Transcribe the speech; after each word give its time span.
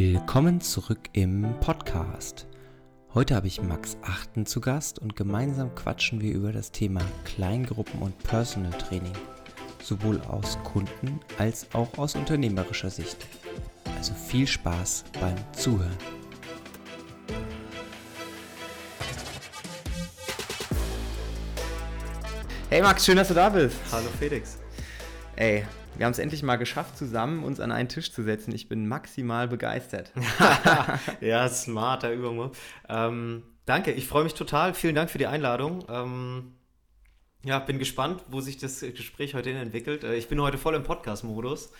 Willkommen 0.00 0.60
zurück 0.60 1.10
im 1.12 1.58
Podcast. 1.58 2.46
Heute 3.14 3.34
habe 3.34 3.48
ich 3.48 3.60
Max 3.60 3.96
Achten 4.00 4.46
zu 4.46 4.60
Gast 4.60 5.00
und 5.00 5.16
gemeinsam 5.16 5.74
quatschen 5.74 6.20
wir 6.20 6.32
über 6.32 6.52
das 6.52 6.70
Thema 6.70 7.00
Kleingruppen 7.24 8.00
und 8.00 8.16
Personal 8.18 8.70
Training, 8.78 9.12
sowohl 9.82 10.20
aus 10.20 10.56
Kunden- 10.62 11.18
als 11.36 11.66
auch 11.74 11.98
aus 11.98 12.14
unternehmerischer 12.14 12.90
Sicht. 12.90 13.26
Also 13.96 14.14
viel 14.14 14.46
Spaß 14.46 15.02
beim 15.20 15.34
Zuhören. 15.52 15.98
Hey 22.70 22.82
Max, 22.82 23.04
schön, 23.04 23.16
dass 23.16 23.26
du 23.26 23.34
da 23.34 23.48
bist. 23.48 23.76
Hallo 23.90 24.06
Felix. 24.16 24.58
Ey, 25.38 25.64
wir 25.96 26.04
haben 26.04 26.10
es 26.10 26.18
endlich 26.18 26.42
mal 26.42 26.56
geschafft, 26.56 26.98
zusammen 26.98 27.44
uns 27.44 27.60
an 27.60 27.70
einen 27.70 27.88
Tisch 27.88 28.10
zu 28.10 28.24
setzen. 28.24 28.52
Ich 28.52 28.68
bin 28.68 28.88
maximal 28.88 29.46
begeistert. 29.46 30.10
ja, 31.20 31.48
smarter 31.48 32.12
Übung. 32.12 32.50
Ähm, 32.88 33.44
danke, 33.64 33.92
ich 33.92 34.08
freue 34.08 34.24
mich 34.24 34.34
total. 34.34 34.74
Vielen 34.74 34.96
Dank 34.96 35.10
für 35.10 35.18
die 35.18 35.28
Einladung. 35.28 35.84
Ähm, 35.88 36.54
ja, 37.44 37.60
bin 37.60 37.78
gespannt, 37.78 38.24
wo 38.26 38.40
sich 38.40 38.56
das 38.56 38.80
Gespräch 38.80 39.34
heute 39.34 39.50
hin 39.50 39.58
entwickelt. 39.58 40.02
Äh, 40.02 40.16
ich 40.16 40.26
bin 40.26 40.42
heute 40.42 40.58
voll 40.58 40.74
im 40.74 40.82
Podcast-Modus. 40.82 41.70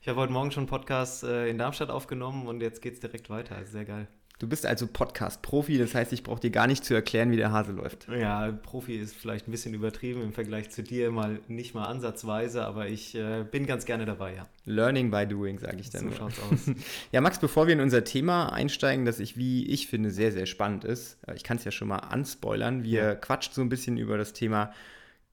Ich 0.00 0.08
habe 0.08 0.18
heute 0.18 0.32
Morgen 0.32 0.50
schon 0.50 0.62
einen 0.62 0.68
Podcast 0.68 1.22
äh, 1.22 1.46
in 1.48 1.56
Darmstadt 1.56 1.90
aufgenommen 1.90 2.48
und 2.48 2.62
jetzt 2.62 2.82
geht 2.82 2.94
es 2.94 3.00
direkt 3.00 3.30
weiter. 3.30 3.64
Sehr 3.64 3.84
geil. 3.84 4.08
Du 4.40 4.48
bist 4.48 4.66
also 4.66 4.88
Podcast-Profi, 4.88 5.78
das 5.78 5.94
heißt, 5.94 6.12
ich 6.12 6.24
brauche 6.24 6.40
dir 6.40 6.50
gar 6.50 6.66
nicht 6.66 6.84
zu 6.84 6.92
erklären, 6.92 7.30
wie 7.30 7.36
der 7.36 7.52
Hase 7.52 7.70
läuft. 7.70 8.08
Ja, 8.08 8.50
Profi 8.50 8.96
ist 8.96 9.14
vielleicht 9.14 9.46
ein 9.46 9.52
bisschen 9.52 9.74
übertrieben 9.74 10.22
im 10.22 10.32
Vergleich 10.32 10.70
zu 10.70 10.82
dir, 10.82 11.12
mal 11.12 11.38
nicht 11.46 11.72
mal 11.72 11.84
ansatzweise, 11.84 12.64
aber 12.64 12.88
ich 12.88 13.14
äh, 13.14 13.44
bin 13.48 13.64
ganz 13.64 13.84
gerne 13.84 14.06
dabei, 14.06 14.34
ja. 14.34 14.48
Learning 14.64 15.12
by 15.12 15.24
doing, 15.24 15.60
sage 15.60 15.76
ich 15.78 15.90
dann. 15.90 16.10
So 16.10 16.16
schaut's 16.16 16.40
aus. 16.40 16.74
ja, 17.12 17.20
Max, 17.20 17.38
bevor 17.38 17.68
wir 17.68 17.74
in 17.74 17.80
unser 17.80 18.02
Thema 18.02 18.52
einsteigen, 18.52 19.04
das 19.04 19.20
ich, 19.20 19.36
wie 19.36 19.66
ich 19.68 19.86
finde, 19.86 20.10
sehr, 20.10 20.32
sehr 20.32 20.46
spannend 20.46 20.82
ist, 20.82 21.16
äh, 21.28 21.36
ich 21.36 21.44
kann 21.44 21.58
es 21.58 21.64
ja 21.64 21.70
schon 21.70 21.86
mal 21.86 21.98
anspoilern, 21.98 22.82
wir 22.82 23.02
ja. 23.02 23.14
quatscht 23.14 23.54
so 23.54 23.60
ein 23.60 23.68
bisschen 23.68 23.98
über 23.98 24.18
das 24.18 24.32
Thema 24.32 24.72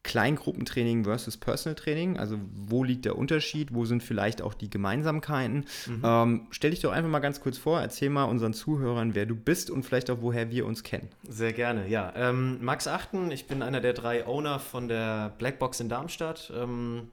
Kleingruppentraining 0.03 1.03
versus 1.03 1.37
Personal 1.37 1.75
Training? 1.75 2.17
Also 2.17 2.37
wo 2.53 2.83
liegt 2.83 3.05
der 3.05 3.17
Unterschied? 3.17 3.73
Wo 3.73 3.85
sind 3.85 4.03
vielleicht 4.03 4.41
auch 4.41 4.53
die 4.53 4.69
Gemeinsamkeiten? 4.69 5.65
Mhm. 5.87 6.01
Ähm, 6.03 6.47
stell 6.51 6.71
dich 6.71 6.81
doch 6.81 6.91
einfach 6.91 7.09
mal 7.09 7.19
ganz 7.19 7.39
kurz 7.41 7.57
vor, 7.57 7.79
erzähl 7.79 8.09
mal 8.09 8.23
unseren 8.23 8.53
Zuhörern, 8.53 9.15
wer 9.15 9.25
du 9.25 9.35
bist 9.35 9.69
und 9.69 9.83
vielleicht 9.83 10.09
auch, 10.09 10.21
woher 10.21 10.49
wir 10.49 10.65
uns 10.65 10.83
kennen. 10.83 11.09
Sehr 11.27 11.53
gerne, 11.53 11.87
ja. 11.87 12.11
Ähm, 12.15 12.63
Max 12.63 12.87
Achten, 12.87 13.31
ich 13.31 13.47
bin 13.47 13.61
einer 13.61 13.81
der 13.81 13.93
drei 13.93 14.25
Owner 14.25 14.59
von 14.59 14.87
der 14.87 15.33
Blackbox 15.37 15.79
in 15.79 15.89
Darmstadt. 15.89 16.51
Ähm, 16.55 17.09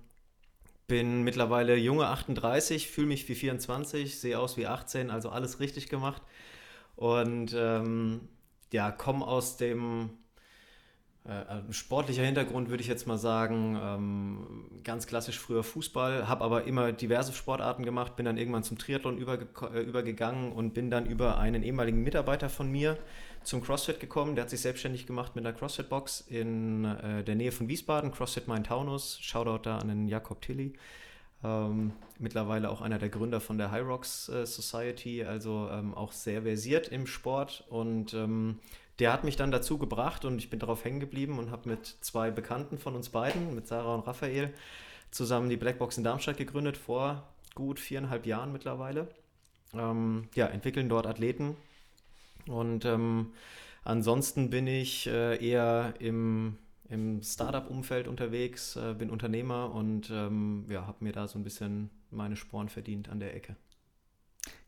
bin 0.86 1.22
mittlerweile 1.22 1.76
junge 1.76 2.06
38, 2.06 2.88
fühle 2.88 3.08
mich 3.08 3.28
wie 3.28 3.34
24, 3.34 4.18
sehe 4.18 4.38
aus 4.38 4.56
wie 4.56 4.66
18, 4.66 5.10
also 5.10 5.28
alles 5.28 5.60
richtig 5.60 5.90
gemacht. 5.90 6.22
Und 6.96 7.54
ähm, 7.54 8.20
ja, 8.72 8.90
komme 8.90 9.26
aus 9.26 9.58
dem 9.58 10.10
äh, 11.28 11.72
sportlicher 11.72 12.22
Hintergrund 12.22 12.70
würde 12.70 12.82
ich 12.82 12.88
jetzt 12.88 13.06
mal 13.06 13.18
sagen, 13.18 13.78
ähm, 13.80 14.64
ganz 14.82 15.06
klassisch 15.06 15.38
früher 15.38 15.62
Fußball, 15.62 16.26
habe 16.26 16.42
aber 16.42 16.64
immer 16.64 16.90
diverse 16.92 17.34
Sportarten 17.34 17.84
gemacht, 17.84 18.16
bin 18.16 18.24
dann 18.24 18.38
irgendwann 18.38 18.62
zum 18.62 18.78
Triathlon 18.78 19.18
überge 19.18 19.46
äh, 19.74 19.80
übergegangen 19.80 20.52
und 20.52 20.72
bin 20.72 20.90
dann 20.90 21.04
über 21.04 21.38
einen 21.38 21.62
ehemaligen 21.62 22.02
Mitarbeiter 22.02 22.48
von 22.48 22.70
mir 22.70 22.96
zum 23.42 23.62
CrossFit 23.62 24.00
gekommen. 24.00 24.36
Der 24.36 24.44
hat 24.44 24.50
sich 24.50 24.60
selbstständig 24.60 25.06
gemacht 25.06 25.36
mit 25.36 25.44
einer 25.44 25.54
CrossFit-Box 25.54 26.22
in 26.28 26.86
äh, 26.86 27.22
der 27.24 27.34
Nähe 27.34 27.52
von 27.52 27.68
Wiesbaden, 27.68 28.10
CrossFit 28.10 28.48
Main-Taunus. 28.48 29.18
Shoutout 29.20 29.64
da 29.64 29.78
an 29.78 29.88
den 29.88 30.08
Jakob 30.08 30.40
Tilly. 30.40 30.72
Ähm, 31.44 31.92
mittlerweile 32.18 32.70
auch 32.70 32.80
einer 32.80 32.98
der 32.98 33.10
Gründer 33.10 33.40
von 33.40 33.58
der 33.58 33.70
High 33.70 33.86
Rocks 33.86 34.28
äh, 34.28 34.46
Society, 34.46 35.24
also 35.24 35.68
ähm, 35.70 35.94
auch 35.94 36.12
sehr 36.12 36.42
versiert 36.42 36.88
im 36.88 37.06
Sport 37.06 37.64
und 37.68 38.12
ähm, 38.14 38.58
der 38.98 39.12
hat 39.12 39.24
mich 39.24 39.36
dann 39.36 39.50
dazu 39.50 39.78
gebracht 39.78 40.24
und 40.24 40.38
ich 40.38 40.50
bin 40.50 40.58
darauf 40.58 40.84
hängen 40.84 41.00
geblieben 41.00 41.38
und 41.38 41.50
habe 41.50 41.68
mit 41.68 41.86
zwei 42.00 42.30
Bekannten 42.30 42.78
von 42.78 42.96
uns 42.96 43.10
beiden, 43.10 43.54
mit 43.54 43.68
Sarah 43.68 43.94
und 43.94 44.06
Raphael, 44.06 44.52
zusammen 45.10 45.48
die 45.48 45.56
Blackbox 45.56 45.98
in 45.98 46.04
Darmstadt 46.04 46.36
gegründet, 46.36 46.76
vor 46.76 47.28
gut 47.54 47.80
viereinhalb 47.80 48.26
Jahren 48.26 48.52
mittlerweile. 48.52 49.08
Ähm, 49.74 50.28
ja, 50.34 50.46
entwickeln 50.46 50.88
dort 50.88 51.06
Athleten. 51.06 51.56
Und 52.46 52.84
ähm, 52.84 53.32
ansonsten 53.84 54.50
bin 54.50 54.66
ich 54.66 55.06
äh, 55.06 55.44
eher 55.44 55.94
im, 55.98 56.56
im 56.88 57.22
Startup-Umfeld 57.22 58.08
unterwegs, 58.08 58.76
äh, 58.76 58.94
bin 58.94 59.10
Unternehmer 59.10 59.72
und 59.74 60.10
ähm, 60.10 60.64
ja, 60.68 60.86
habe 60.86 61.04
mir 61.04 61.12
da 61.12 61.28
so 61.28 61.38
ein 61.38 61.44
bisschen 61.44 61.90
meine 62.10 62.36
Sporen 62.36 62.68
verdient 62.68 63.08
an 63.08 63.20
der 63.20 63.34
Ecke. 63.36 63.56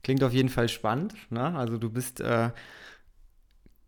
Klingt 0.03 0.23
auf 0.23 0.33
jeden 0.33 0.49
Fall 0.49 0.69
spannend. 0.69 1.15
Ne? 1.31 1.57
Also 1.57 1.79
du 1.79 1.91
bist 1.91 2.21
äh, 2.21 2.51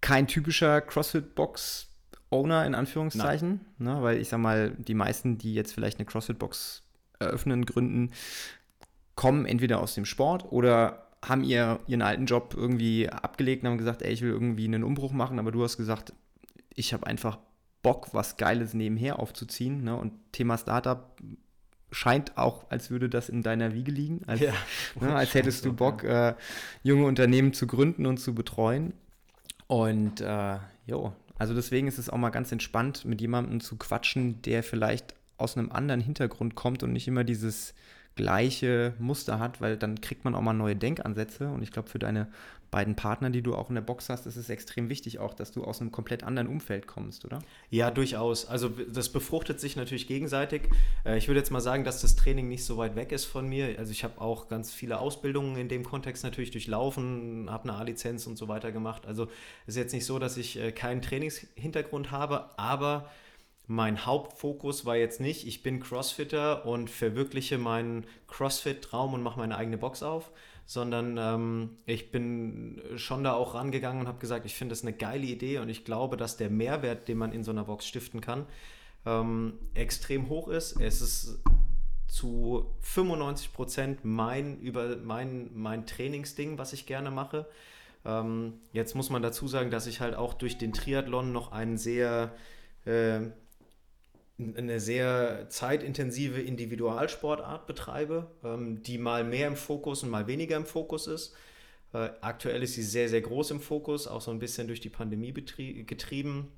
kein 0.02 0.26
typischer 0.26 0.82
CrossFit-Box. 0.82 1.88
Owner 2.32 2.64
in 2.64 2.74
Anführungszeichen, 2.74 3.60
ne, 3.76 4.02
weil 4.02 4.16
ich 4.16 4.30
sag 4.30 4.38
mal, 4.38 4.70
die 4.70 4.94
meisten, 4.94 5.36
die 5.36 5.54
jetzt 5.54 5.74
vielleicht 5.74 5.98
eine 5.98 6.06
CrossFit-Box 6.06 6.82
eröffnen, 7.18 7.66
gründen, 7.66 8.10
kommen 9.14 9.44
entweder 9.44 9.80
aus 9.80 9.94
dem 9.94 10.06
Sport 10.06 10.50
oder 10.50 11.08
haben 11.24 11.44
ihr, 11.44 11.78
ihren 11.86 12.02
alten 12.02 12.26
Job 12.26 12.54
irgendwie 12.56 13.08
abgelegt 13.08 13.62
und 13.62 13.70
haben 13.70 13.78
gesagt, 13.78 14.02
ey, 14.02 14.12
ich 14.12 14.22
will 14.22 14.30
irgendwie 14.30 14.64
einen 14.64 14.82
Umbruch 14.82 15.12
machen, 15.12 15.38
aber 15.38 15.52
du 15.52 15.62
hast 15.62 15.76
gesagt, 15.76 16.12
ich 16.74 16.92
habe 16.92 17.06
einfach 17.06 17.38
Bock, 17.82 18.08
was 18.12 18.36
Geiles 18.36 18.74
nebenher 18.74 19.18
aufzuziehen. 19.18 19.84
Ne? 19.84 19.94
Und 19.94 20.12
Thema 20.32 20.56
Startup 20.56 21.14
scheint 21.90 22.38
auch, 22.38 22.70
als 22.70 22.90
würde 22.90 23.08
das 23.08 23.28
in 23.28 23.42
deiner 23.42 23.74
Wiege 23.74 23.92
liegen, 23.92 24.22
als, 24.26 24.40
ja, 24.40 24.54
ne, 25.00 25.14
als 25.14 25.34
hättest 25.34 25.64
du 25.64 25.72
Bock, 25.74 26.02
äh, 26.02 26.34
junge 26.82 27.04
Unternehmen 27.04 27.52
zu 27.52 27.66
gründen 27.66 28.06
und 28.06 28.18
zu 28.18 28.34
betreuen. 28.34 28.94
Und 29.72 30.20
äh, 30.20 30.58
jo, 30.84 31.14
also 31.38 31.54
deswegen 31.54 31.88
ist 31.88 31.96
es 31.96 32.10
auch 32.10 32.18
mal 32.18 32.28
ganz 32.28 32.52
entspannt, 32.52 33.06
mit 33.06 33.22
jemandem 33.22 33.62
zu 33.62 33.76
quatschen, 33.76 34.42
der 34.42 34.62
vielleicht 34.62 35.14
aus 35.38 35.56
einem 35.56 35.72
anderen 35.72 36.02
Hintergrund 36.02 36.54
kommt 36.54 36.82
und 36.82 36.92
nicht 36.92 37.08
immer 37.08 37.24
dieses 37.24 37.72
gleiche 38.14 38.92
Muster 38.98 39.38
hat, 39.38 39.62
weil 39.62 39.78
dann 39.78 40.02
kriegt 40.02 40.26
man 40.26 40.34
auch 40.34 40.42
mal 40.42 40.52
neue 40.52 40.76
Denkansätze. 40.76 41.48
Und 41.48 41.62
ich 41.62 41.72
glaube, 41.72 41.88
für 41.88 41.98
deine 41.98 42.28
beiden 42.72 42.96
Partner, 42.96 43.28
die 43.28 43.42
du 43.42 43.54
auch 43.54 43.68
in 43.68 43.74
der 43.76 43.82
Box 43.82 44.08
hast, 44.08 44.26
ist 44.26 44.36
es 44.36 44.48
extrem 44.48 44.88
wichtig 44.88 45.18
auch, 45.18 45.34
dass 45.34 45.52
du 45.52 45.62
aus 45.62 45.80
einem 45.80 45.92
komplett 45.92 46.24
anderen 46.24 46.48
Umfeld 46.48 46.86
kommst, 46.86 47.26
oder? 47.26 47.40
Ja, 47.70 47.90
durchaus. 47.90 48.46
Also 48.46 48.70
das 48.70 49.10
befruchtet 49.10 49.60
sich 49.60 49.76
natürlich 49.76 50.08
gegenseitig. 50.08 50.62
Äh, 51.04 51.18
ich 51.18 51.28
würde 51.28 51.38
jetzt 51.38 51.50
mal 51.50 51.60
sagen, 51.60 51.84
dass 51.84 52.00
das 52.00 52.16
Training 52.16 52.48
nicht 52.48 52.64
so 52.64 52.78
weit 52.78 52.96
weg 52.96 53.12
ist 53.12 53.26
von 53.26 53.46
mir. 53.46 53.78
Also 53.78 53.92
ich 53.92 54.04
habe 54.04 54.20
auch 54.20 54.48
ganz 54.48 54.72
viele 54.72 54.98
Ausbildungen 54.98 55.56
in 55.56 55.68
dem 55.68 55.84
Kontext 55.84 56.24
natürlich 56.24 56.50
durchlaufen, 56.50 57.48
habe 57.50 57.64
eine 57.68 57.74
A-Lizenz 57.74 58.26
und 58.26 58.38
so 58.38 58.48
weiter 58.48 58.72
gemacht. 58.72 59.06
Also 59.06 59.24
es 59.66 59.74
ist 59.74 59.76
jetzt 59.76 59.92
nicht 59.92 60.06
so, 60.06 60.18
dass 60.18 60.38
ich 60.38 60.58
äh, 60.58 60.72
keinen 60.72 61.02
Trainingshintergrund 61.02 62.10
habe, 62.10 62.58
aber 62.58 63.10
mein 63.66 64.06
Hauptfokus 64.06 64.86
war 64.86 64.96
jetzt 64.96 65.20
nicht, 65.20 65.46
ich 65.46 65.62
bin 65.62 65.78
Crossfitter 65.78 66.64
und 66.64 66.88
verwirkliche 66.88 67.58
meinen 67.58 68.06
Crossfit-Traum 68.28 69.12
und 69.12 69.22
mache 69.22 69.38
meine 69.38 69.56
eigene 69.56 69.78
Box 69.78 70.02
auf, 70.02 70.30
sondern 70.72 71.18
ähm, 71.18 71.70
ich 71.84 72.10
bin 72.10 72.80
schon 72.96 73.24
da 73.24 73.34
auch 73.34 73.54
rangegangen 73.54 74.00
und 74.00 74.08
habe 74.08 74.18
gesagt, 74.18 74.46
ich 74.46 74.54
finde 74.54 74.72
das 74.72 74.82
eine 74.82 74.94
geile 74.94 75.26
Idee 75.26 75.58
und 75.58 75.68
ich 75.68 75.84
glaube, 75.84 76.16
dass 76.16 76.38
der 76.38 76.48
Mehrwert, 76.48 77.08
den 77.08 77.18
man 77.18 77.32
in 77.32 77.44
so 77.44 77.50
einer 77.50 77.64
Box 77.64 77.86
stiften 77.86 78.22
kann, 78.22 78.46
ähm, 79.04 79.58
extrem 79.74 80.30
hoch 80.30 80.48
ist. 80.48 80.80
Es 80.80 81.02
ist 81.02 81.42
zu 82.08 82.74
95 82.80 83.52
Prozent 83.52 84.00
mein, 84.04 84.58
über 84.60 84.96
mein, 84.96 85.50
mein 85.54 85.86
Trainingsding, 85.86 86.56
was 86.56 86.72
ich 86.72 86.86
gerne 86.86 87.10
mache. 87.10 87.46
Ähm, 88.06 88.54
jetzt 88.72 88.94
muss 88.94 89.10
man 89.10 89.22
dazu 89.22 89.48
sagen, 89.48 89.70
dass 89.70 89.86
ich 89.86 90.00
halt 90.00 90.14
auch 90.14 90.32
durch 90.32 90.56
den 90.56 90.72
Triathlon 90.72 91.32
noch 91.32 91.52
einen 91.52 91.76
sehr 91.76 92.32
äh, 92.86 93.20
eine 94.56 94.80
sehr 94.80 95.48
zeitintensive 95.48 96.40
Individualsportart 96.40 97.66
betreibe, 97.66 98.30
ähm, 98.44 98.82
die 98.82 98.98
mal 98.98 99.24
mehr 99.24 99.48
im 99.48 99.56
Fokus 99.56 100.02
und 100.02 100.10
mal 100.10 100.26
weniger 100.26 100.56
im 100.56 100.66
Fokus 100.66 101.06
ist. 101.06 101.34
Äh, 101.92 102.10
aktuell 102.20 102.62
ist 102.62 102.74
sie 102.74 102.82
sehr, 102.82 103.08
sehr 103.08 103.20
groß 103.20 103.50
im 103.52 103.60
Fokus, 103.60 104.06
auch 104.06 104.20
so 104.20 104.30
ein 104.30 104.38
bisschen 104.38 104.66
durch 104.66 104.80
die 104.80 104.88
Pandemie 104.88 105.32
getrieben. 105.32 106.52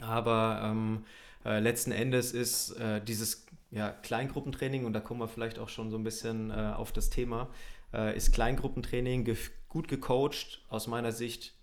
Aber 0.00 0.62
ähm, 0.64 1.04
äh, 1.44 1.60
letzten 1.60 1.92
Endes 1.92 2.32
ist 2.32 2.72
äh, 2.72 3.02
dieses 3.02 3.46
ja, 3.70 3.90
Kleingruppentraining, 3.90 4.84
und 4.84 4.92
da 4.92 5.00
kommen 5.00 5.20
wir 5.20 5.28
vielleicht 5.28 5.58
auch 5.58 5.68
schon 5.68 5.90
so 5.90 5.96
ein 5.96 6.04
bisschen 6.04 6.50
äh, 6.50 6.72
auf 6.76 6.92
das 6.92 7.10
Thema, 7.10 7.50
äh, 7.92 8.16
ist 8.16 8.32
Kleingruppentraining 8.32 9.24
ge 9.24 9.36
gut 9.68 9.88
gecoacht, 9.88 10.64
aus 10.68 10.86
meiner 10.86 11.12
Sicht 11.12 11.54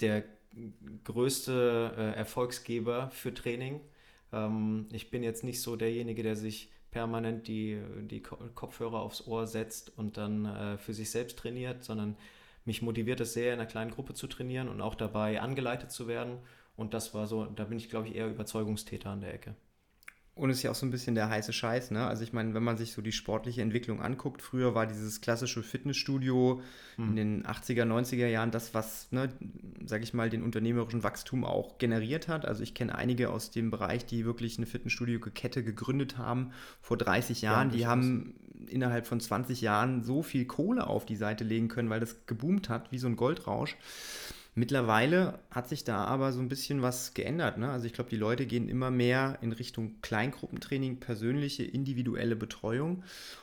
der 0.00 0.24
größte 1.04 1.94
äh, 1.96 2.18
Erfolgsgeber 2.18 3.10
für 3.10 3.32
Training 3.32 3.80
ähm, 4.34 4.88
ich 4.92 5.10
bin 5.10 5.22
jetzt 5.22 5.44
nicht 5.44 5.60
so 5.62 5.76
derjenige, 5.76 6.22
der 6.22 6.36
sich 6.36 6.70
permanent 6.90 7.48
die, 7.48 7.80
die 8.02 8.22
Kopfhörer 8.22 9.00
aufs 9.00 9.26
Ohr 9.26 9.46
setzt 9.46 9.96
und 9.98 10.16
dann 10.16 10.44
äh, 10.44 10.78
für 10.78 10.94
sich 10.94 11.10
selbst 11.10 11.38
trainiert, 11.38 11.82
sondern 11.84 12.16
mich 12.64 12.82
motiviert 12.82 13.20
es 13.20 13.34
sehr, 13.34 13.52
in 13.52 13.60
einer 13.60 13.68
kleinen 13.68 13.90
Gruppe 13.90 14.14
zu 14.14 14.26
trainieren 14.26 14.68
und 14.68 14.80
auch 14.80 14.94
dabei 14.94 15.40
angeleitet 15.40 15.90
zu 15.90 16.06
werden. 16.06 16.38
Und 16.76 16.94
das 16.94 17.12
war 17.12 17.26
so, 17.26 17.44
da 17.46 17.64
bin 17.64 17.78
ich, 17.78 17.90
glaube 17.90 18.08
ich, 18.08 18.14
eher 18.14 18.28
Überzeugungstäter 18.28 19.10
an 19.10 19.20
der 19.20 19.34
Ecke. 19.34 19.54
Und 20.36 20.50
ist 20.50 20.62
ja 20.62 20.72
auch 20.72 20.74
so 20.74 20.84
ein 20.84 20.90
bisschen 20.90 21.14
der 21.14 21.28
heiße 21.28 21.52
Scheiß, 21.52 21.92
ne? 21.92 22.06
Also 22.06 22.24
ich 22.24 22.32
meine, 22.32 22.54
wenn 22.54 22.64
man 22.64 22.76
sich 22.76 22.92
so 22.92 23.02
die 23.02 23.12
sportliche 23.12 23.62
Entwicklung 23.62 24.02
anguckt, 24.02 24.42
früher 24.42 24.74
war 24.74 24.86
dieses 24.86 25.20
klassische 25.20 25.62
Fitnessstudio 25.62 26.60
hm. 26.96 27.10
in 27.10 27.16
den 27.16 27.46
80er, 27.46 27.84
90er 27.84 28.26
Jahren 28.26 28.50
das, 28.50 28.74
was, 28.74 29.12
ne, 29.12 29.28
sag 29.86 30.02
ich 30.02 30.12
mal, 30.12 30.30
den 30.30 30.42
unternehmerischen 30.42 31.04
Wachstum 31.04 31.44
auch 31.44 31.78
generiert 31.78 32.26
hat. 32.26 32.46
Also 32.46 32.64
ich 32.64 32.74
kenne 32.74 32.96
einige 32.96 33.30
aus 33.30 33.52
dem 33.52 33.70
Bereich, 33.70 34.06
die 34.06 34.24
wirklich 34.24 34.58
eine 34.58 34.66
Fitnessstudio-Kette 34.66 35.62
gegründet 35.62 36.18
haben 36.18 36.50
vor 36.80 36.96
30 36.96 37.42
Jahren. 37.42 37.70
Ja, 37.70 37.76
die 37.76 37.86
haben 37.86 38.34
innerhalb 38.68 39.06
von 39.06 39.20
20 39.20 39.60
Jahren 39.60 40.02
so 40.02 40.22
viel 40.22 40.46
Kohle 40.46 40.88
auf 40.88 41.06
die 41.06 41.16
Seite 41.16 41.44
legen 41.44 41.68
können, 41.68 41.90
weil 41.90 42.00
das 42.00 42.26
geboomt 42.26 42.68
hat, 42.68 42.90
wie 42.90 42.98
so 42.98 43.06
ein 43.06 43.14
Goldrausch. 43.14 43.76
Mittlerweile 44.56 45.40
hat 45.50 45.68
sich 45.68 45.82
da 45.82 46.04
aber 46.04 46.32
so 46.32 46.40
ein 46.40 46.48
bisschen 46.48 46.80
was 46.80 47.12
geändert. 47.14 47.58
Ne? 47.58 47.70
Also 47.70 47.86
ich 47.86 47.92
glaube, 47.92 48.10
die 48.10 48.16
Leute 48.16 48.46
gehen 48.46 48.68
immer 48.68 48.90
mehr 48.90 49.38
in 49.40 49.50
Richtung 49.50 50.00
Kleingruppentraining, 50.00 51.00
persönliche, 51.00 51.64
individuelle 51.64 52.36
Betreuung 52.36 53.02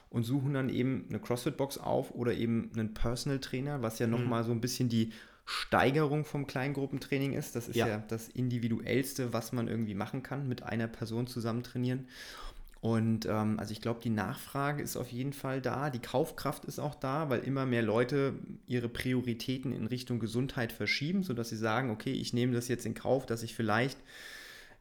und 0.10 0.24
suchen 0.24 0.54
dann 0.54 0.69
eben 0.69 1.06
eine 1.10 1.19
CrossFit-Box 1.19 1.80
auf 1.80 2.12
oder 2.12 2.34
eben 2.34 2.72
einen 2.74 2.94
Personal 2.94 3.40
Trainer, 3.40 3.81
was 3.81 4.00
ja 4.00 4.08
nochmal 4.08 4.44
mhm. 4.44 4.48
so 4.48 4.52
ein 4.54 4.62
bisschen 4.62 4.88
die 4.88 5.12
Steigerung 5.46 6.24
vom 6.24 6.48
Kleingruppentraining 6.48 7.34
ist. 7.34 7.57
Das 7.57 7.68
ist 7.68 7.75
ja. 7.75 7.88
ja 7.88 8.04
das 8.07 8.30
Individuellste, 8.30 9.34
was 9.34 9.52
man 9.52 9.68
irgendwie 9.68 9.96
machen 9.96 10.24
kann, 10.24 10.48
mit 10.48 10.64
einer 10.64 10.88
Person 10.88 11.28
zusammen 11.28 11.64
trainieren. 11.64 12.07
Und 12.81 13.28
ähm, 13.28 13.60
also 13.60 13.74
ich 13.74 13.80
glaube, 13.80 14.00
die 14.04 14.10
Nachfrage 14.10 14.81
ist 14.81 14.98
auf 14.98 15.12
jeden 15.12 15.33
Fall 15.33 15.62
da, 15.62 15.92
die 15.92 16.00
Kaufkraft 16.00 16.66
ist 16.66 16.80
auch 16.80 16.95
da, 16.95 17.30
weil 17.30 17.42
immer 17.42 17.68
mehr 17.68 17.83
Leute 17.83 18.33
ihre 18.66 18.89
Prioritäten 18.89 19.72
in 19.72 19.86
Richtung 19.86 20.19
Gesundheit 20.19 20.72
verschieben, 20.72 21.22
sodass 21.22 21.50
sie 21.50 21.57
sagen, 21.57 21.92
okay, 21.92 22.12
ich 22.12 22.33
nehme 22.33 22.54
das 22.54 22.68
jetzt 22.68 22.88
in 22.88 22.95
Kauf, 22.95 23.28
dass 23.28 23.44
ich 23.44 23.54
vielleicht 23.54 24.00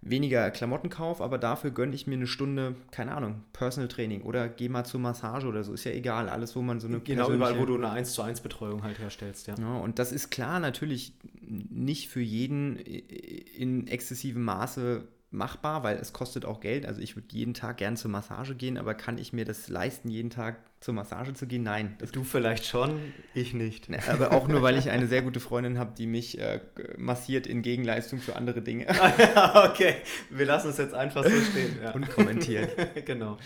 weniger 0.03 0.51
Klamotten 0.51 0.89
kaufe, 0.89 1.23
aber 1.23 1.37
dafür 1.37 1.73
gönne 1.73 1.95
ich 1.95 2.07
mir 2.07 2.15
eine 2.15 2.27
Stunde, 2.27 2.75
keine 2.91 3.13
Ahnung, 3.15 3.43
Personal 3.53 3.89
Training 3.89 4.23
oder 4.23 4.49
gehe 4.49 4.71
mal 4.71 4.85
zur 4.85 5.01
Massage 5.01 5.47
oder 5.47 5.63
so, 5.63 5.75
ist 5.75 5.85
ja 5.85 5.93
egal, 5.93 6.31
alles, 6.31 6.57
wo 6.57 6.63
man 6.63 6.81
so 6.81 6.89
eine 6.89 7.01
Genau, 7.01 7.31
überall, 7.31 7.59
wo 7.59 7.67
du 7.67 7.75
eine 7.75 7.91
1 7.91 8.15
zu 8.15 8.23
1 8.23 8.41
Betreuung 8.41 8.83
halt 8.83 8.99
herstellst, 8.99 9.47
ja. 9.47 9.57
ja. 9.59 9.77
Und 9.77 9.99
das 9.99 10.11
ist 10.13 10.31
klar 10.31 10.59
natürlich 10.59 11.13
nicht 11.43 12.09
für 12.09 12.23
jeden 12.23 12.77
in 12.77 13.89
exzessivem 13.89 14.43
Maße 14.43 15.07
machbar, 15.33 15.85
weil 15.85 15.97
es 15.97 16.13
kostet 16.13 16.45
auch 16.45 16.61
Geld. 16.61 16.87
Also 16.87 17.01
ich 17.01 17.15
würde 17.15 17.29
jeden 17.31 17.55
Tag 17.55 17.77
gern 17.77 17.97
zur 17.97 18.11
Massage 18.11 18.57
gehen, 18.57 18.77
aber 18.77 18.95
kann 18.95 19.17
ich 19.17 19.33
mir 19.33 19.45
das 19.45 19.69
leisten, 19.69 20.09
jeden 20.09 20.31
Tag 20.31 20.57
zur 20.81 20.95
Massage 20.95 21.35
zu 21.35 21.47
gehen? 21.47 21.63
Nein. 21.63 21.97
du 22.13 22.25
vielleicht 22.25 22.67
schon, 22.67 22.99
ich 23.33 23.55
nicht. 23.55 23.89
Ne, 23.89 24.01
aber 24.09 24.33
auch 24.33 24.49
nur, 24.49 24.63
weil 24.63 24.77
ich 24.77 24.91
eine 24.91 25.07
sehr 25.07 25.23
gute 25.23 25.39
Freundin 25.39 25.79
habe, 25.79 25.93
die 25.97 26.09
mich 26.09 26.41
äh, 26.41 26.61
massiert 26.97 27.47
in 27.47 27.63
Gegenleistung 27.63 28.19
für 28.19 28.35
andere 28.35 28.61
Dinge. 28.61 28.87
okay, 29.71 29.97
wir 30.31 30.47
lassen 30.47 30.71
es 30.71 30.79
jetzt 30.79 30.95
einfach 30.95 31.23
so 31.23 31.31
stehen. 31.31 31.79
Ja. 31.81 31.93
Unkommentiert. 31.93 32.77
genau. 33.07 33.39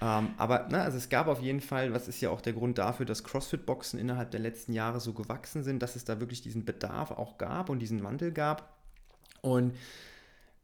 Ähm, 0.00 0.30
aber 0.38 0.66
na, 0.70 0.82
also 0.82 0.96
es 0.98 1.08
gab 1.08 1.28
auf 1.28 1.40
jeden 1.40 1.60
Fall, 1.60 1.92
was 1.92 2.08
ist 2.08 2.20
ja 2.20 2.30
auch 2.30 2.40
der 2.40 2.52
Grund 2.52 2.78
dafür, 2.78 3.06
dass 3.06 3.22
CrossFit-Boxen 3.22 4.00
innerhalb 4.00 4.32
der 4.32 4.40
letzten 4.40 4.72
Jahre 4.72 4.98
so 4.98 5.12
gewachsen 5.12 5.62
sind, 5.62 5.82
dass 5.84 5.94
es 5.94 6.04
da 6.04 6.18
wirklich 6.18 6.42
diesen 6.42 6.64
Bedarf 6.64 7.12
auch 7.12 7.38
gab 7.38 7.70
und 7.70 7.78
diesen 7.78 8.02
Wandel 8.02 8.32
gab. 8.32 8.76
Und 9.40 9.74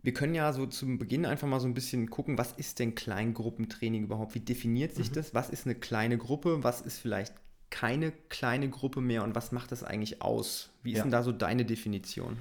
wir 0.05 0.13
können 0.13 0.35
ja 0.35 0.53
so 0.53 0.67
zum 0.67 0.99
Beginn 0.99 1.25
einfach 1.25 1.49
mal 1.49 1.61
so 1.61 1.67
ein 1.67 1.73
bisschen 1.73 2.11
gucken, 2.11 2.37
was 2.37 2.53
ist 2.53 2.79
denn 2.79 2.95
Kleingruppentraining 2.95 4.05
überhaupt? 4.05 4.35
Wie 4.35 4.41
definiert 4.41 4.95
sich 4.95 5.09
mhm. 5.11 5.15
das? 5.15 5.33
Was 5.33 5.49
ist 5.49 5.65
eine 5.65 5.75
kleine 5.75 6.19
Gruppe? 6.19 6.63
Was 6.63 6.83
ist 6.83 6.99
vielleicht 6.99 7.33
keine 7.71 8.13
kleine 8.29 8.69
Gruppe 8.69 9.01
mehr 9.01 9.25
und 9.25 9.35
was 9.35 9.51
macht 9.51 9.73
das 9.73 9.83
eigentlich 9.83 10.21
aus? 10.21 10.69
Wie 10.83 10.93
ist 10.93 10.99
ja. 10.99 11.05
denn 11.05 11.11
da 11.11 11.23
so 11.23 11.33
deine 11.33 11.65
Definition? 11.65 12.37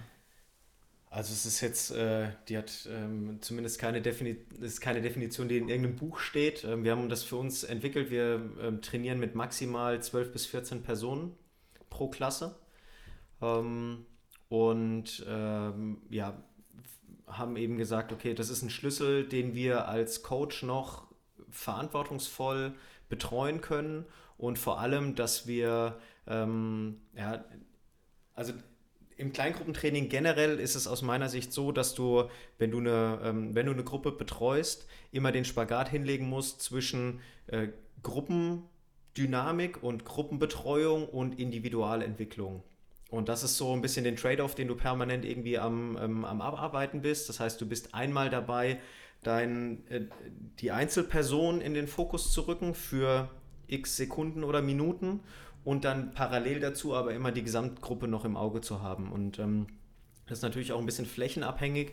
Also 1.09 1.31
es 1.31 1.45
ist 1.45 1.61
jetzt, 1.61 1.91
äh, 1.91 2.31
die 2.49 2.57
hat 2.57 2.89
ähm, 2.91 3.37
zumindest 3.39 3.79
keine, 3.79 4.01
Defini 4.01 4.35
ist 4.59 4.81
keine 4.81 5.01
Definition, 5.01 5.47
die 5.47 5.57
in 5.57 5.69
irgendeinem 5.69 5.95
Buch 5.95 6.19
steht. 6.19 6.65
Ähm, 6.65 6.83
wir 6.83 6.91
haben 6.91 7.07
das 7.07 7.23
für 7.23 7.37
uns 7.37 7.63
entwickelt. 7.63 8.11
Wir 8.11 8.41
ähm, 8.61 8.81
trainieren 8.81 9.19
mit 9.19 9.35
maximal 9.35 10.03
12 10.03 10.33
bis 10.33 10.47
14 10.47 10.83
Personen 10.83 11.31
pro 11.89 12.09
Klasse. 12.09 12.57
Ähm, 13.41 14.05
und 14.49 15.25
ähm, 15.29 16.01
ja, 16.09 16.43
haben 17.37 17.55
eben 17.57 17.77
gesagt, 17.77 18.11
okay, 18.11 18.33
das 18.33 18.49
ist 18.49 18.61
ein 18.61 18.69
Schlüssel, 18.69 19.27
den 19.27 19.53
wir 19.55 19.87
als 19.87 20.23
Coach 20.23 20.63
noch 20.63 21.07
verantwortungsvoll 21.49 22.73
betreuen 23.09 23.61
können 23.61 24.05
und 24.37 24.57
vor 24.59 24.79
allem, 24.79 25.15
dass 25.15 25.47
wir, 25.47 25.99
ähm, 26.27 27.01
ja, 27.15 27.43
also 28.33 28.53
im 29.17 29.31
Kleingruppentraining 29.31 30.09
generell 30.09 30.59
ist 30.59 30.75
es 30.75 30.87
aus 30.87 31.01
meiner 31.01 31.29
Sicht 31.29 31.53
so, 31.53 31.71
dass 31.71 31.93
du, 31.93 32.23
wenn 32.57 32.71
du 32.71 32.79
eine, 32.79 33.19
ähm, 33.23 33.55
wenn 33.55 33.67
du 33.67 33.71
eine 33.71 33.83
Gruppe 33.83 34.11
betreust, 34.11 34.87
immer 35.11 35.31
den 35.31 35.45
Spagat 35.45 35.89
hinlegen 35.89 36.27
musst 36.27 36.61
zwischen 36.61 37.21
äh, 37.47 37.67
Gruppendynamik 38.01 39.83
und 39.83 40.05
Gruppenbetreuung 40.05 41.07
und 41.07 41.39
Individualentwicklung. 41.39 42.63
Und 43.13 43.29
das 43.29 43.43
ist 43.43 43.57
so 43.57 43.71
ein 43.73 43.81
bisschen 43.81 44.03
den 44.03 44.15
Trade-off, 44.15 44.55
den 44.55 44.67
du 44.67 44.75
permanent 44.75 45.23
irgendwie 45.23 45.59
am, 45.59 45.99
ähm, 46.01 46.25
am 46.25 46.41
Abarbeiten 46.41 47.03
bist. 47.03 47.29
Das 47.29 47.39
heißt, 47.39 47.61
du 47.61 47.67
bist 47.67 47.93
einmal 47.93 48.31
dabei, 48.31 48.79
dein, 49.21 49.85
äh, 49.87 50.01
die 50.59 50.71
Einzelperson 50.71 51.61
in 51.61 51.75
den 51.75 51.87
Fokus 51.87 52.33
zu 52.33 52.41
rücken 52.41 52.73
für 52.73 53.29
x 53.67 53.97
Sekunden 53.97 54.43
oder 54.43 54.63
Minuten 54.63 55.19
und 55.63 55.85
dann 55.85 56.15
parallel 56.15 56.59
dazu 56.59 56.95
aber 56.95 57.13
immer 57.13 57.31
die 57.31 57.43
Gesamtgruppe 57.43 58.07
noch 58.07 58.25
im 58.25 58.35
Auge 58.35 58.61
zu 58.61 58.81
haben. 58.81 59.11
Und 59.11 59.37
ähm, 59.37 59.67
das 60.25 60.39
ist 60.39 60.43
natürlich 60.43 60.71
auch 60.71 60.79
ein 60.79 60.87
bisschen 60.87 61.05
flächenabhängig. 61.05 61.91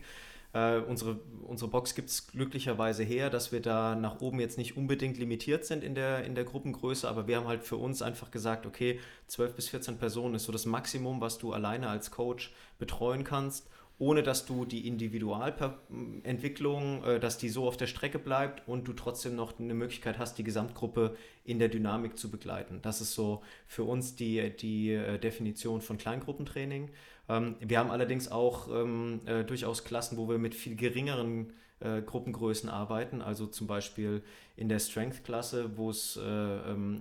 Äh, 0.53 0.79
unsere, 0.79 1.21
unsere 1.47 1.71
Box 1.71 1.95
gibt 1.95 2.09
es 2.09 2.27
glücklicherweise 2.27 3.05
her, 3.05 3.31
dass 3.31 3.53
wir 3.53 3.61
da 3.61 3.95
nach 3.95 4.21
oben 4.21 4.41
jetzt 4.41 4.59
nicht 4.59 4.77
unbedingt 4.77 5.19
limitiert 5.19 5.65
sind 5.65 5.85
in 5.85 5.95
der, 5.95 6.25
in 6.25 6.35
der 6.35 6.45
Gruppengröße, 6.45 7.09
aber 7.09 7.29
wir 7.29 7.37
haben 7.37 7.47
halt 7.47 7.63
für 7.63 7.77
uns 7.77 8.03
einfach 8.03 8.31
gesagt, 8.31 8.67
okay, 8.67 8.99
12 9.29 9.55
bis 9.55 9.69
14 9.69 9.99
Personen 9.99 10.35
ist 10.35 10.45
so 10.45 10.53
das 10.53 10.67
Maximum, 10.67 11.21
was 11.21 11.39
du 11.39 11.53
alleine 11.53 11.89
als 11.89 12.11
Coach 12.11 12.53
betreuen 12.79 13.25
kannst 13.25 13.69
ohne 14.01 14.23
dass 14.23 14.47
du 14.47 14.65
die 14.65 14.89
Individualentwicklung, 14.89 17.05
äh, 17.05 17.21
dass 17.21 17.37
die 17.37 17.51
so 17.51 17.69
auf 17.69 17.77
der 17.77 17.87
Strecke 17.87 18.19
bleibt 18.19 18.67
und 18.67 18.89
du 18.89 18.95
trotzdem 18.95 19.37
noch 19.37 19.61
eine 19.61 19.75
Möglichkeit 19.75 20.19
hast, 20.19 20.39
die 20.39 20.43
Gesamtgruppe 20.43 21.15
in 21.45 21.59
der 21.59 21.69
Dynamik 21.69 22.19
zu 22.19 22.31
begleiten. 22.31 22.79
Das 22.81 23.03
ist 23.03 23.13
so 23.13 23.43
für 23.67 23.85
uns 23.85 24.17
die, 24.17 24.57
die 24.57 24.93
äh, 24.93 25.19
Definition 25.19 25.83
von 25.83 25.99
Kleingruppentraining. 25.99 26.89
Ähm, 27.31 27.55
wir 27.61 27.79
haben 27.79 27.91
allerdings 27.91 28.31
auch 28.31 28.69
ähm, 28.69 29.21
äh, 29.27 29.45
durchaus 29.45 29.85
Klassen, 29.85 30.19
wo 30.19 30.29
wir 30.29 30.39
mit 30.39 30.55
viel 30.55 30.75
geringeren 30.75 31.53
äh, 31.79 32.03
Gruppengrößen 32.03 32.69
arbeiten, 32.69 33.23
also 33.23 33.47
zum 33.47 33.69
Beispiel 33.69 34.23
in 34.57 34.69
der 34.69 34.81
Strength-Klasse, 34.81 35.77
wo 35.77 35.91
es, 35.91 36.17
äh, 36.17 36.21
ähm, 36.23 37.01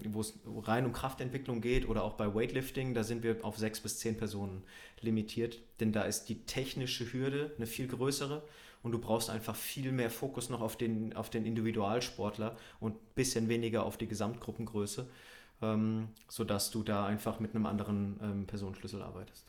rein 0.63 0.86
um 0.86 0.94
Kraftentwicklung 0.94 1.62
geht 1.62 1.89
oder 1.89 2.04
auch 2.04 2.13
bei 2.13 2.34
Weightlifting, 2.34 2.94
da 2.94 3.04
sind 3.04 3.24
wir 3.24 3.44
auf 3.44 3.58
sechs 3.58 3.80
bis 3.80 3.98
zehn 3.98 4.18
Personen 4.18 4.63
limitiert, 5.01 5.58
denn 5.80 5.92
da 5.92 6.04
ist 6.04 6.30
die 6.30 6.46
technische 6.46 7.12
Hürde 7.12 7.51
eine 7.58 7.65
viel 7.65 7.88
größere 7.88 8.44
und 8.84 8.92
du 8.92 9.00
brauchst 9.00 9.30
einfach 9.30 9.56
viel 9.56 9.92
mehr 9.92 10.12
Fokus 10.12 10.50
noch 10.50 10.62
auf 10.62 10.77
den, 10.77 11.15
auf 11.15 11.30
den 11.30 11.46
Individualsportler 11.46 12.56
und 12.80 12.96
ein 12.96 13.13
bisschen 13.15 13.50
weniger 13.50 13.84
auf 13.84 13.98
die 13.98 14.08
Gesamtgruppengröße, 14.08 15.08
ähm, 15.63 16.10
sodass 16.30 16.70
du 16.72 16.84
da 16.84 17.06
einfach 17.06 17.39
mit 17.39 17.56
einem 17.56 17.65
anderen 17.65 18.20
ähm, 18.22 18.46
Personenschlüssel 18.46 19.01
arbeitest. 19.01 19.49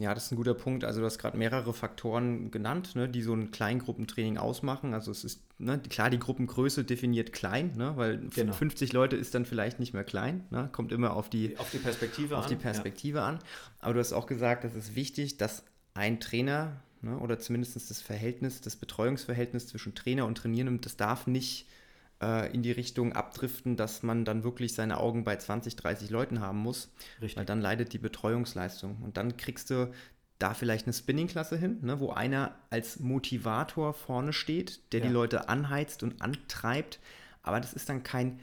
Ja, 0.00 0.14
das 0.14 0.26
ist 0.26 0.32
ein 0.32 0.36
guter 0.36 0.54
Punkt. 0.54 0.84
Also 0.84 1.00
du 1.00 1.06
hast 1.06 1.18
gerade 1.18 1.36
mehrere 1.36 1.74
Faktoren 1.74 2.52
genannt, 2.52 2.94
ne, 2.94 3.08
die 3.08 3.20
so 3.20 3.34
ein 3.34 3.50
Kleingruppentraining 3.50 4.38
ausmachen. 4.38 4.94
Also 4.94 5.10
es 5.10 5.24
ist, 5.24 5.42
ne, 5.58 5.80
klar, 5.80 6.08
die 6.08 6.20
Gruppengröße 6.20 6.84
definiert 6.84 7.32
klein, 7.32 7.72
ne, 7.76 7.94
weil 7.96 8.18
genau. 8.32 8.52
50 8.52 8.92
Leute 8.92 9.16
ist 9.16 9.34
dann 9.34 9.44
vielleicht 9.44 9.80
nicht 9.80 9.94
mehr 9.94 10.04
klein. 10.04 10.44
Ne, 10.50 10.68
kommt 10.70 10.92
immer 10.92 11.14
auf 11.16 11.28
die, 11.28 11.58
auf 11.58 11.70
die 11.72 11.78
Perspektive, 11.78 12.38
auf 12.38 12.44
an. 12.44 12.50
Die 12.50 12.56
Perspektive 12.56 13.18
ja. 13.18 13.26
an. 13.26 13.38
Aber 13.80 13.94
du 13.94 14.00
hast 14.00 14.12
auch 14.12 14.26
gesagt, 14.26 14.64
es 14.64 14.76
ist 14.76 14.94
wichtig, 14.94 15.36
dass 15.36 15.64
ein 15.94 16.20
Trainer 16.20 16.80
ne, 17.02 17.18
oder 17.18 17.40
zumindest 17.40 17.74
das 17.74 18.00
Verhältnis, 18.00 18.60
das 18.60 18.76
Betreuungsverhältnis 18.76 19.66
zwischen 19.66 19.96
Trainer 19.96 20.26
und 20.26 20.38
Trainierendem, 20.38 20.80
das 20.80 20.96
darf 20.96 21.26
nicht 21.26 21.66
äh, 22.22 22.52
in 22.52 22.62
die 22.62 22.72
Richtung 22.72 23.12
abdriften, 23.12 23.76
dass 23.76 24.02
man 24.02 24.24
dann 24.24 24.44
wirklich 24.44 24.74
seine 24.74 24.98
Augen 24.98 25.24
bei 25.24 25.36
20, 25.36 25.76
30 25.76 26.10
Leuten 26.10 26.40
haben 26.40 26.58
muss. 26.58 26.90
Richtig. 27.20 27.36
Weil 27.36 27.44
dann 27.44 27.60
leidet 27.60 27.92
die 27.92 27.98
Betreuungsleistung. 27.98 28.98
Und 29.02 29.16
dann 29.16 29.36
kriegst 29.36 29.70
du 29.70 29.92
da 30.38 30.54
vielleicht 30.54 30.86
eine 30.86 30.92
Spinning-Klasse 30.92 31.56
hin, 31.56 31.78
ne, 31.82 31.98
wo 32.00 32.10
einer 32.10 32.54
als 32.70 33.00
Motivator 33.00 33.92
vorne 33.92 34.32
steht, 34.32 34.92
der 34.92 35.00
ja. 35.00 35.06
die 35.06 35.12
Leute 35.12 35.48
anheizt 35.48 36.02
und 36.02 36.22
antreibt. 36.22 37.00
Aber 37.42 37.60
das 37.60 37.72
ist 37.72 37.88
dann 37.88 38.02
kein 38.02 38.38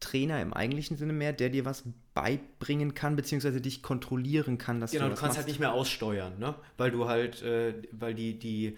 Trainer 0.00 0.40
im 0.40 0.52
eigentlichen 0.52 0.96
Sinne 0.96 1.12
mehr, 1.12 1.32
der 1.32 1.50
dir 1.50 1.64
was 1.64 1.84
beibringen 2.14 2.94
kann, 2.94 3.16
beziehungsweise 3.16 3.60
dich 3.60 3.82
kontrollieren 3.82 4.58
kann, 4.58 4.80
dass 4.80 4.92
genau, 4.92 5.04
du, 5.04 5.10
du 5.10 5.20
kannst 5.20 5.22
halt 5.22 5.30
machst. 5.30 5.38
halt 5.38 5.46
nicht 5.48 5.60
mehr 5.60 5.72
aussteuern, 5.72 6.38
ne? 6.38 6.54
weil 6.76 6.90
du 6.90 7.08
halt, 7.08 7.42
äh, 7.42 7.74
weil 7.92 8.14
die, 8.14 8.38
die 8.38 8.76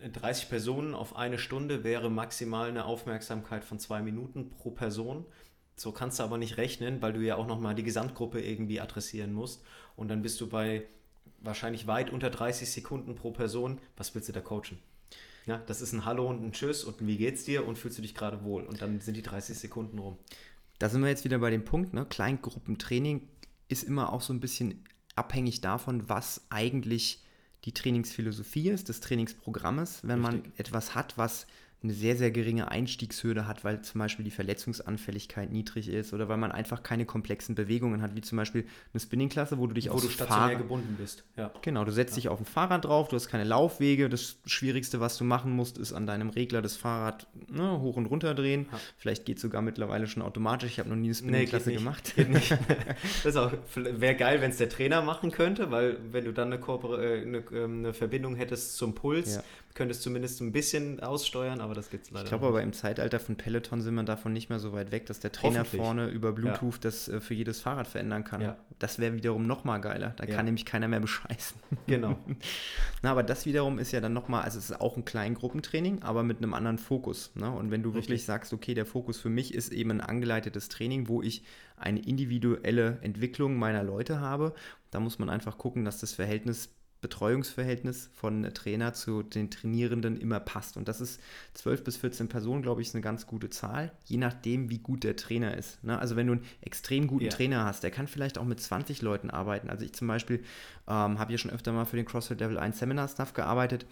30 0.00 0.48
Personen 0.48 0.94
auf 0.94 1.16
eine 1.16 1.38
Stunde 1.38 1.82
wäre 1.82 2.10
maximal 2.10 2.68
eine 2.68 2.84
Aufmerksamkeit 2.84 3.64
von 3.64 3.78
zwei 3.78 4.02
Minuten 4.02 4.50
pro 4.50 4.70
Person. 4.70 5.24
So 5.76 5.92
kannst 5.92 6.18
du 6.18 6.22
aber 6.22 6.38
nicht 6.38 6.56
rechnen, 6.56 7.02
weil 7.02 7.12
du 7.12 7.20
ja 7.20 7.36
auch 7.36 7.46
nochmal 7.46 7.74
die 7.74 7.82
Gesamtgruppe 7.82 8.40
irgendwie 8.40 8.80
adressieren 8.80 9.32
musst. 9.32 9.62
Und 9.94 10.08
dann 10.08 10.22
bist 10.22 10.40
du 10.40 10.48
bei 10.48 10.84
wahrscheinlich 11.40 11.86
weit 11.86 12.10
unter 12.10 12.30
30 12.30 12.70
Sekunden 12.70 13.14
pro 13.14 13.30
Person. 13.30 13.78
Was 13.96 14.14
willst 14.14 14.28
du 14.28 14.32
da 14.32 14.40
coachen? 14.40 14.78
Ja, 15.46 15.58
das 15.66 15.80
ist 15.80 15.92
ein 15.92 16.04
Hallo 16.04 16.28
und 16.28 16.42
ein 16.42 16.52
Tschüss 16.52 16.84
und 16.84 17.00
ein 17.00 17.06
Wie 17.06 17.16
geht's 17.16 17.44
dir 17.44 17.66
und 17.66 17.78
fühlst 17.78 17.98
du 17.98 18.02
dich 18.02 18.14
gerade 18.14 18.42
wohl? 18.42 18.64
Und 18.64 18.82
dann 18.82 19.00
sind 19.00 19.16
die 19.16 19.22
30 19.22 19.56
Sekunden 19.56 19.98
rum. 19.98 20.18
Da 20.78 20.88
sind 20.88 21.02
wir 21.02 21.08
jetzt 21.08 21.24
wieder 21.24 21.38
bei 21.38 21.50
dem 21.50 21.64
Punkt, 21.64 21.94
ne? 21.94 22.04
Kleingruppentraining 22.04 23.28
ist 23.68 23.84
immer 23.84 24.12
auch 24.12 24.20
so 24.20 24.32
ein 24.32 24.40
bisschen 24.40 24.84
abhängig 25.14 25.60
davon, 25.60 26.08
was 26.08 26.46
eigentlich 26.50 27.22
die 27.66 27.72
Trainingsphilosophie 27.72 28.70
ist, 28.70 28.88
des 28.88 29.00
Trainingsprogrammes. 29.00 30.00
Wenn 30.02 30.24
Richtig. 30.24 30.44
man 30.44 30.52
etwas 30.56 30.94
hat, 30.94 31.18
was 31.18 31.46
eine 31.82 31.92
sehr, 31.92 32.16
sehr 32.16 32.30
geringe 32.30 32.70
Einstiegshürde 32.70 33.46
hat, 33.46 33.62
weil 33.62 33.82
zum 33.82 33.98
Beispiel 33.98 34.24
die 34.24 34.30
Verletzungsanfälligkeit 34.30 35.52
niedrig 35.52 35.88
ist 35.88 36.12
oder 36.12 36.28
weil 36.28 36.38
man 36.38 36.50
einfach 36.50 36.82
keine 36.82 37.04
komplexen 37.04 37.54
Bewegungen 37.54 38.02
hat, 38.02 38.16
wie 38.16 38.22
zum 38.22 38.36
Beispiel 38.36 38.66
eine 38.92 39.00
Spinningklasse, 39.00 39.58
wo 39.58 39.66
du 39.66 39.74
dich 39.74 39.90
wo 39.90 39.98
stationär 39.98 40.26
Fahrrad 40.26 40.58
gebunden 40.58 40.96
bist. 40.98 41.24
Ja. 41.36 41.52
Genau, 41.62 41.84
du 41.84 41.92
setzt 41.92 42.12
ja. 42.12 42.16
dich 42.16 42.28
auf 42.28 42.40
ein 42.40 42.46
Fahrrad 42.46 42.86
drauf, 42.86 43.08
du 43.08 43.16
hast 43.16 43.28
keine 43.28 43.44
Laufwege. 43.44 44.08
Das 44.08 44.38
Schwierigste, 44.46 45.00
was 45.00 45.18
du 45.18 45.24
machen 45.24 45.52
musst, 45.52 45.76
ist 45.76 45.92
an 45.92 46.06
deinem 46.06 46.30
Regler 46.30 46.62
das 46.62 46.76
Fahrrad 46.76 47.26
ne, 47.48 47.80
hoch 47.80 47.96
und 47.96 48.06
runter 48.06 48.34
drehen. 48.34 48.66
Ja. 48.72 48.80
Vielleicht 48.96 49.26
geht 49.26 49.36
es 49.36 49.42
sogar 49.42 49.60
mittlerweile 49.60 50.06
schon 50.06 50.22
automatisch. 50.22 50.72
Ich 50.72 50.78
habe 50.78 50.88
noch 50.88 50.96
nie 50.96 51.08
eine 51.08 51.14
Spinningklasse 51.14 51.70
nee, 51.70 51.76
gemacht. 51.76 52.14
Das 53.22 53.34
wäre 53.74 54.14
geil, 54.14 54.40
wenn 54.40 54.50
es 54.50 54.56
der 54.56 54.68
Trainer 54.68 55.02
machen 55.02 55.30
könnte, 55.30 55.70
weil 55.70 55.98
wenn 56.12 56.24
du 56.24 56.32
dann 56.32 56.52
eine, 56.52 56.62
äh, 56.62 57.22
eine, 57.22 57.38
ähm, 57.52 57.78
eine 57.78 57.94
Verbindung 57.94 58.34
hättest 58.34 58.76
zum 58.76 58.94
Puls, 58.94 59.40
könntest 59.76 60.02
zumindest 60.02 60.40
ein 60.40 60.50
bisschen 60.50 60.98
aussteuern, 61.00 61.60
aber 61.60 61.74
das 61.74 61.90
gibt 61.90 62.06
es 62.06 62.10
leider 62.10 62.24
Ich 62.24 62.30
glaube 62.30 62.46
aber 62.46 62.62
im 62.62 62.72
Zeitalter 62.72 63.20
von 63.20 63.36
Peloton 63.36 63.80
sind 63.82 63.94
wir 63.94 64.02
davon 64.02 64.32
nicht 64.32 64.48
mehr 64.48 64.58
so 64.58 64.72
weit 64.72 64.90
weg, 64.90 65.06
dass 65.06 65.20
der 65.20 65.30
Trainer 65.30 65.64
vorne 65.64 66.08
über 66.08 66.32
Bluetooth 66.32 66.74
ja. 66.74 66.80
das 66.80 67.08
äh, 67.08 67.20
für 67.20 67.34
jedes 67.34 67.60
Fahrrad 67.60 67.86
verändern 67.86 68.24
kann. 68.24 68.40
Ja. 68.40 68.56
Das 68.78 68.98
wäre 68.98 69.14
wiederum 69.14 69.46
noch 69.46 69.64
mal 69.64 69.78
geiler. 69.78 70.14
Da 70.16 70.24
ja. 70.24 70.34
kann 70.34 70.46
nämlich 70.46 70.64
keiner 70.64 70.88
mehr 70.88 71.00
bescheißen. 71.00 71.60
Genau. 71.86 72.18
Na, 73.02 73.12
aber 73.12 73.22
das 73.22 73.46
wiederum 73.46 73.78
ist 73.78 73.92
ja 73.92 74.00
dann 74.00 74.12
noch 74.12 74.28
mal, 74.28 74.40
also 74.40 74.58
es 74.58 74.70
ist 74.70 74.80
auch 74.80 74.96
ein 74.96 75.04
Kleingruppentraining, 75.04 76.02
aber 76.02 76.22
mit 76.24 76.38
einem 76.38 76.54
anderen 76.54 76.78
Fokus. 76.78 77.30
Ne? 77.34 77.48
Und 77.50 77.70
wenn 77.70 77.82
du 77.82 77.90
Richtig. 77.90 78.08
wirklich 78.08 78.24
sagst, 78.24 78.52
okay, 78.52 78.74
der 78.74 78.86
Fokus 78.86 79.20
für 79.20 79.28
mich 79.28 79.54
ist 79.54 79.72
eben 79.72 79.90
ein 79.90 80.00
angeleitetes 80.00 80.68
Training, 80.68 81.06
wo 81.06 81.22
ich 81.22 81.44
eine 81.76 82.00
individuelle 82.00 82.98
Entwicklung 83.02 83.56
meiner 83.56 83.84
Leute 83.84 84.20
habe, 84.20 84.54
da 84.90 85.00
muss 85.00 85.18
man 85.18 85.28
einfach 85.28 85.58
gucken, 85.58 85.84
dass 85.84 86.00
das 86.00 86.12
Verhältnis 86.12 86.75
Betreuungsverhältnis 87.06 88.10
von 88.14 88.42
Trainer 88.52 88.92
zu 88.92 89.22
den 89.22 89.48
Trainierenden 89.48 90.16
immer 90.16 90.40
passt. 90.40 90.76
Und 90.76 90.88
das 90.88 91.00
ist 91.00 91.20
12 91.54 91.84
bis 91.84 91.96
14 91.98 92.28
Personen, 92.28 92.62
glaube 92.62 92.82
ich, 92.82 92.88
ist 92.88 92.96
eine 92.96 93.02
ganz 93.02 93.28
gute 93.28 93.48
Zahl, 93.48 93.92
je 94.06 94.16
nachdem, 94.16 94.70
wie 94.70 94.78
gut 94.78 95.04
der 95.04 95.14
Trainer 95.14 95.56
ist. 95.56 95.84
Ne? 95.84 95.96
Also 95.96 96.16
wenn 96.16 96.26
du 96.26 96.32
einen 96.32 96.44
extrem 96.62 97.06
guten 97.06 97.26
ja. 97.26 97.30
Trainer 97.30 97.64
hast, 97.64 97.84
der 97.84 97.92
kann 97.92 98.08
vielleicht 98.08 98.38
auch 98.38 98.44
mit 98.44 98.60
20 98.60 99.02
Leuten 99.02 99.30
arbeiten. 99.30 99.70
Also 99.70 99.84
ich 99.84 99.92
zum 99.92 100.08
Beispiel 100.08 100.38
ähm, 100.88 101.20
habe 101.20 101.30
ja 101.30 101.38
schon 101.38 101.52
öfter 101.52 101.72
mal 101.72 101.84
für 101.84 101.94
den 101.94 102.06
CrossFit 102.06 102.40
Level 102.40 102.58
1 102.58 102.76
Seminar 102.76 103.06
Stuff 103.06 103.34
gearbeitet. 103.34 103.86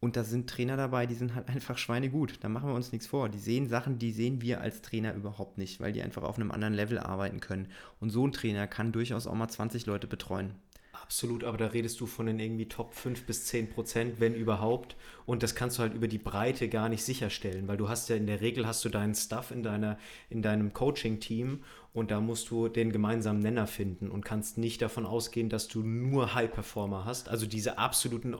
Und 0.00 0.18
da 0.18 0.22
sind 0.22 0.50
Trainer 0.50 0.76
dabei, 0.76 1.06
die 1.06 1.14
sind 1.14 1.34
halt 1.34 1.48
einfach 1.54 1.78
schweinegut. 1.78 2.34
Da 2.42 2.50
machen 2.50 2.68
wir 2.68 2.74
uns 2.74 2.92
nichts 2.92 3.06
vor. 3.06 3.30
Die 3.30 3.38
sehen 3.38 3.70
Sachen, 3.70 3.98
die 3.98 4.12
sehen 4.12 4.42
wir 4.42 4.60
als 4.60 4.82
Trainer 4.82 5.14
überhaupt 5.14 5.56
nicht, 5.56 5.80
weil 5.80 5.94
die 5.94 6.02
einfach 6.02 6.24
auf 6.24 6.36
einem 6.36 6.50
anderen 6.50 6.74
Level 6.74 6.98
arbeiten 6.98 7.40
können. 7.40 7.68
Und 8.00 8.10
so 8.10 8.26
ein 8.26 8.32
Trainer 8.32 8.66
kann 8.66 8.92
durchaus 8.92 9.26
auch 9.26 9.34
mal 9.34 9.48
20 9.48 9.86
Leute 9.86 10.06
betreuen. 10.06 10.56
Absolut, 11.04 11.44
aber 11.44 11.58
da 11.58 11.66
redest 11.66 12.00
du 12.00 12.06
von 12.06 12.24
den 12.24 12.40
irgendwie 12.40 12.66
Top 12.66 12.94
5 12.94 13.26
bis 13.26 13.44
10 13.44 13.68
Prozent, 13.68 14.20
wenn 14.20 14.34
überhaupt. 14.34 14.96
Und 15.26 15.42
das 15.42 15.54
kannst 15.54 15.76
du 15.76 15.82
halt 15.82 15.92
über 15.92 16.08
die 16.08 16.16
Breite 16.16 16.70
gar 16.70 16.88
nicht 16.88 17.04
sicherstellen, 17.04 17.68
weil 17.68 17.76
du 17.76 17.90
hast 17.90 18.08
ja 18.08 18.16
in 18.16 18.26
der 18.26 18.40
Regel 18.40 18.66
hast 18.66 18.86
du 18.86 18.88
deinen 18.88 19.14
Stuff 19.14 19.50
in, 19.50 19.62
deiner, 19.62 19.98
in 20.30 20.40
deinem 20.40 20.72
Coaching-Team 20.72 21.62
und 21.92 22.10
da 22.10 22.22
musst 22.22 22.48
du 22.48 22.68
den 22.68 22.90
gemeinsamen 22.90 23.40
Nenner 23.40 23.66
finden 23.66 24.10
und 24.10 24.24
kannst 24.24 24.56
nicht 24.56 24.80
davon 24.80 25.04
ausgehen, 25.04 25.50
dass 25.50 25.68
du 25.68 25.82
nur 25.82 26.34
High-Performer 26.34 27.04
hast, 27.04 27.28
also 27.28 27.44
diese 27.44 27.76
absoluten 27.76 28.34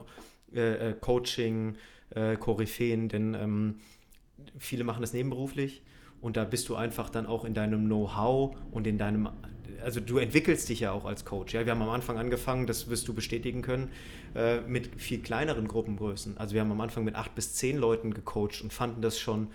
äh, 0.55 0.93
äh 0.93 0.95
Coaching-Koryphäen, 0.95 3.05
äh, 3.05 3.09
denn 3.09 3.35
ähm, 3.35 3.75
viele 4.59 4.85
machen 4.85 5.03
das 5.03 5.13
nebenberuflich 5.13 5.83
und 6.23 6.39
da 6.39 6.45
bist 6.45 6.71
du 6.71 6.77
einfach 6.77 7.11
dann 7.11 7.27
auch 7.27 7.45
in 7.45 7.53
deinem 7.53 7.85
Know-how 7.85 8.57
und 8.71 8.87
in 8.87 8.97
deinem 8.97 9.29
also 9.85 10.01
du 10.01 10.19
entwickelst 10.19 10.69
dich 10.69 10.81
ja 10.81 10.93
auch 10.93 11.05
als 11.05 11.25
Coach. 11.25 11.55
Ja, 11.55 11.65
wir 11.65 11.73
haben 11.73 11.83
am 11.83 11.91
Anfang 11.91 12.19
angefangen, 12.19 12.67
das 12.67 12.89
wirst 12.89 13.07
du 13.07 13.15
bestätigen 13.15 13.63
können, 13.63 13.91
äh, 14.35 14.61
mit 14.63 15.01
viel 15.01 15.21
kleineren 15.21 15.69
Gruppengrößen. 15.69 16.39
Also 16.39 16.55
wir 16.55 16.63
haben 16.63 16.73
am 16.73 16.81
Anfang 16.81 17.05
mit 17.05 17.15
acht 17.15 17.35
bis 17.35 17.55
zehn 17.55 17.77
Leuten 17.79 18.13
gecoacht 18.15 18.63
und 18.63 18.73
fanden 18.73 19.03
das 19.03 19.19
schon 19.19 19.49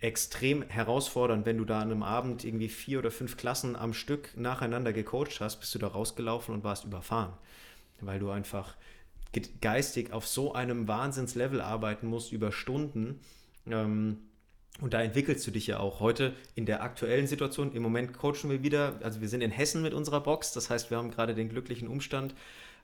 extrem 0.00 0.62
herausfordernd, 0.62 1.46
wenn 1.46 1.58
du 1.58 1.64
da 1.64 1.80
an 1.80 1.90
einem 1.90 2.02
Abend 2.02 2.44
irgendwie 2.44 2.68
vier 2.68 2.98
oder 2.98 3.10
fünf 3.10 3.36
Klassen 3.36 3.76
am 3.76 3.92
Stück 3.92 4.36
nacheinander 4.36 4.92
gecoacht 4.92 5.40
hast, 5.40 5.58
bist 5.58 5.74
du 5.74 5.78
da 5.78 5.88
rausgelaufen 5.88 6.54
und 6.54 6.64
warst 6.64 6.84
überfahren, 6.84 7.32
weil 8.00 8.18
du 8.18 8.30
einfach 8.30 8.74
geistig 9.60 10.12
auf 10.12 10.26
so 10.26 10.54
einem 10.54 10.88
Wahnsinnslevel 10.88 11.60
arbeiten 11.60 12.06
musst 12.06 12.32
über 12.32 12.52
Stunden. 12.52 13.20
Ähm, 13.68 14.18
und 14.80 14.92
da 14.92 15.02
entwickelst 15.02 15.46
du 15.46 15.50
dich 15.50 15.66
ja 15.66 15.80
auch 15.80 16.00
heute 16.00 16.34
in 16.54 16.66
der 16.66 16.82
aktuellen 16.82 17.26
Situation. 17.26 17.72
Im 17.72 17.82
Moment 17.82 18.12
coachen 18.12 18.50
wir 18.50 18.62
wieder, 18.62 18.98
also 19.02 19.20
wir 19.20 19.28
sind 19.28 19.40
in 19.40 19.50
Hessen 19.50 19.82
mit 19.82 19.94
unserer 19.94 20.20
Box. 20.20 20.52
Das 20.52 20.68
heißt, 20.68 20.90
wir 20.90 20.98
haben 20.98 21.10
gerade 21.10 21.34
den 21.34 21.48
glücklichen 21.48 21.88
Umstand, 21.88 22.34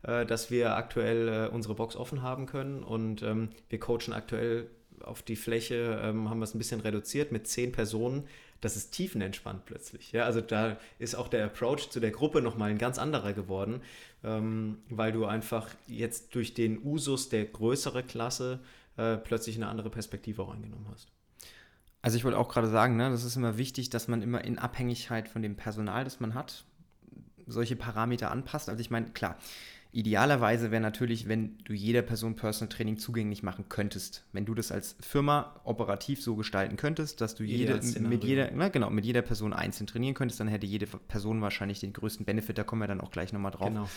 äh, 0.02 0.24
dass 0.24 0.50
wir 0.50 0.74
aktuell 0.76 1.28
äh, 1.28 1.54
unsere 1.54 1.74
Box 1.74 1.94
offen 1.96 2.22
haben 2.22 2.46
können. 2.46 2.82
Und 2.82 3.22
ähm, 3.22 3.50
wir 3.68 3.78
coachen 3.78 4.14
aktuell 4.14 4.68
auf 5.00 5.22
die 5.22 5.36
Fläche, 5.36 6.00
ähm, 6.02 6.30
haben 6.30 6.38
wir 6.38 6.44
es 6.44 6.54
ein 6.54 6.58
bisschen 6.58 6.80
reduziert 6.80 7.30
mit 7.30 7.46
zehn 7.46 7.72
Personen. 7.72 8.26
Das 8.62 8.76
ist 8.76 8.92
tiefenentspannt 8.92 9.66
plötzlich. 9.66 10.12
Ja, 10.12 10.24
also 10.24 10.40
da 10.40 10.78
ist 10.98 11.14
auch 11.16 11.28
der 11.28 11.44
Approach 11.44 11.90
zu 11.90 12.00
der 12.00 12.12
Gruppe 12.12 12.40
nochmal 12.40 12.70
ein 12.70 12.78
ganz 12.78 12.98
anderer 12.98 13.32
geworden, 13.32 13.82
ähm, 14.24 14.78
weil 14.88 15.12
du 15.12 15.26
einfach 15.26 15.68
jetzt 15.88 16.34
durch 16.36 16.54
den 16.54 16.82
Usus 16.82 17.28
der 17.28 17.44
größere 17.44 18.02
Klasse 18.04 18.60
äh, 18.96 19.16
plötzlich 19.16 19.56
eine 19.56 19.66
andere 19.66 19.90
Perspektive 19.90 20.42
auch 20.42 20.54
eingenommen 20.54 20.86
hast. 20.90 21.08
Also 22.02 22.16
ich 22.16 22.24
wollte 22.24 22.38
auch 22.38 22.48
gerade 22.48 22.68
sagen, 22.68 22.96
ne, 22.96 23.10
das 23.10 23.24
ist 23.24 23.36
immer 23.36 23.56
wichtig, 23.58 23.88
dass 23.88 24.08
man 24.08 24.22
immer 24.22 24.44
in 24.44 24.58
Abhängigkeit 24.58 25.28
von 25.28 25.40
dem 25.40 25.54
Personal, 25.54 26.02
das 26.02 26.18
man 26.18 26.34
hat, 26.34 26.64
solche 27.46 27.76
Parameter 27.76 28.30
anpasst. 28.30 28.68
Also 28.68 28.80
ich 28.80 28.90
meine, 28.90 29.10
klar, 29.10 29.38
idealerweise 29.92 30.70
wäre 30.70 30.82
natürlich, 30.82 31.28
wenn 31.28 31.58
du 31.64 31.74
jeder 31.74 32.02
Person 32.02 32.34
Personal 32.34 32.74
Training 32.74 32.98
zugänglich 32.98 33.42
machen 33.42 33.66
könntest. 33.68 34.24
Wenn 34.32 34.44
du 34.44 34.54
das 34.54 34.72
als 34.72 34.96
Firma 35.00 35.60
operativ 35.64 36.22
so 36.22 36.34
gestalten 36.34 36.76
könntest, 36.76 37.20
dass 37.20 37.36
du 37.36 37.44
jede, 37.44 37.80
mit 38.00 38.24
jeder, 38.24 38.50
na 38.52 38.68
genau, 38.68 38.90
mit 38.90 39.04
jeder 39.04 39.22
Person 39.22 39.52
einzeln 39.52 39.86
trainieren 39.86 40.14
könntest, 40.14 40.40
dann 40.40 40.48
hätte 40.48 40.66
jede 40.66 40.86
Person 40.86 41.40
wahrscheinlich 41.40 41.78
den 41.78 41.92
größten 41.92 42.26
Benefit, 42.26 42.58
da 42.58 42.64
kommen 42.64 42.82
wir 42.82 42.88
dann 42.88 43.00
auch 43.00 43.10
gleich 43.10 43.32
nochmal 43.32 43.52
drauf. 43.52 43.68
Genau. 43.68 43.88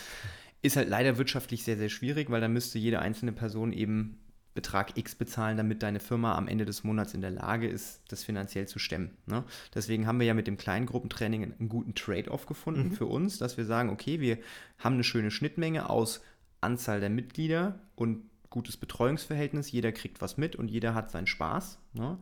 Ist 0.62 0.76
halt 0.76 0.88
leider 0.88 1.18
wirtschaftlich 1.18 1.64
sehr, 1.64 1.76
sehr 1.76 1.88
schwierig, 1.88 2.30
weil 2.30 2.40
dann 2.40 2.52
müsste 2.52 2.78
jede 2.78 3.00
einzelne 3.00 3.32
Person 3.32 3.72
eben 3.72 4.18
Betrag 4.56 4.98
X 4.98 5.14
bezahlen, 5.14 5.56
damit 5.56 5.84
deine 5.84 6.00
Firma 6.00 6.34
am 6.34 6.48
Ende 6.48 6.64
des 6.64 6.82
Monats 6.82 7.14
in 7.14 7.20
der 7.20 7.30
Lage 7.30 7.68
ist, 7.68 8.02
das 8.08 8.24
finanziell 8.24 8.66
zu 8.66 8.80
stemmen. 8.80 9.16
Ne? 9.26 9.44
Deswegen 9.72 10.08
haben 10.08 10.18
wir 10.18 10.26
ja 10.26 10.34
mit 10.34 10.48
dem 10.48 10.56
Kleingruppentraining 10.56 11.44
einen 11.44 11.68
guten 11.68 11.94
Trade-off 11.94 12.46
gefunden 12.46 12.88
mhm. 12.88 12.92
für 12.92 13.06
uns, 13.06 13.38
dass 13.38 13.56
wir 13.56 13.64
sagen, 13.64 13.90
okay, 13.90 14.20
wir 14.20 14.38
haben 14.78 14.94
eine 14.94 15.04
schöne 15.04 15.30
Schnittmenge 15.30 15.88
aus 15.88 16.22
Anzahl 16.60 16.98
der 16.98 17.10
Mitglieder 17.10 17.78
und 17.94 18.24
gutes 18.50 18.76
Betreuungsverhältnis. 18.76 19.70
Jeder 19.70 19.92
kriegt 19.92 20.20
was 20.20 20.36
mit 20.36 20.56
und 20.56 20.68
jeder 20.68 20.94
hat 20.94 21.12
seinen 21.12 21.28
Spaß. 21.28 21.78
Ne? 21.92 22.18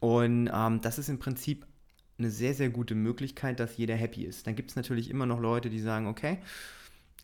Und 0.00 0.50
ähm, 0.52 0.80
das 0.80 0.98
ist 0.98 1.08
im 1.08 1.18
Prinzip 1.18 1.66
eine 2.18 2.30
sehr, 2.30 2.54
sehr 2.54 2.70
gute 2.70 2.94
Möglichkeit, 2.94 3.60
dass 3.60 3.76
jeder 3.76 3.94
happy 3.94 4.24
ist. 4.24 4.46
Dann 4.46 4.56
gibt 4.56 4.70
es 4.70 4.76
natürlich 4.76 5.10
immer 5.10 5.26
noch 5.26 5.40
Leute, 5.40 5.70
die 5.70 5.80
sagen, 5.80 6.06
okay, 6.06 6.38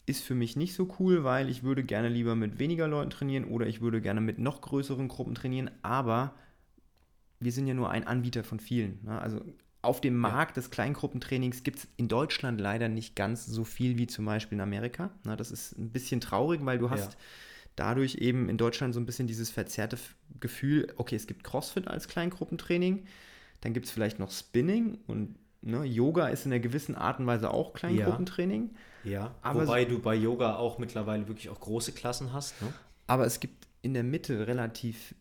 ist 0.06 0.23
für 0.23 0.34
mich 0.34 0.56
nicht 0.56 0.75
so 0.75 0.94
cool, 0.99 1.25
weil 1.25 1.49
ich 1.49 1.62
würde 1.62 1.82
gerne 1.82 2.08
lieber 2.08 2.34
mit 2.34 2.58
weniger 2.58 2.87
Leuten 2.88 3.11
trainieren 3.11 3.44
oder 3.44 3.66
ich 3.66 3.80
würde 3.80 4.00
gerne 4.00 4.20
mit 4.20 4.38
noch 4.38 4.61
größeren 4.61 5.08
Gruppen 5.08 5.34
trainieren, 5.34 5.70
aber 5.82 6.34
wir 7.40 7.52
sind 7.52 7.66
ja 7.66 7.75
nur 7.75 7.90
ein 7.90 8.06
Anbieter 8.06 8.44
von 8.44 8.61
vielen. 8.61 9.00
Ne? 9.04 9.18
Also 9.20 9.40
auf 9.82 10.00
dem 10.00 10.16
Markt 10.16 10.56
des 10.56 10.70
Kleingruppentrainings 10.70 11.62
gibt 11.62 11.78
es 11.78 11.88
in 11.96 12.08
Deutschland 12.08 12.61
leider 12.61 12.88
nicht 12.88 13.16
ganz 13.16 13.46
so 13.46 13.64
viel 13.64 13.99
wie 13.99 14.06
zum 14.06 14.25
Beispiel 14.25 14.56
in 14.56 14.62
Amerika. 14.62 15.11
Na, 15.25 15.37
das 15.37 15.50
ist 15.50 15.78
ein 15.78 15.90
bisschen 15.90 16.20
traurig, 16.20 16.64
weil 16.64 16.78
du 16.78 16.90
hast 16.90 17.12
ja. 17.12 17.18
dadurch 17.76 18.16
eben 18.16 18.49
in 18.49 18.56
Deutschland 18.56 18.94
so 18.94 19.00
ein 19.00 19.06
bisschen 19.06 19.26
dieses 19.26 19.50
verzerrte 19.50 19.99
Gefühl, 20.40 20.92
okay, 20.96 21.16
es 21.16 21.26
gibt 21.26 21.44
CrossFit 21.44 21.87
als 21.87 22.08
Kleingruppentraining, 22.08 23.04
dann 23.61 23.75
gibt 23.75 23.87
es 23.87 23.92
vielleicht 23.92 24.18
noch 24.18 24.30
Spinning 24.30 24.99
und 25.06 25.37
ne, 25.61 25.84
Yoga 25.84 26.28
ist 26.28 26.46
in 26.46 26.52
einer 26.52 26.61
gewissen 26.61 26.94
Art 26.94 27.18
und 27.20 27.26
Weise 27.26 27.50
auch 27.50 27.75
Kleingruppentraining. 27.75 28.70
Ja. 28.73 28.78
Ja, 29.04 29.34
aber 29.42 29.62
wobei 29.62 29.84
du 29.84 29.99
bei 29.99 30.14
Yoga 30.14 30.56
auch 30.56 30.78
mittlerweile 30.78 31.28
wirklich 31.28 31.49
auch 31.49 31.61
große 31.61 31.92
Klassen 31.92 32.32
hast. 32.32 32.61
Ne? 32.62 32.73
Aber 33.06 33.26
es 33.26 33.40
gibt 33.40 33.66
in 33.82 33.94
der 33.94 34.02
Mitte 34.02 34.46
relativ 34.46 35.14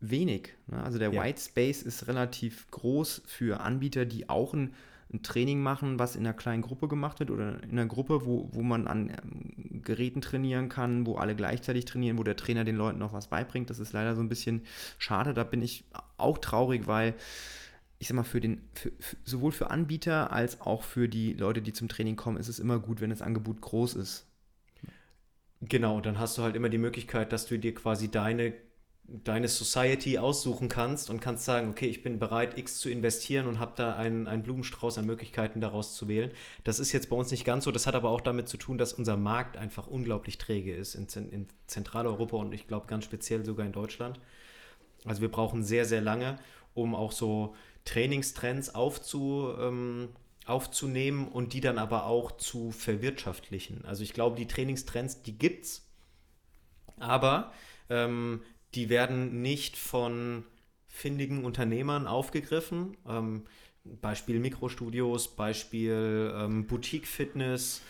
wenig. 0.00 0.54
Ne? 0.66 0.82
Also 0.82 0.98
der 0.98 1.12
ja. 1.12 1.22
White 1.22 1.40
Space 1.40 1.82
ist 1.82 2.06
relativ 2.08 2.70
groß 2.70 3.22
für 3.26 3.60
Anbieter, 3.60 4.04
die 4.04 4.28
auch 4.28 4.54
ein, 4.54 4.74
ein, 5.12 5.22
Training 5.22 5.62
machen, 5.62 5.98
was 5.98 6.16
in 6.16 6.26
einer 6.26 6.34
kleinen 6.34 6.62
Gruppe 6.62 6.88
gemacht 6.88 7.20
wird 7.20 7.30
oder 7.30 7.62
in 7.62 7.72
einer 7.72 7.86
Gruppe, 7.86 8.26
wo, 8.26 8.48
wo 8.52 8.62
man 8.62 8.86
an 8.88 9.10
ähm, 9.10 9.82
Geräten 9.82 10.20
trainieren 10.20 10.68
kann, 10.68 11.06
wo 11.06 11.16
alle 11.16 11.36
gleichzeitig 11.36 11.84
trainieren, 11.84 12.18
wo 12.18 12.24
der 12.24 12.36
Trainer 12.36 12.64
den 12.64 12.76
Leuten 12.76 12.98
noch 12.98 13.12
was 13.12 13.28
beibringt. 13.28 13.70
Das 13.70 13.78
ist 13.78 13.92
leider 13.92 14.14
so 14.14 14.22
ein 14.22 14.28
bisschen 14.28 14.62
schade. 14.98 15.34
Da 15.34 15.44
bin 15.44 15.62
ich 15.62 15.84
auch 16.16 16.38
traurig, 16.38 16.86
weil 16.86 17.14
ich 18.02 18.08
sag 18.08 18.16
mal, 18.16 18.24
für 18.24 18.40
den, 18.40 18.60
für, 18.74 18.90
für, 18.98 19.16
sowohl 19.22 19.52
für 19.52 19.70
Anbieter 19.70 20.32
als 20.32 20.60
auch 20.60 20.82
für 20.82 21.08
die 21.08 21.34
Leute, 21.34 21.62
die 21.62 21.72
zum 21.72 21.88
Training 21.88 22.16
kommen, 22.16 22.36
ist 22.36 22.48
es 22.48 22.58
immer 22.58 22.80
gut, 22.80 23.00
wenn 23.00 23.10
das 23.10 23.22
Angebot 23.22 23.60
groß 23.60 23.94
ist. 23.94 24.26
Genau, 25.60 26.00
dann 26.00 26.18
hast 26.18 26.36
du 26.36 26.42
halt 26.42 26.56
immer 26.56 26.68
die 26.68 26.78
Möglichkeit, 26.78 27.32
dass 27.32 27.46
du 27.46 27.60
dir 27.60 27.72
quasi 27.72 28.10
deine 28.10 28.54
deine 29.04 29.46
Society 29.46 30.18
aussuchen 30.18 30.68
kannst 30.68 31.10
und 31.10 31.20
kannst 31.20 31.44
sagen, 31.44 31.68
okay, 31.68 31.86
ich 31.86 32.02
bin 32.02 32.18
bereit, 32.18 32.56
X 32.56 32.78
zu 32.78 32.88
investieren 32.88 33.46
und 33.46 33.58
habe 33.58 33.72
da 33.76 33.94
einen, 33.94 34.26
einen 34.26 34.42
Blumenstrauß 34.42 34.96
an 34.98 35.06
Möglichkeiten 35.06 35.60
daraus 35.60 35.94
zu 35.94 36.08
wählen. 36.08 36.30
Das 36.64 36.78
ist 36.78 36.92
jetzt 36.92 37.10
bei 37.10 37.16
uns 37.16 37.30
nicht 37.30 37.44
ganz 37.44 37.64
so. 37.64 37.72
Das 37.72 37.86
hat 37.86 37.94
aber 37.94 38.10
auch 38.10 38.20
damit 38.20 38.48
zu 38.48 38.56
tun, 38.56 38.78
dass 38.78 38.92
unser 38.92 39.16
Markt 39.16 39.56
einfach 39.56 39.86
unglaublich 39.86 40.38
träge 40.38 40.74
ist 40.74 40.94
in, 40.94 41.06
in 41.30 41.46
Zentraleuropa 41.66 42.36
und 42.36 42.52
ich 42.52 42.66
glaube 42.66 42.86
ganz 42.86 43.04
speziell 43.04 43.44
sogar 43.44 43.66
in 43.66 43.72
Deutschland. 43.72 44.18
Also 45.04 45.20
wir 45.20 45.30
brauchen 45.30 45.62
sehr, 45.62 45.84
sehr 45.84 46.00
lange, 46.00 46.38
um 46.74 46.94
auch 46.94 47.12
so 47.12 47.54
Trainingstrends 47.84 48.74
aufzu, 48.74 49.52
ähm, 49.58 50.10
aufzunehmen 50.46 51.28
und 51.28 51.52
die 51.52 51.60
dann 51.60 51.78
aber 51.78 52.06
auch 52.06 52.32
zu 52.32 52.72
verwirtschaftlichen. 52.72 53.84
Also 53.84 54.02
ich 54.02 54.12
glaube, 54.12 54.36
die 54.36 54.46
Trainingstrends, 54.46 55.22
die 55.22 55.38
gibt's, 55.38 55.86
aber 56.98 57.52
ähm, 57.90 58.42
die 58.74 58.88
werden 58.88 59.42
nicht 59.42 59.76
von 59.76 60.44
findigen 60.88 61.44
Unternehmern 61.44 62.06
aufgegriffen. 62.06 62.96
Ähm, 63.08 63.44
Beispiel 63.84 64.38
Mikrostudios, 64.38 65.34
Beispiel 65.34 66.32
ähm, 66.36 66.66
Boutique-Fitness, 66.66 67.82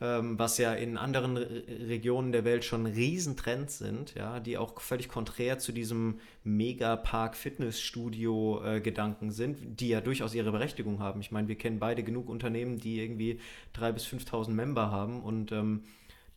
ähm, 0.00 0.38
was 0.38 0.58
ja 0.58 0.72
in 0.72 0.96
anderen 0.96 1.36
Re 1.36 1.64
Regionen 1.88 2.30
der 2.32 2.44
Welt 2.44 2.64
schon 2.64 2.86
Riesentrends 2.86 3.78
sind, 3.78 4.14
ja, 4.14 4.40
die 4.40 4.56
auch 4.56 4.80
völlig 4.80 5.08
konträr 5.08 5.58
zu 5.58 5.72
diesem 5.72 6.20
Megapark-Fitnessstudio-Gedanken 6.44 9.28
äh, 9.28 9.32
sind, 9.32 9.80
die 9.80 9.88
ja 9.88 10.00
durchaus 10.00 10.34
ihre 10.34 10.52
Berechtigung 10.52 11.00
haben. 11.00 11.20
Ich 11.20 11.32
meine, 11.32 11.48
wir 11.48 11.56
kennen 11.56 11.78
beide 11.78 12.02
genug 12.02 12.30
Unternehmen, 12.30 12.78
die 12.78 13.02
irgendwie 13.02 13.40
3.000 13.76 13.92
bis 13.92 14.06
5.000 14.06 14.48
Member 14.50 14.90
haben 14.90 15.22
und 15.22 15.52
ähm, 15.52 15.84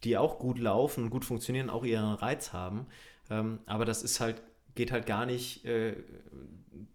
die 0.04 0.18
auch 0.18 0.40
gut 0.40 0.60
laufen, 0.60 1.10
gut 1.10 1.24
funktionieren, 1.24 1.70
auch 1.70 1.86
ihren 1.86 2.16
Reiz 2.16 2.52
haben. 2.52 2.88
Ähm, 3.30 3.60
aber 3.66 3.86
das 3.86 4.04
ist 4.04 4.20
halt, 4.20 4.42
geht 4.76 4.92
halt 4.92 5.06
gar 5.06 5.26
nicht 5.26 5.64
äh, 5.64 5.96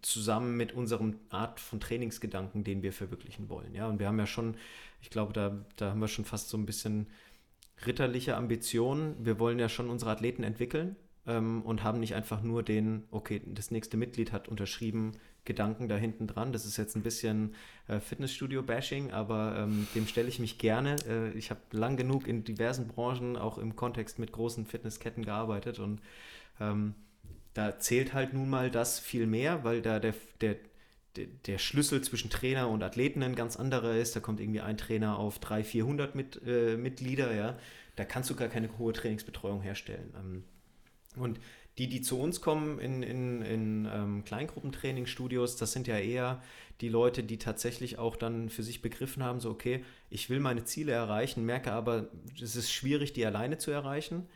zusammen 0.02 0.56
mit 0.56 0.73
unserem 0.73 1.16
Art 1.30 1.61
von 1.61 1.80
Trainingsgedanken, 1.80 2.64
den 2.64 2.82
wir 2.82 2.92
verwirklichen 2.92 3.49
wollen. 3.49 3.75
Ja, 3.75 3.88
und 3.88 3.99
wir 3.99 4.06
haben 4.06 4.18
ja 4.18 4.26
schon, 4.26 4.56
ich 5.00 5.11
glaube, 5.11 5.32
da, 5.32 5.64
da 5.76 5.90
haben 5.90 6.00
wir 6.00 6.08
schon 6.08 6.25
fast 6.25 6.49
so 6.49 6.56
ein 6.56 6.66
bisschen 6.66 7.06
ritterliche 7.87 8.37
Ambitionen. 8.37 9.16
Wir 9.25 9.38
wollen 9.38 9.58
ja 9.58 9.68
schon 9.68 9.90
unsere 9.90 10.11
Athleten 10.11 10.42
entwickeln 10.42 10.97
ähm, 11.26 11.62
und 11.62 11.85
haben 11.85 12.00
nicht 12.00 12.14
einfach 12.14 12.42
nur 12.42 12.62
den, 12.62 13.04
okay, 13.11 13.42
das 13.47 13.70
nächste 13.70 13.97
Mitglied 13.97 14.32
hat 14.32 14.49
unterschrieben, 14.49 15.12
Gedanken 15.44 15.88
da 15.88 15.97
hinten 15.97 16.26
dran. 16.26 16.52
Das 16.52 16.66
ist 16.66 16.76
jetzt 16.76 16.94
ein 16.94 17.02
bisschen 17.02 17.54
äh, 17.87 18.00
Fitnessstudio-Bashing, 18.00 19.12
aber 19.12 19.56
ähm, 19.56 19.88
dem 19.94 20.06
stelle 20.06 20.28
ich 20.28 20.38
mich 20.38 20.58
gerne. 20.58 20.97
Äh, 21.08 21.30
ich 21.30 21.50
habe 21.50 21.61
lang 21.70 21.97
genug 21.97 22.28
in 22.28 22.44
diversen 22.44 22.87
Branchen, 22.87 23.37
auch 23.37 23.56
im 23.56 23.75
Kontext 23.75 24.18
mit 24.18 24.30
großen 24.30 24.66
Fitnessketten 24.66 25.25
gearbeitet 25.25 25.78
und 25.78 26.02
ähm, 26.61 26.94
da 27.54 27.78
zählt 27.78 28.14
halt 28.14 28.32
nun 28.34 28.48
mal 28.48 28.70
das 28.70 28.98
viel 28.98 29.26
mehr, 29.26 29.64
weil 29.64 29.82
da 29.82 29.98
der, 29.98 30.14
der, 30.40 30.56
der 31.16 31.58
Schlüssel 31.58 32.02
zwischen 32.02 32.30
Trainer 32.30 32.68
und 32.68 32.82
Athleten 32.82 33.22
ein 33.22 33.34
ganz 33.34 33.56
anderer 33.56 33.96
ist. 33.96 34.14
Da 34.14 34.20
kommt 34.20 34.40
irgendwie 34.40 34.60
ein 34.60 34.78
Trainer 34.78 35.18
auf 35.18 35.38
300, 35.38 35.66
400 35.66 36.14
mit, 36.14 36.40
äh, 36.46 36.76
Mitglieder, 36.76 37.34
ja. 37.34 37.58
Da 37.96 38.04
kannst 38.04 38.30
du 38.30 38.36
gar 38.36 38.48
keine 38.48 38.78
hohe 38.78 38.92
Trainingsbetreuung 38.92 39.60
herstellen. 39.62 40.14
Ähm, 40.16 40.44
und 41.16 41.40
die, 41.78 41.88
die 41.88 42.00
zu 42.00 42.20
uns 42.20 42.40
kommen 42.40 42.78
in, 42.80 43.02
in, 43.02 43.42
in 43.42 43.88
ähm, 43.92 44.24
Kleingruppentrainingsstudios, 44.24 45.56
das 45.56 45.72
sind 45.72 45.86
ja 45.86 45.98
eher 45.98 46.42
die 46.80 46.88
Leute, 46.88 47.22
die 47.22 47.38
tatsächlich 47.38 47.98
auch 47.98 48.16
dann 48.16 48.50
für 48.50 48.62
sich 48.62 48.82
begriffen 48.82 49.22
haben, 49.22 49.40
so 49.40 49.50
okay, 49.50 49.84
ich 50.10 50.28
will 50.28 50.40
meine 50.40 50.64
Ziele 50.64 50.92
erreichen, 50.92 51.44
merke 51.44 51.72
aber, 51.72 52.08
es 52.40 52.56
ist 52.56 52.72
schwierig, 52.72 53.12
die 53.12 53.24
alleine 53.24 53.58
zu 53.58 53.70
erreichen. 53.70 54.26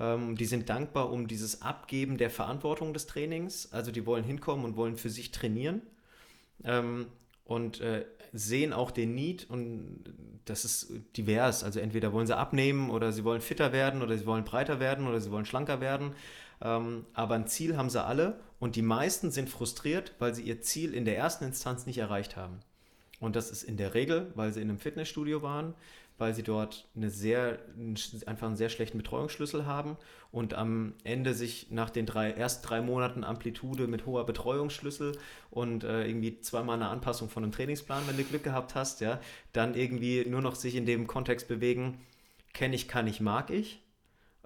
Ähm, 0.00 0.36
die 0.36 0.46
sind 0.46 0.68
dankbar 0.68 1.10
um 1.10 1.28
dieses 1.28 1.62
Abgeben 1.62 2.18
der 2.18 2.30
Verantwortung 2.30 2.94
des 2.94 3.06
Trainings. 3.06 3.72
Also 3.72 3.90
die 3.90 4.06
wollen 4.06 4.24
hinkommen 4.24 4.64
und 4.64 4.76
wollen 4.76 4.96
für 4.96 5.10
sich 5.10 5.30
trainieren. 5.30 5.82
Ähm, 6.64 7.06
und 7.44 7.80
äh, 7.80 8.04
sehen 8.32 8.72
auch 8.72 8.90
den 8.90 9.14
Need 9.14 9.48
und 9.50 10.04
das 10.44 10.64
ist 10.64 10.92
divers. 11.16 11.64
Also 11.64 11.80
entweder 11.80 12.12
wollen 12.12 12.26
sie 12.26 12.36
abnehmen 12.36 12.90
oder 12.90 13.12
sie 13.12 13.24
wollen 13.24 13.40
fitter 13.40 13.72
werden 13.72 14.02
oder 14.02 14.16
sie 14.16 14.26
wollen 14.26 14.44
breiter 14.44 14.80
werden 14.80 15.06
oder 15.06 15.20
sie 15.20 15.30
wollen 15.30 15.44
schlanker 15.44 15.80
werden. 15.80 16.14
Ähm, 16.62 17.04
aber 17.12 17.34
ein 17.34 17.46
Ziel 17.46 17.76
haben 17.76 17.90
sie 17.90 18.02
alle 18.02 18.40
und 18.58 18.76
die 18.76 18.82
meisten 18.82 19.30
sind 19.30 19.50
frustriert, 19.50 20.14
weil 20.18 20.34
sie 20.34 20.42
ihr 20.42 20.62
Ziel 20.62 20.94
in 20.94 21.04
der 21.04 21.16
ersten 21.16 21.44
Instanz 21.44 21.86
nicht 21.86 21.98
erreicht 21.98 22.36
haben. 22.36 22.60
Und 23.20 23.36
das 23.36 23.50
ist 23.50 23.62
in 23.62 23.76
der 23.76 23.94
Regel, 23.94 24.32
weil 24.34 24.52
sie 24.52 24.60
in 24.60 24.68
einem 24.68 24.78
Fitnessstudio 24.78 25.42
waren, 25.42 25.74
weil 26.18 26.34
sie 26.34 26.42
dort 26.42 26.88
eine 26.94 27.10
sehr, 27.10 27.58
einfach 28.26 28.46
einen 28.46 28.56
sehr 28.56 28.68
schlechten 28.68 28.98
Betreuungsschlüssel 28.98 29.66
haben 29.66 29.96
und 30.30 30.54
am 30.54 30.94
Ende 31.04 31.34
sich 31.34 31.68
nach 31.70 31.90
den 31.90 32.06
drei, 32.06 32.30
erst 32.32 32.68
drei 32.68 32.80
Monaten 32.80 33.24
Amplitude 33.24 33.86
mit 33.86 34.06
hoher 34.06 34.26
Betreuungsschlüssel 34.26 35.18
und 35.50 35.84
äh, 35.84 36.06
irgendwie 36.06 36.40
zweimal 36.40 36.76
eine 36.76 36.88
Anpassung 36.88 37.28
von 37.28 37.42
einem 37.42 37.52
Trainingsplan, 37.52 38.04
wenn 38.06 38.16
du 38.16 38.24
Glück 38.24 38.44
gehabt 38.44 38.74
hast, 38.74 39.00
ja, 39.00 39.20
dann 39.52 39.74
irgendwie 39.74 40.24
nur 40.26 40.40
noch 40.40 40.54
sich 40.54 40.74
in 40.74 40.86
dem 40.86 41.06
Kontext 41.06 41.48
bewegen, 41.48 42.00
kenne 42.52 42.74
ich, 42.74 42.88
kann 42.88 43.06
ich, 43.06 43.20
mag 43.20 43.50
ich 43.50 43.82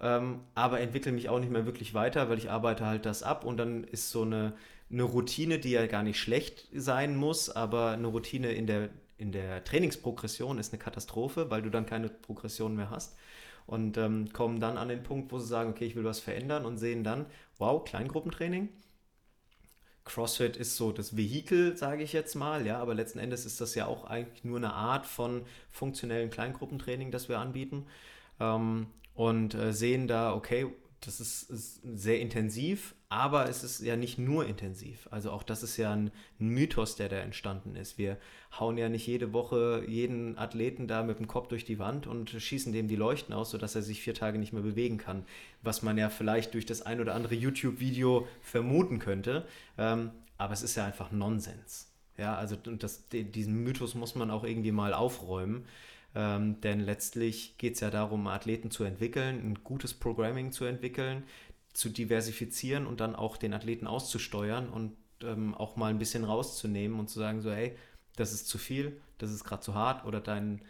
ähm, 0.01 0.41
aber 0.55 0.81
entwickle 0.81 1.13
mich 1.13 1.29
auch 1.29 1.41
nicht 1.41 1.51
mehr 1.51 1.67
wirklich 1.67 1.95
weiter, 1.95 2.29
weil 2.29 2.39
ich 2.39 2.51
arbeite 2.51 2.85
halt 2.87 3.07
das 3.07 3.23
ab 3.23 3.45
und 3.45 3.57
dann 3.57 3.85
ist 3.85 4.11
so 4.11 4.23
eine, 4.23 4.53
eine 4.91 5.03
Routine, 5.05 5.59
die 5.59 5.71
ja 5.71 5.87
gar 5.87 6.03
nicht 6.03 6.19
schlecht 6.19 6.69
sein 6.75 7.17
muss, 7.17 7.49
aber 7.49 7.93
eine 7.93 8.07
Routine 8.07 8.53
in 8.53 8.67
der, 8.67 8.91
in 9.19 9.33
der 9.33 9.65
Trainingsprogression 9.65 10.59
ist 10.59 10.73
eine 10.73 10.83
Katastrophe, 10.83 11.51
weil 11.51 11.63
du 11.63 11.71
dann 11.71 11.87
keine 11.87 12.09
Progression 12.09 12.77
mehr 12.77 12.91
hast 12.91 13.17
und 13.67 13.97
ähm, 13.99 14.33
kommen 14.33 14.61
dann 14.61 14.79
an 14.79 14.89
den 14.89 15.03
Punkt, 15.03 15.33
wo 15.33 15.39
sie 15.39 15.47
sagen, 15.47 15.71
okay, 15.71 15.87
ich 15.87 15.97
will 15.97 16.05
was 16.05 16.21
verändern 16.21 16.65
und 16.65 16.79
sehen 16.79 17.03
dann, 17.05 17.27
wow, 17.59 17.85
Kleingruppentraining. 17.85 18.69
CrossFit 20.05 20.57
ist 20.57 20.77
so 20.77 20.93
das 20.93 21.17
Vehikel, 21.17 21.77
sage 21.77 22.05
ich 22.05 22.13
jetzt 22.13 22.37
mal, 22.37 22.65
ja, 22.65 22.79
aber 22.79 22.95
letzten 22.95 23.19
Endes 23.19 23.45
ist 23.45 23.61
das 23.61 23.75
ja 23.75 23.87
auch 23.87 24.05
eigentlich 24.05 24.45
nur 24.45 24.59
eine 24.59 24.73
Art 24.73 25.05
von 25.05 25.45
funktionellen 25.71 26.31
Kleingruppentraining, 26.31 27.11
das 27.11 27.29
wir 27.29 27.41
anbieten. 27.41 27.87
Ähm, 28.39 28.87
und 29.15 29.55
äh, 29.55 29.73
sehen 29.73 30.07
da, 30.07 30.33
okay, 30.35 30.67
das 31.01 31.21
ist, 31.21 31.51
ist, 31.51 31.81
sehr 31.83 32.21
intensiv, 32.21 32.95
aber 33.09 33.49
es 33.49 33.63
ist 33.63 33.81
ja 33.83 33.97
nicht 33.97 34.19
nur 34.19 34.47
intensiv. 34.47 35.09
Also 35.13 35.31
auch 35.31 35.45
das 35.45 35.63
ist 35.63 35.77
ja 35.77 35.93
ein, 35.93 36.11
Mythos, 36.39 36.97
der 36.97 37.09
da 37.09 37.17
entstanden 37.17 37.77
ist. 37.77 37.99
Wir 37.99 38.19
hauen 38.59 38.77
ja 38.79 38.89
nicht 38.89 39.07
jede 39.07 39.33
Woche 39.33 39.85
jeden 39.87 40.37
Athleten 40.37 40.89
da 40.89 41.03
mit 41.05 41.19
dem 41.19 41.29
Kopf 41.29 41.49
durch 41.49 41.65
die 41.65 41.79
Wand 41.79 42.07
und 42.07 42.31
schießen 42.31 42.73
dem 42.73 42.89
die 42.89 42.97
Leuchten 42.97 43.33
aus, 43.33 43.51
sodass 43.51 43.77
er 43.77 43.83
sich 43.83 44.03
vier 44.03 44.15
Tage 44.15 44.39
nicht 44.39 44.53
mehr 44.53 44.63
bewegen 44.63 44.99
kann. 44.99 45.25
Was 45.63 45.83
man 45.83 45.99
ja 45.99 46.11
vielleicht 46.11 46.55
durch 46.55 46.67
das 46.67 46.83
ein 46.83 47.01
oder 47.01 47.15
andere 47.15 47.37
YouTube-Video 47.37 48.27
vermuten 48.43 48.99
könnte. 48.99 49.47
Ähm, 49.79 50.11
aber 50.37 50.53
es 50.53 50.63
ist 50.63 50.75
ja 50.75 50.85
einfach 50.85 51.13
Nonsens. 51.13 51.93
Ja, 52.19 52.37
also 52.37 52.57
das, 52.57 53.09
diesen 53.09 53.63
Mythos 53.63 53.95
muss 53.95 54.15
man 54.15 54.31
auch 54.31 54.43
irgendwie 54.43 54.73
mal 54.73 54.95
aufräumen. 54.95 55.67
Ähm, 56.17 56.63
denn 56.63 56.81
letztlich 56.81 57.59
geht 57.59 57.75
es 57.75 57.81
ja 57.81 57.91
darum, 57.91 58.27
Athleten 58.27 58.71
zu 58.71 58.85
entwickeln, 58.85 59.39
ein 59.39 59.59
gutes 59.63 59.93
Programming 59.93 60.51
zu 60.51 60.65
entwickeln, 60.65 61.25
zu 61.77 61.91
diversifizieren 61.91 62.87
und 62.87 63.01
dann 63.01 63.15
auch 63.15 63.37
den 63.37 63.53
Athleten 63.53 63.87
auszusteuern 63.87 64.69
und 64.69 64.97
ähm, 65.23 65.55
auch 65.55 65.77
mal 65.77 65.91
ein 65.91 65.99
bisschen 65.99 66.25
rauszunehmen 66.25 66.99
und 66.99 67.09
zu 67.09 67.19
sagen, 67.19 67.41
so, 67.41 67.51
hey, 67.53 67.77
das 68.17 68.33
ist 68.33 68.49
zu 68.49 68.59
viel, 68.59 69.01
das 69.19 69.31
ist 69.31 69.45
gerade 69.45 69.63
zu 69.63 69.75
hart 69.75 70.05
oder 70.07 70.21
dein 70.21 70.63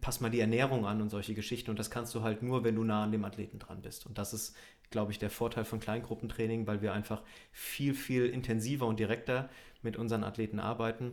pass 0.00 0.20
mal 0.20 0.30
die 0.30 0.40
Ernährung 0.40 0.84
an 0.84 1.00
und 1.00 1.08
solche 1.08 1.34
Geschichten. 1.34 1.70
Und 1.70 1.78
das 1.78 1.90
kannst 1.90 2.14
du 2.14 2.22
halt 2.22 2.42
nur, 2.42 2.64
wenn 2.64 2.74
du 2.74 2.84
nah 2.84 3.04
an 3.04 3.12
dem 3.12 3.24
Athleten 3.24 3.58
dran 3.58 3.80
bist. 3.80 4.04
Und 4.06 4.18
das 4.18 4.34
ist, 4.34 4.54
glaube 4.90 5.12
ich, 5.12 5.18
der 5.18 5.30
Vorteil 5.30 5.64
von 5.64 5.80
Kleingruppentraining, 5.80 6.66
weil 6.66 6.82
wir 6.82 6.92
einfach 6.92 7.22
viel, 7.50 7.94
viel 7.94 8.26
intensiver 8.26 8.86
und 8.86 9.00
direkter 9.00 9.48
mit 9.80 9.96
unseren 9.96 10.22
Athleten 10.22 10.60
arbeiten. 10.60 11.12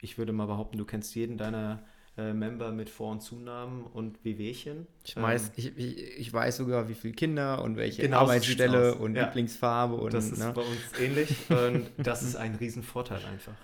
Ich 0.00 0.18
würde 0.18 0.32
mal 0.32 0.46
behaupten, 0.46 0.78
du 0.78 0.84
kennst 0.84 1.16
jeden 1.16 1.36
deiner 1.36 1.84
äh, 2.18 2.32
Member 2.32 2.72
mit 2.72 2.90
Vor- 2.90 3.12
und 3.12 3.20
Zunahmen 3.20 3.84
und 3.84 4.24
Wehwehchen. 4.24 4.88
Ich 5.04 5.16
weiß, 5.16 5.46
ähm, 5.46 5.52
ich, 5.56 5.78
ich, 5.78 6.18
ich, 6.18 6.32
weiß 6.32 6.56
sogar, 6.56 6.88
wie 6.88 6.94
viele 6.94 7.14
Kinder 7.14 7.62
und 7.62 7.76
welche 7.76 8.02
genau 8.02 8.22
Arbeitsstelle 8.22 8.96
und 8.96 9.14
ja. 9.14 9.26
Lieblingsfarbe. 9.26 9.94
Und, 9.94 10.12
das 10.12 10.30
ist 10.30 10.38
ne? 10.38 10.52
bei 10.52 10.62
uns 10.62 11.00
ähnlich 11.00 11.36
und 11.48 11.86
das 11.96 12.22
ist 12.22 12.34
ein 12.34 12.56
Riesenvorteil 12.56 13.24
einfach. 13.24 13.54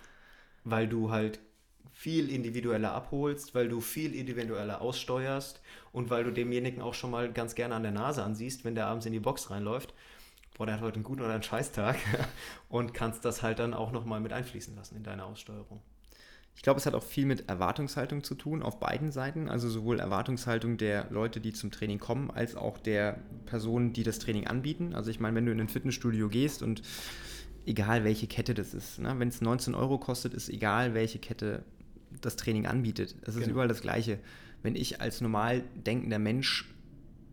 Weil 0.63 0.87
du 0.87 1.11
halt 1.11 1.41
viel 1.93 2.31
individueller 2.31 2.93
abholst, 2.93 3.55
weil 3.57 3.69
du 3.69 3.81
viel 3.81 4.15
individueller 4.15 4.81
aussteuerst 4.81 5.61
und 5.91 6.11
weil 6.11 6.23
du 6.23 6.31
demjenigen 6.31 6.81
auch 6.81 6.95
schon 6.95 7.11
mal 7.11 7.33
ganz 7.33 7.57
gerne 7.57 7.75
an 7.75 7.83
der 7.83 7.93
Nase 7.93 8.23
ansiehst, 8.23 8.65
wenn 8.65 8.77
der 8.77 8.87
abends 8.87 9.05
in 9.07 9.13
die 9.13 9.21
Box 9.21 9.51
reinläuft. 9.51 9.95
Boah, 10.57 10.67
der 10.67 10.77
hat 10.77 10.83
heute 10.83 10.97
einen 10.97 11.05
guten 11.05 11.23
oder 11.23 11.35
einen 11.35 11.43
Scheißtag 11.43 11.97
und 12.69 12.95
kannst 12.95 13.25
das 13.25 13.43
halt 13.43 13.59
dann 13.59 13.75
auch 13.75 13.91
nochmal 13.91 14.21
mit 14.21 14.33
einfließen 14.33 14.77
lassen 14.77 14.97
in 14.97 15.03
deine 15.03 15.25
Aussteuerung. 15.25 15.83
Ich 16.57 16.63
glaube, 16.63 16.79
es 16.79 16.87
hat 16.87 16.95
auch 16.95 17.03
viel 17.03 17.27
mit 17.27 17.49
Erwartungshaltung 17.49 18.23
zu 18.23 18.35
tun 18.35 18.63
auf 18.63 18.79
beiden 18.79 19.11
Seiten. 19.11 19.49
Also 19.49 19.69
sowohl 19.69 19.99
Erwartungshaltung 19.99 20.77
der 20.77 21.09
Leute, 21.11 21.41
die 21.41 21.53
zum 21.53 21.71
Training 21.71 21.99
kommen, 21.99 22.31
als 22.31 22.55
auch 22.55 22.79
der 22.79 23.19
Personen, 23.47 23.93
die 23.93 24.03
das 24.03 24.19
Training 24.19 24.47
anbieten. 24.47 24.95
Also 24.95 25.11
ich 25.11 25.21
meine, 25.21 25.37
wenn 25.37 25.47
du 25.47 25.53
in 25.53 25.61
ein 25.61 25.69
Fitnessstudio 25.69 26.29
gehst 26.29 26.63
und 26.63 26.83
egal 27.67 28.05
welche 28.05 28.27
Kette 28.27 28.55
das 28.55 28.73
ist, 28.73 28.99
ne? 28.99 29.15
wenn 29.19 29.29
es 29.29 29.41
19 29.41 29.75
Euro 29.75 29.99
kostet, 29.99 30.35
ist 30.35 30.49
egal 30.49 30.95
welche 30.95 31.19
Kette 31.19 31.65
das 32.21 32.37
Training 32.37 32.67
anbietet. 32.67 33.17
Es 33.23 33.35
ist 33.35 33.41
genau. 33.41 33.53
überall 33.53 33.69
das 33.69 33.83
Gleiche. 33.83 34.19
Wenn 34.63 34.77
ich 34.77 35.01
als 35.01 35.21
normal 35.21 35.65
denkender 35.75 36.19
Mensch 36.19 36.67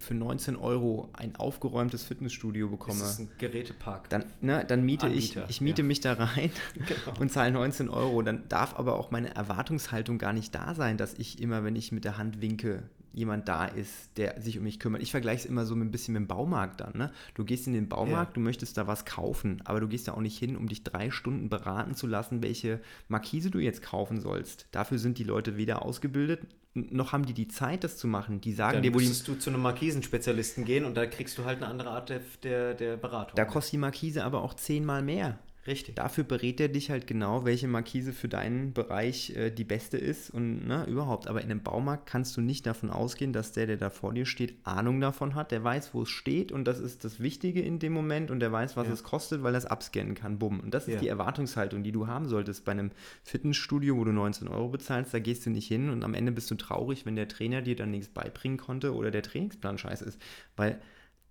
für 0.02 0.14
19 0.14 0.56
Euro 0.56 1.10
ein 1.14 1.36
aufgeräumtes 1.36 2.04
Fitnessstudio 2.04 2.70
bekomme, 2.70 3.00
Das 3.00 3.12
ist 3.14 3.20
ein 3.20 3.30
Gerätepark. 3.38 4.10
dann, 4.10 4.26
ne, 4.42 4.66
dann 4.68 4.84
miete 4.84 5.06
Anbieter, 5.08 5.44
ich, 5.46 5.50
ich 5.50 5.62
miete 5.62 5.82
ja. 5.84 5.88
mich 5.88 6.02
da 6.02 6.14
rein 6.14 6.52
Genau. 6.76 7.20
und 7.20 7.32
zahle 7.32 7.52
19 7.52 7.90
Euro. 7.90 8.22
Dann 8.22 8.44
darf 8.50 8.78
aber 8.78 8.98
auch 8.98 9.12
meine 9.12 9.34
Erwartungshaltung 9.36 10.18
gar 10.18 10.34
nicht 10.34 10.54
da 10.56 10.74
sein, 10.76 10.98
dass 10.98 11.14
ich 11.14 11.42
immer, 11.42 11.64
wenn 11.64 11.76
ich 11.76 11.92
mit 11.92 12.04
der 12.06 12.18
Hand 12.18 12.42
winke, 12.42 12.84
jemand 13.14 13.48
da 13.48 13.66
ist, 13.66 14.18
der 14.18 14.40
sich 14.42 14.58
um 14.58 14.64
mich 14.64 14.80
kümmert. 14.80 15.02
Ich 15.02 15.12
vergleiche 15.12 15.40
es 15.40 15.46
immer 15.46 15.66
so 15.66 15.76
mit 15.76 15.88
ein 15.88 15.92
bisschen 15.92 16.14
mit 16.14 16.22
dem 16.22 16.28
Baumarkt 16.28 16.82
dann. 16.82 16.98
Ne? 16.98 17.12
Du 17.36 17.44
gehst 17.44 17.68
in 17.68 17.74
den 17.74 17.90
Baumarkt, 17.90 18.32
Ja. 18.32 18.34
du 18.36 18.40
möchtest 18.40 18.78
da 18.78 18.88
was 18.88 19.06
kaufen, 19.06 19.62
aber 19.66 19.80
du 19.80 19.88
gehst 19.88 20.08
da 20.08 20.14
auch 20.14 20.22
nicht 20.22 20.38
hin, 20.38 20.56
um 20.56 20.68
dich 20.68 20.84
drei 20.84 21.12
Stunden 21.12 21.50
beraten 21.50 21.96
zu 21.96 22.08
lassen, 22.08 22.42
welche 22.44 22.80
Markise 23.08 23.52
du 23.52 23.60
jetzt 23.60 23.82
kaufen 23.82 24.22
sollst. 24.22 24.68
Dafür 24.72 24.98
sind 24.98 25.18
die 25.18 25.24
Leute 25.24 25.58
weder 25.58 25.84
ausgebildet, 25.84 26.42
noch 26.74 27.12
haben 27.12 27.26
die 27.26 27.34
die 27.34 27.50
Zeit, 27.50 27.84
das 27.84 27.98
zu 27.98 28.08
machen. 28.08 28.40
Die 28.40 28.54
sagen 28.54 28.76
Dann 28.76 28.84
dir, 28.84 28.94
wo 28.94 29.00
die 29.00 29.08
du 29.08 29.36
zu 29.36 29.50
einem 29.50 29.62
Markisenspezialisten 29.62 30.64
gehen 30.64 30.86
und 30.86 30.96
da 30.96 31.06
kriegst 31.06 31.38
du 31.38 31.44
halt 31.44 31.58
eine 31.58 31.68
andere 31.68 31.90
Art 31.90 32.10
der, 32.10 32.22
der, 32.44 32.74
der 32.74 32.98
Beratung. 32.98 33.36
Da 33.36 33.44
kostet 33.46 33.74
die 33.74 33.78
Markise 33.78 34.24
aber 34.24 34.42
auch 34.42 34.54
zehnmal 34.54 35.02
mehr. 35.02 35.38
Richtig. 35.68 35.96
Dafür 35.96 36.24
berät 36.24 36.60
er 36.60 36.70
dich 36.70 36.90
halt 36.90 37.06
genau, 37.06 37.46
welche 37.46 37.68
Markise 37.68 38.14
für 38.14 38.28
deinen 38.28 38.74
Bereich 38.74 39.36
äh, 39.36 39.52
die 39.52 39.64
beste 39.64 39.96
ist 39.98 40.32
und 40.32 40.68
ne, 40.68 40.86
überhaupt. 40.88 41.28
Aber 41.28 41.40
in 41.42 41.52
einem 41.52 41.62
Baumarkt 41.62 42.08
kannst 42.08 42.36
du 42.36 42.42
nicht 42.42 42.66
davon 42.66 42.90
ausgehen, 42.90 43.32
dass 43.32 43.52
der, 43.52 43.68
der 43.68 43.78
da 43.78 43.92
vor 43.92 44.12
dir 44.12 44.26
steht, 44.26 44.56
Ahnung 44.64 45.00
davon 45.00 45.36
hat. 45.36 45.52
Der 45.52 45.64
weiß, 45.64 45.94
wo 45.94 46.02
es 46.02 46.10
steht 46.10 46.52
und 46.52 46.66
das 46.66 46.80
ist 46.80 47.04
das 47.06 47.20
Wichtige 47.20 47.62
in 47.62 47.78
dem 47.78 47.94
Moment 47.94 48.32
und 48.32 48.40
der 48.40 48.52
weiß, 48.52 48.76
was 48.76 48.88
Ja. 48.88 48.94
es 48.94 49.04
kostet, 49.04 49.44
weil 49.44 49.54
er 49.54 49.60
es 49.60 49.66
abscannen 49.68 50.16
kann. 50.16 50.40
Bumm. 50.40 50.62
Und 50.62 50.74
das 50.74 50.88
ist 50.88 50.96
Ja. 50.96 51.00
die 51.00 51.08
Erwartungshaltung, 51.10 51.84
die 51.84 51.92
du 51.92 52.08
haben 52.08 52.28
solltest 52.28 52.66
bei 52.66 52.72
einem 52.72 52.90
Fitnessstudio, 53.24 53.98
wo 53.98 54.04
du 54.04 54.12
19 54.14 54.48
Euro 54.48 54.70
bezahlst. 54.70 55.14
Da 55.14 55.20
gehst 55.20 55.46
du 55.46 55.52
nicht 55.52 55.68
hin 55.68 55.92
und 55.92 56.04
am 56.04 56.16
Ende 56.16 56.32
bist 56.32 56.50
du 56.50 56.56
traurig, 56.56 57.06
wenn 57.06 57.16
der 57.16 57.28
Trainer 57.28 57.62
dir 57.62 57.76
dann 57.76 57.92
nichts 57.92 58.08
beibringen 58.10 58.58
konnte 58.58 58.96
oder 58.96 59.12
der 59.12 59.22
Trainingsplan 59.22 59.78
scheiße 59.78 60.06
ist. 60.06 60.20
Weil 60.56 60.82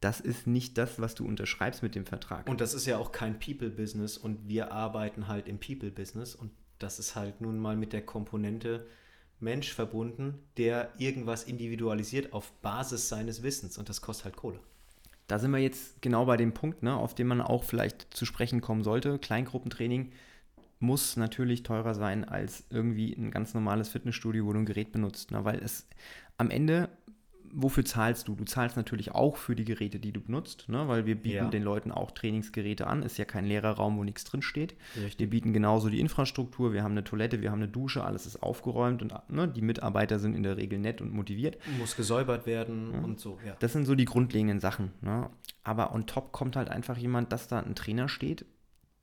das 0.00 0.20
ist 0.20 0.46
nicht 0.46 0.78
das, 0.78 1.00
was 1.00 1.14
du 1.14 1.26
unterschreibst 1.26 1.82
mit 1.82 1.94
dem 1.94 2.06
Vertrag. 2.06 2.48
Und 2.48 2.60
das 2.60 2.74
ist 2.74 2.86
ja 2.86 2.98
auch 2.98 3.12
kein 3.12 3.38
People-Business 3.38 4.16
und 4.16 4.48
wir 4.48 4.72
arbeiten 4.72 5.28
halt 5.28 5.46
im 5.46 5.58
People-Business 5.58 6.34
und 6.34 6.50
das 6.78 6.98
ist 6.98 7.14
halt 7.14 7.40
nun 7.40 7.58
mal 7.58 7.76
mit 7.76 7.92
der 7.92 8.02
Komponente 8.02 8.86
Mensch 9.40 9.72
verbunden, 9.72 10.38
der 10.56 10.90
irgendwas 10.98 11.44
individualisiert 11.44 12.32
auf 12.32 12.52
Basis 12.62 13.08
seines 13.08 13.42
Wissens 13.42 13.78
und 13.78 13.88
das 13.88 14.00
kostet 14.00 14.26
halt 14.26 14.36
Kohle. 14.36 14.60
Da 15.26 15.38
sind 15.38 15.50
wir 15.52 15.58
jetzt 15.58 16.02
genau 16.02 16.24
bei 16.26 16.36
dem 16.36 16.52
Punkt, 16.52 16.82
ne, 16.82 16.94
auf 16.96 17.14
den 17.14 17.26
man 17.26 17.40
auch 17.40 17.64
vielleicht 17.64 18.12
zu 18.14 18.24
sprechen 18.24 18.60
kommen 18.60 18.82
sollte. 18.82 19.18
Kleingruppentraining 19.18 20.12
muss 20.80 21.16
natürlich 21.16 21.62
teurer 21.62 21.94
sein 21.94 22.24
als 22.24 22.64
irgendwie 22.70 23.12
ein 23.12 23.30
ganz 23.30 23.54
normales 23.54 23.90
Fitnessstudio, 23.90 24.46
wo 24.46 24.52
du 24.52 24.58
ein 24.58 24.66
Gerät 24.66 24.92
benutzt. 24.92 25.30
Ne, 25.30 25.44
weil 25.44 25.60
es 25.62 25.86
am 26.36 26.50
Ende, 26.50 26.88
wofür 27.52 27.84
zahlst 27.84 28.28
du? 28.28 28.34
Du 28.34 28.44
zahlst 28.44 28.76
natürlich 28.76 29.12
auch 29.12 29.36
für 29.36 29.54
die 29.56 29.64
Geräte, 29.64 29.98
die 29.98 30.12
du 30.12 30.20
benutzt, 30.20 30.68
ne, 30.68 30.88
weil 30.88 31.06
wir 31.06 31.14
bieten 31.14 31.36
Ja. 31.36 31.48
den 31.48 31.62
Leuten 31.62 31.90
auch 31.92 32.10
Trainingsgeräte 32.10 32.86
an. 32.86 33.02
Ist 33.02 33.18
ja 33.18 33.24
kein 33.24 33.44
leerer 33.44 33.72
Raum, 33.72 33.96
wo 33.98 34.04
nichts 34.04 34.24
drin 34.24 34.42
steht. 34.42 34.74
Richtig. 34.96 35.18
Wir 35.18 35.30
bieten 35.30 35.52
genauso 35.52 35.88
die 35.88 36.00
Infrastruktur, 36.00 36.72
wir 36.72 36.82
haben 36.82 36.92
eine 36.92 37.04
Toilette, 37.04 37.42
wir 37.42 37.50
haben 37.50 37.60
eine 37.62 37.68
Dusche, 37.68 38.04
alles 38.04 38.26
ist 38.26 38.42
aufgeräumt 38.42 39.02
und 39.02 39.12
ne, 39.28 39.48
die 39.48 39.62
Mitarbeiter 39.62 40.18
sind 40.18 40.34
in 40.34 40.42
der 40.42 40.56
Regel 40.56 40.78
nett 40.78 41.00
und 41.00 41.12
motiviert. 41.12 41.58
Muss 41.78 41.96
gesäubert 41.96 42.46
werden 42.46 42.90
und 42.90 43.20
so, 43.20 43.38
ja. 43.46 43.56
Das 43.60 43.72
sind 43.72 43.84
so 43.86 43.94
die 43.94 44.04
grundlegenden 44.04 44.60
Sachen. 44.60 44.92
Ne? 45.00 45.28
Aber 45.64 45.94
on 45.94 46.06
top 46.06 46.32
kommt 46.32 46.56
halt 46.56 46.68
einfach 46.68 46.96
jemand, 46.96 47.32
dass 47.32 47.48
da 47.48 47.60
ein 47.60 47.74
Trainer 47.74 48.08
steht, 48.08 48.44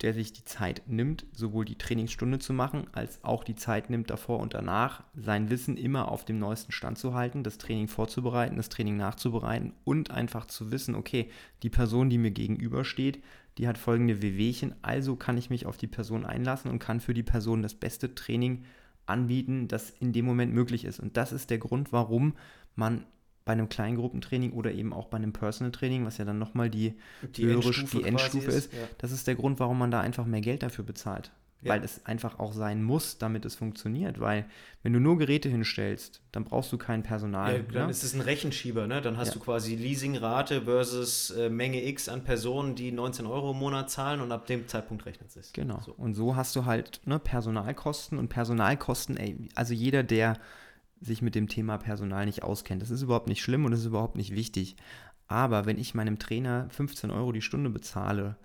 der 0.02 0.14
sich 0.14 0.32
die 0.32 0.44
Zeit 0.44 0.84
nimmt, 0.86 1.26
sowohl 1.32 1.66
die 1.66 1.78
Trainingsstunde 1.78 2.38
zu 2.38 2.54
machen, 2.54 2.86
als 2.92 3.24
auch 3.24 3.44
die 3.44 3.56
Zeit 3.56 3.90
nimmt 3.90 4.10
davor 4.10 4.40
und 4.40 4.54
danach, 4.54 5.04
sein 5.16 5.50
Wissen 5.50 5.76
immer 5.76 6.12
auf 6.12 6.24
dem 6.24 6.38
neuesten 6.38 6.72
Stand 6.72 7.00
zu 7.00 7.16
halten, 7.16 7.44
das 7.44 7.58
Training 7.58 7.88
vorzubereiten, 7.88 8.58
das 8.58 8.70
Training 8.70 8.98
nachzubereiten 8.98 9.74
und 9.84 10.12
einfach 10.12 10.46
zu 10.46 10.72
wissen, 10.72 10.94
okay, 10.94 11.32
die 11.64 11.70
Person, 11.70 12.10
die 12.10 12.20
mir 12.20 12.32
gegenübersteht, 12.32 13.24
die 13.58 13.68
hat 13.68 13.80
folgende 13.80 14.22
Wehwehchen, 14.22 14.76
also 14.84 15.16
kann 15.16 15.38
ich 15.38 15.50
mich 15.50 15.66
auf 15.66 15.78
die 15.78 15.88
Person 15.88 16.26
einlassen 16.26 16.70
und 16.70 16.80
kann 16.80 17.00
für 17.00 17.16
die 17.16 17.24
Person 17.24 17.64
das 17.64 17.74
beste 17.74 18.14
Training 18.14 18.66
anbieten, 19.08 19.68
das 19.68 19.90
in 19.90 20.14
dem 20.14 20.26
Moment 20.26 20.54
möglich 20.54 20.86
ist. 20.86 21.00
Und 21.00 21.18
das 21.18 21.32
ist 21.32 21.50
der 21.50 21.58
Grund, 21.58 21.92
warum 21.92 22.34
man 22.76 23.06
bei 23.48 23.54
einem 23.54 23.70
Kleingruppentraining 23.70 24.52
oder 24.52 24.74
eben 24.74 24.92
auch 24.92 25.08
bei 25.08 25.16
einem 25.16 25.32
Personal 25.32 25.72
Training, 25.72 26.06
was 26.06 26.18
ja 26.18 26.26
dann 26.26 26.38
nochmal 26.38 26.70
die, 26.70 26.96
Die 27.38 27.46
höhere 27.46 27.64
Endstufe 27.64 27.98
die 27.98 28.04
Endstufe 28.04 28.48
ist, 28.48 28.56
ist, 28.56 28.74
ja. 28.74 28.80
das 28.98 29.12
ist 29.12 29.26
der 29.26 29.36
Grund, 29.36 29.60
warum 29.62 29.80
man 29.80 29.90
da 29.90 30.02
einfach 30.02 30.26
mehr 30.26 30.42
Geld 30.42 30.64
dafür 30.64 30.84
bezahlt. 30.84 31.32
Ja. 31.62 31.72
Weil 31.72 31.84
es 31.84 32.06
einfach 32.06 32.40
auch 32.40 32.52
sein 32.52 32.84
muss, 32.84 33.18
damit 33.18 33.46
es 33.46 33.56
funktioniert. 33.56 34.20
Weil 34.20 34.46
wenn 34.84 34.92
du 34.92 35.00
nur 35.00 35.18
Geräte 35.18 35.48
hinstellst, 35.48 36.22
dann 36.34 36.44
brauchst 36.44 36.72
du 36.74 36.78
kein 36.78 37.04
Personal. 37.04 37.56
Ja, 37.56 37.64
dann 37.72 37.86
ne? 37.86 37.92
ist 37.92 38.04
es 38.04 38.14
ein 38.14 38.22
Rechenschieber, 38.22 38.86
ne? 38.86 39.02
Dann 39.02 39.18
hast 39.18 39.34
du 39.34 39.40
quasi 39.40 39.76
Leasingrate 39.76 40.64
versus 40.64 41.32
äh, 41.32 41.50
Menge 41.50 41.84
X 41.84 42.10
an 42.10 42.24
Personen, 42.24 42.76
die 42.76 42.92
19 42.92 43.26
Euro 43.26 43.52
im 43.52 43.58
Monat 43.58 43.90
zahlen 43.90 44.20
und 44.20 44.32
ab 44.32 44.46
dem 44.46 44.68
Zeitpunkt 44.68 45.06
rechnet 45.06 45.30
es 45.30 45.34
sich. 45.34 45.54
Genau. 45.54 45.80
So. 45.84 45.94
Und 45.94 46.14
so 46.14 46.36
hast 46.36 46.56
du 46.56 46.66
halt 46.66 47.00
ne, 47.06 47.18
Personalkosten 47.18 48.20
und 48.20 48.28
Personalkosten, 48.28 49.16
ey, 49.16 49.38
also 49.56 49.74
jeder, 49.74 50.04
der 50.04 50.38
sich 51.00 51.22
mit 51.22 51.36
dem 51.36 51.48
Thema 51.48 51.78
Personal 51.78 52.26
nicht 52.26 52.44
auskennt, 52.44 52.82
das 52.82 52.90
ist 52.90 53.02
überhaupt 53.02 53.28
nicht 53.28 53.42
schlimm 53.42 53.66
und 53.66 53.72
das 53.72 53.82
ist 53.82 53.86
überhaupt 53.88 54.16
nicht 54.16 54.34
wichtig. 54.36 54.76
Aber 55.28 55.66
wenn 55.66 55.78
ich 55.78 55.94
meinem 55.94 56.20
Trainer 56.20 56.68
15 56.70 57.12
Euro 57.12 57.32
die 57.32 57.42
Stunde 57.42 57.70
bezahle, 57.70 58.38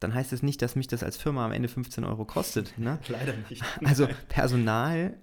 dann 0.00 0.14
heißt 0.14 0.32
es 0.32 0.42
nicht, 0.42 0.62
dass 0.62 0.76
mich 0.76 0.86
das 0.86 1.02
als 1.02 1.16
Firma 1.16 1.44
am 1.44 1.52
Ende 1.52 1.68
15 1.68 2.04
Euro 2.04 2.24
kostet. 2.24 2.76
Ne? 2.78 2.98
Leider 3.08 3.34
nicht. 3.48 3.62
Also 3.84 4.08
Personal 4.28 5.16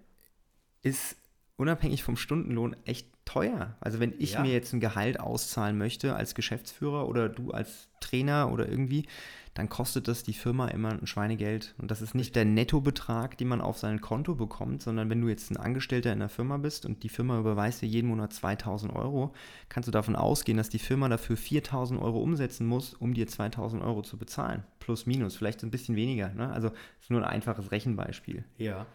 ist 0.82 1.18
unabhängig 1.58 2.04
vom 2.04 2.18
Stundenlohn 2.18 2.76
echt 2.86 3.08
teuer. 3.26 3.76
Also 3.80 4.00
wenn 4.00 4.14
ich 4.20 4.34
Ja. 4.34 4.42
mir 4.42 4.52
jetzt 4.52 4.74
ein 4.74 4.80
Gehalt 4.80 5.20
auszahlen 5.20 5.78
möchte 5.78 6.16
als 6.16 6.36
Geschäftsführer 6.36 7.08
oder 7.08 7.30
du 7.30 7.52
als 7.52 7.88
Trainer 8.02 8.52
oder 8.52 8.68
irgendwie, 8.68 9.08
dann 9.56 9.70
kostet 9.70 10.10
das 10.10 10.22
die 10.22 10.34
Firma 10.34 10.68
immer 10.68 10.92
ein 10.92 11.08
Schweinegeld. 11.08 11.76
Und 11.78 11.90
das 11.90 12.02
ist 12.02 12.14
nicht 12.14 12.36
der 12.36 12.44
Nettobetrag, 12.44 13.38
den 13.38 13.48
man 13.48 13.62
auf 13.62 13.78
sein 13.78 14.02
Konto 14.02 14.36
bekommt, 14.36 14.82
sondern 14.82 15.10
wenn 15.10 15.22
du 15.22 15.30
jetzt 15.30 15.50
ein 15.50 15.58
Angestellter 15.58 16.12
in 16.12 16.20
der 16.20 16.30
Firma 16.30 16.58
bist 16.58 16.86
und 16.86 17.04
die 17.04 17.10
Firma 17.10 17.40
überweist 17.40 17.82
dir 17.82 17.88
jeden 17.88 18.10
Monat 18.10 18.34
2000 18.34 18.94
Euro, 18.94 19.34
kannst 19.70 19.88
du 19.88 19.92
davon 19.92 20.18
ausgehen, 20.18 20.58
dass 20.58 20.68
die 20.68 20.78
Firma 20.78 21.08
dafür 21.08 21.38
4000 21.38 22.02
Euro 22.02 22.22
umsetzen 22.22 22.68
muss, 22.68 22.94
um 22.94 23.14
dir 23.14 23.28
2000 23.28 23.82
Euro 23.82 24.02
zu 24.02 24.18
bezahlen. 24.18 24.64
Plus, 24.80 25.06
minus, 25.06 25.38
vielleicht 25.38 25.64
ein 25.64 25.72
bisschen 25.72 25.96
weniger. 25.96 26.30
Ne? 26.34 26.52
Also 26.52 26.70
das 26.70 27.04
ist 27.04 27.12
nur 27.12 27.22
ein 27.22 27.30
einfaches 27.30 27.72
Rechenbeispiel. 27.72 28.44
Ja. 28.58 28.86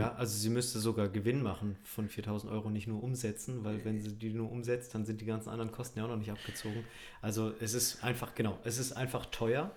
Ja, 0.00 0.14
also 0.14 0.36
sie 0.36 0.48
müsste 0.50 0.78
sogar 0.78 1.08
Gewinn 1.08 1.42
machen 1.42 1.76
von 1.84 2.08
4000 2.08 2.52
Euro, 2.52 2.70
nicht 2.70 2.86
nur 2.86 3.02
umsetzen, 3.02 3.64
weil 3.64 3.84
wenn 3.84 4.00
sie 4.00 4.14
die 4.14 4.30
nur 4.30 4.50
umsetzt, 4.50 4.94
dann 4.94 5.04
sind 5.04 5.20
die 5.20 5.24
ganzen 5.24 5.50
anderen 5.50 5.72
Kosten 5.72 5.98
ja 5.98 6.04
auch 6.04 6.08
noch 6.08 6.16
nicht 6.16 6.30
abgezogen. 6.30 6.84
Also 7.22 7.52
es 7.60 7.74
ist 7.74 8.02
einfach, 8.02 8.34
genau, 8.34 8.58
es 8.64 8.78
ist 8.78 8.92
einfach 8.92 9.26
teuer. 9.26 9.70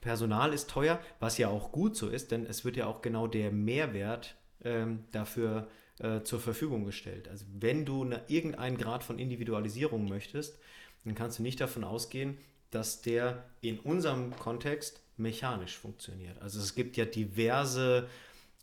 Personal 0.00 0.52
ist 0.54 0.70
teuer, 0.70 1.00
was 1.18 1.36
ja 1.36 1.48
auch 1.48 1.72
gut 1.72 1.96
so 1.96 2.08
ist, 2.08 2.30
denn 2.30 2.46
es 2.46 2.64
wird 2.64 2.76
ja 2.76 2.86
auch 2.86 3.02
genau 3.02 3.26
der 3.26 3.50
Mehrwert 3.50 4.36
ähm, 4.64 5.04
dafür 5.12 5.68
äh, 5.98 6.22
zur 6.22 6.40
Verfügung 6.40 6.84
gestellt. 6.84 7.28
Also 7.28 7.44
wenn 7.58 7.84
du 7.84 8.04
eine, 8.04 8.22
irgendeinen 8.28 8.78
Grad 8.78 9.04
von 9.04 9.18
Individualisierung 9.18 10.08
möchtest, 10.08 10.58
dann 11.04 11.14
kannst 11.14 11.38
du 11.38 11.42
nicht 11.42 11.60
davon 11.60 11.84
ausgehen, 11.84 12.38
dass 12.70 13.02
der 13.02 13.44
in 13.60 13.78
unserem 13.80 14.34
Kontext 14.36 15.02
mechanisch 15.16 15.76
funktioniert. 15.76 16.40
Also 16.40 16.60
es 16.60 16.74
gibt 16.74 16.96
ja 16.96 17.04
diverse 17.04 18.08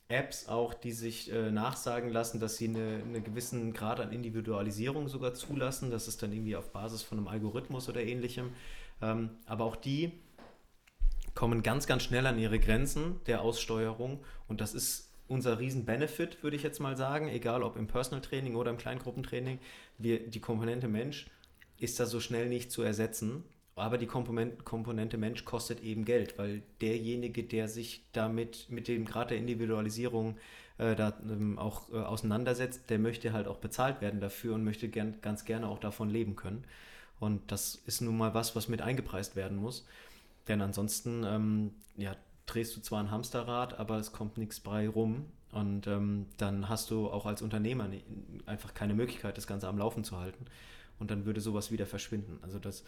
Apps 0.09 0.47
auch, 0.47 0.73
die 0.73 0.93
sich 0.93 1.31
äh, 1.31 1.51
nachsagen 1.51 2.09
lassen, 2.09 2.39
dass 2.39 2.57
sie 2.57 2.69
eine, 2.69 3.01
einen 3.03 3.23
gewissen 3.23 3.73
Grad 3.73 3.99
an 3.99 4.11
Individualisierung 4.11 5.09
sogar 5.09 5.33
zulassen. 5.33 5.91
Das 5.91 6.07
ist 6.07 6.23
dann 6.23 6.31
irgendwie 6.31 6.55
auf 6.55 6.71
Basis 6.71 7.01
von 7.01 7.17
einem 7.17 7.27
Algorithmus 7.27 7.89
oder 7.89 8.01
ähnlichem. 8.01 8.51
Ähm, 9.01 9.31
aber 9.45 9.65
auch 9.65 9.75
die 9.75 10.13
kommen 11.35 11.61
ganz, 11.61 11.87
ganz 11.87 12.03
schnell 12.03 12.25
an 12.25 12.39
ihre 12.39 12.59
Grenzen 12.59 13.19
der 13.27 13.41
Aussteuerung 13.41 14.23
und 14.47 14.59
das 14.59 14.73
ist 14.73 15.11
unser 15.27 15.59
Riesen-Benefit, 15.59 16.41
würde 16.41 16.55
ich 16.55 16.63
jetzt 16.63 16.79
mal 16.79 16.95
sagen, 16.95 17.27
egal 17.27 17.61
ob 17.61 17.75
im 17.75 17.87
Personal 17.87 18.21
Training 18.21 18.55
oder 18.55 18.71
im 18.71 18.77
Kleingruppentraining. 18.77 19.59
Wir, 19.97 20.27
die 20.27 20.39
Komponente 20.39 20.87
Mensch 20.87 21.27
ist 21.79 21.99
da 21.99 22.05
so 22.05 22.19
schnell 22.19 22.47
nicht 22.47 22.71
zu 22.71 22.81
ersetzen, 22.81 23.43
aber 23.77 23.97
die 23.97 24.07
Komponent, 24.07 24.65
Komponente 24.65 25.17
Mensch 25.17 25.45
kostet 25.45 25.81
eben 25.83 26.05
Geld, 26.05 26.37
weil 26.37 26.63
derjenige, 26.81 27.43
der 27.43 27.67
sich 27.67 28.03
damit 28.13 28.67
mit 28.69 28.87
dem 28.87 29.05
Grad 29.05 29.31
der 29.31 29.37
Individualisierung 29.37 30.37
äh, 30.77 30.95
da 30.95 31.13
ähm, 31.23 31.57
auch 31.57 31.91
äh, 31.91 31.97
auseinandersetzt, 31.97 32.89
der 32.89 32.99
möchte 32.99 33.33
halt 33.33 33.47
auch 33.47 33.57
bezahlt 33.57 34.01
werden 34.01 34.19
dafür 34.19 34.55
und 34.55 34.63
möchte 34.63 34.89
gern, 34.89 35.15
ganz 35.21 35.45
gerne 35.45 35.67
auch 35.67 35.79
davon 35.79 36.09
leben 36.09 36.35
können. 36.35 36.63
Und 37.19 37.51
das 37.51 37.75
ist 37.75 38.01
nun 38.01 38.17
mal 38.17 38.33
was, 38.33 38.55
was 38.55 38.67
mit 38.67 38.81
eingepreist 38.81 39.35
werden 39.35 39.57
muss. 39.57 39.85
Denn 40.47 40.61
ansonsten, 40.61 41.23
ähm, 41.23 41.71
ja, 41.97 42.15
drehst 42.45 42.75
du 42.77 42.81
zwar 42.81 43.01
ein 43.03 43.11
Hamsterrad, 43.11 43.79
aber 43.79 43.97
es 43.97 44.11
kommt 44.11 44.37
nichts 44.37 44.59
bei 44.59 44.87
rum. 44.87 45.25
Und 45.51 45.87
ähm, 45.87 46.27
dann 46.37 46.69
hast 46.69 46.91
du 46.91 47.09
auch 47.09 47.25
als 47.25 47.41
Unternehmer 47.41 47.89
einfach 48.45 48.73
keine 48.73 48.93
Möglichkeit, 48.93 49.37
das 49.37 49.47
Ganze 49.47 49.67
am 49.67 49.77
Laufen 49.77 50.03
zu 50.03 50.19
halten. 50.19 50.45
Und 50.99 51.11
dann 51.11 51.25
würde 51.25 51.41
sowas 51.41 51.71
wieder 51.71 51.85
verschwinden. 51.85 52.39
Also 52.41 52.59
das, 52.59 52.83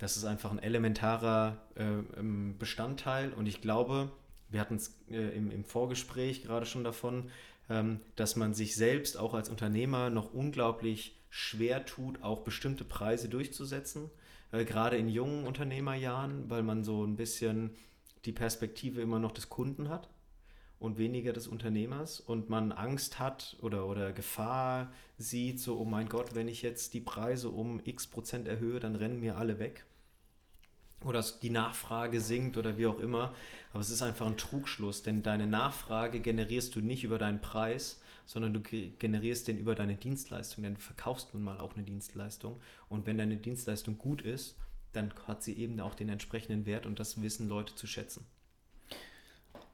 das 0.00 0.16
ist 0.16 0.24
einfach 0.24 0.50
ein 0.50 0.58
elementarer 0.58 1.58
äh, 1.76 1.84
ähm, 2.18 2.56
Bestandteil. 2.58 3.32
Und 3.32 3.46
ich 3.46 3.60
glaube, 3.60 4.10
wir 4.48 4.60
hatten 4.60 4.76
es 4.76 4.98
äh, 5.10 5.36
im, 5.36 5.50
im 5.50 5.62
Vorgespräch 5.64 6.42
gerade 6.42 6.64
schon 6.64 6.84
davon, 6.84 7.30
ähm, 7.68 8.00
dass 8.16 8.34
man 8.34 8.54
sich 8.54 8.76
selbst 8.76 9.18
auch 9.18 9.34
als 9.34 9.50
Unternehmer 9.50 10.08
noch 10.08 10.32
unglaublich 10.32 11.20
schwer 11.28 11.84
tut, 11.84 12.22
auch 12.22 12.40
bestimmte 12.40 12.84
Preise 12.84 13.28
durchzusetzen. 13.28 14.10
Äh, 14.52 14.64
gerade 14.64 14.96
in 14.96 15.08
jungen 15.08 15.46
Unternehmerjahren, 15.46 16.48
weil 16.48 16.62
man 16.62 16.82
so 16.82 17.04
ein 17.04 17.16
bisschen 17.16 17.76
die 18.24 18.32
Perspektive 18.32 19.02
immer 19.02 19.18
noch 19.18 19.32
des 19.32 19.50
Kunden 19.50 19.90
hat 19.90 20.08
und 20.78 20.96
weniger 20.96 21.34
des 21.34 21.46
Unternehmers 21.46 22.20
und 22.20 22.48
man 22.48 22.72
Angst 22.72 23.18
hat 23.18 23.58
oder, 23.60 23.86
oder 23.86 24.12
Gefahr 24.12 24.90
sieht, 25.18 25.60
so, 25.60 25.78
oh 25.78 25.84
mein 25.84 26.08
Gott, 26.08 26.34
wenn 26.34 26.48
ich 26.48 26.62
jetzt 26.62 26.94
die 26.94 27.00
Preise 27.00 27.50
um 27.50 27.82
x 27.84 28.06
Prozent 28.06 28.48
erhöhe, 28.48 28.80
dann 28.80 28.96
rennen 28.96 29.20
mir 29.20 29.36
alle 29.36 29.58
weg. 29.58 29.84
Oder 31.04 31.24
die 31.42 31.50
Nachfrage 31.50 32.20
sinkt 32.20 32.56
oder 32.56 32.76
wie 32.76 32.86
auch 32.86 32.98
immer. 32.98 33.34
Aber 33.72 33.80
es 33.80 33.90
ist 33.90 34.02
einfach 34.02 34.26
ein 34.26 34.36
Trugschluss, 34.36 35.02
denn 35.02 35.22
deine 35.22 35.46
Nachfrage 35.46 36.20
generierst 36.20 36.74
du 36.74 36.80
nicht 36.80 37.04
über 37.04 37.18
deinen 37.18 37.40
Preis, 37.40 38.00
sondern 38.26 38.52
du 38.52 38.60
generierst 38.60 39.48
den 39.48 39.58
über 39.58 39.74
deine 39.74 39.96
Dienstleistung, 39.96 40.62
denn 40.62 40.74
du 40.74 40.80
verkaufst 40.80 41.34
nun 41.34 41.42
mal 41.42 41.58
auch 41.58 41.74
eine 41.74 41.84
Dienstleistung. 41.84 42.60
Und 42.88 43.06
wenn 43.06 43.18
deine 43.18 43.36
Dienstleistung 43.36 43.98
gut 43.98 44.22
ist, 44.22 44.56
dann 44.92 45.12
hat 45.26 45.42
sie 45.42 45.56
eben 45.56 45.80
auch 45.80 45.94
den 45.94 46.08
entsprechenden 46.08 46.66
Wert 46.66 46.86
und 46.86 47.00
das 47.00 47.22
wissen 47.22 47.48
Leute 47.48 47.74
zu 47.74 47.86
schätzen. 47.86 48.26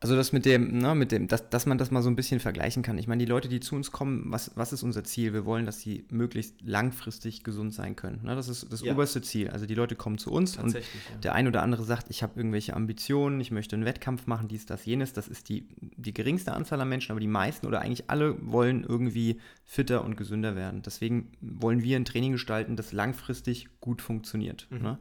Also 0.00 0.14
das 0.14 0.32
mit 0.32 0.44
dem, 0.44 0.78
ne, 0.78 0.94
mit 0.94 1.10
dem, 1.10 1.26
dass, 1.26 1.48
dass 1.48 1.64
man 1.64 1.78
das 1.78 1.90
mal 1.90 2.02
so 2.02 2.10
ein 2.10 2.16
bisschen 2.16 2.38
vergleichen 2.38 2.82
kann. 2.82 2.98
Ich 2.98 3.08
meine, 3.08 3.24
die 3.24 3.30
Leute, 3.30 3.48
die 3.48 3.60
zu 3.60 3.74
uns 3.74 3.92
kommen, 3.92 4.24
was, 4.26 4.50
was 4.54 4.72
ist 4.72 4.82
unser 4.82 5.04
Ziel? 5.04 5.32
Wir 5.32 5.46
wollen, 5.46 5.64
dass 5.64 5.80
sie 5.80 6.04
möglichst 6.10 6.60
langfristig 6.62 7.44
gesund 7.44 7.72
sein 7.72 7.96
können. 7.96 8.20
Ne, 8.22 8.34
das 8.34 8.48
ist 8.48 8.70
das 8.70 8.82
ja. 8.82 8.92
oberste 8.92 9.22
Ziel. 9.22 9.48
Also 9.48 9.64
die 9.64 9.74
Leute 9.74 9.96
kommen 9.96 10.18
zu 10.18 10.30
uns 10.30 10.58
und 10.58 10.74
ja. 10.74 10.80
der 11.22 11.34
ein 11.34 11.48
oder 11.48 11.62
andere 11.62 11.82
sagt, 11.82 12.10
ich 12.10 12.22
habe 12.22 12.34
irgendwelche 12.36 12.74
Ambitionen, 12.74 13.40
ich 13.40 13.50
möchte 13.50 13.74
einen 13.74 13.86
Wettkampf 13.86 14.26
machen, 14.26 14.48
dies, 14.48 14.66
das, 14.66 14.84
jenes. 14.84 15.14
Das 15.14 15.28
ist 15.28 15.48
die, 15.48 15.66
die 15.80 16.12
geringste 16.12 16.52
Anzahl 16.52 16.80
an 16.80 16.88
Menschen, 16.88 17.12
aber 17.12 17.20
die 17.20 17.26
meisten 17.26 17.66
oder 17.66 17.80
eigentlich 17.80 18.10
alle 18.10 18.36
wollen 18.46 18.84
irgendwie 18.84 19.40
fitter 19.64 20.04
und 20.04 20.16
gesünder 20.16 20.56
werden. 20.56 20.82
Deswegen 20.82 21.32
wollen 21.40 21.82
wir 21.82 21.96
ein 21.96 22.04
Training 22.04 22.32
gestalten, 22.32 22.76
das 22.76 22.92
langfristig 22.92 23.68
gut 23.80 24.02
funktioniert. 24.02 24.66
Mhm. 24.70 24.82
Ne? 24.82 24.98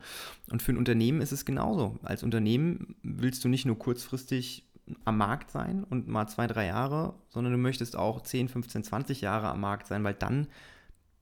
Und 0.50 0.62
für 0.62 0.72
ein 0.72 0.78
Unternehmen 0.78 1.20
ist 1.20 1.34
es 1.34 1.44
genauso. 1.44 2.00
Als 2.02 2.24
Unternehmen 2.24 2.96
willst 3.04 3.44
du 3.44 3.50
nicht 3.50 3.66
nur 3.66 3.78
kurzfristig 3.78 4.64
am 5.04 5.18
Markt 5.18 5.52
sein 5.52 5.84
und 5.84 6.08
mal 6.08 6.28
zwei, 6.28 6.48
drei 6.48 6.68
Jahre, 6.68 7.16
sondern 7.30 7.54
du 7.54 7.60
möchtest 7.60 7.96
auch 7.96 8.22
10, 8.22 8.50
15, 8.50 8.84
20 8.84 9.22
Jahre 9.22 9.50
am 9.50 9.62
Markt 9.62 9.88
sein, 9.88 10.04
weil 10.04 10.14
dann 10.14 10.48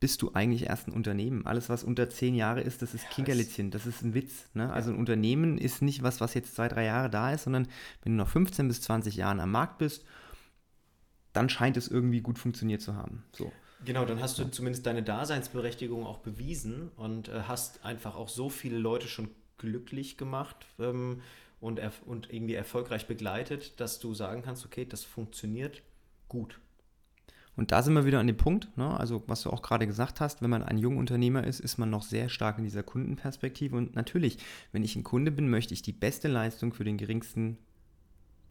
bist 0.03 0.21
du 0.21 0.33
eigentlich 0.33 0.65
erst 0.65 0.89
ein 0.89 0.93
Unternehmen. 0.93 1.45
Alles, 1.45 1.69
was 1.69 1.85
unter 1.85 2.09
zehn 2.09 2.35
Jahre 2.35 2.59
ist, 2.59 2.81
das 2.81 2.93
ist 2.93 3.03
ja, 3.03 3.09
Kinkerlitzchen, 3.11 3.71
das 3.71 3.85
ist 3.85 4.01
ein 4.01 4.13
Witz. 4.13 4.49
Ne? 4.53 4.71
Also 4.73 4.91
ein 4.91 4.97
Unternehmen 4.97 5.57
ist 5.57 5.81
nicht 5.81 6.03
was, 6.03 6.19
was 6.19 6.33
jetzt 6.33 6.55
zwei, 6.55 6.67
drei 6.67 6.83
Jahre 6.83 7.09
da 7.09 7.31
ist, 7.31 7.45
sondern 7.45 7.69
wenn 8.03 8.11
du 8.11 8.17
noch 8.17 8.27
15 8.27 8.67
bis 8.67 8.81
20 8.81 9.15
Jahren 9.15 9.39
am 9.39 9.51
Markt 9.51 9.77
bist, 9.77 10.03
dann 11.31 11.47
scheint 11.47 11.77
es 11.77 11.87
irgendwie 11.87 12.19
gut 12.19 12.37
funktioniert 12.37 12.81
zu 12.81 12.95
haben. 12.97 13.23
So. 13.31 13.49
Genau, 13.85 14.03
dann 14.03 14.21
hast 14.21 14.39
du 14.39 14.51
zumindest 14.51 14.85
deine 14.85 15.03
Daseinsberechtigung 15.03 16.05
auch 16.05 16.19
bewiesen 16.19 16.91
und 16.97 17.29
äh, 17.29 17.43
hast 17.47 17.85
einfach 17.85 18.15
auch 18.15 18.27
so 18.27 18.49
viele 18.49 18.77
Leute 18.77 19.07
schon 19.07 19.29
glücklich 19.57 20.17
gemacht. 20.17 20.65
Ähm, 20.79 21.21
und, 21.63 21.79
und 22.05 22.31
irgendwie 22.31 22.55
erfolgreich 22.55 23.07
begleitet, 23.07 23.79
dass 23.79 23.99
du 23.99 24.13
sagen 24.13 24.41
kannst, 24.43 24.65
okay, 24.65 24.85
das 24.85 25.03
funktioniert 25.03 25.81
gut. 26.27 26.59
Und 27.55 27.71
da 27.71 27.83
sind 27.83 27.93
wir 27.93 28.05
wieder 28.05 28.19
an 28.19 28.27
dem 28.27 28.35
Punkt, 28.35 28.75
ne? 28.77 28.99
also 28.99 29.23
was 29.27 29.43
du 29.43 29.51
auch 29.51 29.61
gerade 29.61 29.87
gesagt 29.87 30.19
hast, 30.19 30.41
wenn 30.41 30.49
man 30.49 30.63
ein 30.63 30.79
junger 30.79 30.99
Unternehmer 30.99 31.43
ist, 31.43 31.59
ist 31.59 31.77
man 31.77 31.89
noch 31.89 32.01
sehr 32.01 32.27
stark 32.27 32.57
in 32.57 32.63
dieser 32.63 32.83
Kundenperspektive. 32.83 33.75
Und 33.77 33.95
natürlich, 33.95 34.39
wenn 34.71 34.83
ich 34.83 34.95
ein 34.95 35.03
Kunde 35.03 35.31
bin, 35.31 35.49
möchte 35.49 35.73
ich 35.73 35.83
die 35.83 35.93
beste 35.93 36.27
Leistung 36.27 36.73
für 36.73 36.83
den 36.83 36.97
geringsten 36.97 37.57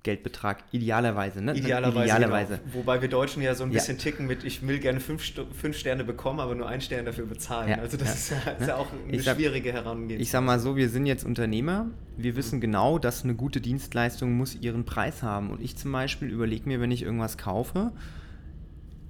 Geldbetrag, 0.02 0.64
idealerweise. 0.72 1.40
Ne? 1.40 1.54
Idealerweise. 1.54 2.04
idealerweise. 2.04 2.58
Genau. 2.58 2.74
Wobei 2.74 3.00
wir 3.02 3.08
Deutschen 3.08 3.40
ja 3.42 3.54
so 3.54 3.62
ein 3.62 3.70
bisschen 3.70 3.98
ja. 3.98 4.02
ticken 4.02 4.26
mit, 4.26 4.42
ich 4.42 4.66
will 4.66 4.80
gerne 4.80 4.98
fünf, 4.98 5.22
fünf, 5.52 5.76
Sterne 5.76 6.02
bekommen, 6.02 6.40
aber 6.40 6.54
nur 6.54 6.68
einen 6.68 6.82
Stern 6.82 7.04
dafür 7.04 7.26
bezahlen. 7.26 7.70
Ja. 7.70 7.76
Also 7.78 7.96
das 7.96 8.30
ja. 8.30 8.36
Ist, 8.36 8.46
ja, 8.46 8.52
ist, 8.52 8.68
ja, 8.68 8.76
auch 8.76 8.88
eine 9.08 9.22
sag, 9.22 9.36
schwierige 9.36 9.72
Herangehensweise. 9.72 10.22
Ich 10.22 10.30
sag 10.30 10.42
mal 10.42 10.58
so, 10.58 10.76
wir 10.76 10.88
sind 10.88 11.06
jetzt 11.06 11.24
Unternehmer, 11.24 11.86
wir 12.16 12.34
wissen 12.34 12.60
genau, 12.60 12.98
dass 12.98 13.22
eine 13.22 13.34
gute 13.34 13.60
Dienstleistung 13.60 14.32
muss 14.32 14.56
ihren 14.56 14.84
Preis 14.84 15.22
haben. 15.22 15.50
Und 15.50 15.62
ich 15.62 15.76
zum 15.76 15.92
Beispiel 15.92 16.30
überlege 16.30 16.68
mir, 16.68 16.80
wenn 16.80 16.90
ich 16.90 17.02
irgendwas 17.02 17.38
kaufe, 17.38 17.92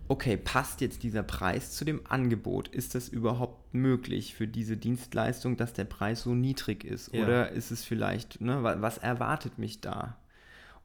okay, 0.09 0.37
passt 0.37 0.83
jetzt 0.83 1.03
dieser 1.03 1.23
Preis 1.23 1.73
zu 1.73 1.87
dem 1.87 2.03
Angebot? 2.07 2.69
Ist 2.69 2.95
das 2.95 3.09
überhaupt 3.09 3.73
möglich 3.75 4.35
für 4.35 4.47
diese 4.47 4.77
Dienstleistung, 4.77 5.57
dass 5.57 5.73
der 5.73 5.85
Preis 5.85 6.23
so 6.23 6.35
niedrig 6.35 6.85
ist? 6.85 7.15
Oder 7.15 7.51
ist 7.51 7.71
es 7.71 7.83
vielleicht, 7.83 8.43
ne, 8.43 8.63
was 8.63 8.99
erwartet 8.99 9.59
mich 9.59 9.81
da? 9.81 10.19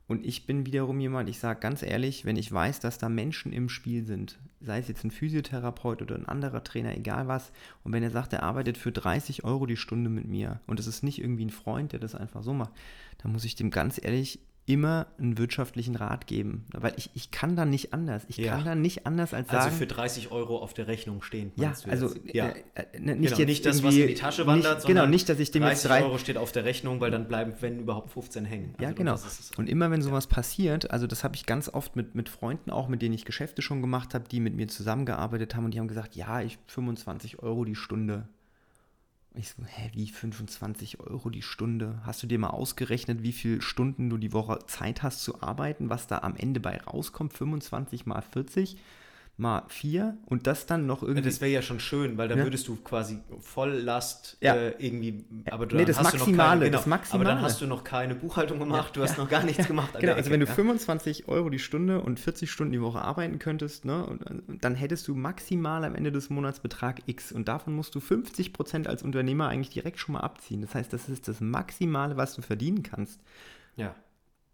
Und 0.07 0.25
ich 0.25 0.45
bin 0.45 0.65
wiederum 0.65 0.99
jemand, 1.01 1.27
ich 1.27 1.39
sage 1.39 1.59
ganz 1.59 1.83
ehrlich, 1.83 2.23
wenn 2.23 2.37
ich 2.37 2.51
weiß, 2.51 2.79
dass 2.79 2.97
da 2.97 3.09
Menschen 3.09 3.51
im 3.51 3.67
Spiel 3.67 4.05
sind, 4.05 4.39
sei 4.61 4.79
es 4.79 4.87
jetzt 4.87 5.03
ein 5.03 5.11
Physiotherapeut 5.11 6.01
oder 6.01 6.15
ein 6.15 6.25
anderer 6.25 6.63
Trainer, 6.63 6.95
egal 6.95 7.27
was, 7.27 7.51
und 7.83 7.91
wenn 7.91 8.03
er 8.03 8.09
sagt, 8.09 8.31
er 8.31 8.43
arbeitet 8.43 8.77
für 8.77 8.93
30 8.93 9.43
Euro 9.43 9.65
die 9.65 9.75
Stunde 9.75 10.09
mit 10.09 10.25
mir 10.25 10.61
und 10.65 10.79
es 10.79 10.87
ist 10.87 11.03
nicht 11.03 11.19
irgendwie 11.19 11.45
ein 11.45 11.49
Freund, 11.49 11.91
der 11.91 11.99
das 11.99 12.15
einfach 12.15 12.41
so 12.41 12.53
macht, 12.53 12.71
dann 13.17 13.33
muss 13.33 13.43
ich 13.43 13.55
dem 13.55 13.69
ganz 13.69 13.99
ehrlich 14.01 14.39
immer 14.67 15.07
einen 15.17 15.37
wirtschaftlichen 15.37 15.95
Rat 15.95 16.27
geben. 16.27 16.65
Weil 16.73 16.93
ich, 16.97 17.09
ich 17.13 17.31
kann 17.31 17.55
da 17.55 17.65
nicht 17.65 17.93
anders. 17.93 18.23
Ich 18.27 18.35
ja. 18.35 18.53
kann 18.53 18.65
da 18.65 18.75
nicht 18.75 19.07
anders 19.07 19.33
als 19.33 19.49
also 19.49 19.61
sagen. 19.61 19.65
Also 19.67 19.77
für 19.77 19.87
30 19.87 20.31
Euro 20.31 20.57
auf 20.57 20.73
der 20.73 20.87
Rechnung 20.87 21.21
stehen. 21.21 21.53
Ja, 21.55 21.73
also 21.87 22.13
ja. 22.25 22.49
Äh, 22.49 22.83
äh, 22.93 22.99
nicht, 22.99 23.33
genau, 23.33 23.45
nicht 23.45 23.65
das, 23.65 23.81
was 23.81 23.95
in 23.95 24.07
die 24.07 24.13
Tasche 24.13 24.45
wandert, 24.45 24.79
nicht, 24.79 24.87
Genau, 24.87 25.05
nicht, 25.05 25.29
dass 25.29 25.39
ich 25.39 25.51
dem 25.51 25.61
30 25.61 25.75
jetzt 25.75 25.89
30 25.89 26.05
Euro 26.05 26.17
steht 26.17 26.37
auf 26.37 26.51
der 26.51 26.65
Rechnung, 26.65 26.99
weil 26.99 27.11
dann 27.11 27.29
bleiben, 27.29 27.53
wenn 27.61 27.79
überhaupt 27.79 28.11
15 28.11 28.43
hängen. 28.43 28.75
Also 28.77 28.83
ja, 28.83 28.91
genau. 28.91 29.15
Und 29.55 29.69
immer 29.69 29.89
wenn 29.89 30.01
sowas 30.01 30.27
passiert, 30.27 30.91
also 30.91 31.07
das 31.07 31.23
habe 31.23 31.35
ich 31.35 31.45
ganz 31.45 31.69
oft 31.69 31.95
mit, 31.95 32.13
mit 32.13 32.27
Freunden 32.27 32.69
auch, 32.69 32.89
mit 32.89 33.01
denen 33.01 33.15
ich 33.15 33.23
Geschäfte 33.23 33.61
schon 33.61 33.81
gemacht 33.81 34.13
habe, 34.13 34.25
die 34.29 34.41
mit 34.41 34.53
mir 34.53 34.67
zusammengearbeitet 34.67 35.55
haben 35.55 35.63
und 35.63 35.73
die 35.73 35.79
haben 35.79 35.87
gesagt, 35.87 36.15
ja, 36.15 36.41
ich 36.41 36.59
25 36.67 37.39
Euro 37.39 37.63
die 37.63 37.75
Stunde 37.75 38.27
ich 39.39 39.49
so, 39.49 39.63
hä, 39.63 39.91
wie 39.93 40.07
25 40.07 40.99
Euro 40.99 41.29
die 41.29 41.41
Stunde? 41.41 42.01
Hast 42.03 42.21
du 42.23 42.27
dir 42.27 42.39
mal 42.39 42.49
ausgerechnet, 42.49 43.23
wie 43.23 43.31
viele 43.31 43.61
Stunden 43.61 44.09
du 44.09 44.17
die 44.17 44.33
Woche 44.33 44.59
Zeit 44.67 45.03
hast 45.03 45.21
zu 45.21 45.41
arbeiten, 45.41 45.89
was 45.89 46.07
da 46.07 46.19
am 46.19 46.35
Ende 46.35 46.59
bei 46.59 46.77
rauskommt? 46.81 47.33
25 47.33 48.05
mal 48.05 48.21
40? 48.21 48.77
Mal 49.37 49.65
4 49.67 50.17
und 50.25 50.47
das 50.47 50.65
dann 50.65 50.87
noch 50.87 51.03
irgendwie. 51.03 51.21
Das 51.21 51.41
wäre 51.41 51.51
ja 51.51 51.61
schon 51.61 51.79
schön, 51.79 52.17
weil 52.17 52.27
dann 52.27 52.39
ja. 52.39 52.43
würdest 52.43 52.67
du 52.67 52.75
quasi 52.77 53.19
Volllast 53.39 54.37
ja. 54.41 54.55
äh, 54.55 54.73
irgendwie. 54.79 55.25
Aber 55.51 55.67
du 55.67 55.75
nee, 55.75 55.85
das 55.85 56.01
Maximale, 56.01 56.49
keine, 56.49 56.65
genau, 56.65 56.77
das 56.77 56.87
Maximale. 56.87 57.29
Aber 57.29 57.35
dann 57.35 57.43
hast 57.43 57.61
du 57.61 57.67
noch 57.67 57.83
keine 57.83 58.15
Buchhaltung 58.15 58.57
gemacht, 58.57 58.95
du 58.95 59.03
hast 59.03 59.17
noch 59.19 59.29
gar 59.29 59.43
nichts 59.43 59.67
gemacht. 59.67 59.91
genau, 59.99 60.13
also 60.13 60.31
wenn 60.31 60.39
du 60.39 60.47
25 60.47 61.27
Euro 61.27 61.49
die 61.49 61.59
Stunde 61.59 62.01
und 62.01 62.19
40 62.19 62.49
Stunden 62.49 62.73
die 62.73 62.81
Woche 62.81 62.99
arbeiten 62.99 63.37
könntest, 63.37 63.85
ne, 63.85 64.05
und 64.05 64.23
dann 64.63 64.73
hättest 64.73 65.07
du 65.07 65.13
maximal 65.13 65.83
am 65.83 65.93
Ende 65.93 66.11
des 66.11 66.31
Monats 66.31 66.59
Betrag 66.59 67.01
X 67.05 67.31
und 67.31 67.47
davon 67.47 67.75
musst 67.75 67.93
du 67.93 67.99
50 67.99 68.53
Prozent 68.53 68.87
als 68.87 69.03
Unternehmer 69.03 69.49
eigentlich 69.49 69.69
direkt 69.69 69.99
schon 69.99 70.13
mal 70.13 70.21
abziehen. 70.21 70.61
Das 70.61 70.73
heißt, 70.73 70.91
das 70.91 71.09
ist 71.09 71.27
das 71.27 71.41
Maximale, 71.41 72.17
was 72.17 72.33
du 72.33 72.41
verdienen 72.41 72.81
kannst. 72.81 73.21
Ja 73.75 73.93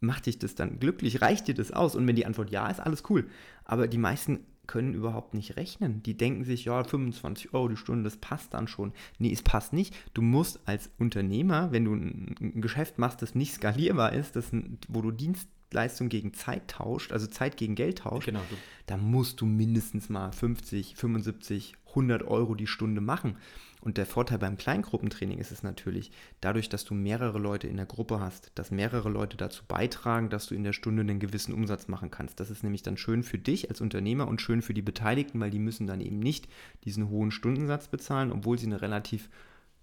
macht 0.03 0.25
dich 0.25 0.37
das 0.37 0.53
dann 0.53 0.79
glücklich? 0.79 1.21
Reicht 1.21 1.47
dir 1.47 1.55
das 1.55 1.71
aus? 1.71 1.95
Und 1.95 2.05
wenn 2.05 2.17
die 2.17 2.25
Antwort 2.25 2.51
ja 2.51 2.69
ist, 2.69 2.81
alles 2.81 3.03
cool. 3.09 3.29
Aber 3.63 3.87
die 3.87 3.97
meisten 3.97 4.45
können 4.67 4.93
überhaupt 4.93 5.33
nicht 5.33 5.57
rechnen. 5.57 6.01
Die 6.03 6.15
denken 6.15 6.45
sich, 6.45 6.65
ja, 6.65 6.83
25 6.83 7.53
Euro 7.53 7.67
die 7.67 7.77
Stunde, 7.77 8.03
das 8.03 8.17
passt 8.17 8.53
dann 8.53 8.67
schon. 8.67 8.93
Nee, 9.19 9.31
es 9.31 9.41
passt 9.41 9.73
nicht. 9.73 9.95
Du 10.13 10.21
musst 10.21 10.59
als 10.65 10.89
Unternehmer, 10.97 11.71
wenn 11.71 11.85
du 11.85 11.93
ein 11.93 12.61
Geschäft 12.61 12.97
machst, 12.97 13.21
das 13.21 13.35
nicht 13.35 13.53
skalierbar 13.53 14.13
ist, 14.13 14.35
das, 14.35 14.51
wo 14.87 15.01
du 15.01 15.11
Dienstleistung 15.11 16.09
gegen 16.09 16.33
Zeit 16.33 16.69
tauscht, 16.69 17.11
also 17.11 17.27
Zeit 17.27 17.57
gegen 17.57 17.75
Geld 17.75 17.99
tauscht, 17.99 18.27
genau. 18.27 18.41
da 18.85 18.97
musst 18.97 19.41
du 19.41 19.45
mindestens 19.45 20.09
mal 20.09 20.31
50, 20.31 20.95
75, 20.95 21.75
100 21.89 22.23
Euro 22.23 22.55
die 22.55 22.67
Stunde 22.67 23.01
machen. 23.01 23.37
Und 23.83 23.97
der 23.97 24.05
Vorteil 24.05 24.37
beim 24.37 24.55
Kleingruppentraining 24.55 25.39
ist 25.39 25.51
es 25.51 25.61
natürlich, 25.61 26.11
dadurch, 26.39 26.69
dass 26.69 26.85
du 26.85 26.93
mehrere 26.93 27.37
Leute 27.37 27.67
in 27.67 27.75
der 27.75 27.85
Gruppe 27.85 28.21
hast, 28.21 28.53
dass 28.55 28.71
mehrere 28.71 29.09
Leute 29.09 29.35
dazu 29.35 29.65
beitragen, 29.67 30.29
dass 30.29 30.45
du 30.45 30.55
in 30.55 30.63
der 30.63 30.71
Stunde 30.71 31.01
einen 31.01 31.19
gewissen 31.19 31.53
Umsatz 31.53 31.89
machen 31.89 32.09
kannst. 32.09 32.39
Das 32.39 32.49
ist 32.49 32.63
nämlich 32.63 32.81
dann 32.81 32.95
schön 32.95 33.23
für 33.23 33.37
dich 33.37 33.69
als 33.69 33.81
Unternehmer 33.81 34.29
und 34.29 34.39
schön 34.39 34.61
für 34.61 34.73
die 34.73 34.81
Beteiligten, 34.81 35.37
weil 35.41 35.51
die 35.51 35.59
müssen 35.59 35.85
dann 35.85 35.99
eben 35.99 36.19
nicht 36.19 36.47
diesen 36.85 37.09
hohen 37.09 37.31
Stundensatz 37.31 37.89
bezahlen, 37.89 38.31
obwohl 38.31 38.57
sie 38.57 38.67
eine 38.67 38.81
relativ 38.81 39.29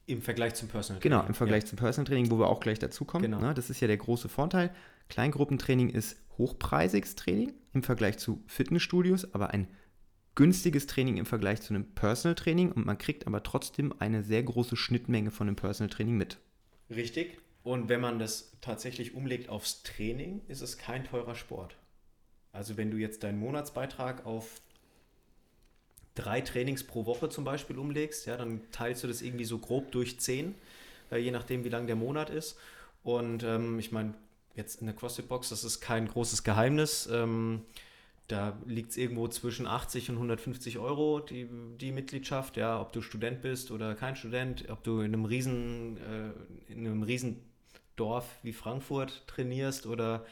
im 0.06 0.22
Vergleich 0.22 0.54
zum 0.54 0.68
Personal 0.68 1.00
Training. 1.00 1.18
Genau, 1.18 1.28
im 1.28 1.34
Vergleich 1.34 1.64
ja. 1.64 1.68
zum 1.68 1.78
Personal 1.78 2.06
Training, 2.06 2.30
wo 2.30 2.38
wir 2.38 2.48
auch 2.48 2.60
gleich 2.60 2.78
dazu 2.78 3.04
kommen. 3.04 3.22
Genau. 3.22 3.38
Ne, 3.38 3.52
das 3.52 3.68
ist 3.68 3.80
ja 3.80 3.86
der 3.86 3.98
große 3.98 4.30
Vorteil. 4.30 4.70
Kleingruppentraining 5.10 5.90
ist 5.90 6.16
hochpreisiges 6.38 7.16
Training 7.16 7.52
im 7.74 7.82
Vergleich 7.82 8.16
zu 8.16 8.42
Fitnessstudios, 8.46 9.34
aber 9.34 9.50
ein 9.50 9.68
günstiges 10.40 10.86
Training 10.86 11.18
im 11.18 11.26
Vergleich 11.26 11.60
zu 11.60 11.74
einem 11.74 11.84
Personal 11.84 12.34
Training 12.34 12.72
und 12.72 12.86
man 12.86 12.96
kriegt 12.96 13.26
aber 13.26 13.42
trotzdem 13.42 13.92
eine 13.98 14.22
sehr 14.22 14.42
große 14.42 14.74
Schnittmenge 14.74 15.30
von 15.30 15.46
dem 15.46 15.54
Personal 15.54 15.90
Training 15.90 16.16
mit. 16.16 16.38
Richtig. 16.88 17.36
Und 17.62 17.90
wenn 17.90 18.00
man 18.00 18.18
das 18.18 18.50
tatsächlich 18.62 19.14
umlegt 19.14 19.50
aufs 19.50 19.82
Training, 19.82 20.40
ist 20.48 20.62
es 20.62 20.78
kein 20.78 21.04
teurer 21.04 21.34
Sport. 21.34 21.76
Also 22.52 22.78
wenn 22.78 22.90
du 22.90 22.96
jetzt 22.96 23.22
deinen 23.22 23.38
Monatsbeitrag 23.38 24.24
auf 24.24 24.62
drei 26.14 26.40
Trainings 26.40 26.84
pro 26.84 27.04
Woche 27.04 27.28
zum 27.28 27.44
Beispiel 27.44 27.76
umlegst, 27.76 28.24
ja, 28.24 28.38
dann 28.38 28.62
teilst 28.72 29.04
du 29.04 29.08
das 29.08 29.20
irgendwie 29.20 29.44
so 29.44 29.58
grob 29.58 29.92
durch 29.92 30.20
zehn, 30.20 30.54
äh, 31.12 31.18
je 31.18 31.32
nachdem, 31.32 31.64
wie 31.64 31.68
lang 31.68 31.86
der 31.86 31.96
Monat 31.96 32.30
ist. 32.30 32.56
Und 33.02 33.42
ähm, 33.42 33.78
ich 33.78 33.92
meine, 33.92 34.14
jetzt 34.54 34.80
in 34.80 34.86
der 34.86 34.96
CrossFit-Box, 34.96 35.50
das 35.50 35.64
ist 35.64 35.82
kein 35.82 36.08
großes 36.08 36.44
Geheimnis. 36.44 37.10
Ähm, 37.12 37.60
da 38.30 38.56
liegt 38.66 38.90
es 38.90 38.96
irgendwo 38.96 39.26
zwischen 39.28 39.66
80 39.66 40.10
und 40.10 40.16
150 40.16 40.78
Euro, 40.78 41.20
die, 41.20 41.48
die 41.80 41.92
Mitgliedschaft, 41.92 42.56
ja, 42.56 42.80
ob 42.80 42.92
du 42.92 43.02
Student 43.02 43.42
bist 43.42 43.70
oder 43.70 43.94
kein 43.94 44.16
Student, 44.16 44.68
ob 44.68 44.84
du 44.84 45.00
in 45.00 45.12
einem 45.12 45.24
riesen, 45.24 45.96
äh, 45.96 46.72
in 46.72 46.86
einem 46.86 47.02
riesen 47.02 47.40
Dorf 47.96 48.38
wie 48.42 48.52
Frankfurt 48.52 49.26
trainierst 49.26 49.86
oder 49.86 50.24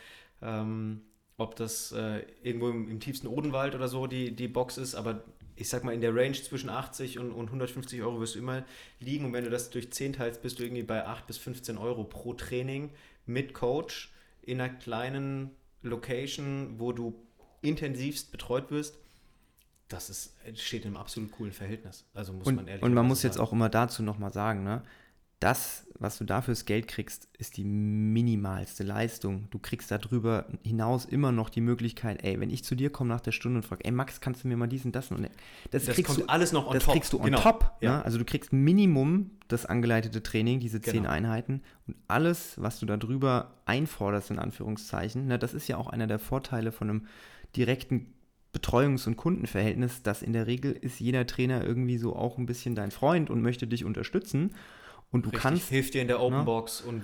ähm, 0.43 1.03
ob 1.37 1.57
das 1.57 1.93
äh, 1.93 2.23
irgendwo 2.43 2.69
im, 2.69 2.89
im, 2.89 3.01
tiefsten 3.01 3.27
Odenwald 3.27 3.75
oder 3.75 3.89
so 3.89 4.07
die, 4.07 4.35
die 4.35 4.49
Box 4.49 4.79
ist, 4.79 4.95
aber 4.95 5.25
ich 5.57 5.69
sag 5.69 5.83
mal, 5.83 5.93
in 5.93 6.01
der 6.01 6.15
Range 6.15 6.33
zwischen 6.33 6.71
80 6.71 7.19
und, 7.19 7.33
und 7.33 7.47
150 7.47 8.01
Euro 8.03 8.21
wirst 8.21 8.37
du 8.37 8.39
immer 8.39 8.65
liegen. 9.01 9.25
Und 9.25 9.33
wenn 9.33 9.43
du 9.43 9.51
das 9.51 9.71
durch 9.71 9.91
10 9.93 10.13
teilst, 10.13 10.41
bist 10.41 10.61
du 10.61 10.63
irgendwie 10.63 10.85
bei 10.85 11.05
8 11.05 11.27
bis 11.27 11.37
15 11.37 11.79
Euro 11.79 12.05
pro 12.05 12.33
Training 12.35 12.91
mit 13.27 13.55
Coach 13.55 14.13
in 14.43 14.61
einer 14.61 14.73
kleinen 14.73 15.51
Location, 15.83 16.79
wo 16.79 16.93
du 16.93 17.28
intensivst 17.62 18.31
betreut 18.31 18.71
wirst, 18.71 18.99
das 19.88 20.11
ist, 20.11 20.35
steht 20.55 20.83
in 20.83 20.88
einem 20.88 20.97
absolut 20.99 21.33
coolen 21.33 21.53
Verhältnis. 21.53 22.05
Also 22.14 22.33
muss 22.33 22.47
und, 22.47 22.57
man 22.57 22.68
ehrlich 22.68 22.83
Und 22.83 22.94
man 22.94 23.07
muss 23.07 23.23
sagen. 23.23 23.33
jetzt 23.33 23.40
auch 23.40 23.53
immer 23.53 23.68
dazu 23.68 24.03
nochmal 24.03 24.33
sagen, 24.33 24.62
ne? 24.62 24.83
das, 25.40 25.87
was 25.99 26.18
du 26.18 26.25
dafür 26.25 26.55
Geld 26.66 26.88
kriegst, 26.88 27.29
ist 27.38 27.57
die 27.57 27.64
minimalste 27.64 28.83
Leistung. 28.83 29.47
Du 29.51 29.59
kriegst 29.59 29.90
darüber 29.90 30.47
hinaus 30.64 31.05
immer 31.05 31.31
noch 31.31 31.49
die 31.49 31.61
Möglichkeit, 31.61 32.25
ey, 32.25 32.40
wenn 32.40 32.51
ich 32.51 32.64
zu 32.64 32.75
dir 32.75 32.90
komme 32.90 33.11
nach 33.11 33.21
der 33.21 33.31
Stunde 33.31 33.59
und 33.59 33.62
frage, 33.62 33.85
ey 33.85 33.92
Max, 33.92 34.21
kannst 34.21 34.42
du 34.42 34.49
mir 34.49 34.57
mal 34.57 34.66
diesen, 34.66 34.90
das 34.90 35.11
und 35.12 35.29
das, 35.71 35.85
das 35.85 35.94
kriegst 35.94 36.16
du 36.16 36.27
alles 36.27 36.51
noch 36.53 36.66
on 36.66 36.75
das 36.75 36.85
top. 36.85 36.94
kriegst 36.94 37.12
du 37.12 37.18
on 37.18 37.27
genau. 37.27 37.40
top. 37.40 37.73
Ja. 37.81 37.99
Ne? 37.99 38.05
Also 38.05 38.18
du 38.18 38.25
kriegst 38.25 38.53
Minimum 38.53 39.31
das 39.47 39.64
angeleitete 39.64 40.23
Training, 40.23 40.59
diese 40.59 40.81
zehn 40.81 41.03
genau. 41.03 41.11
Einheiten 41.11 41.62
und 41.87 41.97
alles, 42.09 42.61
was 42.61 42.81
du 42.81 42.87
darüber 42.87 43.55
einforderst, 43.64 44.33
in 44.33 44.40
Anführungszeichen, 44.40 45.27
ne, 45.27 45.38
das 45.38 45.55
ist 45.55 45.68
ja 45.68 45.77
auch 45.77 45.87
einer 45.87 46.09
der 46.09 46.18
Vorteile 46.18 46.73
von 46.73 46.90
einem 46.90 47.07
direkten 47.57 48.15
Betreuungs- 48.53 49.07
und 49.07 49.17
Kundenverhältnis, 49.17 50.03
dass 50.03 50.23
in 50.23 50.33
der 50.33 50.47
Regel 50.47 50.73
ist 50.73 51.01
jeder 51.01 51.27
Trainer 51.27 51.65
irgendwie 51.65 51.99
so 51.99 52.17
auch 52.17 52.39
ein 52.39 52.47
bisschen 52.47 52.75
dein 52.75 52.91
Freund 52.91 53.31
und 53.31 53.43
möchte 53.43 53.67
dich 53.67 53.85
unterstützen. 53.85 54.55
Und 55.11 55.25
du 55.25 55.31
Richtig, 55.31 55.42
kannst. 55.42 55.68
Hilft 55.71 55.94
dir 55.94 56.03
in 56.03 56.09
der 56.09 56.21
Open 56.21 56.44
Box 56.44 56.85
ne? 56.85 56.90
und 56.90 57.03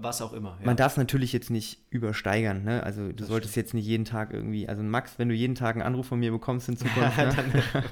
was 0.00 0.20
auch 0.20 0.32
immer. 0.32 0.56
Ja. 0.58 0.66
Man 0.66 0.76
darf 0.76 0.92
es 0.92 0.98
natürlich 0.98 1.32
jetzt 1.32 1.50
nicht 1.50 1.78
übersteigern. 1.88 2.64
Ne? 2.64 2.82
Also, 2.82 3.06
du 3.06 3.12
das 3.12 3.28
solltest 3.28 3.52
stimmt. 3.52 3.66
jetzt 3.66 3.74
nicht 3.74 3.86
jeden 3.86 4.04
Tag 4.04 4.32
irgendwie. 4.32 4.68
Also, 4.68 4.82
Max, 4.82 5.20
wenn 5.20 5.28
du 5.28 5.36
jeden 5.36 5.54
Tag 5.54 5.76
einen 5.76 5.82
Anruf 5.82 6.08
von 6.08 6.18
mir 6.18 6.32
bekommst 6.32 6.68
in 6.68 6.76
Zukunft. 6.76 7.16
ne? 7.16 7.32
Dann, 7.36 7.62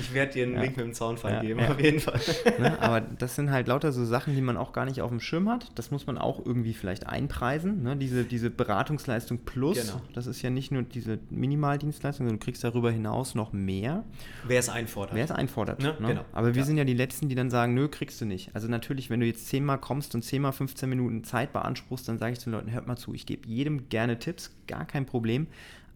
ich 0.00 0.14
werde 0.14 0.32
dir 0.32 0.44
einen 0.44 0.54
ja. 0.54 0.62
Link 0.62 0.78
mit 0.78 0.86
dem 0.86 0.94
Zaunfall 0.94 1.32
ja, 1.32 1.40
geben, 1.42 1.60
auf 1.60 1.78
jeden 1.78 2.00
Fall. 2.00 2.18
Ne? 2.58 2.80
Aber 2.80 3.00
das 3.00 3.34
sind 3.34 3.50
halt 3.50 3.68
lauter 3.68 3.92
so 3.92 4.04
Sachen, 4.04 4.34
die 4.34 4.40
man 4.40 4.56
auch 4.56 4.72
gar 4.72 4.86
nicht 4.86 5.02
auf 5.02 5.10
dem 5.10 5.20
Schirm 5.20 5.48
hat. 5.50 5.72
Das 5.74 5.90
muss 5.90 6.06
man 6.06 6.16
auch 6.16 6.44
irgendwie 6.44 6.72
vielleicht 6.72 7.06
einpreisen. 7.06 7.82
Ne? 7.82 7.96
Diese, 7.96 8.24
diese 8.24 8.48
Beratungsleistung 8.48 9.40
plus. 9.44 9.78
Genau. 9.78 10.00
Das 10.14 10.26
ist 10.26 10.40
ja 10.40 10.48
nicht 10.48 10.70
nur 10.70 10.82
diese 10.82 11.18
Minimaldienstleistung, 11.28 12.26
sondern 12.26 12.40
du 12.40 12.44
kriegst 12.44 12.64
darüber 12.64 12.90
hinaus 12.90 13.34
noch 13.34 13.52
mehr. 13.52 14.04
Wer 14.46 14.60
es 14.60 14.70
einfordert. 14.70 15.14
Wer 15.14 15.24
es 15.24 15.30
einfordert. 15.32 15.82
Ne? 15.82 15.96
Genau. 15.98 16.24
Aber 16.32 16.54
wir 16.54 16.64
sind 16.64 16.78
ja 16.78 16.84
die 16.84 16.94
Letzten, 16.94 17.28
die 17.28 17.34
dann 17.34 17.50
sagen: 17.50 17.74
Nö, 17.74 17.88
kriegst 17.88 18.20
du 18.20 18.24
nicht. 18.24 18.50
Also, 18.54 18.68
natürlich 18.68 18.85
natürlich, 18.86 19.10
wenn 19.10 19.18
du 19.18 19.26
jetzt 19.26 19.48
zehnmal 19.48 19.78
kommst 19.78 20.14
und 20.14 20.22
zehnmal 20.22 20.52
15 20.52 20.88
Minuten 20.88 21.24
Zeit 21.24 21.52
beanspruchst, 21.52 22.08
dann 22.08 22.18
sage 22.18 22.34
ich 22.34 22.38
den 22.38 22.52
Leuten, 22.52 22.70
hört 22.70 22.86
mal 22.86 22.96
zu, 22.96 23.14
ich 23.14 23.26
gebe 23.26 23.48
jedem 23.48 23.88
gerne 23.88 24.20
Tipps, 24.20 24.54
gar 24.68 24.84
kein 24.84 25.06
Problem. 25.06 25.48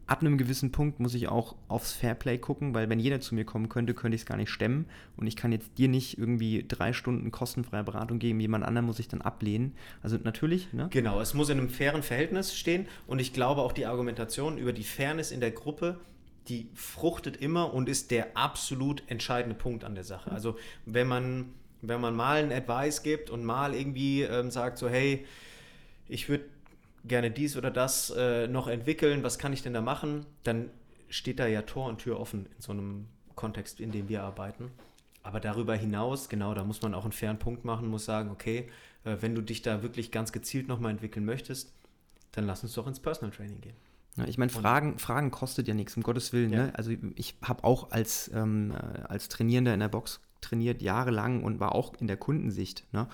Ab 0.08 0.22
einem 0.22 0.38
gewissen 0.38 0.72
Punkt 0.72 0.98
muss 0.98 1.14
ich 1.14 1.28
auch 1.28 1.54
aufs 1.68 1.92
Fairplay 1.92 2.36
gucken, 2.36 2.74
weil 2.74 2.88
wenn 2.88 2.98
jeder 2.98 3.20
zu 3.20 3.36
mir 3.36 3.44
kommen 3.44 3.68
könnte, 3.68 3.94
könnte 3.94 4.16
ich 4.16 4.22
es 4.22 4.26
gar 4.26 4.36
nicht 4.36 4.50
stemmen. 4.50 4.86
Und 5.16 5.28
ich 5.28 5.36
kann 5.36 5.52
jetzt 5.52 5.78
dir 5.78 5.86
nicht 5.86 6.18
irgendwie 6.18 6.64
drei 6.66 6.92
Stunden 6.92 7.30
kostenfreie 7.30 7.84
Beratung 7.84 8.18
geben, 8.18 8.40
jemand 8.40 8.64
anderen 8.64 8.86
muss 8.86 8.98
ich 8.98 9.06
dann 9.06 9.20
ablehnen. 9.20 9.72
Also 10.02 10.18
natürlich, 10.20 10.72
ne? 10.72 10.88
Genau, 10.90 11.20
es 11.20 11.32
muss 11.32 11.48
in 11.48 11.58
einem 11.58 11.68
fairen 11.68 12.02
Verhältnis 12.02 12.56
stehen. 12.56 12.88
Und 13.06 13.20
ich 13.20 13.32
glaube 13.32 13.60
auch 13.60 13.70
die 13.70 13.86
Argumentation 13.86 14.58
über 14.58 14.72
die 14.72 14.82
Fairness 14.82 15.30
in 15.30 15.38
der 15.38 15.52
Gruppe, 15.52 16.00
die 16.48 16.68
fruchtet 16.74 17.36
immer 17.36 17.72
und 17.72 17.88
ist 17.88 18.10
der 18.10 18.36
absolut 18.36 19.04
entscheidende 19.06 19.54
Punkt 19.54 19.84
an 19.84 19.94
der 19.94 20.02
Sache. 20.02 20.32
Also 20.32 20.58
wenn 20.86 21.06
man 21.06 21.52
wenn 21.82 22.00
man 22.00 22.14
mal 22.14 22.42
einen 22.42 22.52
Advice 22.52 23.02
gibt 23.02 23.30
und 23.30 23.44
mal 23.44 23.74
irgendwie 23.74 24.22
ähm, 24.22 24.50
sagt 24.50 24.78
so, 24.78 24.88
hey, 24.88 25.26
ich 26.08 26.28
würde 26.28 26.44
gerne 27.04 27.30
dies 27.30 27.56
oder 27.56 27.70
das 27.70 28.10
äh, 28.10 28.46
noch 28.46 28.68
entwickeln, 28.68 29.22
was 29.22 29.38
kann 29.38 29.52
ich 29.52 29.62
denn 29.62 29.72
da 29.72 29.80
machen, 29.80 30.26
dann 30.44 30.70
steht 31.08 31.38
da 31.38 31.46
ja 31.46 31.62
Tor 31.62 31.86
und 31.86 31.98
Tür 31.98 32.20
offen 32.20 32.46
in 32.46 32.60
so 32.60 32.72
einem 32.72 33.06
Kontext, 33.34 33.80
in 33.80 33.90
dem 33.90 34.08
wir 34.08 34.22
arbeiten. 34.22 34.70
Aber 35.22 35.40
darüber 35.40 35.74
hinaus, 35.74 36.28
genau, 36.28 36.54
da 36.54 36.64
muss 36.64 36.82
man 36.82 36.94
auch 36.94 37.04
einen 37.04 37.12
fairen 37.12 37.38
Punkt 37.38 37.64
machen, 37.64 37.88
muss 37.88 38.04
sagen, 38.04 38.30
okay, 38.30 38.70
äh, 39.04 39.16
wenn 39.20 39.34
du 39.34 39.42
dich 39.42 39.62
da 39.62 39.82
wirklich 39.82 40.10
ganz 40.10 40.32
gezielt 40.32 40.68
nochmal 40.68 40.92
entwickeln 40.92 41.24
möchtest, 41.24 41.72
dann 42.32 42.46
lass 42.46 42.62
uns 42.62 42.74
doch 42.74 42.86
ins 42.86 43.00
Personal 43.00 43.34
Training 43.34 43.60
gehen. 43.60 43.76
Ja, 44.16 44.24
ich 44.26 44.38
meine, 44.38 44.50
Fragen, 44.50 44.98
Fragen 44.98 45.30
kostet 45.30 45.68
ja 45.68 45.74
nichts, 45.74 45.96
um 45.96 46.02
Gottes 46.02 46.32
Willen. 46.32 46.52
Ja. 46.52 46.66
Ne? 46.66 46.72
Also 46.74 46.92
ich 47.14 47.36
habe 47.42 47.64
auch 47.64 47.90
als, 47.90 48.30
ähm, 48.34 48.72
äh, 48.72 49.02
als 49.02 49.28
Trainierender 49.28 49.74
in 49.74 49.80
der 49.80 49.88
Box 49.88 50.20
trainiert, 50.40 50.82
jahrelang 50.82 51.42
und 51.42 51.60
war 51.60 51.74
auch 51.74 51.94
in 52.00 52.06
der 52.06 52.16
Kundensicht. 52.16 52.84
Ne? 52.92 53.08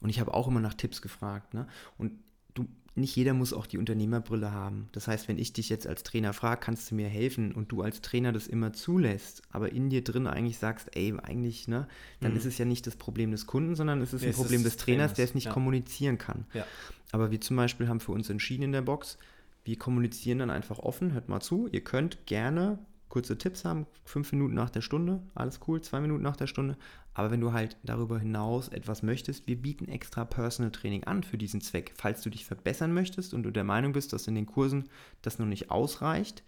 Und 0.00 0.10
ich 0.10 0.20
habe 0.20 0.34
auch 0.34 0.48
immer 0.48 0.60
nach 0.60 0.74
Tipps 0.74 1.02
gefragt. 1.02 1.54
Ne? 1.54 1.66
Und 1.98 2.12
du, 2.54 2.66
nicht 2.94 3.16
jeder 3.16 3.34
muss 3.34 3.52
auch 3.52 3.66
die 3.66 3.78
Unternehmerbrille 3.78 4.52
haben. 4.52 4.88
Das 4.92 5.08
heißt, 5.08 5.26
wenn 5.28 5.38
ich 5.38 5.52
dich 5.52 5.68
jetzt 5.68 5.86
als 5.86 6.02
Trainer 6.04 6.32
frage, 6.32 6.60
kannst 6.60 6.90
du 6.90 6.94
mir 6.94 7.08
helfen 7.08 7.52
und 7.52 7.72
du 7.72 7.82
als 7.82 8.00
Trainer 8.02 8.32
das 8.32 8.46
immer 8.46 8.72
zulässt, 8.72 9.42
aber 9.50 9.72
in 9.72 9.90
dir 9.90 10.04
drin 10.04 10.26
eigentlich 10.26 10.58
sagst, 10.58 10.94
ey, 10.96 11.14
eigentlich, 11.22 11.66
ne, 11.66 11.88
dann 12.20 12.32
mhm. 12.32 12.38
ist 12.38 12.44
es 12.44 12.58
ja 12.58 12.64
nicht 12.64 12.86
das 12.86 12.96
Problem 12.96 13.32
des 13.32 13.46
Kunden, 13.46 13.74
sondern 13.74 14.00
es 14.00 14.12
ist 14.12 14.24
ein 14.24 14.32
Problem 14.32 14.62
des 14.62 14.76
Trainers, 14.76 14.84
Trainers, 14.84 15.14
der 15.14 15.24
es 15.24 15.34
nicht 15.34 15.46
ja. 15.46 15.52
kommunizieren 15.52 16.18
kann. 16.18 16.46
Ja. 16.54 16.64
Aber 17.10 17.30
wir 17.30 17.40
zum 17.40 17.56
Beispiel 17.56 17.88
haben 17.88 18.00
für 18.00 18.12
uns 18.12 18.30
entschieden 18.30 18.62
in 18.62 18.72
der 18.72 18.82
Box, 18.82 19.18
wir 19.64 19.78
kommunizieren 19.78 20.38
dann 20.38 20.50
einfach 20.50 20.78
offen, 20.78 21.14
hört 21.14 21.28
mal 21.28 21.40
zu, 21.40 21.68
ihr 21.72 21.82
könnt 21.82 22.26
gerne 22.26 22.78
kurze 23.14 23.38
Tipps 23.38 23.64
haben, 23.64 23.86
fünf 24.04 24.32
Minuten 24.32 24.54
nach 24.54 24.70
der 24.70 24.80
Stunde, 24.80 25.22
alles 25.36 25.60
cool, 25.68 25.80
zwei 25.80 26.00
Minuten 26.00 26.24
nach 26.24 26.36
der 26.36 26.48
Stunde. 26.48 26.76
Aber 27.14 27.30
wenn 27.30 27.40
du 27.40 27.52
halt 27.52 27.76
darüber 27.84 28.18
hinaus 28.18 28.66
etwas 28.66 29.04
möchtest, 29.04 29.46
wir 29.46 29.54
bieten 29.54 29.86
extra 29.86 30.24
Personal 30.24 30.72
Training 30.72 31.04
an 31.04 31.22
für 31.22 31.38
diesen 31.38 31.60
Zweck. 31.60 31.92
Falls 31.94 32.22
du 32.22 32.30
dich 32.30 32.44
verbessern 32.44 32.92
möchtest 32.92 33.32
und 33.32 33.44
du 33.44 33.52
der 33.52 33.62
Meinung 33.62 33.92
bist, 33.92 34.12
dass 34.12 34.26
in 34.26 34.34
den 34.34 34.46
Kursen 34.46 34.88
das 35.22 35.38
noch 35.38 35.46
nicht 35.46 35.70
ausreicht, 35.70 36.42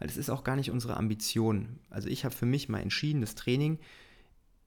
weil 0.00 0.08
es 0.08 0.16
ist 0.16 0.28
auch 0.28 0.42
gar 0.42 0.56
nicht 0.56 0.72
unsere 0.72 0.96
Ambition. 0.96 1.78
Also 1.88 2.08
ich 2.08 2.24
habe 2.24 2.34
für 2.34 2.46
mich 2.46 2.68
mal 2.68 2.80
entschieden, 2.80 3.20
das 3.20 3.36
Training 3.36 3.78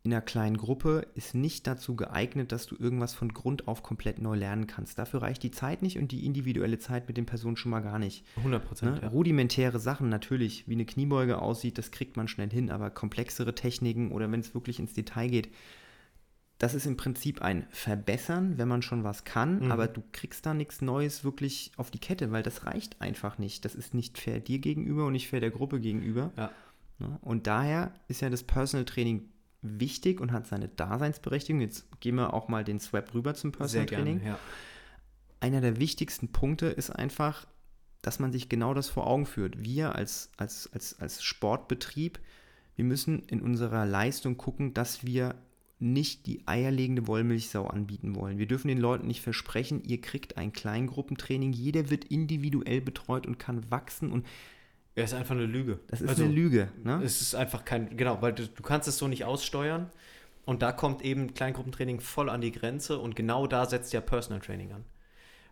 in 0.03 0.11
einer 0.11 0.21
kleinen 0.21 0.57
Gruppe 0.57 1.07
ist 1.13 1.35
nicht 1.35 1.67
dazu 1.67 1.95
geeignet, 1.95 2.51
dass 2.51 2.65
du 2.65 2.75
irgendwas 2.75 3.13
von 3.13 3.33
Grund 3.33 3.67
auf 3.67 3.83
komplett 3.83 4.19
neu 4.19 4.35
lernen 4.35 4.65
kannst. 4.65 4.97
Dafür 4.97 5.21
reicht 5.21 5.43
die 5.43 5.51
Zeit 5.51 5.83
nicht 5.83 5.99
und 5.99 6.11
die 6.11 6.25
individuelle 6.25 6.79
Zeit 6.79 7.07
mit 7.07 7.17
den 7.17 7.27
Personen 7.27 7.55
schon 7.55 7.69
mal 7.69 7.81
gar 7.81 7.99
nicht. 7.99 8.25
100 8.37 8.65
Prozent. 8.65 8.95
Ne? 8.95 9.01
Ja. 9.03 9.07
Rudimentäre 9.09 9.79
Sachen 9.79 10.09
natürlich, 10.09 10.67
wie 10.67 10.73
eine 10.73 10.85
Kniebeuge 10.85 11.39
aussieht, 11.39 11.77
das 11.77 11.91
kriegt 11.91 12.17
man 12.17 12.27
schnell 12.27 12.49
hin, 12.49 12.71
aber 12.71 12.89
komplexere 12.89 13.53
Techniken 13.53 14.11
oder 14.11 14.31
wenn 14.31 14.39
es 14.39 14.55
wirklich 14.55 14.79
ins 14.79 14.93
Detail 14.93 15.27
geht, 15.27 15.49
das 16.57 16.73
ist 16.73 16.87
im 16.87 16.97
Prinzip 16.97 17.41
ein 17.43 17.67
Verbessern, 17.69 18.57
wenn 18.57 18.67
man 18.67 18.81
schon 18.81 19.03
was 19.03 19.23
kann, 19.23 19.65
mhm. 19.65 19.71
aber 19.71 19.87
du 19.87 20.01
kriegst 20.11 20.45
da 20.47 20.55
nichts 20.55 20.81
Neues 20.81 21.23
wirklich 21.23 21.71
auf 21.77 21.91
die 21.91 21.99
Kette, 21.99 22.31
weil 22.31 22.43
das 22.43 22.65
reicht 22.65 23.01
einfach 23.01 23.37
nicht. 23.37 23.65
Das 23.65 23.75
ist 23.75 23.93
nicht 23.93 24.17
fair 24.17 24.39
dir 24.39 24.57
gegenüber 24.57 25.05
und 25.05 25.13
nicht 25.13 25.27
fair 25.27 25.39
der 25.39 25.51
Gruppe 25.51 25.79
gegenüber. 25.79 26.31
Ja. 26.37 26.51
Ne? 26.97 27.19
Und 27.21 27.45
daher 27.45 27.93
ist 28.07 28.21
ja 28.21 28.29
das 28.31 28.43
Personal 28.43 28.85
Training 28.85 29.29
wichtig 29.61 30.19
und 30.19 30.31
hat 30.31 30.47
seine 30.47 30.67
Daseinsberechtigung. 30.67 31.61
Jetzt 31.61 31.85
gehen 31.99 32.15
wir 32.15 32.33
auch 32.33 32.47
mal 32.47 32.63
den 32.63 32.79
Swap 32.79 33.13
rüber 33.13 33.33
zum 33.33 33.51
Personal 33.51 33.87
Sehr 33.87 33.97
Training. 33.97 34.19
Gerne, 34.19 34.31
ja. 34.31 34.39
Einer 35.39 35.61
der 35.61 35.79
wichtigsten 35.79 36.31
Punkte 36.31 36.67
ist 36.67 36.89
einfach, 36.89 37.47
dass 38.01 38.19
man 38.19 38.31
sich 38.31 38.49
genau 38.49 38.73
das 38.73 38.89
vor 38.89 39.07
Augen 39.07 39.25
führt. 39.25 39.63
Wir 39.63 39.95
als, 39.95 40.31
als, 40.37 40.71
als, 40.73 40.99
als 40.99 41.23
Sportbetrieb, 41.23 42.19
wir 42.75 42.85
müssen 42.85 43.23
in 43.23 43.41
unserer 43.41 43.85
Leistung 43.85 44.37
gucken, 44.37 44.73
dass 44.73 45.05
wir 45.05 45.35
nicht 45.81 46.27
die 46.27 46.47
eierlegende 46.47 47.07
Wollmilchsau 47.07 47.65
anbieten 47.65 48.15
wollen. 48.15 48.37
Wir 48.37 48.45
dürfen 48.45 48.67
den 48.67 48.77
Leuten 48.77 49.07
nicht 49.07 49.21
versprechen, 49.21 49.83
ihr 49.83 49.99
kriegt 49.99 50.37
ein 50.37 50.53
Kleingruppentraining, 50.53 51.53
jeder 51.53 51.89
wird 51.89 52.05
individuell 52.05 52.81
betreut 52.81 53.25
und 53.25 53.39
kann 53.39 53.69
wachsen 53.71 54.11
und 54.11 54.27
ja, 54.95 55.03
ist 55.03 55.13
einfach 55.13 55.35
eine 55.35 55.45
Lüge. 55.45 55.79
Das 55.87 56.01
ist 56.01 56.09
also, 56.09 56.23
eine 56.23 56.33
Lüge, 56.33 56.69
ne? 56.83 57.01
Es 57.03 57.21
ist 57.21 57.35
einfach 57.35 57.63
kein, 57.63 57.95
genau, 57.95 58.21
weil 58.21 58.33
du, 58.33 58.47
du 58.47 58.63
kannst 58.63 58.87
es 58.87 58.97
so 58.97 59.07
nicht 59.07 59.23
aussteuern. 59.23 59.89
Und 60.43 60.61
da 60.63 60.71
kommt 60.71 61.03
eben 61.03 61.33
Kleingruppentraining 61.33 61.99
voll 61.99 62.29
an 62.29 62.41
die 62.41 62.51
Grenze 62.51 62.97
und 62.97 63.15
genau 63.15 63.45
da 63.47 63.65
setzt 63.67 63.93
ja 63.93 64.01
Personal 64.01 64.41
Training 64.41 64.73
an. 64.73 64.85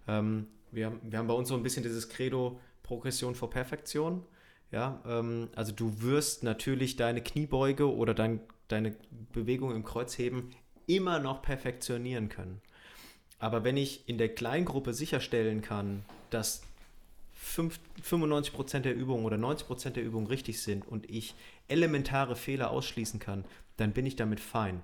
Ähm, 0.07 0.47
wir, 0.71 0.87
haben, 0.87 0.99
wir 1.03 1.19
haben 1.19 1.27
bei 1.27 1.33
uns 1.33 1.49
so 1.49 1.55
ein 1.55 1.63
bisschen 1.63 1.83
dieses 1.83 2.09
Credo 2.09 2.59
Progression 2.83 3.35
vor 3.35 3.49
Perfektion. 3.49 4.23
Ja, 4.71 5.01
ähm, 5.05 5.49
also 5.55 5.71
du 5.71 6.01
wirst 6.01 6.43
natürlich 6.43 6.95
deine 6.95 7.21
Kniebeuge 7.21 7.93
oder 7.93 8.13
dein, 8.13 8.41
deine 8.67 8.95
Bewegung 9.31 9.75
im 9.75 9.83
Kreuzheben 9.83 10.49
immer 10.87 11.19
noch 11.19 11.41
perfektionieren 11.41 12.29
können. 12.29 12.61
Aber 13.37 13.63
wenn 13.63 13.77
ich 13.77 14.09
in 14.09 14.17
der 14.17 14.29
Kleingruppe 14.29 14.93
sicherstellen 14.93 15.61
kann, 15.61 16.03
dass 16.29 16.61
5, 17.41 17.79
95% 18.03 18.79
der 18.79 18.95
Übungen 18.95 19.25
oder 19.25 19.37
90% 19.37 19.91
der 19.91 20.03
Übungen 20.03 20.27
richtig 20.27 20.61
sind 20.61 20.85
und 20.85 21.09
ich 21.09 21.35
elementare 21.69 22.35
Fehler 22.35 22.69
ausschließen 22.69 23.19
kann, 23.19 23.45
dann 23.77 23.93
bin 23.93 24.05
ich 24.05 24.17
damit 24.17 24.41
fein. 24.41 24.83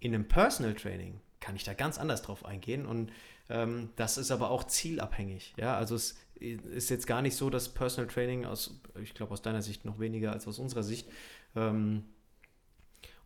In 0.00 0.14
einem 0.14 0.26
Personal 0.26 0.74
Training 0.74 1.20
kann 1.40 1.56
ich 1.56 1.64
da 1.64 1.74
ganz 1.74 1.98
anders 1.98 2.22
drauf 2.22 2.44
eingehen 2.46 2.86
und 2.86 3.12
ähm, 3.50 3.90
das 3.96 4.16
ist 4.16 4.30
aber 4.30 4.50
auch 4.50 4.64
zielabhängig. 4.64 5.54
Ja, 5.58 5.76
also 5.76 5.94
es, 5.94 6.16
ist 6.40 6.88
jetzt 6.88 7.06
gar 7.06 7.20
nicht 7.20 7.36
so, 7.36 7.50
dass 7.50 7.68
Personal 7.68 8.10
Training 8.10 8.46
aus, 8.46 8.80
ich 9.02 9.12
glaube 9.12 9.32
aus 9.32 9.42
deiner 9.42 9.62
Sicht 9.62 9.84
noch 9.84 9.98
weniger 9.98 10.32
als 10.32 10.48
aus 10.48 10.58
unserer 10.58 10.82
Sicht, 10.82 11.08
ähm, 11.54 12.04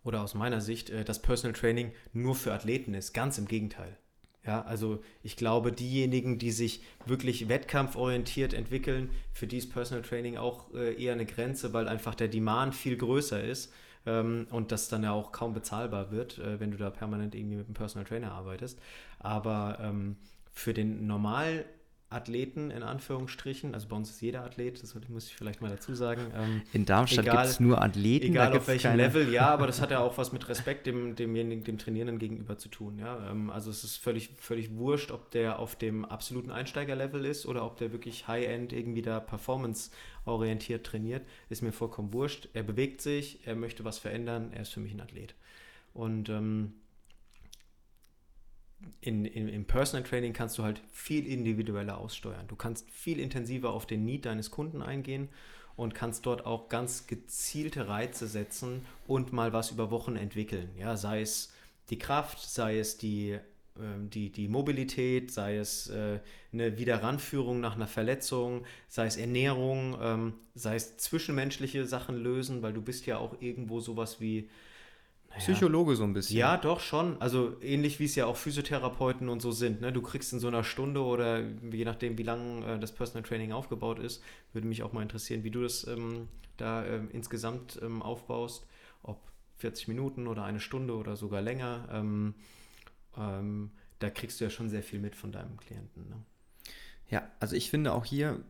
oder 0.02 0.22
aus 0.22 0.34
meiner 0.34 0.60
Sicht, 0.60 0.90
äh, 0.90 1.04
dass 1.04 1.22
Personal 1.22 1.54
Training 1.54 1.92
nur 2.12 2.34
für 2.34 2.52
Athleten 2.52 2.94
ist. 2.94 3.12
Ganz 3.12 3.38
im 3.38 3.46
Gegenteil. 3.46 3.96
Ja, 4.44 4.62
also 4.62 5.00
ich 5.22 5.36
glaube, 5.36 5.70
diejenigen, 5.70 6.38
die 6.38 6.50
sich 6.50 6.82
wirklich 7.06 7.48
wettkampforientiert 7.48 8.54
entwickeln, 8.54 9.10
für 9.32 9.46
die 9.46 9.58
ist 9.58 9.72
Personal 9.72 10.02
Training 10.02 10.36
auch 10.36 10.74
äh, 10.74 11.00
eher 11.00 11.12
eine 11.12 11.26
Grenze, 11.26 11.72
weil 11.72 11.86
einfach 11.88 12.16
der 12.16 12.26
Demand 12.26 12.74
viel 12.74 12.96
größer 12.96 13.42
ist 13.42 13.72
ähm, 14.04 14.48
und 14.50 14.72
das 14.72 14.88
dann 14.88 15.04
ja 15.04 15.12
auch 15.12 15.30
kaum 15.30 15.54
bezahlbar 15.54 16.10
wird, 16.10 16.38
äh, 16.38 16.58
wenn 16.58 16.72
du 16.72 16.76
da 16.76 16.90
permanent 16.90 17.36
irgendwie 17.36 17.56
mit 17.56 17.66
einem 17.66 17.74
Personal 17.74 18.04
Trainer 18.04 18.32
arbeitest. 18.32 18.80
Aber 19.20 19.78
ähm, 19.80 20.16
für 20.52 20.74
den 20.74 21.06
normal 21.06 21.64
Athleten 22.12 22.70
in 22.70 22.82
Anführungsstrichen, 22.82 23.74
also 23.74 23.88
bei 23.88 23.96
uns 23.96 24.10
ist 24.10 24.20
jeder 24.20 24.44
Athlet, 24.44 24.82
das 24.82 24.94
muss 25.08 25.26
ich 25.26 25.34
vielleicht 25.34 25.60
mal 25.60 25.70
dazu 25.70 25.94
sagen. 25.94 26.22
Ähm, 26.34 26.62
in 26.72 26.84
Darmstadt 26.84 27.24
gibt 27.24 27.36
es 27.44 27.60
nur 27.60 27.82
Athleten. 27.82 28.26
Egal 28.26 28.56
auf 28.56 28.68
welchem 28.68 28.90
keine... 28.90 29.02
Level, 29.02 29.32
ja, 29.32 29.48
aber 29.48 29.66
das 29.66 29.80
hat 29.80 29.90
ja 29.90 30.00
auch 30.04 30.18
was 30.18 30.32
mit 30.32 30.48
Respekt 30.48 30.86
dem, 30.86 31.16
demjenigen, 31.16 31.64
dem 31.64 31.78
Trainierenden 31.78 32.18
gegenüber 32.18 32.58
zu 32.58 32.68
tun. 32.68 32.98
Ja? 32.98 33.30
Ähm, 33.30 33.50
also 33.50 33.70
es 33.70 33.84
ist 33.84 33.96
völlig, 33.96 34.30
völlig 34.38 34.74
wurscht, 34.76 35.10
ob 35.10 35.30
der 35.30 35.58
auf 35.58 35.76
dem 35.76 36.04
absoluten 36.04 36.50
Einsteigerlevel 36.50 37.24
ist 37.24 37.46
oder 37.46 37.64
ob 37.64 37.76
der 37.76 37.92
wirklich 37.92 38.28
High-End 38.28 38.72
irgendwie 38.72 39.02
da 39.02 39.20
performance-orientiert 39.20 40.86
trainiert, 40.86 41.26
ist 41.48 41.62
mir 41.62 41.72
vollkommen 41.72 42.12
wurscht. 42.12 42.48
Er 42.52 42.62
bewegt 42.62 43.00
sich, 43.00 43.46
er 43.46 43.54
möchte 43.54 43.84
was 43.84 43.98
verändern, 43.98 44.50
er 44.52 44.62
ist 44.62 44.72
für 44.72 44.80
mich 44.80 44.92
ein 44.92 45.00
Athlet. 45.00 45.34
Und 45.94 46.28
ähm, 46.28 46.74
in, 49.00 49.24
in, 49.24 49.48
im 49.48 49.64
Personal 49.64 50.08
Training 50.08 50.32
kannst 50.32 50.58
du 50.58 50.62
halt 50.62 50.80
viel 50.90 51.26
individueller 51.26 51.98
aussteuern. 51.98 52.46
Du 52.48 52.56
kannst 52.56 52.90
viel 52.90 53.18
intensiver 53.18 53.70
auf 53.70 53.86
den 53.86 54.04
Need 54.04 54.26
deines 54.26 54.50
Kunden 54.50 54.82
eingehen 54.82 55.28
und 55.76 55.94
kannst 55.94 56.26
dort 56.26 56.46
auch 56.46 56.68
ganz 56.68 57.06
gezielte 57.06 57.88
Reize 57.88 58.26
setzen 58.26 58.84
und 59.06 59.32
mal 59.32 59.52
was 59.52 59.70
über 59.70 59.90
Wochen 59.90 60.16
entwickeln. 60.16 60.70
Ja, 60.78 60.96
sei 60.96 61.22
es 61.22 61.52
die 61.90 61.98
Kraft, 61.98 62.40
sei 62.40 62.78
es 62.78 62.98
die, 62.98 63.30
äh, 63.30 63.40
die, 63.98 64.30
die 64.30 64.48
Mobilität, 64.48 65.32
sei 65.32 65.56
es 65.56 65.88
äh, 65.88 66.20
eine 66.52 66.78
Wiederranführung 66.78 67.60
nach 67.60 67.74
einer 67.74 67.86
Verletzung, 67.86 68.64
sei 68.88 69.06
es 69.06 69.16
Ernährung, 69.16 69.96
ähm, 70.00 70.34
sei 70.54 70.76
es 70.76 70.96
zwischenmenschliche 70.98 71.86
Sachen 71.86 72.16
lösen, 72.16 72.62
weil 72.62 72.72
du 72.72 72.82
bist 72.82 73.06
ja 73.06 73.18
auch 73.18 73.40
irgendwo 73.40 73.80
sowas 73.80 74.20
wie 74.20 74.48
Psychologe 75.38 75.96
so 75.96 76.04
ein 76.04 76.12
bisschen. 76.12 76.36
Ja, 76.36 76.56
doch 76.56 76.80
schon. 76.80 77.20
Also 77.20 77.60
ähnlich 77.60 77.98
wie 77.98 78.04
es 78.04 78.14
ja 78.14 78.26
auch 78.26 78.36
Physiotherapeuten 78.36 79.28
und 79.28 79.40
so 79.40 79.50
sind. 79.52 79.80
Ne? 79.80 79.92
Du 79.92 80.02
kriegst 80.02 80.32
in 80.32 80.40
so 80.40 80.48
einer 80.48 80.64
Stunde 80.64 81.02
oder 81.02 81.40
je 81.40 81.84
nachdem, 81.84 82.18
wie 82.18 82.22
lang 82.22 82.62
äh, 82.62 82.78
das 82.78 82.92
Personal 82.92 83.22
Training 83.22 83.52
aufgebaut 83.52 83.98
ist, 83.98 84.22
würde 84.52 84.66
mich 84.66 84.82
auch 84.82 84.92
mal 84.92 85.02
interessieren, 85.02 85.44
wie 85.44 85.50
du 85.50 85.62
das 85.62 85.86
ähm, 85.86 86.28
da 86.56 86.84
ähm, 86.84 87.08
insgesamt 87.12 87.78
ähm, 87.82 88.02
aufbaust. 88.02 88.66
Ob 89.02 89.20
40 89.58 89.88
Minuten 89.88 90.26
oder 90.26 90.44
eine 90.44 90.60
Stunde 90.60 90.94
oder 90.96 91.16
sogar 91.16 91.40
länger. 91.40 91.88
Ähm, 91.90 92.34
ähm, 93.16 93.70
da 93.98 94.10
kriegst 94.10 94.40
du 94.40 94.44
ja 94.44 94.50
schon 94.50 94.68
sehr 94.68 94.82
viel 94.82 94.98
mit 94.98 95.14
von 95.16 95.32
deinem 95.32 95.56
Klienten. 95.56 96.08
Ne? 96.08 96.16
Ja, 97.08 97.22
also 97.40 97.56
ich 97.56 97.70
finde 97.70 97.92
auch 97.92 98.04
hier 98.04 98.40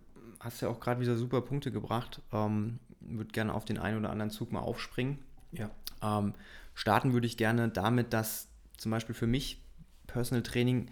hast 0.40 0.60
du 0.60 0.66
ja 0.66 0.72
auch 0.72 0.80
gerade 0.80 1.00
wieder 1.00 1.16
super 1.16 1.40
Punkte 1.40 1.70
gebracht. 1.70 2.20
Ähm, 2.32 2.78
würde 3.00 3.30
gerne 3.30 3.54
auf 3.54 3.64
den 3.64 3.78
einen 3.78 3.98
oder 3.98 4.10
anderen 4.10 4.30
Zug 4.30 4.52
mal 4.52 4.60
aufspringen. 4.60 5.18
Ja. 5.52 5.70
Ähm, 6.02 6.34
starten 6.74 7.12
würde 7.12 7.26
ich 7.26 7.36
gerne 7.36 7.68
damit, 7.68 8.12
dass 8.12 8.48
zum 8.76 8.90
Beispiel 8.90 9.14
für 9.14 9.26
mich 9.26 9.62
Personal 10.06 10.42
Training 10.42 10.88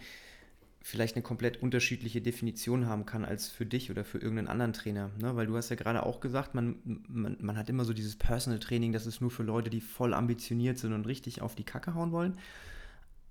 vielleicht 0.83 1.15
eine 1.15 1.23
komplett 1.23 1.61
unterschiedliche 1.61 2.21
Definition 2.21 2.87
haben 2.87 3.05
kann 3.05 3.23
als 3.23 3.47
für 3.47 3.67
dich 3.67 3.91
oder 3.91 4.03
für 4.03 4.17
irgendeinen 4.17 4.47
anderen 4.47 4.73
Trainer. 4.73 5.11
Ne? 5.21 5.35
Weil 5.35 5.45
du 5.45 5.55
hast 5.55 5.69
ja 5.69 5.75
gerade 5.75 6.03
auch 6.03 6.19
gesagt, 6.19 6.55
man, 6.55 6.77
man, 7.07 7.37
man 7.39 7.55
hat 7.55 7.69
immer 7.69 7.85
so 7.85 7.93
dieses 7.93 8.15
Personal 8.15 8.59
Training, 8.59 8.91
das 8.91 9.05
ist 9.05 9.21
nur 9.21 9.29
für 9.29 9.43
Leute, 9.43 9.69
die 9.69 9.81
voll 9.81 10.13
ambitioniert 10.13 10.79
sind 10.79 10.93
und 10.93 11.05
richtig 11.05 11.41
auf 11.41 11.53
die 11.53 11.63
Kacke 11.63 11.93
hauen 11.93 12.11
wollen. 12.11 12.37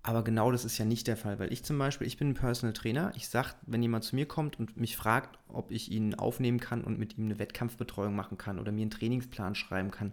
Aber 0.03 0.25
genau 0.25 0.51
das 0.51 0.65
ist 0.65 0.79
ja 0.79 0.85
nicht 0.85 1.09
der 1.09 1.17
Fall, 1.17 1.39
weil 1.39 1.53
ich 1.53 1.63
zum 1.63 1.77
Beispiel, 1.77 2.07
ich 2.07 2.17
bin 2.17 2.31
ein 2.31 2.35
Personal 2.35 2.73
Trainer. 2.73 3.13
Ich 3.17 3.29
sage, 3.29 3.51
wenn 3.67 3.83
jemand 3.83 4.05
zu 4.05 4.15
mir 4.15 4.27
kommt 4.27 4.59
und 4.59 4.77
mich 4.77 4.97
fragt, 4.97 5.39
ob 5.49 5.71
ich 5.73 5.91
ihn 5.91 6.15
aufnehmen 6.15 6.59
kann 6.61 6.85
und 6.85 6.99
mit 6.99 7.19
ihm 7.19 7.27
eine 7.27 7.39
Wettkampfbetreuung 7.39 8.15
machen 8.15 8.39
kann 8.39 8.59
oder 8.59 8.73
mir 8.73 8.83
einen 8.83 8.91
Trainingsplan 8.91 9.55
schreiben 9.55 9.91
kann, 9.91 10.13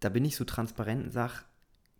da 0.00 0.08
bin 0.08 0.24
ich 0.24 0.36
so 0.36 0.44
transparent 0.44 1.04
und 1.04 1.10
sage, 1.12 1.34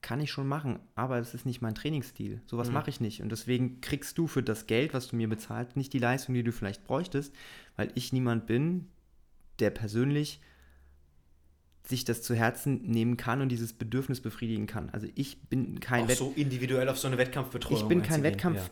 kann 0.03 0.21
ich 0.21 0.31
schon 0.31 0.49
machen, 0.49 0.79
aber 0.95 1.19
es 1.19 1.35
ist 1.35 1.45
nicht 1.45 1.61
mein 1.61 1.75
Trainingsstil. 1.75 2.41
Sowas 2.47 2.69
mhm. 2.69 2.75
mache 2.75 2.91
ich 2.91 3.01
nicht. 3.01 3.23
Und 3.23 3.31
deswegen 3.31 3.81
kriegst 3.81 4.17
du 4.17 4.27
für 4.27 4.43
das 4.43 4.67
Geld, 4.67 4.95
was 4.95 5.09
du 5.09 5.17
mir 5.17 5.29
bezahlst, 5.29 5.77
nicht 5.77 5.93
die 5.93 5.99
Leistung, 5.99 6.35
die 6.35 6.43
du 6.43 6.53
vielleicht 6.53 6.85
bräuchtest, 6.85 7.35
weil 7.77 7.93
ich 7.95 8.13
niemand 8.13 8.47
bin, 8.47 8.89
der 9.59 9.71
persönlich 9.71 10.41
sich 11.85 12.05
das 12.05 12.23
zu 12.23 12.35
Herzen 12.35 12.83
nehmen 12.83 13.17
kann 13.17 13.43
und 13.43 13.51
dieses 13.51 13.73
Bedürfnis 13.73 14.21
befriedigen 14.21 14.67
kann. 14.67 14.91
Also 14.91 15.09
ich 15.15 15.43
bin 15.43 15.81
kein 15.81 16.05
Auch 16.05 16.09
Wett 16.09 16.19
so 16.19 16.33
individuell 16.37 16.89
auf 16.89 16.99
so 16.99 17.09
eine 17.09 17.19
Wettkampfbetreuung. 17.19 17.81
Ich 17.83 17.89
bin 17.89 18.03
kein 18.03 18.23
Wettkampf 18.23 18.59
ja. 18.59 18.71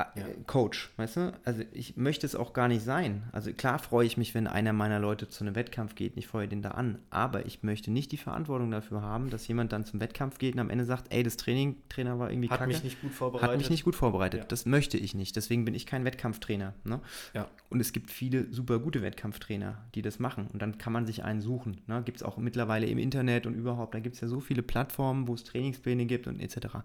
Äh, 0.00 0.20
ja. 0.20 0.26
Coach, 0.46 0.90
weißt 0.96 1.16
du? 1.16 1.32
Also 1.44 1.62
ich 1.72 1.96
möchte 1.96 2.26
es 2.26 2.34
auch 2.34 2.52
gar 2.52 2.68
nicht 2.68 2.82
sein. 2.82 3.24
Also 3.32 3.52
klar 3.52 3.78
freue 3.78 4.06
ich 4.06 4.16
mich, 4.16 4.34
wenn 4.34 4.46
einer 4.46 4.72
meiner 4.72 4.98
Leute 4.98 5.28
zu 5.28 5.44
einem 5.44 5.54
Wettkampf 5.54 5.94
geht, 5.94 6.16
ich 6.16 6.26
freue 6.26 6.48
den 6.48 6.62
da 6.62 6.70
an. 6.72 6.98
Aber 7.10 7.46
ich 7.46 7.62
möchte 7.62 7.90
nicht 7.90 8.12
die 8.12 8.16
Verantwortung 8.16 8.70
dafür 8.70 9.02
haben, 9.02 9.30
dass 9.30 9.46
jemand 9.48 9.72
dann 9.72 9.84
zum 9.84 10.00
Wettkampf 10.00 10.38
geht 10.38 10.54
und 10.54 10.60
am 10.60 10.70
Ende 10.70 10.84
sagt, 10.84 11.12
ey, 11.12 11.22
das 11.22 11.36
Training, 11.36 11.76
Trainer 11.88 12.18
war 12.18 12.30
irgendwie 12.30 12.48
Hat 12.48 12.58
kacke. 12.58 12.72
mich 12.72 12.84
nicht 12.84 13.00
gut 13.00 13.12
vorbereitet. 13.12 13.50
Hat 13.50 13.58
mich 13.58 13.70
nicht 13.70 13.84
gut 13.84 13.96
vorbereitet. 13.96 14.40
Ja. 14.40 14.46
Das 14.46 14.66
möchte 14.66 14.96
ich 14.96 15.14
nicht. 15.14 15.36
Deswegen 15.36 15.64
bin 15.64 15.74
ich 15.74 15.86
kein 15.86 16.04
Wettkampftrainer. 16.04 16.74
Ne? 16.84 17.00
Ja. 17.34 17.48
Und 17.68 17.80
es 17.80 17.92
gibt 17.92 18.10
viele 18.10 18.52
super 18.52 18.78
gute 18.78 19.02
Wettkampftrainer, 19.02 19.78
die 19.94 20.02
das 20.02 20.18
machen. 20.18 20.48
Und 20.52 20.62
dann 20.62 20.78
kann 20.78 20.92
man 20.92 21.06
sich 21.06 21.24
einen 21.24 21.40
suchen. 21.40 21.80
Ne? 21.86 22.02
Gibt 22.04 22.18
es 22.18 22.22
auch 22.22 22.36
mittlerweile 22.36 22.86
im 22.86 22.98
Internet 22.98 23.46
und 23.46 23.54
überhaupt. 23.54 23.94
Da 23.94 24.00
gibt 24.00 24.14
es 24.14 24.20
ja 24.20 24.28
so 24.28 24.40
viele 24.40 24.62
Plattformen, 24.62 25.28
wo 25.28 25.34
es 25.34 25.44
Trainingspläne 25.44 26.06
gibt 26.06 26.26
und 26.26 26.40
etc. 26.40 26.78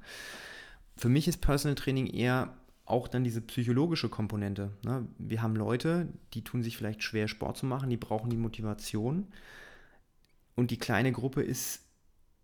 Für 0.97 1.09
mich 1.09 1.27
ist 1.27 1.37
Personal 1.37 1.75
Training 1.75 2.07
eher 2.07 2.53
auch 2.85 3.07
dann 3.07 3.23
diese 3.23 3.41
psychologische 3.41 4.09
Komponente. 4.09 4.71
Ne? 4.83 5.07
Wir 5.17 5.41
haben 5.41 5.55
Leute, 5.55 6.07
die 6.33 6.43
tun 6.43 6.63
sich 6.63 6.77
vielleicht 6.77 7.01
schwer, 7.03 7.27
Sport 7.27 7.57
zu 7.57 7.65
machen, 7.65 7.89
die 7.89 7.97
brauchen 7.97 8.29
die 8.29 8.37
Motivation. 8.37 9.27
Und 10.55 10.71
die 10.71 10.77
kleine 10.77 11.11
Gruppe 11.11 11.41
ist 11.41 11.83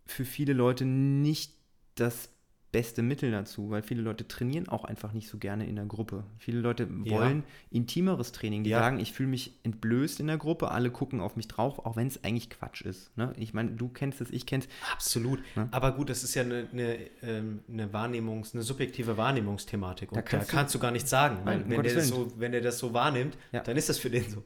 für 0.04 0.24
viele 0.24 0.52
Leute 0.52 0.84
nicht 0.84 1.54
das 1.94 2.31
beste 2.72 3.02
Mittel 3.02 3.30
dazu, 3.30 3.70
weil 3.70 3.82
viele 3.82 4.00
Leute 4.00 4.26
trainieren 4.26 4.66
auch 4.66 4.84
einfach 4.84 5.12
nicht 5.12 5.28
so 5.28 5.36
gerne 5.36 5.66
in 5.66 5.76
der 5.76 5.84
Gruppe. 5.84 6.24
Viele 6.38 6.60
Leute 6.60 6.88
wollen 6.90 7.38
ja. 7.40 7.78
intimeres 7.78 8.32
Training. 8.32 8.64
Die 8.64 8.70
ja. 8.70 8.78
sagen, 8.78 8.98
ich 8.98 9.12
fühle 9.12 9.28
mich 9.28 9.58
entblößt 9.62 10.20
in 10.20 10.26
der 10.26 10.38
Gruppe, 10.38 10.70
alle 10.70 10.90
gucken 10.90 11.20
auf 11.20 11.36
mich 11.36 11.48
drauf, 11.48 11.84
auch 11.84 11.96
wenn 11.96 12.06
es 12.06 12.24
eigentlich 12.24 12.48
Quatsch 12.48 12.80
ist. 12.80 13.16
Ne? 13.18 13.34
Ich 13.36 13.52
meine, 13.52 13.72
du 13.72 13.88
kennst 13.88 14.22
es, 14.22 14.30
ich 14.30 14.46
kenn's. 14.46 14.68
Absolut. 14.90 15.40
Ne? 15.54 15.68
Aber 15.70 15.92
gut, 15.92 16.08
das 16.08 16.24
ist 16.24 16.34
ja 16.34 16.42
eine, 16.42 16.66
eine, 16.72 16.98
ähm, 17.22 17.60
eine 17.70 17.92
Wahrnehmungs-, 17.92 18.54
eine 18.54 18.62
subjektive 18.62 19.18
Wahrnehmungsthematik. 19.18 20.10
Und 20.10 20.16
da 20.16 20.22
kannst, 20.22 20.48
da 20.48 20.56
kannst 20.56 20.74
du, 20.74 20.78
gar 20.78 20.92
nichts 20.92 21.10
sagen. 21.10 21.40
Nein, 21.44 21.64
wenn, 21.68 21.82
der 21.82 22.00
so, 22.00 22.32
wenn 22.38 22.52
der 22.52 22.62
das 22.62 22.78
so 22.78 22.94
wahrnimmt, 22.94 23.36
ja. 23.52 23.60
dann 23.60 23.76
ist 23.76 23.90
das 23.90 23.98
für 23.98 24.08
den 24.08 24.28
so. 24.30 24.42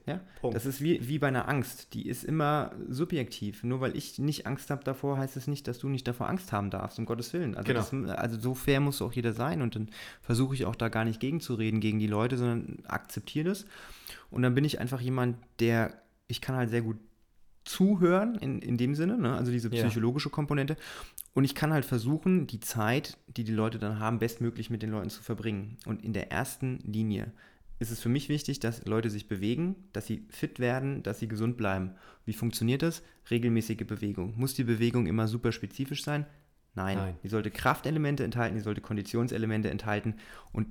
Das 0.51 0.65
ist 0.65 0.81
wie, 0.81 1.07
wie 1.07 1.17
bei 1.17 1.29
einer 1.29 1.47
Angst. 1.47 1.93
Die 1.93 2.07
ist 2.07 2.25
immer 2.25 2.73
subjektiv. 2.89 3.63
Nur 3.63 3.79
weil 3.79 3.95
ich 3.95 4.19
nicht 4.19 4.45
Angst 4.45 4.69
habe 4.69 4.83
davor, 4.83 5.17
heißt 5.17 5.37
es 5.37 5.47
nicht, 5.47 5.65
dass 5.69 5.79
du 5.79 5.87
nicht 5.87 6.05
davor 6.05 6.27
Angst 6.27 6.51
haben 6.51 6.69
darfst, 6.69 6.99
um 6.99 7.05
Gottes 7.05 7.31
Willen. 7.31 7.55
Also 7.55 7.67
genau. 7.67 7.79
das, 7.79 8.16
also 8.17 8.39
so 8.39 8.53
fair 8.53 8.79
muss 8.79 9.01
auch 9.01 9.13
jeder 9.13 9.33
sein 9.33 9.61
und 9.61 9.75
dann 9.75 9.89
versuche 10.21 10.55
ich 10.55 10.65
auch 10.65 10.75
da 10.75 10.89
gar 10.89 11.05
nicht 11.05 11.19
gegenzureden 11.19 11.79
gegen 11.79 11.99
die 11.99 12.07
Leute, 12.07 12.37
sondern 12.37 12.79
akzeptiere 12.87 13.49
das. 13.49 13.65
Und 14.29 14.41
dann 14.41 14.55
bin 14.55 14.65
ich 14.65 14.79
einfach 14.79 15.01
jemand, 15.01 15.37
der, 15.59 16.01
ich 16.27 16.41
kann 16.41 16.55
halt 16.55 16.69
sehr 16.69 16.81
gut 16.81 16.97
zuhören 17.63 18.35
in, 18.35 18.59
in 18.59 18.77
dem 18.77 18.95
Sinne, 18.95 19.17
ne? 19.17 19.35
also 19.35 19.51
diese 19.51 19.69
psychologische 19.69 20.29
ja. 20.29 20.33
Komponente. 20.33 20.77
Und 21.33 21.43
ich 21.43 21.53
kann 21.53 21.73
halt 21.73 21.85
versuchen, 21.85 22.47
die 22.47 22.59
Zeit, 22.59 23.17
die 23.27 23.43
die 23.43 23.53
Leute 23.53 23.77
dann 23.77 23.99
haben, 23.99 24.19
bestmöglich 24.19 24.69
mit 24.69 24.81
den 24.81 24.89
Leuten 24.89 25.09
zu 25.09 25.21
verbringen. 25.21 25.77
Und 25.85 26.03
in 26.03 26.13
der 26.13 26.31
ersten 26.31 26.79
Linie 26.79 27.31
ist 27.79 27.91
es 27.91 27.99
für 27.99 28.09
mich 28.09 28.29
wichtig, 28.29 28.59
dass 28.59 28.85
Leute 28.85 29.09
sich 29.09 29.27
bewegen, 29.27 29.75
dass 29.93 30.07
sie 30.07 30.25
fit 30.29 30.59
werden, 30.59 31.03
dass 31.03 31.19
sie 31.19 31.27
gesund 31.27 31.57
bleiben. 31.57 31.91
Wie 32.25 32.33
funktioniert 32.33 32.81
das? 32.81 33.03
Regelmäßige 33.29 33.85
Bewegung. 33.85 34.33
Muss 34.35 34.55
die 34.55 34.63
Bewegung 34.63 35.05
immer 35.05 35.27
super 35.27 35.51
spezifisch 35.51 36.03
sein? 36.03 36.25
Nein, 36.77 36.97
Nein. 36.97 37.15
die 37.23 37.27
sollte 37.27 37.49
Kraftelemente 37.49 38.23
enthalten, 38.23 38.55
die 38.55 38.61
sollte 38.61 38.81
Konditionselemente 38.81 39.69
enthalten. 39.71 40.15
Und 40.53 40.67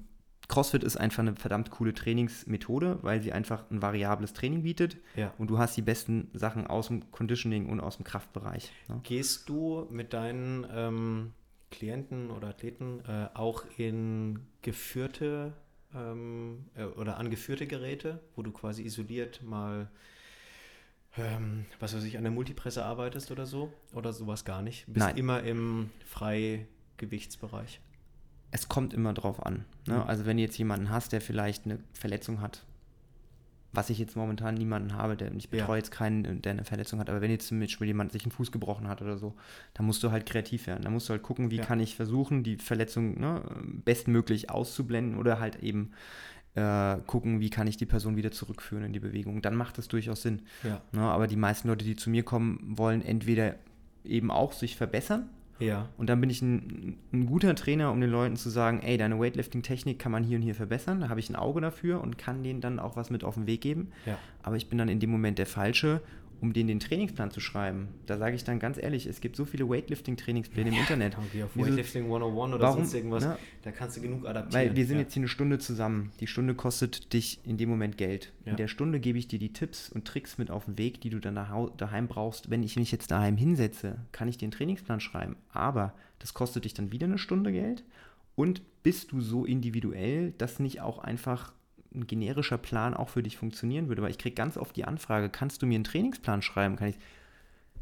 CrossFit 0.46 0.84
ist 0.84 0.96
einfach 0.96 1.24
eine 1.24 1.34
verdammt 1.34 1.72
coole 1.72 1.92
Trainingsmethode, 1.92 3.00
weil 3.02 3.20
sie 3.20 3.32
einfach 3.32 3.68
ein 3.72 3.82
variables 3.82 4.32
Training 4.32 4.62
bietet 4.62 4.98
ja. 5.16 5.34
und 5.36 5.50
du 5.50 5.58
hast 5.58 5.76
die 5.76 5.82
besten 5.82 6.30
Sachen 6.32 6.68
aus 6.68 6.86
dem 6.86 7.10
Conditioning 7.10 7.66
und 7.66 7.80
aus 7.80 7.96
dem 7.96 8.04
Kraftbereich. 8.04 8.70
Ne? 8.88 9.00
Gehst 9.02 9.48
du 9.48 9.88
mit 9.90 10.12
deinen 10.12 10.64
ähm, 10.72 11.32
Klienten 11.72 12.30
oder 12.30 12.50
Athleten 12.50 13.00
äh, 13.08 13.26
auch 13.34 13.64
in 13.76 14.38
geführte 14.62 15.54
ähm, 15.92 16.66
äh, 16.76 16.84
oder 16.84 17.16
angeführte 17.16 17.66
Geräte, 17.66 18.20
wo 18.36 18.42
du 18.42 18.52
quasi 18.52 18.84
isoliert 18.84 19.42
mal 19.42 19.90
ähm, 21.18 21.66
was 21.80 21.94
weiß 21.94 22.04
ich, 22.04 22.16
an 22.16 22.24
der 22.24 22.32
Multipresse 22.32 22.84
arbeitest 22.84 23.30
oder 23.30 23.46
so? 23.46 23.72
Oder 23.92 24.12
sowas 24.12 24.44
gar 24.44 24.62
nicht? 24.62 24.86
Bist 24.86 25.06
Nein. 25.06 25.16
immer 25.16 25.42
im 25.42 25.90
Freigewichtsbereich? 26.06 27.80
Es 28.50 28.68
kommt 28.68 28.94
immer 28.94 29.12
drauf 29.14 29.44
an. 29.44 29.64
Ne? 29.86 29.96
Mhm. 29.96 30.02
Also 30.02 30.26
wenn 30.26 30.36
du 30.36 30.42
jetzt 30.42 30.58
jemanden 30.58 30.90
hast, 30.90 31.12
der 31.12 31.20
vielleicht 31.20 31.64
eine 31.64 31.78
Verletzung 31.92 32.40
hat, 32.40 32.64
was 33.72 33.90
ich 33.90 33.98
jetzt 33.98 34.16
momentan 34.16 34.54
niemanden 34.54 34.94
habe, 34.94 35.16
der 35.16 35.32
ich 35.34 35.50
betreue 35.50 35.76
ja. 35.76 35.76
jetzt 35.76 35.90
keinen, 35.90 36.40
der 36.40 36.52
eine 36.52 36.64
Verletzung 36.64 36.98
hat, 36.98 37.10
aber 37.10 37.20
wenn 37.20 37.30
jetzt 37.30 37.48
zum 37.48 37.60
Beispiel 37.60 37.86
jemand 37.86 38.12
sich 38.12 38.24
einen 38.24 38.32
Fuß 38.32 38.50
gebrochen 38.50 38.88
hat 38.88 39.02
oder 39.02 39.18
so, 39.18 39.34
dann 39.74 39.84
musst 39.84 40.02
du 40.02 40.10
halt 40.10 40.24
kreativ 40.24 40.66
werden. 40.66 40.82
Da 40.82 40.90
musst 40.90 41.08
du 41.08 41.12
halt 41.12 41.22
gucken, 41.22 41.50
wie 41.50 41.56
ja. 41.56 41.64
kann 41.64 41.80
ich 41.80 41.94
versuchen, 41.94 42.42
die 42.42 42.56
Verletzung 42.56 43.20
ne, 43.20 43.42
bestmöglich 43.84 44.50
auszublenden 44.50 45.18
oder 45.18 45.38
halt 45.38 45.62
eben 45.62 45.90
äh, 46.56 46.96
gucken, 47.06 47.40
wie 47.40 47.50
kann 47.50 47.66
ich 47.66 47.76
die 47.76 47.86
Person 47.86 48.16
wieder 48.16 48.32
zurückführen 48.32 48.84
in 48.84 48.92
die 48.92 49.00
Bewegung. 49.00 49.42
Dann 49.42 49.54
macht 49.54 49.78
das 49.78 49.88
durchaus 49.88 50.22
Sinn. 50.22 50.42
Ja. 50.64 50.82
Ne, 50.92 51.02
aber 51.02 51.26
die 51.26 51.36
meisten 51.36 51.68
Leute, 51.68 51.84
die 51.84 51.96
zu 51.96 52.10
mir 52.10 52.24
kommen, 52.24 52.58
wollen 52.76 53.02
entweder 53.02 53.54
eben 54.04 54.30
auch 54.30 54.52
sich 54.52 54.76
verbessern 54.76 55.30
ja. 55.58 55.88
Und 55.96 56.10
dann 56.10 56.20
bin 56.20 56.30
ich 56.30 56.42
ein, 56.42 56.98
ein, 57.12 57.26
guter 57.26 57.54
Trainer, 57.54 57.90
um 57.90 58.00
den 58.00 58.10
Leuten 58.10 58.36
zu 58.36 58.50
sagen, 58.50 58.80
ey, 58.82 58.98
deine 58.98 59.18
Weightlifting-Technik 59.18 59.98
kann 59.98 60.12
man 60.12 60.22
hier 60.22 60.36
und 60.36 60.42
hier 60.42 60.54
verbessern. 60.54 61.00
Da 61.00 61.08
habe 61.08 61.20
ich 61.20 61.30
ein 61.30 61.36
Auge 61.36 61.60
dafür 61.60 62.00
und 62.00 62.18
kann 62.18 62.42
denen 62.42 62.60
dann 62.60 62.78
auch 62.78 62.96
was 62.96 63.10
mit 63.10 63.24
auf 63.24 63.34
den 63.34 63.46
Weg 63.46 63.62
geben. 63.62 63.90
Ja. 64.04 64.18
Aber 64.42 64.56
ich 64.56 64.68
bin 64.68 64.78
dann 64.78 64.88
in 64.88 65.00
dem 65.00 65.10
Moment 65.10 65.38
der 65.38 65.46
Falsche, 65.46 66.02
um 66.40 66.52
denen 66.52 66.68
den 66.68 66.80
Trainingsplan 66.80 67.30
zu 67.30 67.40
schreiben. 67.40 67.88
Da 68.06 68.18
sage 68.18 68.36
ich 68.36 68.44
dann 68.44 68.58
ganz 68.58 68.78
ehrlich, 68.78 69.06
es 69.06 69.20
gibt 69.20 69.36
so 69.36 69.44
viele 69.44 69.68
Weightlifting-Trainingspläne 69.68 70.70
im 70.70 70.76
Internet. 70.76 71.16
Okay, 71.18 71.42
auf 71.42 71.56
Weightlifting 71.56 72.04
101 72.04 72.54
oder 72.54 72.62
warum, 72.62 72.78
sonst 72.78 72.94
irgendwas, 72.94 73.24
ne? 73.24 73.38
da 73.62 73.72
kannst 73.72 73.96
du 73.96 74.02
genug 74.02 74.26
adaptieren. 74.26 74.68
Weil 74.68 74.76
wir 74.76 74.86
sind 74.86 74.96
ja. 74.96 75.02
jetzt 75.02 75.14
hier 75.14 75.22
eine 75.22 75.28
Stunde 75.28 75.58
zusammen. 75.58 76.12
Die 76.20 76.26
Stunde 76.26 76.54
kostet 76.54 77.12
dich 77.12 77.40
in 77.44 77.56
dem 77.56 77.68
Moment 77.68 77.96
Geld. 77.96 78.32
Ja. 78.44 78.52
In 78.52 78.56
der 78.56 78.68
Stunde 78.68 79.00
gebe 79.00 79.18
ich 79.18 79.28
dir 79.28 79.38
die 79.38 79.52
Tipps 79.52 79.88
und 79.88 80.06
Tricks 80.06 80.38
mit 80.38 80.50
auf 80.50 80.66
den 80.66 80.78
Weg, 80.78 81.00
die 81.00 81.10
du 81.10 81.18
dann 81.18 81.34
daheim 81.34 82.08
brauchst. 82.08 82.50
Wenn 82.50 82.62
ich 82.62 82.76
mich 82.76 82.92
jetzt 82.92 83.10
daheim 83.10 83.36
hinsetze, 83.36 83.98
kann 84.12 84.28
ich 84.28 84.38
den 84.38 84.50
Trainingsplan 84.50 85.00
schreiben. 85.00 85.36
Aber 85.52 85.94
das 86.18 86.34
kostet 86.34 86.64
dich 86.64 86.74
dann 86.74 86.92
wieder 86.92 87.06
eine 87.06 87.18
Stunde 87.18 87.52
Geld. 87.52 87.84
Und 88.34 88.62
bist 88.82 89.12
du 89.12 89.20
so 89.20 89.44
individuell, 89.44 90.32
dass 90.36 90.60
nicht 90.60 90.80
auch 90.80 90.98
einfach 90.98 91.52
ein 91.96 92.06
generischer 92.06 92.58
Plan 92.58 92.94
auch 92.94 93.08
für 93.08 93.22
dich 93.22 93.36
funktionieren 93.36 93.88
würde, 93.88 94.02
weil 94.02 94.10
ich 94.10 94.18
kriege 94.18 94.34
ganz 94.34 94.56
oft 94.56 94.76
die 94.76 94.84
Anfrage, 94.84 95.28
kannst 95.28 95.62
du 95.62 95.66
mir 95.66 95.76
einen 95.76 95.84
Trainingsplan 95.84 96.42
schreiben? 96.42 96.76
Kann 96.76 96.88
ich, 96.88 96.96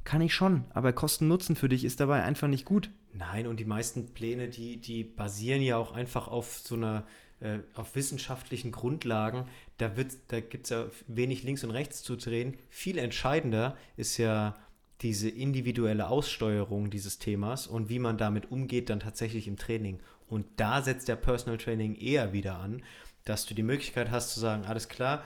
kann 0.04 0.20
ich 0.20 0.34
schon, 0.34 0.64
aber 0.70 0.92
Kosten-Nutzen 0.92 1.56
für 1.56 1.68
dich 1.68 1.84
ist 1.84 2.00
dabei 2.00 2.22
einfach 2.22 2.48
nicht 2.48 2.64
gut. 2.64 2.90
Nein, 3.12 3.46
und 3.46 3.60
die 3.60 3.64
meisten 3.64 4.08
Pläne, 4.08 4.48
die, 4.48 4.76
die 4.78 5.04
basieren 5.04 5.62
ja 5.62 5.76
auch 5.76 5.92
einfach 5.92 6.28
auf 6.28 6.58
so 6.58 6.74
einer, 6.74 7.04
äh, 7.40 7.58
auf 7.74 7.94
wissenschaftlichen 7.94 8.72
Grundlagen. 8.72 9.46
Da, 9.78 9.90
da 10.28 10.40
gibt 10.40 10.64
es 10.64 10.70
ja 10.70 10.86
wenig 11.06 11.42
links 11.42 11.64
und 11.64 11.70
rechts 11.70 12.02
zu 12.02 12.16
drehen. 12.16 12.56
Viel 12.70 12.98
entscheidender 12.98 13.76
ist 13.96 14.18
ja 14.18 14.56
diese 15.02 15.28
individuelle 15.28 16.08
Aussteuerung 16.08 16.90
dieses 16.90 17.18
Themas 17.18 17.66
und 17.66 17.88
wie 17.88 17.98
man 17.98 18.16
damit 18.16 18.50
umgeht 18.50 18.90
dann 18.90 19.00
tatsächlich 19.00 19.46
im 19.46 19.56
Training. 19.56 20.00
Und 20.28 20.46
da 20.56 20.82
setzt 20.82 21.08
der 21.08 21.16
Personal 21.16 21.58
Training 21.58 21.94
eher 21.94 22.32
wieder 22.32 22.58
an 22.58 22.82
dass 23.24 23.46
du 23.46 23.54
die 23.54 23.62
Möglichkeit 23.62 24.10
hast 24.10 24.32
zu 24.34 24.40
sagen, 24.40 24.64
alles 24.64 24.88
klar, 24.88 25.24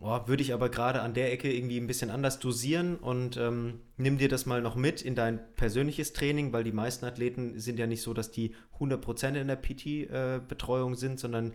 oh, 0.00 0.20
würde 0.26 0.42
ich 0.42 0.52
aber 0.52 0.68
gerade 0.68 1.00
an 1.02 1.14
der 1.14 1.32
Ecke 1.32 1.52
irgendwie 1.52 1.78
ein 1.78 1.86
bisschen 1.86 2.10
anders 2.10 2.38
dosieren 2.38 2.96
und 2.96 3.36
ähm, 3.36 3.80
nimm 3.96 4.18
dir 4.18 4.28
das 4.28 4.46
mal 4.46 4.60
noch 4.62 4.74
mit 4.74 5.02
in 5.02 5.14
dein 5.14 5.40
persönliches 5.54 6.12
Training, 6.12 6.52
weil 6.52 6.64
die 6.64 6.72
meisten 6.72 7.04
Athleten 7.04 7.58
sind 7.58 7.78
ja 7.78 7.86
nicht 7.86 8.02
so, 8.02 8.14
dass 8.14 8.30
die 8.30 8.54
100% 8.78 9.34
in 9.34 9.48
der 9.48 9.56
PT-Betreuung 9.56 10.94
äh, 10.94 10.96
sind, 10.96 11.18
sondern 11.18 11.52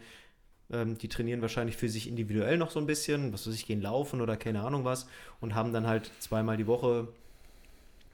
ähm, 0.72 0.98
die 0.98 1.08
trainieren 1.08 1.42
wahrscheinlich 1.42 1.78
für 1.78 1.90
sich 1.90 2.08
individuell 2.08 2.58
noch 2.58 2.72
so 2.72 2.80
ein 2.80 2.88
bisschen, 2.88 3.34
was 3.34 3.48
weiß 3.48 3.56
ich, 3.56 3.66
gehen 3.66 3.82
laufen 3.82 4.22
oder 4.22 4.38
keine 4.38 4.62
Ahnung 4.62 4.86
was 4.86 5.08
und 5.40 5.56
haben 5.56 5.74
dann 5.74 5.88
halt 5.88 6.12
zweimal 6.20 6.58
die 6.58 6.68
Woche 6.68 7.08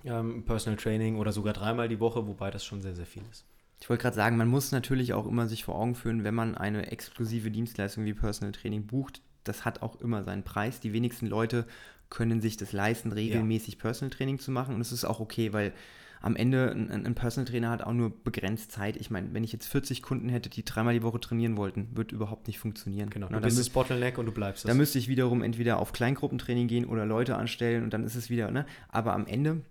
ähm, 0.05 0.43
Personal 0.43 0.78
Training 0.78 1.18
oder 1.18 1.32
sogar 1.32 1.53
dreimal 1.53 1.88
die 1.88 1.99
Woche, 1.99 2.28
wobei 2.28 2.51
das 2.51 2.65
schon 2.65 2.82
sehr, 2.82 2.95
sehr 2.95 3.05
viel 3.05 3.24
ist. 3.32 3.45
Ich 3.80 3.90
wollte 3.90 4.02
gerade 4.02 4.16
sagen, 4.16 4.38
man 4.38 4.48
muss 4.48 4.72
natürlich 4.72 5.14
auch 5.14 5.28
immer 5.28 5.48
sich 5.48 5.64
vor 5.64 5.76
Augen 5.76 5.96
führen, 5.96 6.24
wenn 6.24 6.34
man 6.34 6.56
eine 6.56 6.92
exklusive 6.92 7.52
Dienstleistung 7.52 8.06
wie 8.06 8.14
Personal 8.14 8.52
Training 8.52 8.88
bucht, 8.88 9.22
das 9.44 9.66
hat 9.66 9.82
auch 9.82 10.02
immer 10.02 10.24
seinen 10.24 10.44
Preis. 10.44 10.80
Die 10.80 10.94
wenigsten 10.94 11.28
Leute 11.28 11.66
können 12.10 12.42
sich 12.42 12.58
das 12.58 12.74
leisten, 12.74 13.12
regelmäßig 13.12 13.76
ja. 13.76 13.82
Personal 13.82 14.10
Training 14.10 14.40
zu 14.40 14.52
machen 14.52 14.76
und 14.76 14.82
es 14.82 14.92
ist 14.92 15.06
auch 15.06 15.20
okay, 15.20 15.54
weil 15.54 15.74
am 16.22 16.36
Ende 16.36 16.72
ein, 16.72 17.06
ein, 17.06 17.16
Personal 17.16 17.48
Trainer 17.48 17.70
hat 17.70 17.84
auch 17.84 17.94
nur 17.94 18.12
begrenzt 18.24 18.72
Zeit. 18.72 18.98
Ich 18.98 19.12
meine, 19.12 19.34
wenn 19.34 19.44
ich 19.44 19.54
jetzt 19.54 19.68
40 19.68 20.02
Kunden 20.02 20.30
hätte, 20.30 20.50
die 20.50 20.66
dreimal 20.66 20.94
die 20.94 21.04
Woche 21.04 21.20
trainieren 21.20 21.58
wollten, 21.58 21.90
wird 21.94 22.12
überhaupt 22.12 22.48
nicht 22.48 22.58
funktionieren. 22.58 23.12
Genau, 23.12 23.28
Na, 23.30 23.38
du 23.38 23.44
bist 23.44 23.60
das 23.60 23.70
Bottleneck 23.70 24.18
und 24.18 24.26
du 24.26 24.32
bleibst 24.32 24.66
es. 24.66 24.68
Da 24.68 24.74
müsste 24.74 24.98
ich 24.98 25.08
wiederum 25.08 25.44
entweder 25.44 25.80
auf 25.80 25.94
Kleingruppentraining 25.94 26.68
gehen 26.68 26.86
oder 26.86 27.06
Leute 27.06 27.36
anstellen 27.36 27.84
und 27.84 27.94
dann 27.94 28.04
ist 28.04 28.16
es 28.16 28.30
wieder, 28.32 28.50
ne? 28.50 28.66
Aber 28.90 29.14
am 29.14 29.28
Ende 29.28 29.62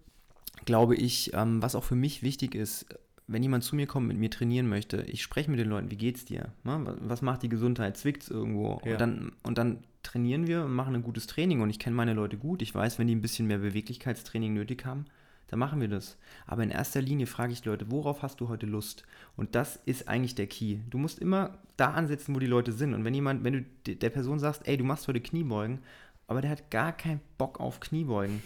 glaube 0.65 0.95
ich, 0.95 1.33
ähm, 1.35 1.63
was 1.63 1.75
auch 1.75 1.85
für 1.85 1.97
mich 1.97 2.23
wichtig 2.23 2.55
ist, 2.55 2.87
wenn 3.29 3.43
jemand 3.43 3.65
zu 3.65 3.75
mir 3.75 3.87
kommt, 3.87 4.07
mit 4.07 4.19
mir 4.19 4.31
trainieren 4.31 4.69
möchte, 4.69 5.03
ich 5.03 5.23
spreche 5.23 5.51
mit 5.51 5.59
den 5.59 5.69
Leuten, 5.69 5.91
wie 5.91 5.97
geht's 5.97 6.25
dir? 6.25 6.53
Ne? 6.65 6.97
Was 7.01 7.23
macht 7.23 7.43
die 7.43 7.49
Gesundheit? 7.49 7.97
Zwickt 7.97 8.23
es 8.23 8.31
irgendwo? 8.31 8.81
Ja. 8.85 8.93
Und, 8.93 9.01
dann, 9.01 9.33
und 9.43 9.59
dann 9.59 9.79
trainieren 10.03 10.47
wir 10.47 10.65
und 10.65 10.73
machen 10.73 10.95
ein 10.95 11.03
gutes 11.03 11.27
Training 11.27 11.61
und 11.61 11.71
ich 11.71 11.79
kenne 11.79 11.97
meine 11.97 12.15
Leute 12.15 12.37
gut. 12.37 12.63
Ich 12.63 12.75
weiß, 12.75 12.99
wenn 12.99 13.09
die 13.09 13.15
ein 13.15 13.23
bisschen 13.23 13.49
mehr 13.49 13.59
Beweglichkeitstraining 13.59 14.55
nötig 14.55 14.85
haben, 14.85 15.07
dann 15.49 15.59
machen 15.59 15.81
wir 15.81 15.89
das. 15.89 16.19
Aber 16.47 16.63
in 16.63 16.71
erster 16.71 17.01
Linie 17.03 17.27
frage 17.27 17.53
ich 17.53 17.63
die 17.63 17.69
Leute, 17.69 17.91
worauf 17.91 18.23
hast 18.23 18.41
du 18.41 18.49
heute 18.49 18.67
Lust? 18.67 19.05
Und 19.37 19.55
das 19.55 19.77
ist 19.85 20.09
eigentlich 20.09 20.35
der 20.35 20.47
Key. 20.47 20.79
Du 20.91 20.99
musst 20.99 21.19
immer 21.19 21.59
da 21.77 21.93
ansetzen, 21.93 22.35
wo 22.35 22.39
die 22.39 22.47
Leute 22.47 22.73
sind. 22.73 22.95
Und 22.95 23.05
wenn 23.05 23.15
jemand, 23.15 23.45
wenn 23.45 23.53
du 23.85 23.95
der 23.97 24.11
Person 24.11 24.39
sagst, 24.39 24.67
ey, 24.67 24.77
du 24.77 24.85
machst 24.85 25.07
heute 25.09 25.21
Kniebeugen, 25.21 25.81
aber 26.29 26.41
der 26.41 26.51
hat 26.51 26.71
gar 26.71 26.93
keinen 26.93 27.21
Bock 27.39 27.61
auf 27.61 27.81
Kniebeugen, 27.81 28.43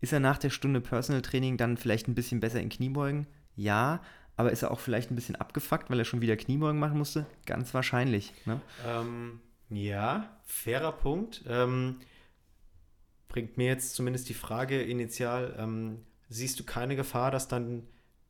ist 0.00 0.12
er 0.12 0.20
nach 0.20 0.38
der 0.38 0.50
Stunde 0.50 0.80
Personal 0.80 1.22
Training 1.22 1.56
dann 1.56 1.76
vielleicht 1.76 2.08
ein 2.08 2.14
bisschen 2.14 2.40
besser 2.40 2.60
in 2.60 2.68
Kniebeugen? 2.68 3.26
Ja, 3.56 4.00
aber 4.36 4.52
ist 4.52 4.62
er 4.62 4.70
auch 4.70 4.80
vielleicht 4.80 5.10
ein 5.10 5.14
bisschen 5.14 5.36
abgefuckt, 5.36 5.90
weil 5.90 5.98
er 5.98 6.04
schon 6.04 6.20
wieder 6.20 6.36
Kniebeugen 6.36 6.80
machen 6.80 6.98
musste? 6.98 7.26
Ganz 7.46 7.72
wahrscheinlich. 7.74 8.32
Ne? 8.46 8.60
Ähm, 8.86 9.40
ja, 9.70 10.36
fairer 10.44 10.92
Punkt. 10.92 11.44
Ähm, 11.48 11.96
bringt 13.28 13.56
mir 13.56 13.66
jetzt 13.66 13.94
zumindest 13.94 14.28
die 14.28 14.34
Frage 14.34 14.82
initial, 14.82 15.54
ähm, 15.58 16.02
siehst 16.28 16.58
du 16.60 16.64
keine 16.64 16.96
Gefahr, 16.96 17.30
dass 17.30 17.48
dann 17.48 17.84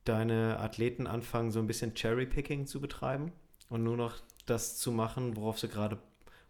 deine 0.04 0.58
Athleten 0.60 1.06
anfangen, 1.06 1.50
so 1.50 1.58
ein 1.58 1.66
bisschen 1.66 1.94
Cherry-Picking 1.94 2.66
zu 2.66 2.80
betreiben 2.80 3.32
und 3.68 3.82
nur 3.82 3.96
noch 3.96 4.16
das 4.46 4.76
zu 4.78 4.92
machen, 4.92 5.36
worauf 5.36 5.58
sie 5.58 5.68
gerade 5.68 5.98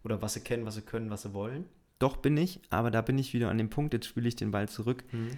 oder 0.03 0.21
was 0.21 0.33
sie 0.33 0.41
kennen, 0.41 0.65
was 0.65 0.75
sie 0.75 0.81
können, 0.81 1.09
was 1.09 1.23
sie 1.23 1.33
wollen? 1.33 1.65
Doch 1.99 2.17
bin 2.17 2.35
ich, 2.37 2.59
aber 2.69 2.91
da 2.91 3.01
bin 3.01 3.17
ich 3.17 3.33
wieder 3.33 3.49
an 3.49 3.57
dem 3.57 3.69
Punkt, 3.69 3.93
jetzt 3.93 4.07
spiele 4.07 4.27
ich 4.27 4.35
den 4.35 4.51
Ball 4.51 4.67
zurück. 4.67 5.03
Mhm. 5.11 5.37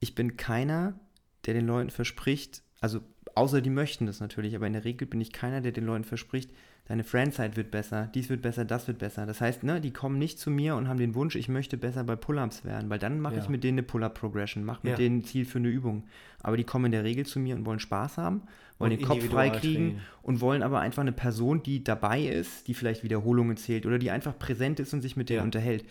Ich 0.00 0.14
bin 0.14 0.36
keiner, 0.36 0.98
der 1.46 1.54
den 1.54 1.66
Leuten 1.66 1.90
verspricht, 1.90 2.62
also 2.80 3.00
außer 3.34 3.60
die 3.60 3.70
möchten 3.70 4.06
das 4.06 4.20
natürlich, 4.20 4.54
aber 4.56 4.66
in 4.66 4.72
der 4.72 4.84
Regel 4.84 5.06
bin 5.06 5.20
ich 5.20 5.32
keiner, 5.32 5.60
der 5.60 5.72
den 5.72 5.86
Leuten 5.86 6.04
verspricht, 6.04 6.50
deine 6.86 7.04
Friendzeit 7.04 7.56
wird 7.56 7.70
besser, 7.70 8.10
dies 8.14 8.28
wird 8.28 8.42
besser, 8.42 8.64
das 8.64 8.86
wird 8.86 8.98
besser. 8.98 9.24
Das 9.24 9.40
heißt, 9.40 9.62
ne, 9.62 9.80
die 9.80 9.92
kommen 9.92 10.18
nicht 10.18 10.38
zu 10.38 10.50
mir 10.50 10.76
und 10.76 10.88
haben 10.88 10.98
den 10.98 11.14
Wunsch, 11.14 11.34
ich 11.34 11.48
möchte 11.48 11.76
besser 11.76 12.04
bei 12.04 12.14
Pull-Ups 12.14 12.64
werden, 12.64 12.90
weil 12.90 12.98
dann 12.98 13.20
mache 13.20 13.36
ja. 13.36 13.42
ich 13.42 13.48
mit 13.48 13.64
denen 13.64 13.78
eine 13.78 13.86
Pull-Up-Progression, 13.86 14.64
mache 14.64 14.80
mit 14.82 14.92
ja. 14.92 14.96
denen 14.96 15.18
ein 15.18 15.24
Ziel 15.24 15.46
für 15.46 15.58
eine 15.58 15.68
Übung. 15.68 16.04
Aber 16.42 16.56
die 16.56 16.64
kommen 16.64 16.86
in 16.86 16.92
der 16.92 17.04
Regel 17.04 17.24
zu 17.24 17.38
mir 17.38 17.56
und 17.56 17.64
wollen 17.64 17.78
Spaß 17.78 18.18
haben, 18.18 18.42
wollen 18.78 18.92
und 18.92 19.00
den 19.00 19.06
Kopf 19.06 19.24
frei 19.24 19.48
kriegen 19.48 20.00
und 20.22 20.40
wollen 20.40 20.62
aber 20.62 20.80
einfach 20.80 21.02
eine 21.02 21.12
Person, 21.12 21.62
die 21.62 21.82
dabei 21.82 22.22
ist, 22.22 22.68
die 22.68 22.74
vielleicht 22.74 23.02
Wiederholungen 23.02 23.56
zählt 23.56 23.86
oder 23.86 23.98
die 23.98 24.10
einfach 24.10 24.38
präsent 24.38 24.78
ist 24.78 24.92
und 24.92 25.00
sich 25.00 25.16
mit 25.16 25.30
denen 25.30 25.38
ja. 25.38 25.44
unterhält. 25.44 25.84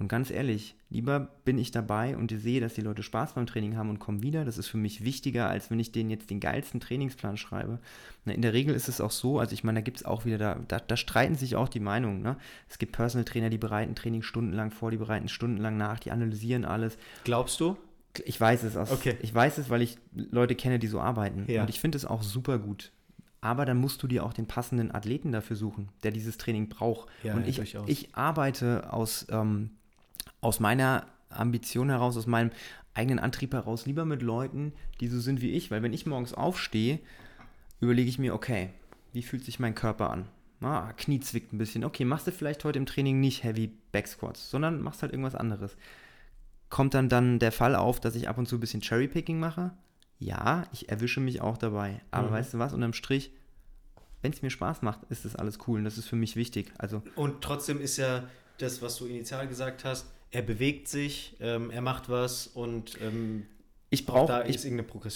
Und 0.00 0.08
ganz 0.08 0.30
ehrlich, 0.30 0.74
lieber 0.88 1.28
bin 1.44 1.58
ich 1.58 1.72
dabei 1.72 2.16
und 2.16 2.32
sehe, 2.32 2.62
dass 2.62 2.72
die 2.72 2.80
Leute 2.80 3.02
Spaß 3.02 3.34
beim 3.34 3.44
Training 3.44 3.76
haben 3.76 3.90
und 3.90 3.98
kommen 3.98 4.22
wieder. 4.22 4.46
Das 4.46 4.56
ist 4.56 4.66
für 4.66 4.78
mich 4.78 5.04
wichtiger, 5.04 5.50
als 5.50 5.70
wenn 5.70 5.78
ich 5.78 5.92
denen 5.92 6.08
jetzt 6.08 6.30
den 6.30 6.40
geilsten 6.40 6.80
Trainingsplan 6.80 7.36
schreibe. 7.36 7.80
in 8.24 8.40
der 8.40 8.54
Regel 8.54 8.74
ist 8.74 8.88
es 8.88 9.02
auch 9.02 9.10
so, 9.10 9.38
also 9.38 9.52
ich 9.52 9.62
meine, 9.62 9.80
da 9.80 9.82
gibt 9.82 9.98
es 9.98 10.06
auch 10.06 10.24
wieder, 10.24 10.38
da, 10.38 10.58
da, 10.66 10.78
da, 10.80 10.96
streiten 10.96 11.34
sich 11.34 11.54
auch 11.54 11.68
die 11.68 11.80
Meinungen. 11.80 12.22
Ne? 12.22 12.36
Es 12.66 12.78
gibt 12.78 12.92
Personal 12.92 13.26
Trainer, 13.26 13.50
die 13.50 13.58
bereiten 13.58 13.94
Training 13.94 14.22
stundenlang 14.22 14.70
vor, 14.70 14.90
die 14.90 14.96
bereiten 14.96 15.28
stundenlang 15.28 15.76
nach, 15.76 16.00
die 16.00 16.12
analysieren 16.12 16.64
alles. 16.64 16.96
Glaubst 17.24 17.60
du? 17.60 17.76
Ich 18.24 18.40
weiß 18.40 18.62
es 18.62 18.78
aus, 18.78 18.90
okay. 18.90 19.18
ich 19.20 19.34
weiß 19.34 19.58
es, 19.58 19.68
weil 19.68 19.82
ich 19.82 19.98
Leute 20.14 20.54
kenne, 20.54 20.78
die 20.78 20.86
so 20.86 20.98
arbeiten. 20.98 21.44
Ja. 21.46 21.60
Und 21.60 21.68
ich 21.68 21.78
finde 21.78 21.98
es 21.98 22.06
auch 22.06 22.22
super 22.22 22.58
gut. 22.58 22.90
Aber 23.42 23.66
dann 23.66 23.76
musst 23.76 24.02
du 24.02 24.06
dir 24.06 24.24
auch 24.24 24.32
den 24.32 24.46
passenden 24.46 24.94
Athleten 24.94 25.30
dafür 25.30 25.56
suchen, 25.56 25.88
der 26.02 26.10
dieses 26.10 26.38
Training 26.38 26.70
braucht. 26.70 27.08
Ja, 27.22 27.34
und 27.34 27.46
ich, 27.46 27.76
ich 27.86 28.14
arbeite 28.14 28.92
aus 28.92 29.26
ähm, 29.30 29.70
aus 30.40 30.60
meiner 30.60 31.06
Ambition 31.28 31.90
heraus, 31.90 32.16
aus 32.16 32.26
meinem 32.26 32.50
eigenen 32.94 33.18
Antrieb 33.18 33.52
heraus 33.52 33.86
lieber 33.86 34.04
mit 34.04 34.22
Leuten, 34.22 34.72
die 35.00 35.08
so 35.08 35.20
sind 35.20 35.40
wie 35.40 35.52
ich, 35.52 35.70
weil 35.70 35.82
wenn 35.82 35.92
ich 35.92 36.06
morgens 36.06 36.34
aufstehe, 36.34 36.98
überlege 37.80 38.08
ich 38.08 38.18
mir, 38.18 38.34
okay, 38.34 38.70
wie 39.12 39.22
fühlt 39.22 39.44
sich 39.44 39.58
mein 39.58 39.74
Körper 39.74 40.10
an? 40.10 40.26
Ah, 40.60 40.92
Knie 40.92 41.20
zwickt 41.20 41.52
ein 41.52 41.58
bisschen. 41.58 41.84
Okay, 41.84 42.04
machst 42.04 42.26
du 42.26 42.32
vielleicht 42.32 42.64
heute 42.64 42.78
im 42.78 42.86
Training 42.86 43.18
nicht 43.18 43.44
Heavy 43.44 43.72
Back 43.92 44.06
Squats, 44.06 44.50
sondern 44.50 44.82
machst 44.82 45.02
halt 45.02 45.12
irgendwas 45.12 45.34
anderes. 45.34 45.76
Kommt 46.68 46.94
dann 46.94 47.08
dann 47.08 47.38
der 47.38 47.50
Fall 47.50 47.74
auf, 47.74 47.98
dass 47.98 48.14
ich 48.14 48.28
ab 48.28 48.36
und 48.36 48.46
zu 48.46 48.56
ein 48.56 48.60
bisschen 48.60 48.82
Cherry-Picking 48.82 49.40
mache? 49.40 49.72
Ja, 50.18 50.64
ich 50.72 50.90
erwische 50.90 51.20
mich 51.20 51.40
auch 51.40 51.56
dabei. 51.56 52.02
Aber 52.10 52.28
mhm. 52.28 52.32
weißt 52.32 52.54
du 52.54 52.58
was, 52.58 52.74
unterm 52.74 52.92
Strich, 52.92 53.32
wenn 54.20 54.32
es 54.32 54.42
mir 54.42 54.50
Spaß 54.50 54.82
macht, 54.82 55.00
ist 55.08 55.24
das 55.24 55.34
alles 55.34 55.58
cool 55.66 55.78
und 55.78 55.84
das 55.84 55.96
ist 55.96 56.06
für 56.06 56.16
mich 56.16 56.36
wichtig. 56.36 56.72
Also 56.76 57.02
und 57.16 57.40
trotzdem 57.40 57.80
ist 57.80 57.96
ja 57.96 58.24
das, 58.58 58.82
was 58.82 58.96
du 58.96 59.06
initial 59.06 59.48
gesagt 59.48 59.84
hast, 59.84 60.12
er 60.30 60.42
bewegt 60.42 60.88
sich, 60.88 61.36
ähm, 61.40 61.70
er 61.70 61.80
macht 61.80 62.08
was 62.08 62.46
und 62.46 62.98
ähm, 63.02 63.46
ich 63.90 64.06
brauche 64.06 64.44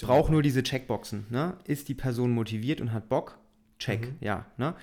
brauch 0.02 0.28
nur 0.28 0.42
diese 0.42 0.62
Checkboxen. 0.62 1.26
Ne? 1.30 1.56
Ist 1.64 1.88
die 1.88 1.94
Person 1.94 2.32
motiviert 2.32 2.80
und 2.80 2.92
hat 2.92 3.08
Bock? 3.08 3.38
Check, 3.78 4.00
mhm. 4.00 4.16
ja. 4.20 4.46
Ne? 4.56 4.74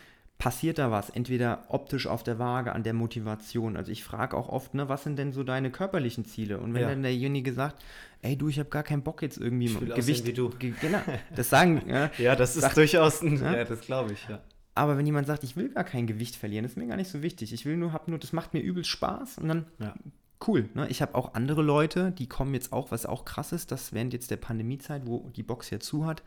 passiert 0.41 0.79
da 0.79 0.89
was? 0.89 1.11
Entweder 1.11 1.65
optisch 1.67 2.07
auf 2.07 2.23
der 2.23 2.39
Waage, 2.39 2.73
an 2.73 2.81
der 2.81 2.93
Motivation. 2.93 3.77
Also 3.77 3.91
ich 3.91 4.03
frage 4.03 4.35
auch 4.35 4.49
oft, 4.49 4.73
ne, 4.73 4.89
was 4.89 5.03
sind 5.03 5.19
denn 5.19 5.33
so 5.33 5.43
deine 5.43 5.69
körperlichen 5.69 6.25
Ziele? 6.25 6.59
Und 6.59 6.73
wenn 6.73 6.81
ja. 6.81 6.89
dann 6.89 7.03
derjenige 7.03 7.53
sagt, 7.53 7.83
ey 8.23 8.35
du, 8.35 8.49
ich 8.49 8.57
habe 8.57 8.69
gar 8.69 8.81
keinen 8.81 9.03
Bock 9.03 9.21
jetzt 9.21 9.37
irgendwie 9.37 9.67
ich 9.67 9.79
Gewicht. 9.79 10.25
Wie 10.25 10.33
du. 10.33 10.49
Genau, 10.49 10.99
das 11.35 11.51
sagen. 11.51 11.83
ja, 11.87 12.09
ja 12.17 12.35
das 12.35 12.55
ist 12.55 12.63
sagt, 12.63 12.75
durchaus 12.75 13.21
ein, 13.21 13.39
ja, 13.39 13.63
das 13.63 13.81
glaube 13.81 14.13
ich, 14.13 14.27
ja. 14.27 14.41
Aber 14.73 14.97
wenn 14.97 15.05
jemand 15.05 15.27
sagt, 15.27 15.43
ich 15.43 15.55
will 15.55 15.69
gar 15.69 15.83
kein 15.83 16.07
Gewicht 16.07 16.35
verlieren, 16.35 16.63
das 16.63 16.71
ist 16.71 16.77
mir 16.77 16.87
gar 16.87 16.97
nicht 16.97 17.11
so 17.11 17.21
wichtig. 17.21 17.53
Ich 17.53 17.65
will 17.65 17.77
nur, 17.77 17.93
hab 17.93 18.07
nur, 18.07 18.17
das 18.17 18.33
macht 18.33 18.55
mir 18.55 18.61
übel 18.61 18.83
Spaß 18.83 19.37
und 19.37 19.47
dann 19.47 19.65
ja. 19.77 19.93
Cool. 20.47 20.69
Ne? 20.73 20.87
Ich 20.89 21.01
habe 21.01 21.15
auch 21.15 21.33
andere 21.33 21.61
Leute, 21.61 22.11
die 22.11 22.27
kommen 22.27 22.53
jetzt 22.53 22.73
auch, 22.73 22.91
was 22.91 23.05
auch 23.05 23.25
krass 23.25 23.51
ist, 23.51 23.71
dass 23.71 23.93
während 23.93 24.13
jetzt 24.13 24.31
der 24.31 24.37
Pandemiezeit, 24.37 25.05
wo 25.05 25.29
die 25.35 25.43
Box 25.43 25.69
ja 25.69 25.79
zu 25.79 26.05
hat, 26.05 26.23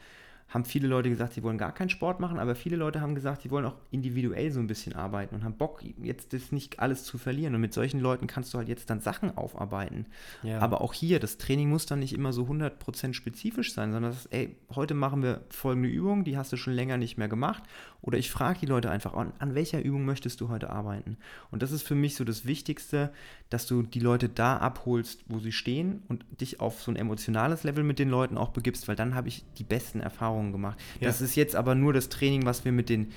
haben 0.49 0.64
viele 0.64 0.86
Leute 0.86 1.09
gesagt, 1.09 1.34
sie 1.34 1.42
wollen 1.42 1.59
gar 1.59 1.72
keinen 1.72 1.88
Sport 1.88 2.20
machen, 2.20 2.38
aber 2.38 2.55
viele 2.55 2.76
Leute 2.76 3.01
haben 3.01 3.14
gesagt, 3.14 3.42
sie 3.42 3.51
wollen 3.51 3.64
auch 3.64 3.74
individuell 3.90 4.53
so 4.53 4.61
ein 4.61 4.66
bisschen 4.66 4.95
arbeiten 4.95 5.34
und 5.34 5.42
haben 5.42 5.57
Bock, 5.57 5.82
jetzt 6.01 6.32
das 6.32 6.53
nicht 6.53 6.78
alles 6.78 7.05
zu 7.05 7.18
verlieren. 7.18 7.55
Und 7.55 7.61
mit 7.61 7.74
solchen 7.74 7.99
Leuten 7.99 8.26
kannst 8.26 8.55
du 8.55 8.59
halt 8.59 8.68
jetzt 8.68 8.88
dann 8.88 9.01
Sachen 9.01 9.36
aufarbeiten. 9.36 10.07
Ja. 10.42 10.61
Aber 10.61 10.80
auch 10.80 10.92
hier, 10.92 11.18
das 11.18 11.38
Training 11.38 11.70
muss 11.70 11.86
dann 11.86 11.99
nicht 11.99 12.12
immer 12.12 12.32
so 12.32 12.45
100% 12.45 13.14
spezifisch 13.14 13.74
sein, 13.74 13.92
sondern 13.92 14.12
das 14.12 14.26
ist, 14.26 14.32
ey, 14.32 14.57
heute 14.74 14.95
machen 14.95 15.22
wir 15.22 15.42
folgende 15.49 15.88
Übung, 15.88 16.24
die 16.24 16.36
hast 16.36 16.53
du 16.53 16.57
schon 16.57 16.74
länger 16.74 16.99
nicht 16.99 17.18
mehr 17.18 17.28
gemacht. 17.28 17.64
Oder 18.01 18.18
ich 18.18 18.30
frage 18.30 18.61
die 18.61 18.66
Leute 18.66 18.90
einfach, 18.90 19.14
an, 19.14 19.32
an 19.38 19.55
welcher 19.55 19.82
Übung 19.82 20.05
möchtest 20.05 20.40
du 20.40 20.51
heute 20.51 20.70
arbeiten? 20.70 21.16
Und 21.51 21.62
das 21.62 21.72
ist 21.72 21.82
für 21.82 21.95
mich 21.95 22.16
so 22.16 22.24
das 22.24 22.45
Wichtigste, 22.45 23.12
dass 23.49 23.66
du 23.66 23.82
die 23.82 24.01
Leute 24.01 24.28
da 24.28 24.59
abholst, 24.59 25.24
wo 25.26 25.38
sie 25.38 25.53
stehen 25.53 26.03
und 26.09 26.24
dich 26.40 26.61
auf 26.61 26.82
so 26.82 26.92
ein 26.92 26.97
emotionales 26.97 27.64
Level 27.64 27.82
mit 27.82 27.99
den 27.99 28.11
Leuten 28.11 28.36
auch 28.36 28.51
begibst, 28.51 28.88
weil 28.88 28.97
dann 28.97 29.14
habe 29.14 29.28
ich 29.28 29.45
die 29.57 29.64
besten 29.64 30.01
Erfahrungen 30.01 30.34
Erfahrungen 30.35 30.53
gemacht. 30.53 30.78
Ja. 31.01 31.09
Das 31.09 31.20
ist 31.20 31.37
jetzt 31.37 31.57
aber 31.57 31.74
nur 31.74 31.93
das 31.93 32.09
Training, 32.09 32.45
was 32.45 32.64
wir 32.64 32.72
mit 32.72 32.89
den 32.89 33.12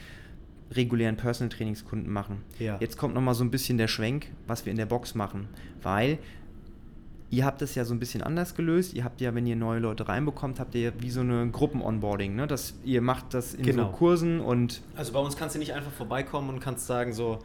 regulären 0.71 1.17
Personal 1.17 1.49
Trainingskunden 1.49 2.11
machen. 2.11 2.43
Ja. 2.59 2.77
Jetzt 2.79 2.97
kommt 2.97 3.15
nochmal 3.15 3.33
so 3.33 3.43
ein 3.43 3.51
bisschen 3.51 3.77
der 3.77 3.87
Schwenk, 3.87 4.27
was 4.47 4.65
wir 4.65 4.71
in 4.71 4.77
der 4.77 4.85
Box 4.85 5.15
machen, 5.15 5.47
weil 5.81 6.19
ihr 7.29 7.45
habt 7.45 7.61
es 7.61 7.75
ja 7.75 7.85
so 7.85 7.93
ein 7.93 7.99
bisschen 7.99 8.21
anders 8.21 8.53
gelöst. 8.55 8.93
Ihr 8.93 9.03
habt 9.03 9.21
ja, 9.21 9.33
wenn 9.33 9.47
ihr 9.47 9.55
neue 9.55 9.79
Leute 9.79 10.07
reinbekommt, 10.07 10.59
habt 10.59 10.75
ihr 10.75 10.81
ja 10.81 10.91
wie 10.99 11.09
so 11.09 11.21
eine 11.21 11.49
Gruppen-Onboarding, 11.49 12.35
ne? 12.35 12.47
Dass 12.47 12.73
ihr 12.83 13.01
macht 13.01 13.33
das 13.33 13.53
in 13.53 13.63
genau. 13.63 13.85
so 13.85 13.97
Kursen 13.97 14.41
und. 14.41 14.81
Also 14.95 15.13
bei 15.13 15.19
uns 15.19 15.37
kannst 15.37 15.55
du 15.55 15.59
nicht 15.59 15.73
einfach 15.73 15.91
vorbeikommen 15.91 16.49
und 16.49 16.59
kannst 16.59 16.85
sagen 16.85 17.13
so, 17.13 17.39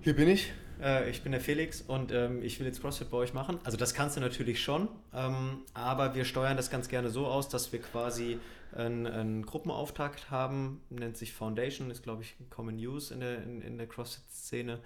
hier 0.00 0.14
bin 0.14 0.28
ich, 0.28 0.52
äh, 0.82 1.08
ich 1.08 1.22
bin 1.22 1.32
der 1.32 1.40
Felix 1.40 1.80
und 1.80 2.12
ähm, 2.12 2.42
ich 2.42 2.58
will 2.58 2.66
jetzt 2.66 2.80
CrossFit 2.80 3.10
bei 3.10 3.18
euch 3.18 3.34
machen. 3.34 3.58
Also 3.62 3.76
das 3.76 3.94
kannst 3.94 4.16
du 4.16 4.20
natürlich 4.20 4.62
schon, 4.62 4.88
ähm, 5.14 5.58
aber 5.74 6.14
wir 6.16 6.24
steuern 6.24 6.56
das 6.56 6.70
ganz 6.70 6.88
gerne 6.88 7.08
so 7.10 7.26
aus, 7.26 7.48
dass 7.48 7.72
wir 7.72 7.80
quasi 7.80 8.38
einen, 8.74 9.06
einen 9.06 9.46
Gruppenauftakt 9.46 10.30
haben, 10.30 10.80
nennt 10.90 11.16
sich 11.16 11.32
Foundation, 11.32 11.90
ist 11.90 12.02
glaube 12.02 12.22
ich 12.22 12.36
Common 12.50 12.76
Use 12.76 13.12
in 13.12 13.20
der, 13.20 13.42
in, 13.42 13.62
in 13.62 13.78
der 13.78 13.86
CrossFit-Szene. 13.86 14.80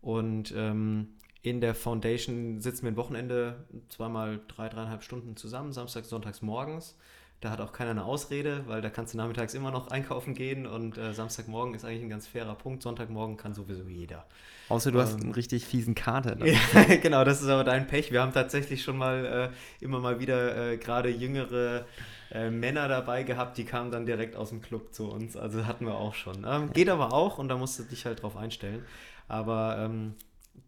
Und 0.00 0.52
ähm, 0.56 1.14
in 1.42 1.60
der 1.60 1.74
Foundation 1.74 2.60
sitzen 2.60 2.84
wir 2.84 2.92
ein 2.92 2.96
Wochenende 2.96 3.66
zweimal 3.88 4.40
drei, 4.48 4.68
dreieinhalb 4.68 5.02
Stunden 5.02 5.36
zusammen, 5.36 5.72
samstags, 5.72 6.08
sonntags 6.08 6.40
morgens. 6.42 6.98
Da 7.44 7.50
hat 7.50 7.60
auch 7.60 7.72
keiner 7.72 7.90
eine 7.90 8.04
Ausrede, 8.06 8.62
weil 8.68 8.80
da 8.80 8.88
kannst 8.88 9.12
du 9.12 9.18
nachmittags 9.18 9.52
immer 9.52 9.70
noch 9.70 9.88
einkaufen 9.88 10.32
gehen 10.32 10.66
und 10.66 10.96
äh, 10.96 11.12
Samstagmorgen 11.12 11.74
ist 11.74 11.84
eigentlich 11.84 12.02
ein 12.02 12.08
ganz 12.08 12.26
fairer 12.26 12.54
Punkt. 12.54 12.82
Sonntagmorgen 12.82 13.36
kann 13.36 13.52
sowieso 13.52 13.82
jeder. 13.86 14.24
Außer 14.70 14.90
du 14.90 14.98
ähm, 14.98 15.04
hast 15.04 15.20
einen 15.20 15.32
richtig 15.32 15.66
fiesen 15.66 15.94
Kater. 15.94 16.38
ja, 16.46 16.58
genau, 17.02 17.22
das 17.22 17.42
ist 17.42 17.48
aber 17.48 17.62
dein 17.62 17.86
Pech. 17.86 18.12
Wir 18.12 18.22
haben 18.22 18.32
tatsächlich 18.32 18.82
schon 18.82 18.96
mal 18.96 19.52
äh, 19.52 19.84
immer 19.84 20.00
mal 20.00 20.20
wieder 20.20 20.72
äh, 20.72 20.78
gerade 20.78 21.10
jüngere 21.10 21.84
äh, 22.30 22.48
Männer 22.48 22.88
dabei 22.88 23.24
gehabt, 23.24 23.58
die 23.58 23.64
kamen 23.64 23.90
dann 23.90 24.06
direkt 24.06 24.36
aus 24.36 24.48
dem 24.48 24.62
Club 24.62 24.94
zu 24.94 25.10
uns. 25.10 25.36
Also 25.36 25.66
hatten 25.66 25.84
wir 25.84 25.96
auch 25.96 26.14
schon. 26.14 26.46
Ähm, 26.48 26.72
geht 26.72 26.88
aber 26.88 27.12
auch 27.12 27.36
und 27.36 27.48
da 27.48 27.58
musst 27.58 27.78
du 27.78 27.82
dich 27.82 28.06
halt 28.06 28.22
drauf 28.22 28.38
einstellen. 28.38 28.82
Aber 29.28 29.76
ähm, 29.78 30.14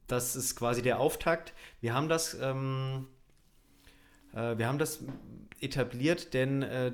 das 0.08 0.36
ist 0.36 0.56
quasi 0.56 0.82
der 0.82 1.00
Auftakt. 1.00 1.54
Wir 1.80 1.94
haben 1.94 2.10
das, 2.10 2.36
ähm, 2.38 3.06
äh, 4.36 4.58
wir 4.58 4.68
haben 4.68 4.78
das 4.78 5.02
etabliert, 5.60 6.34
denn 6.34 6.62
äh, 6.62 6.92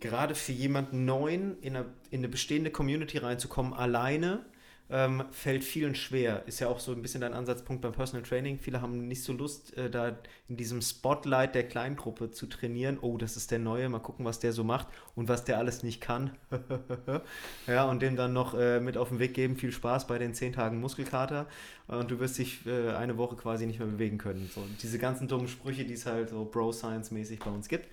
gerade 0.00 0.34
für 0.34 0.52
jemanden 0.52 1.04
Neuen 1.04 1.58
in 1.60 1.76
eine, 1.76 1.86
in 2.10 2.18
eine 2.18 2.28
bestehende 2.28 2.70
Community 2.70 3.18
reinzukommen, 3.18 3.72
alleine, 3.72 4.44
ähm, 4.92 5.24
fällt 5.30 5.64
vielen 5.64 5.94
schwer. 5.94 6.42
Ist 6.46 6.60
ja 6.60 6.68
auch 6.68 6.78
so 6.78 6.92
ein 6.92 7.00
bisschen 7.00 7.22
dein 7.22 7.32
Ansatzpunkt 7.32 7.80
beim 7.80 7.92
Personal 7.92 8.22
Training. 8.22 8.58
Viele 8.58 8.82
haben 8.82 9.08
nicht 9.08 9.24
so 9.24 9.32
Lust, 9.32 9.74
äh, 9.78 9.88
da 9.88 10.18
in 10.48 10.58
diesem 10.58 10.82
Spotlight 10.82 11.54
der 11.54 11.66
Kleingruppe 11.66 12.30
zu 12.30 12.46
trainieren. 12.46 12.98
Oh, 13.00 13.16
das 13.16 13.38
ist 13.38 13.50
der 13.50 13.58
Neue, 13.58 13.88
mal 13.88 14.00
gucken, 14.00 14.26
was 14.26 14.38
der 14.38 14.52
so 14.52 14.64
macht 14.64 14.88
und 15.14 15.28
was 15.28 15.44
der 15.44 15.56
alles 15.56 15.82
nicht 15.82 16.02
kann. 16.02 16.36
ja, 17.66 17.84
und 17.84 18.02
dem 18.02 18.16
dann 18.16 18.34
noch 18.34 18.52
äh, 18.52 18.80
mit 18.80 18.98
auf 18.98 19.08
den 19.08 19.18
Weg 19.18 19.32
geben, 19.32 19.56
viel 19.56 19.72
Spaß 19.72 20.06
bei 20.06 20.18
den 20.18 20.34
10 20.34 20.52
Tagen 20.52 20.78
Muskelkater 20.78 21.46
und 21.86 22.10
du 22.10 22.20
wirst 22.20 22.36
dich 22.36 22.66
äh, 22.66 22.90
eine 22.90 23.16
Woche 23.16 23.36
quasi 23.36 23.66
nicht 23.66 23.78
mehr 23.78 23.88
bewegen 23.88 24.18
können. 24.18 24.50
So, 24.54 24.62
diese 24.82 24.98
ganzen 24.98 25.26
dummen 25.26 25.48
Sprüche, 25.48 25.86
die 25.86 25.94
es 25.94 26.04
halt 26.04 26.28
so 26.28 26.44
Bro-Science-mäßig 26.44 27.38
bei 27.38 27.50
uns 27.50 27.68
gibt. 27.68 27.88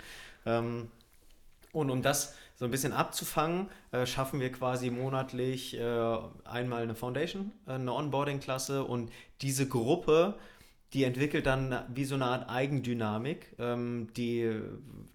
Ähm, 0.45 0.89
und 1.71 1.89
um 1.91 2.01
das 2.01 2.35
so 2.59 2.65
ein 2.65 2.71
bisschen 2.71 2.91
abzufangen, 2.91 3.69
äh, 3.93 4.05
schaffen 4.05 4.41
wir 4.41 4.51
quasi 4.51 4.91
monatlich 4.91 5.79
äh, 5.79 6.17
einmal 6.43 6.83
eine 6.83 6.93
Foundation, 6.93 7.51
äh, 7.65 7.71
eine 7.71 7.93
Onboarding-Klasse 7.93 8.83
und 8.83 9.13
diese 9.39 9.65
Gruppe, 9.69 10.37
die 10.91 11.05
entwickelt 11.05 11.45
dann 11.45 11.85
wie 11.87 12.03
so 12.03 12.15
eine 12.15 12.25
Art 12.25 12.49
Eigendynamik. 12.49 13.55
Ähm, 13.59 14.09
die, 14.17 14.59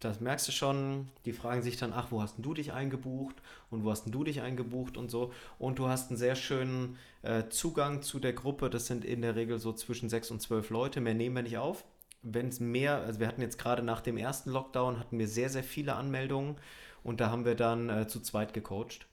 das 0.01 0.21
merkst 0.21 0.49
du 0.49 0.53
schon, 0.53 1.09
die 1.27 1.35
fragen 1.35 1.61
sich 1.61 1.77
dann, 1.77 1.93
ach, 1.93 2.07
wo 2.13 2.23
hast 2.23 2.37
du 2.39 2.55
dich 2.55 2.73
eingebucht 2.73 3.37
und 3.69 3.85
wo 3.85 3.91
hast 3.91 4.07
du 4.07 4.25
dich 4.25 4.41
eingebucht 4.41 4.97
und 4.97 5.11
so. 5.11 5.31
Und 5.59 5.79
du 5.79 5.87
hast 5.87 6.09
einen 6.09 6.17
sehr 6.17 6.37
schönen 6.37 6.97
äh, 7.21 7.51
Zugang 7.51 8.01
zu 8.01 8.21
der 8.21 8.33
Gruppe. 8.33 8.71
Das 8.71 8.87
sind 8.87 9.05
in 9.05 9.21
der 9.21 9.37
Regel 9.37 9.59
so 9.59 9.75
zwischen 9.75 10.09
sechs 10.09 10.31
und 10.31 10.41
zwölf 10.41 10.71
Leute. 10.71 11.03
Mehr 11.03 11.13
nehmen 11.13 11.37
wir 11.37 11.43
nicht 11.43 11.59
auf. 11.59 11.85
Wenn 12.23 12.49
es 12.49 12.59
mehr, 12.59 13.03
also 13.03 13.21
wir 13.21 13.29
hatten 13.29 13.43
jetzt 13.43 13.59
gerade 13.59 13.83
nach 13.83 14.01
dem 14.01 14.17
ersten 14.17 14.51
Lockdown, 14.51 14.99
hatten 14.99 15.19
wir 15.19 15.29
sehr, 15.29 15.51
sehr 15.51 15.65
viele 15.65 15.95
Anmeldungen. 15.97 16.57
Und 17.05 17.21
da 17.21 17.31
haben 17.31 17.45
wir 17.45 17.55
dann 17.55 17.89
äh, 17.89 18.09
zu 18.09 18.21
zweit 18.21 18.53
gecoacht. 18.53 19.07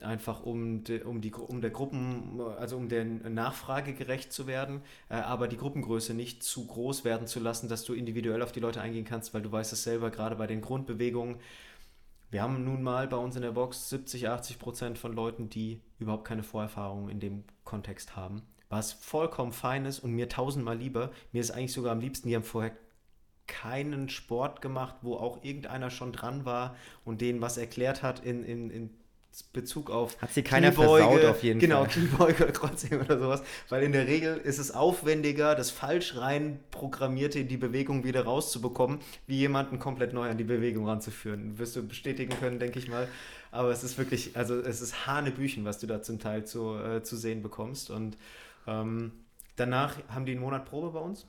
Einfach 0.00 0.42
um, 0.42 0.82
de, 0.82 1.02
um, 1.02 1.20
die, 1.20 1.32
um 1.32 1.60
der 1.60 1.70
Gruppen, 1.70 2.40
also 2.58 2.76
um 2.76 2.88
der 2.88 3.04
Nachfrage 3.04 3.92
gerecht 3.92 4.32
zu 4.32 4.46
werden, 4.46 4.80
äh, 5.10 5.16
aber 5.16 5.46
die 5.46 5.56
Gruppengröße 5.56 6.14
nicht 6.14 6.42
zu 6.42 6.66
groß 6.66 7.04
werden 7.04 7.26
zu 7.26 7.40
lassen, 7.40 7.68
dass 7.68 7.84
du 7.84 7.92
individuell 7.92 8.42
auf 8.42 8.52
die 8.52 8.60
Leute 8.60 8.80
eingehen 8.80 9.04
kannst, 9.04 9.34
weil 9.34 9.42
du 9.42 9.52
weißt 9.52 9.72
es 9.72 9.82
selber, 9.82 10.10
gerade 10.10 10.36
bei 10.36 10.46
den 10.46 10.62
Grundbewegungen. 10.62 11.36
Wir 12.30 12.42
haben 12.42 12.64
nun 12.64 12.82
mal 12.82 13.06
bei 13.06 13.16
uns 13.16 13.36
in 13.36 13.42
der 13.42 13.52
Box 13.52 13.90
70, 13.90 14.28
80 14.28 14.58
Prozent 14.58 14.98
von 14.98 15.12
Leuten, 15.12 15.50
die 15.50 15.80
überhaupt 15.98 16.24
keine 16.24 16.42
Vorerfahrung 16.42 17.08
in 17.08 17.20
dem 17.20 17.44
Kontext 17.64 18.16
haben 18.16 18.42
was 18.74 18.92
vollkommen 18.92 19.52
fein 19.52 19.84
ist 19.84 20.00
und 20.00 20.12
mir 20.12 20.28
tausendmal 20.28 20.76
lieber. 20.76 21.12
Mir 21.32 21.40
ist 21.40 21.52
eigentlich 21.52 21.72
sogar 21.72 21.92
am 21.92 22.00
liebsten, 22.00 22.28
die 22.28 22.34
haben 22.34 22.42
vorher 22.42 22.72
keinen 23.46 24.08
Sport 24.08 24.62
gemacht, 24.62 24.96
wo 25.02 25.16
auch 25.16 25.44
irgendeiner 25.44 25.90
schon 25.90 26.12
dran 26.12 26.44
war 26.44 26.76
und 27.04 27.20
denen 27.20 27.40
was 27.40 27.56
erklärt 27.58 28.02
hat 28.02 28.24
in, 28.24 28.44
in, 28.44 28.70
in 28.70 28.90
Bezug 29.52 29.90
auf 29.90 30.20
Hat 30.22 30.32
sie 30.32 30.42
keiner 30.42 30.70
Kniebeuge, 30.70 31.04
versaut 31.04 31.24
auf 31.24 31.42
jeden 31.42 31.58
genau, 31.58 31.84
Fall. 31.84 31.94
Genau, 31.94 32.06
Kniebeuge 32.08 32.44
oder 32.44 32.52
Kreuzheben 32.52 33.00
oder 33.00 33.18
sowas. 33.18 33.42
Weil 33.68 33.82
in 33.82 33.92
der 33.92 34.06
Regel 34.06 34.36
ist 34.36 34.58
es 34.58 34.70
aufwendiger, 34.70 35.54
das 35.56 35.70
falsch 35.70 36.16
rein 36.16 36.60
programmierte 36.70 37.40
in 37.40 37.48
die 37.48 37.56
Bewegung 37.56 38.04
wieder 38.04 38.24
rauszubekommen, 38.24 39.00
wie 39.26 39.38
jemanden 39.38 39.78
komplett 39.78 40.12
neu 40.12 40.28
an 40.28 40.38
die 40.38 40.44
Bewegung 40.44 40.86
ranzuführen. 40.86 41.58
Wirst 41.58 41.74
du 41.74 41.86
bestätigen 41.86 42.32
können, 42.38 42.60
denke 42.60 42.78
ich 42.78 42.88
mal. 42.88 43.08
Aber 43.50 43.70
es 43.70 43.82
ist 43.82 43.98
wirklich, 43.98 44.36
also 44.36 44.56
es 44.56 44.80
ist 44.80 45.06
Hanebüchen, 45.06 45.64
was 45.64 45.78
du 45.78 45.86
da 45.86 46.02
zum 46.02 46.20
Teil 46.20 46.44
zu, 46.44 46.76
äh, 46.76 47.02
zu 47.02 47.16
sehen 47.16 47.42
bekommst. 47.42 47.90
Und 47.90 48.16
ähm, 48.68 49.12
danach 49.56 49.96
haben 50.08 50.26
die 50.26 50.32
einen 50.32 50.40
Monat 50.40 50.64
Probe 50.64 50.90
bei 50.90 51.00
uns 51.00 51.26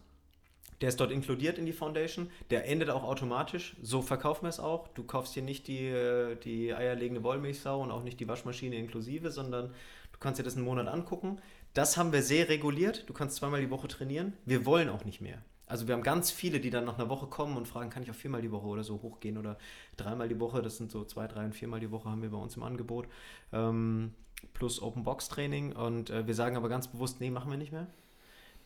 der 0.82 0.90
ist 0.90 1.00
dort 1.00 1.12
inkludiert 1.12 1.58
in 1.58 1.66
die 1.66 1.74
Foundation. 1.74 2.30
Der 2.50 2.68
endet 2.68 2.90
auch 2.90 3.04
automatisch. 3.04 3.76
So 3.82 4.02
verkaufen 4.02 4.44
wir 4.44 4.50
es 4.50 4.60
auch. 4.60 4.88
Du 4.90 5.04
kaufst 5.04 5.34
hier 5.34 5.44
nicht 5.44 5.68
die, 5.68 5.88
äh, 5.88 6.36
die 6.36 6.74
eierlegende 6.74 7.24
Wollmilchsau 7.24 7.82
und 7.82 7.92
auch 7.92 8.04
nicht 8.04 8.20
die 8.20 8.28
Waschmaschine 8.28 8.76
inklusive, 8.76 9.32
sondern 9.32 9.70
du 10.12 10.20
kannst 10.20 10.40
dir 10.40 10.44
das 10.44 10.56
einen 10.56 10.66
Monat 10.66 10.88
angucken. 10.88 11.40
Das 11.74 11.98
haben 11.98 12.12
wir 12.12 12.22
sehr 12.22 12.50
reguliert. 12.50 13.04
Du 13.08 13.14
kannst 13.14 13.38
zweimal 13.38 13.62
die 13.62 13.70
Woche 13.70 13.88
trainieren. 13.88 14.34
Wir 14.46 14.66
wollen 14.66 14.90
auch 14.90 15.06
nicht 15.06 15.22
mehr. 15.22 15.42
Also 15.68 15.88
wir 15.88 15.96
haben 15.96 16.04
ganz 16.04 16.30
viele, 16.30 16.60
die 16.60 16.70
dann 16.70 16.86
nach 16.86 17.00
einer 17.00 17.10
Woche 17.10 17.28
kommen 17.28 17.58
und 17.58 17.68
fragen, 17.68 17.90
kann 17.90 18.04
ich 18.04 18.12
auch 18.12 18.16
viermal 18.16 18.42
die 18.42 18.52
Woche 18.52 18.68
oder 18.68 18.84
so 18.84 19.02
hochgehen 19.02 19.38
oder 19.38 19.58
dreimal 19.98 20.30
die 20.30 20.40
Woche. 20.40 20.62
Das 20.62 20.78
sind 20.78 20.92
so 20.92 21.04
zwei, 21.06 21.28
drei 21.28 21.46
und 21.46 21.56
viermal 21.56 21.80
die 21.80 21.90
Woche 21.90 22.10
haben 22.10 22.22
wir 22.22 22.30
bei 22.30 22.38
uns 22.38 22.56
im 22.56 22.64
Angebot. 22.64 23.08
Ähm, 23.52 24.14
plus 24.54 24.82
Open 24.82 25.04
Box 25.04 25.28
Training. 25.28 25.74
Und 25.74 26.10
äh, 26.10 26.28
wir 26.28 26.36
sagen 26.36 26.56
aber 26.56 26.70
ganz 26.70 26.88
bewusst, 26.88 27.20
nee, 27.20 27.32
machen 27.32 27.50
wir 27.50 27.58
nicht 27.58 27.72
mehr. 27.72 27.88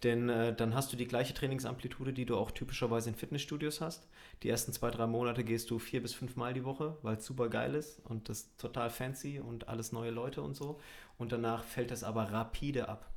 Denn 0.03 0.29
äh, 0.29 0.55
dann 0.55 0.75
hast 0.75 0.93
du 0.93 0.97
die 0.97 1.07
gleiche 1.07 1.33
Trainingsamplitude, 1.33 2.13
die 2.13 2.25
du 2.25 2.37
auch 2.37 2.51
typischerweise 2.51 3.09
in 3.09 3.15
Fitnessstudios 3.15 3.81
hast. 3.81 4.07
Die 4.43 4.49
ersten 4.49 4.71
zwei, 4.71 4.91
drei 4.91 5.07
Monate 5.07 5.43
gehst 5.43 5.69
du 5.69 5.79
vier 5.79 6.01
bis 6.01 6.13
fünf 6.13 6.35
Mal 6.35 6.53
die 6.53 6.63
Woche, 6.63 6.97
weil 7.01 7.17
es 7.17 7.25
super 7.25 7.49
geil 7.49 7.75
ist 7.75 7.99
und 8.05 8.29
das 8.29 8.39
ist 8.39 8.57
total 8.57 8.89
fancy 8.89 9.39
und 9.39 9.67
alles 9.67 9.91
neue 9.91 10.11
Leute 10.11 10.41
und 10.41 10.55
so. 10.55 10.79
Und 11.17 11.31
danach 11.31 11.63
fällt 11.63 11.91
es 11.91 12.03
aber 12.03 12.31
rapide 12.31 12.87
ab. 12.87 13.11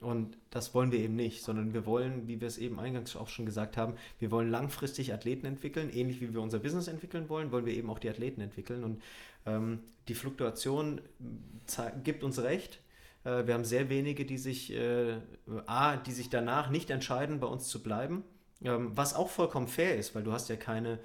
Und 0.00 0.36
das 0.50 0.74
wollen 0.74 0.92
wir 0.92 0.98
eben 0.98 1.16
nicht, 1.16 1.42
sondern 1.42 1.72
wir 1.72 1.86
wollen, 1.86 2.28
wie 2.28 2.40
wir 2.40 2.48
es 2.48 2.58
eben 2.58 2.78
eingangs 2.78 3.16
auch 3.16 3.28
schon 3.28 3.46
gesagt 3.46 3.76
haben, 3.76 3.94
wir 4.18 4.30
wollen 4.30 4.50
langfristig 4.50 5.12
Athleten 5.12 5.46
entwickeln, 5.46 5.90
ähnlich 5.90 6.20
wie 6.20 6.32
wir 6.32 6.42
unser 6.42 6.58
Business 6.58 6.88
entwickeln 6.88 7.28
wollen, 7.28 7.52
wollen 7.52 7.64
wir 7.64 7.74
eben 7.74 7.88
auch 7.88 7.98
die 7.98 8.10
Athleten 8.10 8.40
entwickeln. 8.40 8.84
Und 8.84 9.02
ähm, 9.46 9.80
die 10.08 10.14
Fluktuation 10.14 11.00
gibt 12.02 12.22
uns 12.22 12.42
recht. 12.42 12.80
Äh, 13.24 13.46
wir 13.46 13.54
haben 13.54 13.64
sehr 13.64 13.88
wenige, 13.88 14.24
die 14.24 14.38
sich, 14.38 14.72
äh, 14.72 15.16
A, 15.66 15.96
die 15.96 16.12
sich 16.12 16.30
danach 16.30 16.70
nicht 16.70 16.90
entscheiden, 16.90 17.40
bei 17.40 17.46
uns 17.46 17.68
zu 17.68 17.82
bleiben, 17.82 18.24
ähm, 18.62 18.92
was 18.94 19.14
auch 19.14 19.28
vollkommen 19.28 19.68
fair 19.68 19.96
ist, 19.96 20.14
weil 20.14 20.22
du 20.22 20.32
hast 20.32 20.48
ja 20.48 20.56
keine 20.56 20.98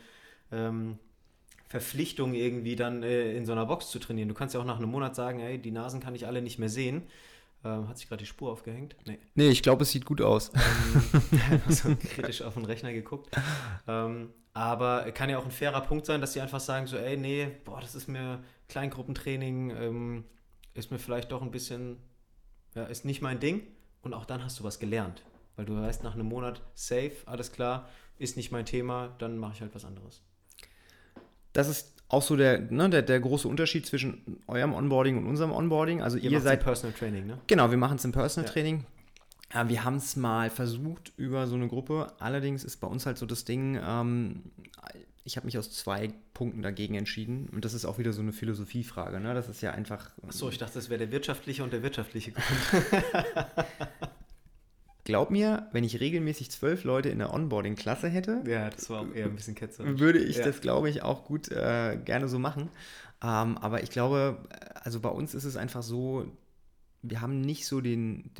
ähm, 0.51 0.99
Verpflichtung 1.67 2.33
irgendwie 2.33 2.75
dann 2.75 3.03
äh, 3.03 3.33
in 3.33 3.45
so 3.45 3.51
einer 3.51 3.65
Box 3.65 3.89
zu 3.89 3.99
trainieren. 3.99 4.27
Du 4.29 4.35
kannst 4.35 4.55
ja 4.55 4.61
auch 4.61 4.65
nach 4.65 4.77
einem 4.77 4.89
Monat 4.89 5.15
sagen, 5.15 5.39
hey, 5.39 5.59
die 5.59 5.71
Nasen 5.71 5.99
kann 5.99 6.15
ich 6.15 6.25
alle 6.25 6.41
nicht 6.41 6.59
mehr 6.59 6.69
sehen. 6.69 7.03
Ähm, 7.63 7.89
hat 7.89 7.97
sich 7.97 8.07
gerade 8.07 8.21
die 8.21 8.25
Spur 8.25 8.51
aufgehängt? 8.51 8.95
Nee. 9.05 9.19
Nee, 9.35 9.49
ich 9.49 9.61
glaube, 9.61 9.83
es 9.83 9.91
sieht 9.91 10.05
gut 10.05 10.21
aus. 10.21 10.51
Ähm, 10.53 11.61
so 11.67 11.95
kritisch 12.15 12.41
auf 12.41 12.53
den 12.53 12.65
Rechner 12.65 12.93
geguckt. 12.93 13.29
Ähm, 13.87 14.29
aber 14.53 15.11
kann 15.11 15.29
ja 15.29 15.37
auch 15.37 15.45
ein 15.45 15.51
fairer 15.51 15.81
Punkt 15.81 16.05
sein, 16.05 16.21
dass 16.21 16.33
die 16.33 16.41
einfach 16.41 16.59
sagen, 16.59 16.87
so, 16.87 16.97
ey, 16.97 17.17
nee, 17.17 17.49
boah, 17.65 17.81
das 17.81 17.95
ist 17.95 18.07
mir 18.07 18.43
Kleingruppentraining, 18.69 19.71
ähm, 19.71 20.23
ist 20.73 20.91
mir 20.91 20.99
vielleicht 20.99 21.31
doch 21.31 21.41
ein 21.41 21.51
bisschen, 21.51 21.97
ja, 22.75 22.85
ist 22.85 23.05
nicht 23.05 23.21
mein 23.21 23.39
Ding. 23.39 23.61
Und 24.01 24.13
auch 24.13 24.25
dann 24.25 24.43
hast 24.43 24.59
du 24.59 24.63
was 24.63 24.79
gelernt. 24.79 25.23
Weil 25.55 25.65
du 25.65 25.75
weißt 25.75 26.03
nach 26.03 26.13
einem 26.13 26.27
Monat, 26.27 26.61
safe, 26.73 27.11
alles 27.25 27.51
klar, 27.51 27.89
ist 28.17 28.37
nicht 28.37 28.51
mein 28.51 28.65
Thema, 28.65 29.13
dann 29.19 29.37
mache 29.37 29.53
ich 29.55 29.61
halt 29.61 29.75
was 29.75 29.83
anderes. 29.83 30.21
Das 31.51 31.67
ist 31.67 31.95
auch 32.07 32.21
so 32.21 32.35
der, 32.35 32.59
ne, 32.59 32.89
der, 32.89 33.01
der 33.01 33.19
große 33.19 33.47
Unterschied 33.47 33.85
zwischen 33.85 34.41
eurem 34.47 34.73
Onboarding 34.73 35.17
und 35.17 35.27
unserem 35.27 35.51
Onboarding. 35.51 36.01
Also 36.01 36.17
ihr, 36.17 36.31
ihr 36.31 36.41
seid 36.41 36.63
Personal 36.63 36.95
Training, 36.95 37.27
ne? 37.27 37.39
Genau, 37.47 37.69
wir 37.71 37.77
machen 37.77 37.97
es 37.97 38.05
im 38.05 38.11
Personal 38.11 38.47
ja. 38.47 38.53
Training. 38.53 38.85
Ja, 39.53 39.67
wir 39.67 39.83
haben 39.83 39.95
es 39.95 40.15
mal 40.15 40.49
versucht 40.49 41.11
über 41.17 41.47
so 41.47 41.55
eine 41.55 41.67
Gruppe. 41.67 42.07
Allerdings 42.19 42.63
ist 42.63 42.77
bei 42.77 42.87
uns 42.87 43.05
halt 43.05 43.17
so 43.17 43.25
das 43.25 43.45
Ding, 43.45 43.79
ähm, 43.83 44.43
ich 45.29 45.37
habe 45.37 45.45
mich 45.45 45.59
aus 45.59 45.71
zwei 45.71 46.11
Punkten 46.33 46.63
dagegen 46.63 46.95
entschieden. 46.95 47.49
Und 47.53 47.63
das 47.63 47.75
ist 47.75 47.85
auch 47.85 47.99
wieder 47.99 48.13
so 48.13 48.21
eine 48.21 48.33
Philosophiefrage. 48.33 49.19
Ne? 49.19 49.35
Das 49.35 49.47
ist 49.47 49.61
ja 49.61 49.71
einfach. 49.71 50.09
Achso, 50.27 50.49
ich 50.49 50.57
dachte, 50.57 50.73
das 50.73 50.89
wäre 50.89 50.97
der 50.97 51.11
wirtschaftliche 51.11 51.63
und 51.63 51.71
der 51.71 51.83
wirtschaftliche 51.83 52.31
Grund. 52.31 52.45
Glaub 55.03 55.29
mir, 55.29 55.67
wenn 55.71 55.83
ich 55.83 55.99
regelmäßig 55.99 56.49
zwölf 56.49 56.83
Leute 56.83 57.09
in 57.09 57.19
der 57.19 57.31
Onboarding-Klasse 57.31 58.09
hätte, 58.09 58.43
ja, 58.47 58.69
das 58.71 58.89
war 58.89 59.01
auch 59.01 59.13
eher 59.13 59.25
ein 59.25 59.35
bisschen 59.35 59.55
ketzerisch. 59.55 59.99
würde 59.99 60.19
ich 60.19 60.37
ja. 60.37 60.45
das, 60.45 60.61
glaube 60.61 60.89
ich, 60.89 61.03
auch 61.03 61.25
gut 61.25 61.49
äh, 61.51 61.97
gerne 62.03 62.27
so 62.27 62.39
machen. 62.39 62.69
Ähm, 63.21 63.57
aber 63.57 63.83
ich 63.83 63.91
glaube, 63.91 64.47
also 64.83 64.99
bei 64.99 65.09
uns 65.09 65.35
ist 65.35 65.45
es 65.45 65.57
einfach 65.57 65.83
so, 65.83 66.25
wir 67.03 67.21
haben 67.21 67.41
nicht 67.41 67.67
so 67.67 67.81
den, 67.81 68.31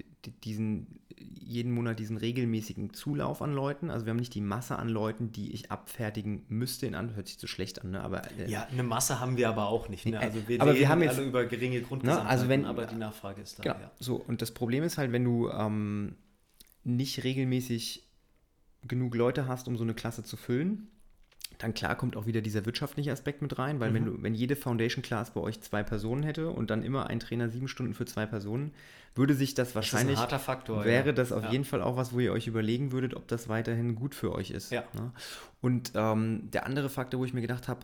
diesen, 0.43 0.98
jeden 1.33 1.71
Monat 1.71 1.99
diesen 1.99 2.17
regelmäßigen 2.17 2.93
Zulauf 2.93 3.41
an 3.41 3.53
Leuten. 3.53 3.89
Also 3.89 4.05
wir 4.05 4.11
haben 4.11 4.17
nicht 4.17 4.33
die 4.33 4.41
Masse 4.41 4.77
an 4.77 4.89
Leuten, 4.89 5.31
die 5.31 5.51
ich 5.51 5.71
abfertigen 5.71 6.45
müsste. 6.47 6.85
In 6.85 6.95
Anführungszeichen 6.95 7.15
hört 7.15 7.27
sich 7.27 7.39
zu 7.39 7.47
schlecht 7.47 7.81
an, 7.81 7.91
ne? 7.91 8.01
aber 8.01 8.23
äh, 8.37 8.49
ja, 8.49 8.67
eine 8.71 8.83
Masse 8.83 9.19
haben 9.19 9.37
wir 9.37 9.49
aber 9.49 9.67
auch 9.67 9.89
nicht. 9.89 10.05
Ne? 10.05 10.19
Also 10.19 10.47
wir, 10.47 10.61
aber 10.61 10.75
wir 10.75 10.89
haben 10.89 11.01
jetzt 11.01 11.17
alle 11.17 11.27
über 11.27 11.45
geringe 11.45 11.81
Grundgesamtheiten, 11.81 12.27
ne? 12.27 12.31
also 12.31 12.49
wenn, 12.49 12.65
aber 12.65 12.85
die 12.85 12.95
Nachfrage 12.95 13.41
ist 13.41 13.59
da. 13.59 13.63
Genau, 13.63 13.75
ja. 13.75 13.91
so 13.99 14.15
und 14.15 14.41
das 14.41 14.51
Problem 14.51 14.83
ist 14.83 14.97
halt, 14.97 15.11
wenn 15.11 15.23
du 15.23 15.49
ähm, 15.49 16.15
nicht 16.83 17.23
regelmäßig 17.23 18.07
genug 18.87 19.15
Leute 19.15 19.47
hast, 19.47 19.67
um 19.67 19.77
so 19.77 19.83
eine 19.83 19.93
Klasse 19.93 20.23
zu 20.23 20.37
füllen, 20.37 20.87
dann 21.57 21.73
klar 21.73 21.95
kommt 21.95 22.15
auch 22.15 22.25
wieder 22.25 22.41
dieser 22.41 22.65
wirtschaftliche 22.65 23.11
Aspekt 23.11 23.41
mit 23.41 23.57
rein, 23.59 23.79
weil 23.79 23.89
mhm. 23.89 23.95
wenn 23.95 24.05
du, 24.05 24.23
wenn 24.23 24.33
jede 24.33 24.55
Foundation 24.55 25.01
Class 25.01 25.31
bei 25.31 25.41
euch 25.41 25.59
zwei 25.61 25.83
Personen 25.83 26.23
hätte 26.23 26.49
und 26.49 26.69
dann 26.69 26.83
immer 26.83 27.07
ein 27.07 27.19
Trainer 27.19 27.49
sieben 27.49 27.67
Stunden 27.67 27.93
für 27.93 28.05
zwei 28.05 28.25
Personen, 28.25 28.71
würde 29.15 29.33
sich 29.33 29.55
das 29.55 29.75
wahrscheinlich. 29.75 30.15
Das 30.15 30.23
ist 30.23 30.27
ein 30.27 30.31
harter 30.31 30.39
Faktor. 30.39 30.85
Wäre 30.85 31.13
das 31.13 31.31
auf 31.31 31.43
ja. 31.43 31.51
jeden 31.51 31.65
Fall 31.65 31.81
auch 31.81 31.97
was, 31.97 32.13
wo 32.13 32.19
ihr 32.19 32.31
euch 32.31 32.47
überlegen 32.47 32.91
würdet, 32.91 33.13
ob 33.13 33.27
das 33.27 33.49
weiterhin 33.49 33.95
gut 33.95 34.15
für 34.15 34.33
euch 34.33 34.51
ist. 34.51 34.71
Ja. 34.71 34.83
Ne? 34.93 35.11
Und 35.59 35.91
ähm, 35.95 36.49
der 36.51 36.65
andere 36.65 36.89
Faktor, 36.89 37.19
wo 37.19 37.25
ich 37.25 37.33
mir 37.33 37.41
gedacht 37.41 37.67
habe, 37.67 37.81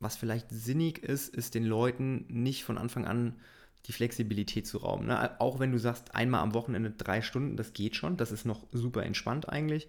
was 0.00 0.16
vielleicht 0.16 0.48
sinnig 0.50 1.02
ist, 1.02 1.34
ist 1.34 1.54
den 1.54 1.64
Leuten 1.64 2.24
nicht 2.28 2.64
von 2.64 2.78
Anfang 2.78 3.04
an 3.06 3.36
die 3.86 3.92
Flexibilität 3.92 4.66
zu 4.66 4.78
rauben. 4.78 5.06
Ne? 5.06 5.40
Auch 5.40 5.58
wenn 5.58 5.72
du 5.72 5.78
sagst, 5.78 6.14
einmal 6.14 6.40
am 6.40 6.54
Wochenende 6.54 6.90
drei 6.90 7.20
Stunden, 7.20 7.56
das 7.56 7.72
geht 7.72 7.96
schon, 7.96 8.16
das 8.16 8.32
ist 8.32 8.46
noch 8.46 8.64
super 8.72 9.04
entspannt 9.04 9.48
eigentlich. 9.48 9.88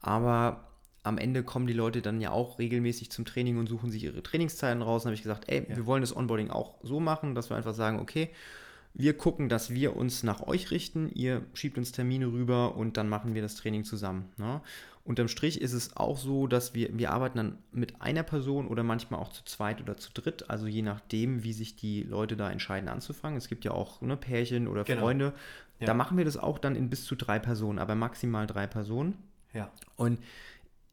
Aber 0.00 0.71
am 1.02 1.18
Ende 1.18 1.42
kommen 1.42 1.66
die 1.66 1.72
Leute 1.72 2.00
dann 2.00 2.20
ja 2.20 2.30
auch 2.30 2.58
regelmäßig 2.58 3.10
zum 3.10 3.24
Training 3.24 3.58
und 3.58 3.68
suchen 3.68 3.90
sich 3.90 4.04
ihre 4.04 4.22
Trainingszeiten 4.22 4.82
raus. 4.82 5.02
Dann 5.02 5.10
habe 5.10 5.16
ich 5.16 5.22
gesagt, 5.22 5.44
ey, 5.48 5.66
ja. 5.68 5.76
wir 5.76 5.86
wollen 5.86 6.02
das 6.02 6.14
Onboarding 6.14 6.50
auch 6.50 6.74
so 6.82 7.00
machen, 7.00 7.34
dass 7.34 7.50
wir 7.50 7.56
einfach 7.56 7.74
sagen, 7.74 7.98
okay, 7.98 8.30
wir 8.94 9.16
gucken, 9.16 9.48
dass 9.48 9.70
wir 9.70 9.96
uns 9.96 10.22
nach 10.22 10.46
euch 10.46 10.70
richten, 10.70 11.10
ihr 11.14 11.42
schiebt 11.54 11.78
uns 11.78 11.92
Termine 11.92 12.26
rüber 12.26 12.76
und 12.76 12.96
dann 12.96 13.08
machen 13.08 13.34
wir 13.34 13.42
das 13.42 13.56
Training 13.56 13.84
zusammen. 13.84 14.30
Ne? 14.36 14.60
Unterm 15.04 15.28
Strich 15.28 15.60
ist 15.60 15.72
es 15.72 15.96
auch 15.96 16.16
so, 16.16 16.46
dass 16.46 16.74
wir, 16.74 16.96
wir 16.96 17.10
arbeiten 17.10 17.36
dann 17.36 17.58
mit 17.72 18.00
einer 18.00 18.22
Person 18.22 18.68
oder 18.68 18.84
manchmal 18.84 19.18
auch 19.18 19.32
zu 19.32 19.44
zweit 19.44 19.80
oder 19.80 19.96
zu 19.96 20.12
dritt, 20.12 20.48
also 20.48 20.66
je 20.66 20.82
nachdem, 20.82 21.42
wie 21.42 21.52
sich 21.52 21.74
die 21.74 22.04
Leute 22.04 22.36
da 22.36 22.50
entscheiden 22.50 22.88
anzufangen. 22.88 23.36
Es 23.36 23.48
gibt 23.48 23.64
ja 23.64 23.72
auch 23.72 24.00
ne, 24.00 24.16
Pärchen 24.16 24.68
oder 24.68 24.84
genau. 24.84 25.00
Freunde. 25.00 25.32
Ja. 25.80 25.86
Da 25.86 25.94
machen 25.94 26.18
wir 26.18 26.24
das 26.24 26.36
auch 26.36 26.58
dann 26.58 26.76
in 26.76 26.88
bis 26.88 27.04
zu 27.04 27.16
drei 27.16 27.40
Personen, 27.40 27.80
aber 27.80 27.96
maximal 27.96 28.46
drei 28.46 28.68
Personen. 28.68 29.18
Ja. 29.52 29.70
Und 29.96 30.18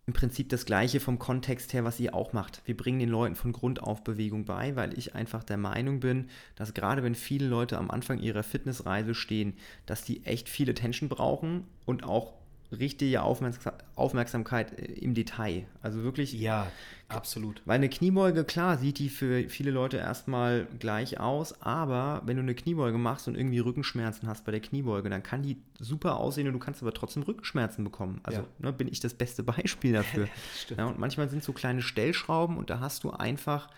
im 0.10 0.14
Prinzip 0.14 0.49
das 0.49 0.66
Gleiche 0.66 0.99
vom 0.99 1.20
Kontext 1.20 1.72
her, 1.72 1.84
was 1.84 1.99
ihr 1.99 2.16
auch 2.16 2.34
macht. 2.34 2.64
Wir 2.66 2.76
bringen 2.76 2.97
den 2.97 3.10
Leuten 3.10 3.36
von 3.36 3.51
Grund 3.51 3.84
auf 3.84 4.03
Bewegung 4.03 4.43
bei, 4.43 4.76
weil 4.76 4.97
ich 4.97 5.14
einfach 5.14 5.43
der 5.43 5.57
Meinung 5.57 5.99
bin, 5.99 6.30
dass 6.55 6.74
gerade 6.74 7.03
wenn 7.03 7.14
viele 7.14 7.47
Leute 7.47 7.78
am 7.78 7.91
Anfang 7.91 8.18
ihrer 8.18 8.41
Fitnessreise 8.41 9.14
stehen, 9.14 9.53
dass 9.86 10.03
die 10.03 10.26
echt 10.26 10.49
viel 10.49 10.68
Attention 10.68 11.10
brauchen 11.10 11.66
und 11.86 12.05
auch 12.05 12.34
richtige 12.72 13.22
Aufmerksamkeit 13.24 14.80
äh, 14.80 14.93
im 14.93 15.13
Detail. 15.13 15.65
Also 15.82 16.03
wirklich. 16.03 16.34
Ja, 16.34 16.72
absolut. 17.07 17.61
Weil 17.65 17.76
eine 17.76 17.89
Kniebeuge, 17.89 18.43
klar, 18.43 18.78
sieht 18.78 18.99
die 18.99 19.09
für 19.09 19.49
viele 19.49 19.72
Leute 19.72 19.97
erstmal 19.97 20.67
gleich 20.80 21.20
aus, 21.20 21.61
aber 21.61 22.22
wenn 22.26 22.38
du 22.38 22.43
eine 22.43 22.55
Kniebeuge 22.55 22.97
machst 22.97 23.28
und 23.28 23.36
irgendwie 23.36 23.59
Rückenschmerzen 23.59 24.28
hast 24.28 24.45
bei 24.45 24.51
der 24.51 24.61
Kniebeuge, 24.61 25.09
dann 25.09 25.24
kann 25.24 25.41
die 25.41 25.57
super 25.80 26.17
aussehen 26.17 26.47
und 26.47 26.53
du 26.53 26.59
kannst 26.59 26.82
aber 26.82 26.93
trotzdem 26.93 27.24
Rückenschmerzen 27.24 27.84
bekommen. 27.84 28.22
Also 28.24 28.41
ja. 28.41 28.47
ne, 28.59 28.74
bin 28.74 28.88
ich 28.88 28.99
das 28.99 29.13
beste 29.13 29.43
Beispiel 29.43 29.93
dafür. 29.93 30.28
ja, 30.78 30.86
und 30.86 30.99
manchmal 30.99 31.30
sind 31.30 31.43
so 31.43 31.53
kleine 31.53 31.82
Stellschrauben 31.82 32.57
und 32.57 32.70
da 32.70 32.80
hast 32.80 33.03
du 33.03 33.11
einfach 33.11 33.70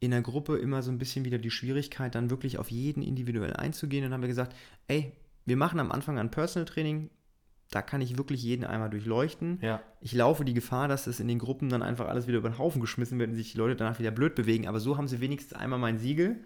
in 0.00 0.10
der 0.10 0.22
Gruppe 0.22 0.56
immer 0.58 0.82
so 0.82 0.90
ein 0.90 0.98
bisschen 0.98 1.24
wieder 1.24 1.38
die 1.38 1.50
Schwierigkeit, 1.50 2.14
dann 2.14 2.30
wirklich 2.30 2.58
auf 2.58 2.70
jeden 2.70 3.02
individuell 3.02 3.54
einzugehen. 3.54 4.04
Und 4.04 4.10
dann 4.10 4.14
haben 4.14 4.22
wir 4.22 4.28
gesagt, 4.28 4.54
ey, 4.86 5.12
wir 5.46 5.56
machen 5.56 5.80
am 5.80 5.92
Anfang 5.92 6.18
ein 6.18 6.30
Personal 6.30 6.66
Training, 6.66 7.10
da 7.70 7.82
kann 7.82 8.00
ich 8.00 8.16
wirklich 8.16 8.42
jeden 8.42 8.64
einmal 8.64 8.90
durchleuchten. 8.90 9.58
Ja. 9.60 9.80
Ich 10.00 10.12
laufe 10.12 10.44
die 10.44 10.54
Gefahr, 10.54 10.86
dass 10.86 11.06
es 11.06 11.18
in 11.18 11.28
den 11.28 11.38
Gruppen 11.38 11.68
dann 11.68 11.82
einfach 11.82 12.08
alles 12.08 12.26
wieder 12.26 12.38
über 12.38 12.50
den 12.50 12.58
Haufen 12.58 12.80
geschmissen 12.80 13.18
wird 13.18 13.30
und 13.30 13.36
sich 13.36 13.52
die 13.52 13.58
Leute 13.58 13.74
danach 13.76 13.98
wieder 13.98 14.10
blöd 14.10 14.34
bewegen. 14.34 14.68
Aber 14.68 14.80
so 14.80 14.96
haben 14.96 15.08
sie 15.08 15.20
wenigstens 15.20 15.58
einmal 15.58 15.78
mein 15.78 15.98
Siegel. 15.98 16.36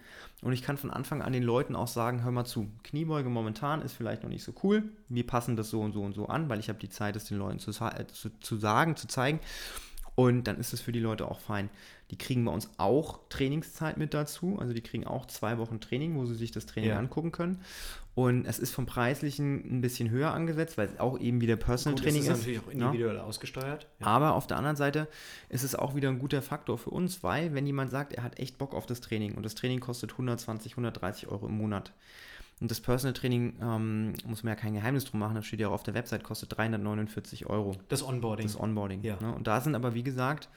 Und 0.40 0.52
ich 0.52 0.62
kann 0.62 0.76
von 0.76 0.90
Anfang 0.90 1.20
an 1.20 1.32
den 1.32 1.42
Leuten 1.42 1.74
auch 1.74 1.88
sagen, 1.88 2.22
hör 2.22 2.30
mal 2.30 2.44
zu, 2.44 2.68
Kniebeuge 2.84 3.28
momentan 3.28 3.82
ist 3.82 3.92
vielleicht 3.92 4.22
noch 4.22 4.30
nicht 4.30 4.44
so 4.44 4.52
cool. 4.62 4.84
Wir 5.08 5.26
passen 5.26 5.56
das 5.56 5.70
so 5.70 5.80
und 5.80 5.92
so 5.92 6.02
und 6.02 6.14
so 6.14 6.26
an, 6.26 6.48
weil 6.48 6.60
ich 6.60 6.68
habe 6.68 6.78
die 6.78 6.88
Zeit, 6.88 7.16
es 7.16 7.24
den 7.24 7.38
Leuten 7.38 7.58
zu, 7.58 7.72
äh, 7.72 8.06
zu, 8.06 8.30
zu 8.38 8.56
sagen, 8.56 8.96
zu 8.96 9.08
zeigen. 9.08 9.40
Und 10.18 10.48
dann 10.48 10.58
ist 10.58 10.72
es 10.72 10.80
für 10.80 10.90
die 10.90 10.98
Leute 10.98 11.30
auch 11.30 11.38
fein. 11.38 11.70
Die 12.10 12.18
kriegen 12.18 12.44
bei 12.44 12.50
uns 12.50 12.68
auch 12.76 13.20
Trainingszeit 13.28 13.98
mit 13.98 14.14
dazu. 14.14 14.58
Also 14.58 14.74
die 14.74 14.80
kriegen 14.80 15.06
auch 15.06 15.26
zwei 15.26 15.58
Wochen 15.58 15.78
Training, 15.78 16.16
wo 16.16 16.26
sie 16.26 16.34
sich 16.34 16.50
das 16.50 16.66
Training 16.66 16.90
ja. 16.90 16.98
angucken 16.98 17.30
können. 17.30 17.60
Und 18.16 18.44
es 18.44 18.58
ist 18.58 18.72
vom 18.72 18.84
Preislichen 18.84 19.78
ein 19.78 19.80
bisschen 19.80 20.10
höher 20.10 20.32
angesetzt, 20.32 20.76
weil 20.76 20.88
es 20.88 20.98
auch 20.98 21.20
eben 21.20 21.40
wieder 21.40 21.54
Personal 21.54 21.94
Gut, 21.94 22.02
Training 22.02 22.22
ist. 22.22 22.30
Das 22.30 22.38
ist 22.40 22.46
natürlich 22.46 22.66
auch 22.66 22.74
ne? 22.74 22.86
individuell 22.86 23.14
ja. 23.14 23.22
ausgesteuert. 23.22 23.86
Ja. 24.00 24.06
Aber 24.08 24.34
auf 24.34 24.48
der 24.48 24.56
anderen 24.56 24.74
Seite 24.74 25.06
ist 25.50 25.62
es 25.62 25.76
auch 25.76 25.94
wieder 25.94 26.08
ein 26.08 26.18
guter 26.18 26.42
Faktor 26.42 26.78
für 26.78 26.90
uns, 26.90 27.22
weil 27.22 27.54
wenn 27.54 27.64
jemand 27.64 27.92
sagt, 27.92 28.12
er 28.12 28.24
hat 28.24 28.40
echt 28.40 28.58
Bock 28.58 28.74
auf 28.74 28.86
das 28.86 29.00
Training 29.00 29.36
und 29.36 29.44
das 29.44 29.54
Training 29.54 29.78
kostet 29.78 30.10
120, 30.10 30.72
130 30.72 31.28
Euro 31.28 31.46
im 31.46 31.56
Monat. 31.56 31.92
Und 32.60 32.70
das 32.70 32.80
Personal 32.80 33.14
Training, 33.14 33.56
ähm, 33.60 34.14
muss 34.24 34.42
man 34.42 34.52
ja 34.52 34.56
kein 34.56 34.74
Geheimnis 34.74 35.04
drum 35.04 35.20
machen, 35.20 35.36
das 35.36 35.46
steht 35.46 35.60
ja 35.60 35.68
auch 35.68 35.72
auf 35.72 35.82
der 35.84 35.94
Website, 35.94 36.24
kostet 36.24 36.56
349 36.56 37.46
Euro. 37.46 37.76
Das 37.88 38.02
Onboarding. 38.02 38.46
Das 38.46 38.58
Onboarding. 38.58 39.02
Ja. 39.02 39.16
Ne? 39.20 39.32
Und 39.32 39.46
da 39.46 39.60
sind 39.60 39.74
aber, 39.74 39.94
wie 39.94 40.02
gesagt, 40.02 40.48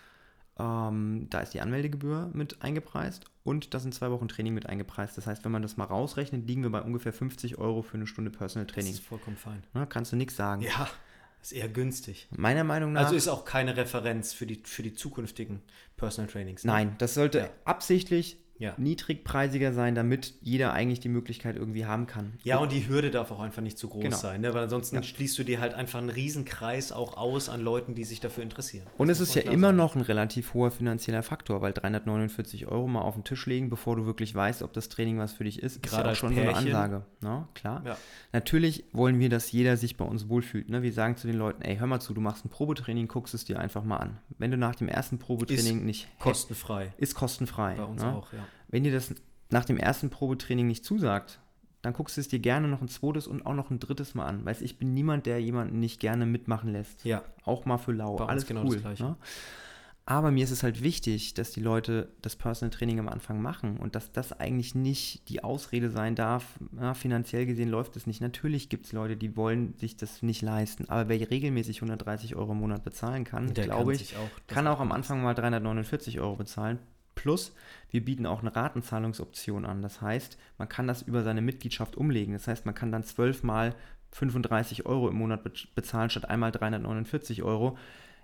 ähm, 0.57 1.27
da 1.29 1.39
ist 1.39 1.53
die 1.53 1.61
Anmeldegebühr 1.61 2.29
mit 2.33 2.61
eingepreist 2.61 3.25
und 3.43 3.73
da 3.73 3.79
sind 3.79 3.93
zwei 3.93 4.11
Wochen 4.11 4.27
Training 4.27 4.53
mit 4.53 4.67
eingepreist. 4.67 5.17
Das 5.17 5.27
heißt, 5.27 5.45
wenn 5.45 5.51
man 5.51 5.61
das 5.61 5.77
mal 5.77 5.85
rausrechnet, 5.85 6.47
liegen 6.47 6.63
wir 6.63 6.69
bei 6.69 6.81
ungefähr 6.81 7.13
50 7.13 7.57
Euro 7.57 7.81
für 7.81 7.95
eine 7.95 8.07
Stunde 8.07 8.31
Personal 8.31 8.67
Training. 8.67 8.91
Das 8.91 8.99
ist 8.99 9.07
vollkommen 9.07 9.37
fein. 9.37 9.63
Na, 9.73 9.85
kannst 9.85 10.11
du 10.11 10.15
nichts 10.15 10.35
sagen. 10.35 10.61
Ja, 10.61 10.87
ist 11.41 11.53
eher 11.53 11.69
günstig. 11.69 12.27
Meiner 12.35 12.63
Meinung 12.63 12.93
nach. 12.93 13.05
Also 13.05 13.15
ist 13.15 13.27
auch 13.27 13.45
keine 13.45 13.75
Referenz 13.77 14.33
für 14.33 14.45
die, 14.45 14.61
für 14.63 14.83
die 14.83 14.93
zukünftigen 14.93 15.61
Personal 15.97 16.29
Trainings. 16.29 16.63
Ne? 16.63 16.71
Nein, 16.71 16.95
das 16.99 17.13
sollte 17.13 17.39
ja. 17.39 17.49
absichtlich 17.65 18.37
ja. 18.61 18.75
niedrigpreisiger 18.77 19.73
sein, 19.73 19.95
damit 19.95 20.35
jeder 20.41 20.71
eigentlich 20.71 20.99
die 20.99 21.09
Möglichkeit 21.09 21.55
irgendwie 21.55 21.85
haben 21.85 22.05
kann. 22.05 22.33
Ja, 22.43 22.59
und 22.59 22.71
die 22.71 22.87
Hürde 22.87 23.09
darf 23.09 23.31
auch 23.31 23.39
einfach 23.39 23.61
nicht 23.61 23.77
zu 23.77 23.89
groß 23.89 24.03
genau. 24.03 24.15
sein, 24.17 24.41
ne? 24.41 24.53
weil 24.53 24.63
ansonsten 24.63 24.97
ja. 24.97 25.03
schließt 25.03 25.37
du 25.39 25.43
dir 25.43 25.59
halt 25.59 25.73
einfach 25.73 25.99
einen 25.99 26.09
Riesenkreis 26.09 26.91
auch 26.91 27.17
aus 27.17 27.49
an 27.49 27.61
Leuten, 27.61 27.95
die 27.95 28.03
sich 28.03 28.19
dafür 28.19 28.43
interessieren. 28.43 28.85
Und 28.97 29.09
es 29.09 29.19
ist 29.19 29.33
ja 29.33 29.41
immer 29.41 29.67
sein. 29.67 29.75
noch 29.77 29.95
ein 29.95 30.01
relativ 30.01 30.53
hoher 30.53 30.69
finanzieller 30.69 31.23
Faktor, 31.23 31.61
weil 31.61 31.73
349 31.73 32.67
Euro 32.67 32.87
mal 32.87 33.01
auf 33.01 33.15
den 33.15 33.23
Tisch 33.23 33.45
legen, 33.47 33.69
bevor 33.69 33.95
du 33.95 34.05
wirklich 34.05 34.35
weißt, 34.35 34.61
ob 34.61 34.73
das 34.73 34.89
Training 34.89 35.17
was 35.17 35.33
für 35.33 35.43
dich 35.43 35.61
ist, 35.61 35.81
Gerade 35.81 36.01
ist 36.01 36.05
ja 36.05 36.11
auch 36.11 36.15
schon 36.15 36.35
Pärchen. 36.35 36.53
so 36.53 36.59
eine 36.59 36.77
Ansage. 36.77 37.05
Ne? 37.21 37.47
Klar. 37.55 37.81
Ja. 37.85 37.97
Natürlich 38.31 38.85
wollen 38.93 39.19
wir, 39.19 39.29
dass 39.29 39.51
jeder 39.51 39.75
sich 39.75 39.97
bei 39.97 40.05
uns 40.05 40.29
wohlfühlt. 40.29 40.69
Ne? 40.69 40.83
Wir 40.83 40.93
sagen 40.93 41.17
zu 41.17 41.25
den 41.25 41.37
Leuten, 41.37 41.63
ey, 41.63 41.77
hör 41.77 41.87
mal 41.87 41.99
zu, 41.99 42.13
du 42.13 42.21
machst 42.21 42.45
ein 42.45 42.49
Probetraining, 42.49 43.07
guckst 43.07 43.33
es 43.33 43.43
dir 43.43 43.59
einfach 43.59 43.83
mal 43.83 43.97
an. 43.97 44.19
Wenn 44.37 44.51
du 44.51 44.57
nach 44.57 44.75
dem 44.75 44.87
ersten 44.87 45.17
Probetraining 45.17 45.79
ist 45.79 45.85
nicht... 45.85 46.19
Kostenfrei. 46.19 46.93
Ist 46.97 47.15
kostenfrei. 47.15 47.75
Bei 47.75 47.83
uns 47.83 48.01
ne? 48.03 48.13
auch, 48.13 48.31
ja. 48.33 48.45
Wenn 48.67 48.83
dir 48.83 48.91
das 48.91 49.13
nach 49.49 49.65
dem 49.65 49.77
ersten 49.77 50.09
Probetraining 50.09 50.67
nicht 50.67 50.85
zusagt, 50.85 51.39
dann 51.81 51.93
guckst 51.93 52.17
du 52.17 52.21
es 52.21 52.27
dir 52.27 52.39
gerne 52.39 52.67
noch 52.67 52.81
ein 52.81 52.87
zweites 52.87 53.27
und 53.27 53.45
auch 53.45 53.55
noch 53.55 53.71
ein 53.71 53.79
drittes 53.79 54.13
Mal 54.13 54.25
an. 54.25 54.45
Weißt 54.45 54.61
ich 54.61 54.77
bin 54.77 54.93
niemand, 54.93 55.25
der 55.25 55.41
jemanden 55.41 55.79
nicht 55.79 55.99
gerne 55.99 56.25
mitmachen 56.25 56.71
lässt. 56.71 57.03
Ja. 57.05 57.23
Auch 57.43 57.65
mal 57.65 57.77
für 57.77 57.91
lau. 57.91 58.15
Bei 58.15 58.25
Alles 58.27 58.45
genau 58.45 58.63
cool. 58.63 58.75
Das 58.75 58.81
Gleiche. 58.81 59.03
Ne? 59.03 59.15
Aber 60.05 60.31
mir 60.31 60.43
ist 60.43 60.51
es 60.51 60.63
halt 60.63 60.81
wichtig, 60.81 61.35
dass 61.35 61.51
die 61.51 61.61
Leute 61.61 62.09
das 62.21 62.35
Personal 62.35 62.71
Training 62.71 62.99
am 62.99 63.07
Anfang 63.07 63.41
machen 63.41 63.77
und 63.77 63.95
dass 63.95 64.11
das 64.11 64.33
eigentlich 64.33 64.73
nicht 64.73 65.29
die 65.29 65.43
Ausrede 65.43 65.91
sein 65.91 66.15
darf, 66.15 66.59
ja, 66.79 66.93
finanziell 66.95 67.45
gesehen 67.45 67.69
läuft 67.69 67.95
es 67.95 68.07
nicht. 68.07 68.19
Natürlich 68.19 68.69
gibt 68.69 68.87
es 68.87 68.93
Leute, 68.93 69.15
die 69.15 69.37
wollen 69.37 69.75
sich 69.77 69.97
das 69.97 70.23
nicht 70.23 70.41
leisten, 70.41 70.89
aber 70.89 71.07
wer 71.07 71.29
regelmäßig 71.29 71.77
130 71.77 72.35
Euro 72.35 72.53
im 72.53 72.59
Monat 72.59 72.83
bezahlen 72.83 73.25
kann, 73.25 73.53
glaube 73.53 73.93
ich, 73.93 74.17
auch, 74.17 74.47
kann 74.47 74.67
auch 74.67 74.79
am 74.79 74.91
Anfang 74.91 75.21
mal 75.21 75.35
349 75.35 76.19
Euro 76.19 76.35
bezahlen, 76.35 76.79
Plus, 77.15 77.53
wir 77.89 78.03
bieten 78.03 78.25
auch 78.25 78.41
eine 78.41 78.55
Ratenzahlungsoption 78.55 79.65
an. 79.65 79.81
Das 79.81 80.01
heißt, 80.01 80.37
man 80.57 80.69
kann 80.69 80.87
das 80.87 81.01
über 81.01 81.23
seine 81.23 81.41
Mitgliedschaft 81.41 81.97
umlegen. 81.97 82.33
Das 82.33 82.47
heißt, 82.47 82.65
man 82.65 82.75
kann 82.75 82.91
dann 82.91 83.03
zwölfmal 83.03 83.75
35 84.11 84.85
Euro 84.85 85.09
im 85.09 85.15
Monat 85.15 85.41
bezahlen 85.75 86.09
statt 86.09 86.29
einmal 86.29 86.51
349 86.51 87.43
Euro 87.43 87.77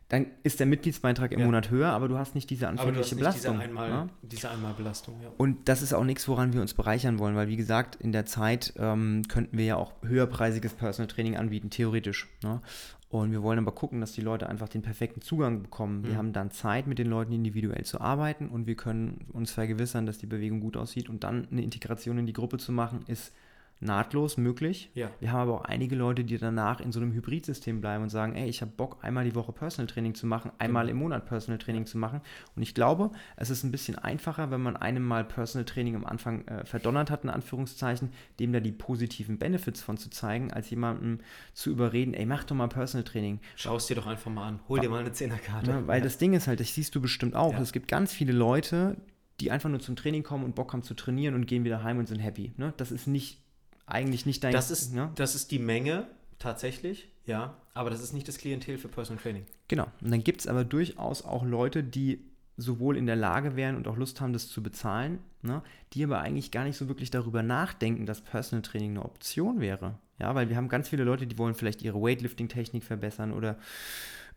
dann 0.10 0.28
ist 0.44 0.60
der 0.62 0.68
Mitgliedsbeitrag 0.68 1.34
im 1.34 1.40
ja. 1.42 1.46
Monat 1.46 1.70
höher, 1.70 1.90
aber 1.90 2.08
du 2.08 2.18
hast 2.18 2.34
nicht 2.34 2.50
diese 2.50 2.70
anfängliche 2.70 3.16
Belastung. 3.16 3.56
Diese, 3.56 3.64
Einmal, 3.64 3.90
ja? 3.90 4.10
diese 4.22 4.50
Einmalbelastung, 4.50 5.22
ja. 5.22 5.30
Und 5.38 5.68
das 5.68 5.82
ist 5.82 5.94
auch 5.94 6.06
nichts, 6.06 6.28
woran 6.30 6.54
wir 6.54 6.62
uns 6.62 6.74
bereichern 6.74 7.20
wollen, 7.20 7.36
weil 7.36 7.50
wie 7.50 7.58
gesagt, 7.58 7.96
in 7.98 8.14
der 8.14 8.26
Zeit 8.26 8.74
ähm, 8.78 9.24
könnten 9.28 9.58
wir 9.58 9.66
ja 9.66 9.76
auch 9.76 9.94
höherpreisiges 10.04 10.74
Personal 10.74 11.08
Training 11.08 11.36
anbieten, 11.36 11.70
theoretisch. 11.70 12.30
Ne? 12.42 12.62
Und 13.10 13.32
wir 13.32 13.44
wollen 13.44 13.60
aber 13.60 13.74
gucken, 13.74 14.00
dass 14.00 14.14
die 14.14 14.22
Leute 14.22 14.48
einfach 14.48 14.70
den 14.70 14.82
perfekten 14.82 15.22
Zugang 15.22 15.62
bekommen. 15.62 16.04
Wir 16.04 16.14
mhm. 16.14 16.18
haben 16.18 16.34
dann 16.34 16.52
Zeit, 16.52 16.88
mit 16.88 17.00
den 17.00 17.08
Leuten 17.08 17.34
individuell 17.34 17.84
zu 17.84 18.00
arbeiten 18.00 18.48
und 18.48 18.66
wir 18.66 18.76
können 18.76 19.26
uns 19.34 19.52
vergewissern, 19.52 20.06
dass 20.06 20.18
die 20.18 20.26
Bewegung 20.26 20.62
gut 20.62 20.78
aussieht 20.78 21.10
und 21.10 21.26
dann 21.26 21.48
eine 21.52 21.64
Integration 21.64 22.18
in 22.18 22.26
die 22.26 22.34
Gruppe 22.34 22.58
zu 22.58 22.72
machen, 22.72 23.04
ist 23.08 23.34
nahtlos 23.80 24.38
möglich. 24.38 24.90
Ja. 24.96 25.12
Wir 25.20 25.32
haben 25.32 25.42
aber 25.42 25.54
auch 25.56 25.66
einige 25.66 25.96
Leute, 25.96 26.24
die 26.24 26.38
danach 26.38 26.80
in 26.80 26.92
so 26.92 27.00
einem 27.00 27.14
Hybridsystem 27.14 27.80
bleiben 27.80 28.04
und 28.04 28.10
sagen, 28.10 28.36
ey, 28.36 28.48
ich 28.48 28.62
habe 28.62 28.72
Bock, 28.76 28.98
einmal 29.02 29.26
die 29.26 29.36
Woche 29.36 29.52
Personal 29.52 29.88
Training 29.88 30.16
zu 30.16 30.26
machen, 30.26 30.52
einmal 30.58 30.86
genau. 30.86 30.96
im 30.96 31.04
Monat 31.04 31.26
Personal 31.26 31.60
Training 31.60 31.86
zu 31.86 31.98
machen. 31.98 32.22
Und 32.56 32.64
ich 32.64 32.74
glaube, 32.74 33.12
es 33.36 33.50
ist 33.50 33.64
ein 33.64 33.72
bisschen 33.72 33.98
einfacher, 33.98 34.50
wenn 34.50 34.62
man 34.62 34.76
einem 34.76 35.04
mal 35.04 35.24
Personal 35.24 35.66
Training 35.66 35.96
am 35.96 36.06
Anfang 36.06 36.48
äh, 36.48 36.66
verdonnert 36.66 37.12
hat, 37.12 37.24
in 37.24 37.30
Anführungszeichen, 37.30 38.12
dem 38.40 38.52
da 38.52 38.60
die 38.60 38.72
positiven 38.72 39.38
Benefits 39.38 39.82
von 39.82 39.98
zu 39.98 40.10
zeigen, 40.10 40.52
als 40.52 40.70
jemandem 40.70 41.20
zu 41.54 41.70
überreden, 41.70 42.14
ey, 42.14 42.26
mach 42.26 42.44
doch 42.46 42.56
mal 42.56 42.68
Personal 42.68 43.04
Training. 43.04 43.40
Schau 43.56 43.76
es 43.76 43.86
dir 43.86 43.96
doch 43.96 44.08
einfach 44.08 44.32
mal 44.32 44.48
an, 44.48 44.60
hol 44.68 44.80
dir 44.80 44.90
mal 44.90 45.02
eine 45.02 45.12
Zehnerkarte. 45.12 45.72
Ja, 45.72 45.88
weil 45.88 46.00
ja. 46.00 46.04
das 46.04 46.18
Ding 46.18 46.34
ist 46.34 46.48
halt, 46.48 46.60
das 46.60 46.74
siehst 46.74 46.96
du 46.96 47.02
bestimmt 47.02 47.36
auch, 47.36 47.54
es 47.60 47.72
gibt 47.72 47.88
ganz 47.88 48.12
viele 48.12 48.34
Leute, 48.34 48.98
die 49.40 49.52
einfach 49.52 49.70
nur 49.70 49.80
zum 49.80 49.96
Training 49.96 50.24
kommen 50.24 50.44
und 50.44 50.56
Bock 50.56 50.74
haben 50.74 50.84
zu 50.84 50.96
trainieren 50.96 51.36
und 51.36 51.46
gehen 51.46 51.64
wieder 51.64 51.84
heim 51.84 52.00
und 52.00 52.08
sind 52.08 52.20
happy. 52.20 52.54
Ne? 52.58 52.74
Das 52.78 52.92
ist 52.92 53.08
nicht 53.08 53.42
eigentlich 53.88 54.26
nicht 54.26 54.44
dein. 54.44 54.54
Das 54.54 54.70
ist, 54.70 54.94
ne? 54.94 55.12
das 55.16 55.34
ist 55.34 55.50
die 55.50 55.60
Menge 55.60 56.08
tatsächlich, 56.38 57.10
ja, 57.26 57.56
aber 57.74 57.90
das 57.90 58.02
ist 58.02 58.14
nicht 58.14 58.28
das 58.28 58.38
Klientel 58.38 58.78
für 58.78 58.88
Personal 58.88 59.22
Training. 59.22 59.46
Genau. 59.68 59.88
Und 60.02 60.12
dann 60.12 60.24
gibt 60.24 60.42
es 60.42 60.48
aber 60.48 60.64
durchaus 60.64 61.24
auch 61.24 61.44
Leute, 61.44 61.84
die 61.84 62.24
sowohl 62.58 62.98
in 62.98 63.06
der 63.06 63.16
Lage 63.16 63.56
wären 63.56 63.76
und 63.76 63.88
auch 63.88 63.98
Lust 63.98 64.20
haben, 64.20 64.34
das 64.34 64.50
zu 64.50 64.64
bezahlen, 64.64 65.20
ne, 65.42 65.62
die 65.94 66.04
aber 66.04 66.20
eigentlich 66.20 66.52
gar 66.52 66.64
nicht 66.64 66.78
so 66.78 66.88
wirklich 66.88 67.12
darüber 67.12 67.44
nachdenken, 67.44 68.06
dass 68.06 68.22
Personal 68.22 68.64
Training 68.64 68.92
eine 68.92 69.06
Option 69.06 69.60
wäre. 69.60 69.98
Ja, 70.20 70.34
weil 70.34 70.50
wir 70.50 70.58
haben 70.58 70.68
ganz 70.68 70.90
viele 70.90 71.04
Leute, 71.04 71.28
die 71.28 71.38
wollen 71.38 71.54
vielleicht 71.54 71.84
ihre 71.84 72.02
Weightlifting-Technik 72.02 72.84
verbessern 72.84 73.32
oder 73.32 73.58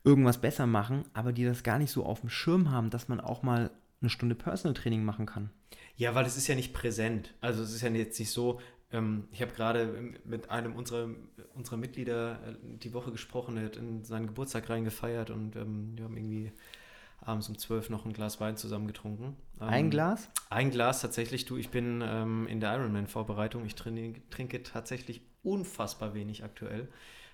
irgendwas 0.05 0.39
besser 0.39 0.67
machen, 0.67 1.05
aber 1.15 1.33
die 1.33 1.45
das 1.45 1.63
gar 1.63 1.79
nicht 1.79 1.91
so 1.91 2.05
auf 2.05 2.21
dem 2.21 2.29
Schirm 2.29 2.71
haben, 2.71 2.91
dass 2.91 3.09
man 3.09 3.21
auch 3.21 3.43
mal 3.43 3.71
eine 4.03 4.11
Stunde 4.11 4.35
Personal 4.35 4.75
Training 4.75 5.05
machen 5.05 5.25
kann. 5.25 5.51
Ja, 5.97 6.15
weil 6.15 6.27
es 6.27 6.37
ist 6.37 6.47
ja 6.47 6.55
nicht 6.55 6.75
präsent. 6.75 7.35
Also 7.41 7.63
es 7.63 7.75
ist 7.75 7.83
ja 7.83 7.91
jetzt 7.91 8.19
nicht 8.19 8.31
so, 8.31 8.61
ähm, 8.93 9.29
ich 9.31 9.43
habe 9.43 9.53
gerade 9.53 10.15
mit 10.25 10.51
einem 10.51 10.75
unserer, 10.75 11.09
unserer 11.55 11.77
Mitglieder 11.77 12.41
äh, 12.47 12.55
die 12.79 12.93
Woche 12.93 13.13
gesprochen, 13.13 13.57
er 13.57 13.67
hat 13.67 13.77
in 13.77 14.05
seinen 14.05 14.27
Geburtstag 14.27 14.69
reingefeiert 14.69 15.31
und 15.31 15.57
ähm, 15.57 15.93
wir 15.97 16.05
haben 16.05 16.17
irgendwie 16.17 16.53
abends 17.21 17.49
um 17.49 17.59
zwölf 17.59 17.91
noch 17.91 18.05
ein 18.05 18.13
Glas 18.13 18.41
Wein 18.41 18.57
zusammen 18.57 18.87
getrunken. 18.87 19.37
Ähm, 19.61 19.69
ein 19.69 19.91
Glas? 19.91 20.31
Ein 20.49 20.71
Glas 20.71 21.01
tatsächlich. 21.01 21.45
Du, 21.45 21.57
ich 21.57 21.71
bin 21.71 22.03
ähm, 22.05 22.47
in 22.49 22.61
der 22.61 22.75
Ironman-Vorbereitung. 22.75 23.65
Ich 23.65 23.75
trinke, 23.75 24.21
trinke, 24.31 24.63
tatsächlich 24.63 25.21
unfassbar 25.43 26.15
wenig 26.15 26.45
aktuell. 26.45 26.89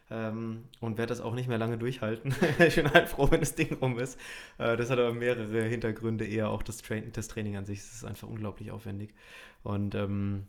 Ähm, 0.08 0.64
und 0.80 0.98
werde 0.98 1.08
das 1.08 1.20
auch 1.20 1.34
nicht 1.34 1.48
mehr 1.48 1.58
lange 1.58 1.78
durchhalten. 1.78 2.34
ich 2.58 2.76
bin 2.76 2.92
halt 2.92 3.08
froh, 3.08 3.28
wenn 3.30 3.40
das 3.40 3.54
Ding 3.54 3.74
rum 3.74 3.98
ist. 3.98 4.18
Äh, 4.58 4.76
das 4.76 4.90
hat 4.90 4.98
aber 4.98 5.12
mehrere 5.12 5.62
Hintergründe, 5.62 6.24
eher 6.24 6.50
auch 6.50 6.62
das, 6.62 6.78
Tra 6.78 6.96
das 7.00 7.28
Training 7.28 7.56
an 7.56 7.66
sich. 7.66 7.78
Es 7.78 7.92
ist 7.92 8.04
einfach 8.04 8.28
unglaublich 8.28 8.70
aufwendig. 8.70 9.14
Und 9.62 9.94
ähm, 9.96 10.46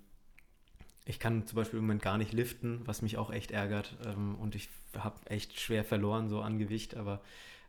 ich 1.08 1.20
kann 1.20 1.48
zum 1.48 1.56
Beispiel 1.56 1.80
im 1.80 1.86
Moment 1.86 2.02
gar 2.02 2.18
nicht 2.18 2.34
liften, 2.34 2.82
was 2.86 3.02
mich 3.02 3.18
auch 3.18 3.32
echt 3.32 3.52
ärgert. 3.52 3.96
Ähm, 4.06 4.36
und 4.36 4.56
ich 4.56 4.70
habe 4.98 5.16
echt 5.30 5.58
schwer 5.60 5.86
verloren, 5.86 6.28
so 6.28 6.42
an 6.42 6.60
Gewicht, 6.60 6.98
aber 6.98 7.22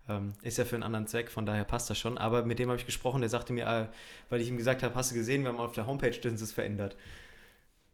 ähm, 0.09 0.33
ist 0.43 0.59
ja 0.59 0.65
für 0.65 0.75
einen 0.75 0.83
anderen 0.83 1.07
Zweck, 1.07 1.31
von 1.31 1.47
daher 1.47 1.65
passt 1.65 1.89
das 1.89 1.99
schon. 1.99 2.19
Aber 2.19 2.45
mit 2.45 2.59
dem 2.59 2.69
habe 2.69 2.79
ich 2.79 2.87
gesprochen, 2.87 3.21
der 3.21 3.31
sagte 3.31 3.53
mir, 3.53 3.67
äh, 3.67 3.87
weil 4.29 4.41
ich 4.41 4.49
ihm 4.49 4.57
gesagt 4.57 4.83
habe, 4.83 4.95
hast 4.97 5.13
du 5.13 5.15
gesehen, 5.15 5.43
wir 5.43 5.51
haben 5.51 5.59
auf 5.59 5.73
der 5.73 5.87
Homepage 5.87 6.11
das 6.11 6.53
verändert. 6.53 6.97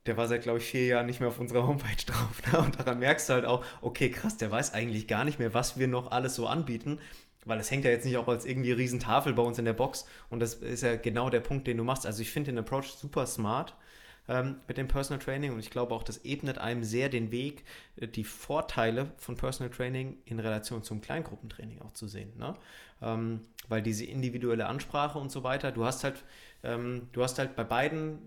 Der 0.07 0.17
war 0.17 0.29
seit, 0.29 0.43
glaube 0.43 0.59
ich, 0.59 0.65
vier 0.65 0.87
Jahren 0.87 1.07
nicht 1.07 1.21
mehr 1.21 1.29
auf 1.29 1.39
unserer 1.39 1.67
Homepage 1.67 1.95
drauf. 2.07 2.43
Ne? 2.51 2.59
Und 2.61 2.79
daran 2.79 2.99
merkst 2.99 3.29
du 3.29 3.35
halt 3.35 3.45
auch, 3.45 3.65
okay, 3.83 4.11
krass, 4.11 4.39
der 4.39 4.51
weiß 4.51 4.73
eigentlich 4.73 5.07
gar 5.09 5.25
nicht 5.25 5.39
mehr, 5.39 5.53
was 5.53 5.79
wir 5.79 5.89
noch 5.89 6.11
alles 6.11 6.35
so 6.37 6.47
anbieten. 6.47 7.01
Weil 7.45 7.61
es 7.61 7.71
hängt 7.71 7.85
ja 7.85 7.91
jetzt 7.91 8.07
nicht 8.07 8.17
auch 8.17 8.29
als 8.29 8.47
irgendwie 8.47 8.73
Riesentafel 8.73 9.35
bei 9.35 9.43
uns 9.43 9.59
in 9.59 9.67
der 9.67 9.75
Box. 9.75 10.07
Und 10.31 10.41
das 10.41 10.55
ist 10.55 10.83
ja 10.83 10.97
genau 10.97 11.29
der 11.29 11.41
Punkt, 11.41 11.67
den 11.67 11.77
du 11.77 11.85
machst. 11.85 12.07
Also 12.07 12.23
ich 12.23 12.31
finde 12.31 12.53
den 12.53 12.59
Approach 12.59 12.87
super 12.87 13.27
smart 13.27 13.75
ähm, 14.29 14.57
mit 14.67 14.79
dem 14.79 14.89
Personal 14.89 15.23
Training 15.23 15.53
und 15.53 15.59
ich 15.59 15.71
glaube 15.71 15.95
auch, 15.95 16.03
das 16.03 16.25
ebnet 16.25 16.59
einem 16.59 16.83
sehr 16.83 17.09
den 17.09 17.31
Weg, 17.31 17.65
äh, 17.97 18.09
die 18.09 18.25
Vorteile 18.25 19.13
von 19.19 19.37
Personal 19.37 19.71
Training 19.71 20.19
in 20.25 20.41
Relation 20.41 20.83
zum 20.83 21.01
Kleingruppentraining 21.01 21.83
auch 21.83 21.93
zu 21.93 22.09
sehen. 22.09 22.33
Ne? 22.39 22.55
Ähm, 23.03 23.41
weil 23.69 23.83
diese 23.83 24.05
individuelle 24.05 24.67
Ansprache 24.67 25.19
und 25.19 25.31
so 25.31 25.43
weiter, 25.43 25.73
du 25.73 25.85
hast 25.85 26.05
halt, 26.05 26.25
ähm, 26.63 27.09
du 27.13 27.23
hast 27.23 27.39
halt 27.39 27.57
bei 27.57 27.65
beiden 27.65 28.19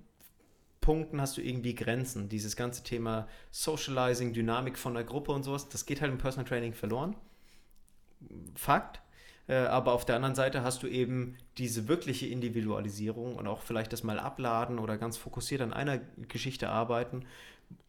Punkten 0.81 1.19
hast 1.19 1.35
du 1.35 1.41
irgendwie 1.41 1.75
Grenzen. 1.75 2.29
Dieses 2.29 2.55
ganze 2.55 2.83
Thema 2.83 3.27
Socializing, 3.51 4.33
Dynamik 4.33 4.77
von 4.77 4.93
der 4.93 5.03
Gruppe 5.03 5.31
und 5.31 5.43
sowas, 5.43 5.67
das 5.67 5.85
geht 5.85 6.01
halt 6.01 6.11
im 6.11 6.17
Personal 6.17 6.47
Training 6.47 6.73
verloren. 6.73 7.15
Fakt. 8.55 9.01
Äh, 9.47 9.55
aber 9.55 9.93
auf 9.93 10.05
der 10.05 10.15
anderen 10.15 10.35
Seite 10.35 10.63
hast 10.63 10.83
du 10.83 10.87
eben 10.87 11.37
diese 11.57 11.87
wirkliche 11.87 12.27
Individualisierung 12.27 13.35
und 13.35 13.47
auch 13.47 13.61
vielleicht 13.61 13.93
das 13.93 14.03
mal 14.03 14.19
abladen 14.19 14.79
oder 14.79 14.97
ganz 14.97 15.17
fokussiert 15.17 15.61
an 15.61 15.73
einer 15.73 15.99
Geschichte 16.27 16.69
arbeiten, 16.69 17.25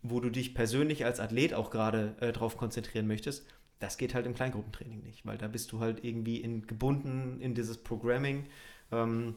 wo 0.03 0.21
du 0.21 0.31
dich 0.31 0.55
persönlich 0.55 1.05
als 1.05 1.21
Athlet 1.21 1.55
auch 1.55 1.71
gerade 1.71 2.15
äh, 2.21 2.33
drauf 2.33 2.57
konzentrieren 2.57 3.07
möchtest. 3.07 3.47
Das 3.81 3.97
geht 3.97 4.15
halt 4.15 4.27
im 4.27 4.35
Kleingruppentraining 4.35 5.03
nicht, 5.03 5.25
weil 5.25 5.39
da 5.39 5.47
bist 5.47 5.71
du 5.73 5.81
halt 5.81 6.05
irgendwie 6.05 6.39
in, 6.39 6.67
gebunden 6.67 7.41
in 7.41 7.55
dieses 7.55 7.79
Programming. 7.79 8.47
Ähm, 8.91 9.37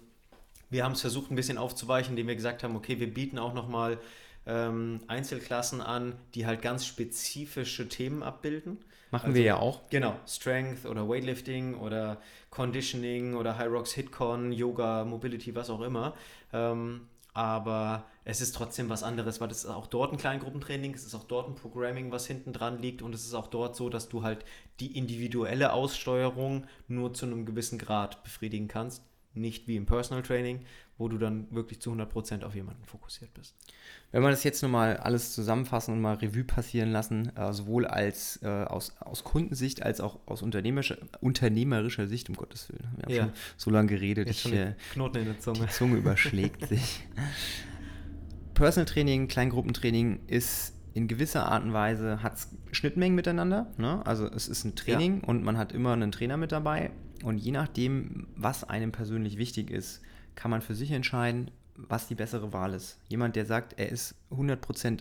wir 0.70 0.84
haben 0.84 0.94
es 0.94 1.02
versucht, 1.02 1.30
ein 1.32 1.36
bisschen 1.36 1.58
aufzuweichen, 1.58 2.12
indem 2.12 2.28
wir 2.28 2.36
gesagt 2.36 2.64
haben, 2.64 2.76
okay, 2.76 3.00
wir 3.00 3.14
bieten 3.14 3.38
auch 3.38 3.54
nochmal 3.54 4.00
ähm, 4.48 5.02
Einzelklassen 5.08 5.82
an, 5.82 6.16
die 6.34 6.46
halt 6.46 6.62
ganz 6.62 6.86
spezifische 6.86 7.88
Themen 7.88 8.24
abbilden. 8.24 8.78
Machen 9.12 9.28
also, 9.28 9.36
wir 9.36 9.43
ja 9.43 9.57
auch. 9.57 9.82
Genau, 9.89 10.16
Strength 10.26 10.86
oder 10.86 11.07
Weightlifting 11.07 11.76
oder 11.76 12.22
Conditioning 12.49 13.36
oder 13.36 13.57
High 13.57 13.70
Rocks 13.70 13.91
Hitcon, 13.91 14.51
Yoga, 14.53 15.03
Mobility, 15.03 15.53
was 15.53 15.70
auch 15.70 15.82
immer. 15.82 16.16
Ähm, 16.53 17.07
aber 17.34 18.05
es 18.26 18.41
ist 18.41 18.55
trotzdem 18.55 18.89
was 18.89 19.03
anderes, 19.03 19.39
weil 19.39 19.49
es 19.51 19.64
ist 19.64 19.70
auch 19.70 19.88
dort 19.88 20.12
ein 20.12 20.18
Kleingruppentraining, 20.18 20.93
es 20.93 21.05
ist 21.05 21.16
auch 21.16 21.24
dort 21.24 21.47
ein 21.47 21.55
Programming, 21.55 22.12
was 22.12 22.28
hinten 22.28 22.53
dran 22.53 22.82
liegt 22.82 23.01
und 23.01 23.16
es 23.16 23.26
ist 23.26 23.34
auch 23.34 23.47
dort 23.47 23.76
so, 23.76 23.89
dass 23.89 24.09
du 24.09 24.24
halt 24.24 24.45
die 24.80 24.97
individuelle 24.97 25.74
Aussteuerung 25.74 26.68
nur 26.88 27.14
zu 27.14 27.26
einem 27.26 27.45
gewissen 27.45 27.80
Grad 27.80 28.24
befriedigen 28.24 28.68
kannst. 28.68 29.03
Nicht 29.34 29.68
wie 29.68 29.76
im 29.76 29.86
Personal 29.86 30.24
Training, 30.24 30.66
wo 30.98 31.08
du 31.08 31.18
dann 31.18 31.48
wirklich 31.52 31.82
zu 31.82 31.92
100% 31.92 32.44
auf 32.44 32.54
jemanden 32.54 32.86
fokussiert 32.86 33.34
bist. 33.34 33.56
Wenn 34.12 34.22
wir 34.22 34.30
das 34.30 34.44
jetzt 34.44 34.62
nochmal 34.62 34.98
alles 34.98 35.34
zusammenfassen 35.34 35.94
und 35.94 36.02
mal 36.02 36.16
Revue 36.16 36.44
passieren 36.44 36.92
lassen, 36.92 37.36
äh, 37.36 37.54
sowohl 37.54 37.88
als 37.88 38.40
äh, 38.44 38.48
aus, 38.48 38.96
aus 39.00 39.24
Kundensicht 39.24 39.84
als 39.84 40.02
auch 40.02 40.20
aus 40.26 40.42
unternehmerischer, 40.42 40.98
unternehmerischer 41.22 42.08
Sicht, 42.08 42.30
um 42.30 42.36
Gottes 42.36 42.70
Willen. 42.70 42.90
Wir 42.98 43.04
haben 43.04 43.14
ja. 43.14 43.24
schon 43.24 43.34
so 43.58 43.72
lange 43.72 43.88
geredet. 43.88 44.28
Jetzt 44.28 44.46
ich, 44.46 44.54
äh, 44.54 44.76
Knoten 44.94 45.20
in 45.20 45.26
der 45.26 45.40
Zunge. 45.40 45.60
Die 45.60 45.68
Zunge 45.70 45.98
überschlägt 45.98 46.68
sich. 46.68 47.08
Personal 48.54 48.86
Training, 48.86 49.28
Kleingruppentraining 49.28 50.20
ist 50.28 50.76
in 50.94 51.08
gewisser 51.08 51.46
Art 51.46 51.64
und 51.64 51.74
Weise 51.74 52.22
hat 52.22 52.34
Schnittmengen 52.72 53.16
miteinander. 53.16 53.72
Ne? 53.78 54.06
Also 54.06 54.28
es 54.28 54.48
ist 54.48 54.66
ein 54.66 54.76
Training 54.76 55.22
ja. 55.22 55.28
und 55.28 55.44
man 55.44 55.58
hat 55.58 55.72
immer 55.72 55.94
einen 55.94 56.12
Trainer 56.12 56.38
mit 56.38 56.52
dabei. 56.52 56.92
Und 57.24 57.38
je 57.38 57.52
nachdem, 57.52 58.28
was 58.36 58.64
einem 58.64 58.92
persönlich 58.92 59.38
wichtig 59.38 59.70
ist, 59.70 60.02
kann 60.36 60.52
man 60.52 60.62
für 60.62 60.76
sich 60.76 60.92
entscheiden, 60.92 61.52
was 61.76 62.08
die 62.08 62.16
bessere 62.16 62.54
Wahl 62.54 62.74
ist. 62.74 63.00
Jemand, 63.10 63.36
der 63.36 63.46
sagt, 63.46 63.80
er 63.80 63.90
ist 63.90 64.16
100% 64.32 65.00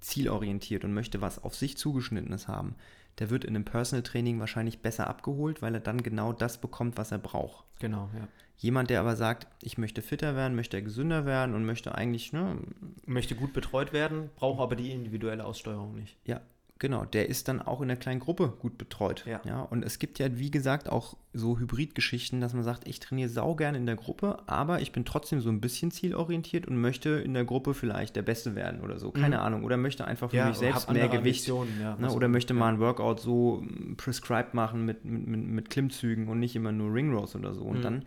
zielorientiert 0.00 0.84
und 0.84 0.94
möchte 0.94 1.20
was 1.20 1.42
auf 1.42 1.54
sich 1.54 1.76
zugeschnittenes 1.76 2.48
haben, 2.48 2.74
der 3.18 3.30
wird 3.30 3.44
in 3.44 3.54
einem 3.54 3.64
Personal 3.64 4.02
Training 4.02 4.40
wahrscheinlich 4.40 4.80
besser 4.80 5.06
abgeholt, 5.06 5.62
weil 5.62 5.74
er 5.74 5.80
dann 5.80 6.02
genau 6.02 6.32
das 6.32 6.58
bekommt, 6.58 6.96
was 6.96 7.12
er 7.12 7.18
braucht. 7.18 7.64
Genau, 7.78 8.08
ja. 8.14 8.26
Jemand, 8.56 8.90
der 8.90 9.00
aber 9.00 9.16
sagt, 9.16 9.48
ich 9.60 9.76
möchte 9.76 10.02
fitter 10.02 10.36
werden, 10.36 10.54
möchte 10.54 10.82
gesünder 10.82 11.26
werden 11.26 11.54
und 11.54 11.64
möchte 11.64 11.94
eigentlich, 11.94 12.32
ne, 12.32 12.58
möchte 13.06 13.34
gut 13.34 13.52
betreut 13.52 13.92
werden, 13.92 14.30
braucht 14.36 14.60
aber 14.60 14.76
die 14.76 14.92
individuelle 14.92 15.44
Aussteuerung 15.44 15.94
nicht. 15.94 16.16
Ja, 16.24 16.40
Genau, 16.82 17.04
der 17.04 17.28
ist 17.28 17.46
dann 17.46 17.62
auch 17.62 17.80
in 17.80 17.86
der 17.86 17.96
kleinen 17.96 18.18
Gruppe 18.18 18.54
gut 18.58 18.76
betreut. 18.76 19.24
Ja. 19.24 19.40
ja. 19.44 19.60
Und 19.60 19.84
es 19.84 20.00
gibt 20.00 20.18
ja, 20.18 20.36
wie 20.36 20.50
gesagt, 20.50 20.88
auch 20.88 21.16
so 21.32 21.56
Hybridgeschichten, 21.56 22.40
dass 22.40 22.54
man 22.54 22.64
sagt, 22.64 22.88
ich 22.88 22.98
trainiere 22.98 23.28
sau 23.28 23.54
gerne 23.54 23.78
in 23.78 23.86
der 23.86 23.94
Gruppe, 23.94 24.38
aber 24.48 24.80
ich 24.80 24.90
bin 24.90 25.04
trotzdem 25.04 25.40
so 25.40 25.48
ein 25.48 25.60
bisschen 25.60 25.92
zielorientiert 25.92 26.66
und 26.66 26.80
möchte 26.80 27.10
in 27.10 27.34
der 27.34 27.44
Gruppe 27.44 27.74
vielleicht 27.74 28.16
der 28.16 28.22
Beste 28.22 28.56
werden 28.56 28.80
oder 28.80 28.98
so. 28.98 29.12
Keine 29.12 29.36
mhm. 29.36 29.42
Ahnung. 29.42 29.64
Oder 29.64 29.76
möchte 29.76 30.04
einfach 30.06 30.30
für 30.30 30.38
ja, 30.38 30.48
mich 30.48 30.56
selbst 30.56 30.90
mehr 30.90 31.06
Gewicht. 31.06 31.46
Ja, 31.46 31.94
ne? 32.00 32.10
Oder 32.10 32.26
möchte 32.26 32.52
mal 32.52 32.72
ein 32.72 32.80
Workout 32.80 33.20
so 33.20 33.64
prescribed 33.96 34.52
machen 34.52 34.84
mit, 34.84 35.04
mit, 35.04 35.28
mit, 35.28 35.40
mit 35.40 35.70
Klimmzügen 35.70 36.26
und 36.26 36.40
nicht 36.40 36.56
immer 36.56 36.72
nur 36.72 36.92
Ring 36.92 37.14
Rows 37.14 37.36
oder 37.36 37.54
so. 37.54 37.62
Und 37.62 37.78
mhm. 37.78 37.82
dann 37.82 38.04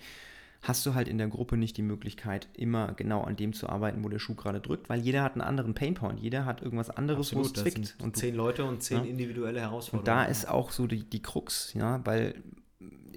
hast 0.67 0.85
du 0.85 0.95
halt 0.95 1.07
in 1.07 1.17
der 1.17 1.27
Gruppe 1.27 1.57
nicht 1.57 1.77
die 1.77 1.83
Möglichkeit, 1.83 2.47
immer 2.53 2.93
genau 2.93 3.21
an 3.21 3.35
dem 3.35 3.53
zu 3.53 3.69
arbeiten, 3.69 4.03
wo 4.03 4.09
der 4.09 4.19
Schuh 4.19 4.35
gerade 4.35 4.59
drückt, 4.59 4.89
weil 4.89 4.99
jeder 4.99 5.21
hat 5.21 5.33
einen 5.33 5.41
anderen 5.41 5.75
Painpoint, 5.75 6.19
jeder 6.19 6.45
hat 6.45 6.61
irgendwas 6.61 6.89
anderes, 6.89 7.27
Absolut, 7.27 7.55
wo 7.55 7.61
es 7.61 7.73
zwickt. 7.73 7.95
und 8.01 8.17
zehn 8.17 8.35
Leute 8.35 8.65
und 8.65 8.81
zehn 8.81 8.97
ja. 8.97 9.03
individuelle 9.03 9.61
Herausforderungen. 9.61 9.99
Und 9.99 10.07
da 10.07 10.25
ist 10.25 10.49
auch 10.49 10.71
so 10.71 10.87
die, 10.87 11.03
die 11.03 11.21
Krux, 11.21 11.73
ja, 11.73 12.01
weil 12.05 12.35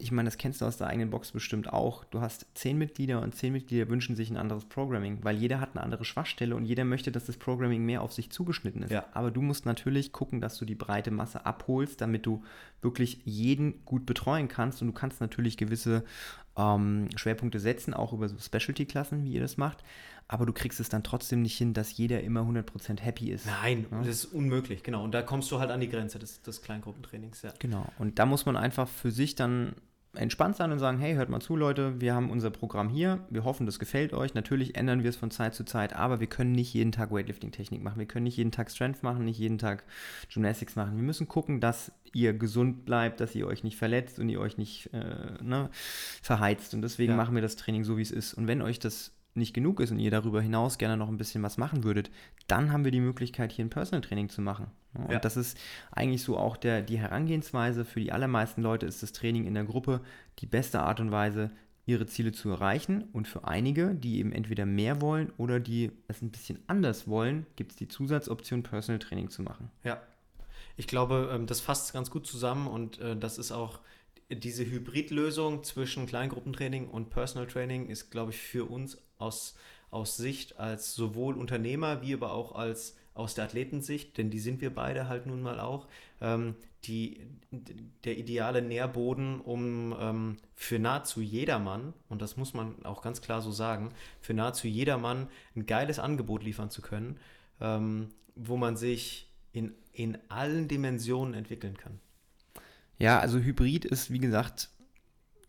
ich 0.00 0.12
meine, 0.12 0.28
das 0.28 0.38
kennst 0.38 0.60
du 0.60 0.64
aus 0.64 0.76
der 0.76 0.86
eigenen 0.86 1.10
Box 1.10 1.32
bestimmt 1.32 1.72
auch. 1.72 2.04
Du 2.04 2.20
hast 2.20 2.46
zehn 2.54 2.78
Mitglieder 2.78 3.20
und 3.20 3.34
zehn 3.34 3.52
Mitglieder 3.52 3.88
wünschen 3.88 4.16
sich 4.16 4.30
ein 4.30 4.36
anderes 4.36 4.64
Programming, 4.64 5.18
weil 5.22 5.36
jeder 5.36 5.60
hat 5.60 5.70
eine 5.74 5.82
andere 5.82 6.04
Schwachstelle 6.04 6.54
und 6.54 6.64
jeder 6.64 6.84
möchte, 6.84 7.10
dass 7.12 7.24
das 7.24 7.36
Programming 7.36 7.84
mehr 7.84 8.02
auf 8.02 8.12
sich 8.12 8.30
zugeschnitten 8.30 8.82
ist. 8.82 8.92
Ja. 8.92 9.06
Aber 9.12 9.30
du 9.30 9.42
musst 9.42 9.66
natürlich 9.66 10.12
gucken, 10.12 10.40
dass 10.40 10.56
du 10.56 10.64
die 10.64 10.74
breite 10.74 11.10
Masse 11.10 11.44
abholst, 11.46 12.00
damit 12.00 12.26
du 12.26 12.42
wirklich 12.80 13.20
jeden 13.24 13.84
gut 13.84 14.06
betreuen 14.06 14.48
kannst. 14.48 14.82
Und 14.82 14.88
du 14.88 14.94
kannst 14.94 15.20
natürlich 15.20 15.56
gewisse 15.56 16.04
ähm, 16.58 17.08
Schwerpunkte 17.16 17.60
setzen, 17.60 17.94
auch 17.94 18.12
über 18.12 18.28
so 18.28 18.36
Specialty-Klassen, 18.38 19.24
wie 19.24 19.32
ihr 19.32 19.40
das 19.40 19.56
macht. 19.56 19.84
Aber 20.30 20.44
du 20.44 20.52
kriegst 20.52 20.78
es 20.78 20.90
dann 20.90 21.02
trotzdem 21.02 21.40
nicht 21.40 21.56
hin, 21.56 21.72
dass 21.72 21.96
jeder 21.96 22.22
immer 22.22 22.42
100% 22.42 23.00
happy 23.00 23.30
ist. 23.30 23.46
Nein, 23.46 23.86
ja? 23.90 23.98
das 24.00 24.08
ist 24.08 24.24
unmöglich, 24.26 24.82
genau. 24.82 25.02
Und 25.02 25.12
da 25.12 25.22
kommst 25.22 25.50
du 25.50 25.58
halt 25.58 25.70
an 25.70 25.80
die 25.80 25.88
Grenze 25.88 26.18
des, 26.18 26.42
des 26.42 26.60
Kleingruppentrainings, 26.60 27.40
ja. 27.42 27.54
Genau. 27.58 27.86
Und 27.98 28.18
da 28.18 28.26
muss 28.26 28.44
man 28.44 28.56
einfach 28.56 28.88
für 28.88 29.10
sich 29.10 29.36
dann 29.36 29.74
entspannt 30.14 30.56
sein 30.56 30.72
und 30.72 30.78
sagen, 30.78 30.98
hey, 30.98 31.14
hört 31.14 31.28
mal 31.28 31.40
zu, 31.40 31.54
Leute, 31.54 32.00
wir 32.00 32.14
haben 32.14 32.30
unser 32.30 32.50
Programm 32.50 32.88
hier, 32.88 33.26
wir 33.30 33.44
hoffen, 33.44 33.66
das 33.66 33.78
gefällt 33.78 34.12
euch. 34.12 34.34
Natürlich 34.34 34.76
ändern 34.76 35.02
wir 35.02 35.10
es 35.10 35.16
von 35.16 35.30
Zeit 35.30 35.54
zu 35.54 35.64
Zeit, 35.64 35.94
aber 35.94 36.20
wir 36.20 36.26
können 36.26 36.52
nicht 36.52 36.72
jeden 36.74 36.92
Tag 36.92 37.12
Weightlifting-Technik 37.12 37.82
machen, 37.82 37.98
wir 37.98 38.06
können 38.06 38.24
nicht 38.24 38.36
jeden 38.36 38.50
Tag 38.50 38.70
Strength 38.70 39.02
machen, 39.02 39.24
nicht 39.24 39.38
jeden 39.38 39.58
Tag 39.58 39.84
Gymnastics 40.32 40.76
machen. 40.76 40.96
Wir 40.96 41.02
müssen 41.02 41.28
gucken, 41.28 41.60
dass 41.60 41.92
ihr 42.14 42.32
gesund 42.32 42.84
bleibt, 42.84 43.20
dass 43.20 43.34
ihr 43.34 43.46
euch 43.46 43.64
nicht 43.64 43.76
verletzt 43.76 44.18
und 44.18 44.28
ihr 44.28 44.40
euch 44.40 44.56
nicht 44.56 44.90
äh, 44.92 45.42
ne, 45.42 45.68
verheizt. 46.22 46.74
Und 46.74 46.82
deswegen 46.82 47.12
ja. 47.12 47.16
machen 47.16 47.34
wir 47.34 47.42
das 47.42 47.56
Training 47.56 47.84
so, 47.84 47.98
wie 47.98 48.02
es 48.02 48.10
ist. 48.10 48.34
Und 48.34 48.46
wenn 48.46 48.62
euch 48.62 48.78
das 48.78 49.12
nicht 49.34 49.54
genug 49.54 49.80
ist 49.80 49.90
und 49.90 49.98
ihr 49.98 50.10
darüber 50.10 50.42
hinaus 50.42 50.78
gerne 50.78 50.96
noch 50.96 51.08
ein 51.08 51.16
bisschen 51.16 51.42
was 51.42 51.58
machen 51.58 51.84
würdet, 51.84 52.10
dann 52.46 52.72
haben 52.72 52.84
wir 52.84 52.90
die 52.90 53.00
Möglichkeit, 53.00 53.52
hier 53.52 53.64
ein 53.64 53.70
Personal 53.70 54.00
Training 54.00 54.28
zu 54.28 54.40
machen. 54.40 54.68
Und 54.94 55.12
ja. 55.12 55.18
das 55.18 55.36
ist 55.36 55.58
eigentlich 55.92 56.22
so 56.22 56.36
auch 56.36 56.56
der, 56.56 56.82
die 56.82 56.98
Herangehensweise. 56.98 57.84
Für 57.84 58.00
die 58.00 58.12
allermeisten 58.12 58.62
Leute 58.62 58.86
ist 58.86 59.02
das 59.02 59.12
Training 59.12 59.46
in 59.46 59.54
der 59.54 59.64
Gruppe 59.64 60.00
die 60.40 60.46
beste 60.46 60.80
Art 60.80 61.00
und 61.00 61.10
Weise, 61.10 61.50
ihre 61.86 62.06
Ziele 62.06 62.32
zu 62.32 62.50
erreichen. 62.50 63.04
Und 63.12 63.28
für 63.28 63.46
einige, 63.46 63.94
die 63.94 64.18
eben 64.18 64.32
entweder 64.32 64.66
mehr 64.66 65.00
wollen 65.00 65.32
oder 65.36 65.60
die 65.60 65.92
es 66.08 66.20
ein 66.20 66.30
bisschen 66.30 66.58
anders 66.66 67.06
wollen, 67.06 67.46
gibt 67.56 67.72
es 67.72 67.76
die 67.76 67.88
Zusatzoption, 67.88 68.62
Personal 68.62 68.98
Training 68.98 69.30
zu 69.30 69.42
machen. 69.42 69.70
Ja, 69.84 70.00
ich 70.76 70.86
glaube, 70.86 71.30
ähm, 71.32 71.46
das 71.46 71.60
fasst 71.60 71.92
ganz 71.92 72.10
gut 72.10 72.26
zusammen 72.26 72.66
und 72.66 72.98
äh, 73.00 73.16
das 73.16 73.38
ist 73.38 73.52
auch 73.52 73.80
diese 74.30 74.66
Hybridlösung 74.66 75.64
zwischen 75.64 76.06
Kleingruppentraining 76.06 76.88
und 76.88 77.10
Personal 77.10 77.46
Training 77.46 77.88
ist, 77.88 78.10
glaube 78.10 78.32
ich, 78.32 78.38
für 78.38 78.70
uns 78.70 78.98
aus, 79.18 79.54
aus 79.90 80.16
Sicht 80.16 80.58
als 80.58 80.94
sowohl 80.94 81.34
Unternehmer 81.34 82.02
wie 82.02 82.14
aber 82.14 82.32
auch 82.32 82.54
als 82.54 82.96
aus 83.14 83.34
der 83.34 83.44
Athletensicht, 83.44 84.16
denn 84.16 84.30
die 84.30 84.38
sind 84.38 84.60
wir 84.60 84.72
beide 84.72 85.08
halt 85.08 85.26
nun 85.26 85.42
mal 85.42 85.58
auch, 85.58 85.88
ähm, 86.20 86.54
die, 86.84 87.20
der 88.04 88.16
ideale 88.16 88.62
Nährboden, 88.62 89.40
um 89.40 89.94
ähm, 89.98 90.36
für 90.54 90.78
nahezu 90.78 91.20
jedermann, 91.20 91.92
und 92.08 92.22
das 92.22 92.36
muss 92.36 92.54
man 92.54 92.84
auch 92.84 93.02
ganz 93.02 93.20
klar 93.20 93.42
so 93.42 93.50
sagen, 93.50 93.90
für 94.20 94.34
nahezu 94.34 94.68
jedermann 94.68 95.26
ein 95.56 95.66
geiles 95.66 95.98
Angebot 95.98 96.44
liefern 96.44 96.70
zu 96.70 96.80
können, 96.80 97.18
ähm, 97.60 98.10
wo 98.36 98.56
man 98.56 98.76
sich 98.76 99.28
in, 99.52 99.74
in 99.92 100.18
allen 100.28 100.68
Dimensionen 100.68 101.34
entwickeln 101.34 101.76
kann. 101.76 101.98
Ja, 102.98 103.18
also 103.18 103.38
Hybrid 103.38 103.84
ist, 103.84 104.12
wie 104.12 104.18
gesagt, 104.18 104.70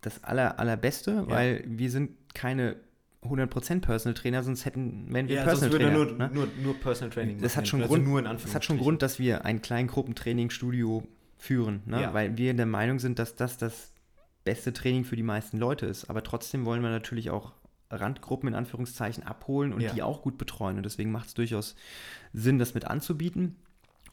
das 0.01 0.23
aller, 0.23 0.59
allerbeste, 0.59 1.11
ja. 1.11 1.29
weil 1.29 1.63
wir 1.67 1.91
sind 1.91 2.33
keine 2.33 2.77
100% 3.23 3.81
Personal 3.81 4.13
Trainer, 4.13 4.43
sonst 4.43 4.65
hätten 4.65 5.13
wären 5.13 5.27
wir 5.27 5.37
ja, 5.37 5.43
Personal 5.43 5.77
Trainer. 5.77 5.91
Nur, 5.91 6.05
ne? 6.13 6.29
nur, 6.33 6.47
nur 6.63 6.73
Personal 6.75 7.09
Training. 7.09 7.41
Das 7.41 7.57
hat 7.57 7.67
schon 7.67 7.81
also 7.81 7.93
Grund, 7.93 8.07
nur 8.07 8.19
in 8.19 8.25
das 8.25 8.55
hat 8.55 8.63
schon 8.63 8.77
Grund, 8.77 9.01
dass 9.01 9.19
wir 9.19 9.45
ein 9.45 9.61
Kleingruppentraining-Studio 9.61 11.03
führen, 11.37 11.81
ne? 11.85 12.01
ja. 12.01 12.13
weil 12.13 12.37
wir 12.37 12.53
der 12.53 12.65
Meinung 12.65 12.99
sind, 12.99 13.19
dass 13.19 13.35
das 13.35 13.57
das 13.57 13.91
beste 14.45 14.71
Training 14.71 15.03
für 15.03 15.15
die 15.15 15.23
meisten 15.23 15.57
Leute 15.57 15.85
ist. 15.85 16.09
Aber 16.09 16.23
trotzdem 16.23 16.65
wollen 16.65 16.81
wir 16.81 16.89
natürlich 16.89 17.29
auch 17.29 17.53
Randgruppen 17.91 18.49
in 18.49 18.55
Anführungszeichen 18.55 19.23
abholen 19.23 19.73
und 19.73 19.81
ja. 19.81 19.93
die 19.93 20.01
auch 20.01 20.21
gut 20.21 20.37
betreuen. 20.37 20.77
Und 20.77 20.83
deswegen 20.83 21.11
macht 21.11 21.27
es 21.27 21.33
durchaus 21.33 21.75
Sinn, 22.33 22.59
das 22.59 22.73
mit 22.73 22.85
anzubieten. 22.85 23.55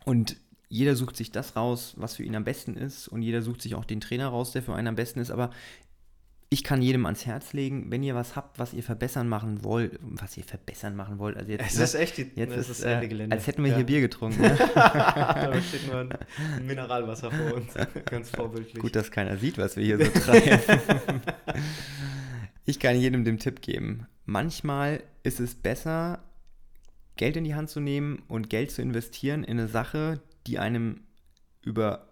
Und 0.05 0.37
jeder 0.69 0.97
sucht 0.97 1.17
sich 1.17 1.31
das 1.31 1.57
raus, 1.57 1.95
was 1.97 2.17
für 2.17 2.25
ihn 2.25 2.35
am 2.35 2.45
besten 2.45 2.77
ist. 2.77 3.09
Und 3.09 3.23
jeder 3.23 3.43
sucht 3.43 3.63
sich 3.63 3.75
auch 3.75 3.85
den 3.85 4.01
Trainer 4.01 4.29
raus, 4.29 4.53
der 4.53 4.63
für 4.63 4.75
einen 4.75 4.89
am 4.89 4.97
besten 4.97 5.21
ist. 5.21 5.31
Aber 5.31 5.51
ich 6.49 6.63
kann 6.63 6.81
jedem 6.81 7.07
ans 7.07 7.27
Herz 7.27 7.53
legen, 7.53 7.91
wenn 7.91 8.05
ihr 8.05 8.15
was 8.15 8.37
habt, 8.37 8.59
was 8.59 8.73
ihr 8.73 8.85
verbessern 8.85 9.29
machen 9.29 9.65
wollt, 9.65 9.99
was 10.01 10.37
ihr 10.37 10.45
verbessern 10.45 10.95
machen 10.95 11.19
wollt. 11.19 11.37
Also 11.37 11.51
jetzt, 11.51 11.67
es 11.67 11.79
ist 11.79 11.95
echt 11.95 12.19
die, 12.19 12.31
jetzt 12.37 12.57
ist, 12.57 12.69
ist 12.69 12.83
Ende 12.83 13.09
Gelände. 13.09 13.35
Als 13.35 13.49
hätten 13.49 13.65
wir 13.65 13.71
ja. 13.71 13.77
hier 13.77 13.87
Bier 13.87 14.01
getrunken. 14.01 14.37
Ne? 14.47 14.57
da 14.75 15.61
steht 15.61 15.87
nur 15.87 16.01
ein 16.01 16.67
Mineralwasser 16.67 17.31
vor 17.31 17.55
uns. 17.55 17.75
Ganz 18.05 18.31
vorbildlich. 18.31 18.81
Gut, 18.81 18.95
dass 18.95 19.11
keiner 19.11 19.37
sieht, 19.39 19.59
was 19.59 19.77
wir 19.77 19.85
hier 19.85 19.99
so 19.99 20.11
treiben. 20.21 20.61
ich 22.65 22.79
kann 22.79 22.97
jedem 22.97 23.25
den 23.25 23.39
Tipp 23.39 23.63
geben. 23.63 24.07
Manchmal 24.25 25.03
ist 25.23 25.41
es 25.41 25.55
besser, 25.55 26.23
Geld 27.17 27.37
in 27.37 27.45
die 27.45 27.55
Hand 27.55 27.71
zu 27.71 27.81
nehmen 27.81 28.23
und 28.29 28.51
Geld 28.51 28.71
zu 28.71 28.83
investieren 28.83 29.43
in 29.43 29.59
eine 29.59 29.69
Sache, 29.69 30.21
die 30.47 30.59
einem 30.59 31.01
über 31.63 32.09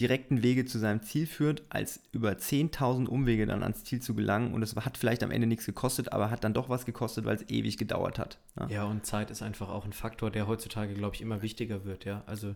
direkten 0.00 0.42
Wege 0.42 0.64
zu 0.64 0.78
seinem 0.78 1.02
Ziel 1.02 1.26
führt, 1.26 1.62
als 1.68 2.00
über 2.12 2.30
10.000 2.32 3.06
Umwege 3.06 3.46
dann 3.46 3.62
ans 3.62 3.84
Ziel 3.84 4.00
zu 4.00 4.14
gelangen. 4.14 4.54
Und 4.54 4.62
es 4.62 4.74
hat 4.74 4.96
vielleicht 4.96 5.22
am 5.22 5.30
Ende 5.30 5.46
nichts 5.46 5.66
gekostet, 5.66 6.12
aber 6.12 6.30
hat 6.30 6.42
dann 6.42 6.54
doch 6.54 6.68
was 6.68 6.86
gekostet, 6.86 7.26
weil 7.26 7.36
es 7.36 7.48
ewig 7.50 7.76
gedauert 7.76 8.18
hat. 8.18 8.38
Ja? 8.58 8.68
ja, 8.68 8.84
und 8.84 9.04
Zeit 9.04 9.30
ist 9.30 9.42
einfach 9.42 9.68
auch 9.68 9.84
ein 9.84 9.92
Faktor, 9.92 10.30
der 10.30 10.48
heutzutage, 10.48 10.94
glaube 10.94 11.14
ich, 11.14 11.20
immer 11.20 11.42
wichtiger 11.42 11.84
wird. 11.84 12.06
Ja, 12.06 12.22
also 12.26 12.54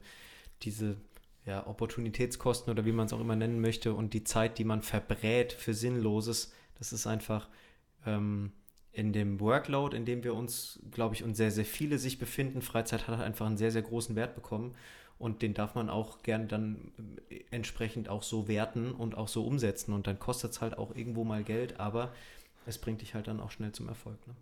diese 0.62 0.96
ja, 1.44 1.66
Opportunitätskosten 1.66 2.72
oder 2.72 2.86
wie 2.86 2.92
man 2.92 3.06
es 3.06 3.12
auch 3.12 3.20
immer 3.20 3.36
nennen 3.36 3.60
möchte 3.60 3.92
und 3.92 4.14
die 4.14 4.24
Zeit, 4.24 4.58
die 4.58 4.64
man 4.64 4.82
verbrät 4.82 5.52
für 5.52 5.74
Sinnloses, 5.74 6.52
das 6.78 6.92
ist 6.92 7.06
einfach 7.06 7.48
ähm, 8.06 8.52
in 8.92 9.12
dem 9.12 9.40
Workload, 9.40 9.94
in 9.94 10.06
dem 10.06 10.24
wir 10.24 10.34
uns, 10.34 10.80
glaube 10.90 11.14
ich, 11.14 11.24
und 11.24 11.34
sehr, 11.34 11.50
sehr 11.50 11.64
viele 11.64 11.98
sich 11.98 12.18
befinden. 12.18 12.62
Freizeit 12.62 13.06
hat 13.06 13.20
einfach 13.20 13.46
einen 13.46 13.58
sehr, 13.58 13.70
sehr 13.70 13.82
großen 13.82 14.16
Wert 14.16 14.34
bekommen. 14.34 14.74
Und 15.18 15.42
den 15.42 15.54
darf 15.54 15.74
man 15.74 15.88
auch 15.88 16.22
gern 16.22 16.48
dann 16.48 16.92
äh, 17.30 17.40
entsprechend 17.50 18.08
auch 18.08 18.22
so 18.22 18.48
werten 18.48 18.92
und 18.92 19.16
auch 19.16 19.28
so 19.28 19.44
umsetzen. 19.44 19.92
Und 19.92 20.06
dann 20.06 20.18
kostet 20.18 20.52
es 20.52 20.60
halt 20.60 20.76
auch 20.78 20.94
irgendwo 20.94 21.24
mal 21.24 21.44
Geld, 21.44 21.80
aber 21.80 22.12
es 22.66 22.78
bringt 22.78 23.02
dich 23.02 23.14
halt 23.14 23.28
dann 23.28 23.40
auch 23.40 23.50
schnell 23.50 23.72
zum 23.72 23.88
Erfolg. 23.88 24.18
Ne? 24.26 24.34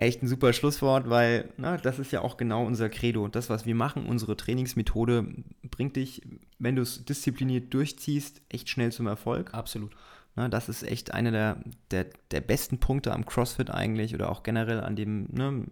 Echt 0.00 0.22
ein 0.22 0.28
super 0.28 0.54
Schlusswort, 0.54 1.10
weil 1.10 1.52
na, 1.58 1.76
das 1.76 1.98
ist 1.98 2.10
ja 2.10 2.22
auch 2.22 2.38
genau 2.38 2.64
unser 2.64 2.88
Credo. 2.88 3.28
Das, 3.28 3.50
was 3.50 3.66
wir 3.66 3.74
machen, 3.74 4.06
unsere 4.06 4.34
Trainingsmethode, 4.34 5.26
bringt 5.62 5.96
dich, 5.96 6.22
wenn 6.58 6.74
du 6.74 6.82
es 6.82 7.04
diszipliniert 7.04 7.74
durchziehst, 7.74 8.40
echt 8.48 8.70
schnell 8.70 8.92
zum 8.92 9.06
Erfolg. 9.06 9.52
Absolut. 9.52 9.92
Ne, 10.36 10.48
das 10.48 10.68
ist 10.68 10.84
echt 10.84 11.12
einer 11.12 11.32
der, 11.32 11.56
der, 11.90 12.06
der 12.30 12.40
besten 12.40 12.78
Punkte 12.78 13.12
am 13.12 13.26
CrossFit 13.26 13.68
eigentlich 13.68 14.14
oder 14.14 14.30
auch 14.30 14.44
generell 14.44 14.80
an 14.80 14.94
dem 14.94 15.26
ne, 15.32 15.64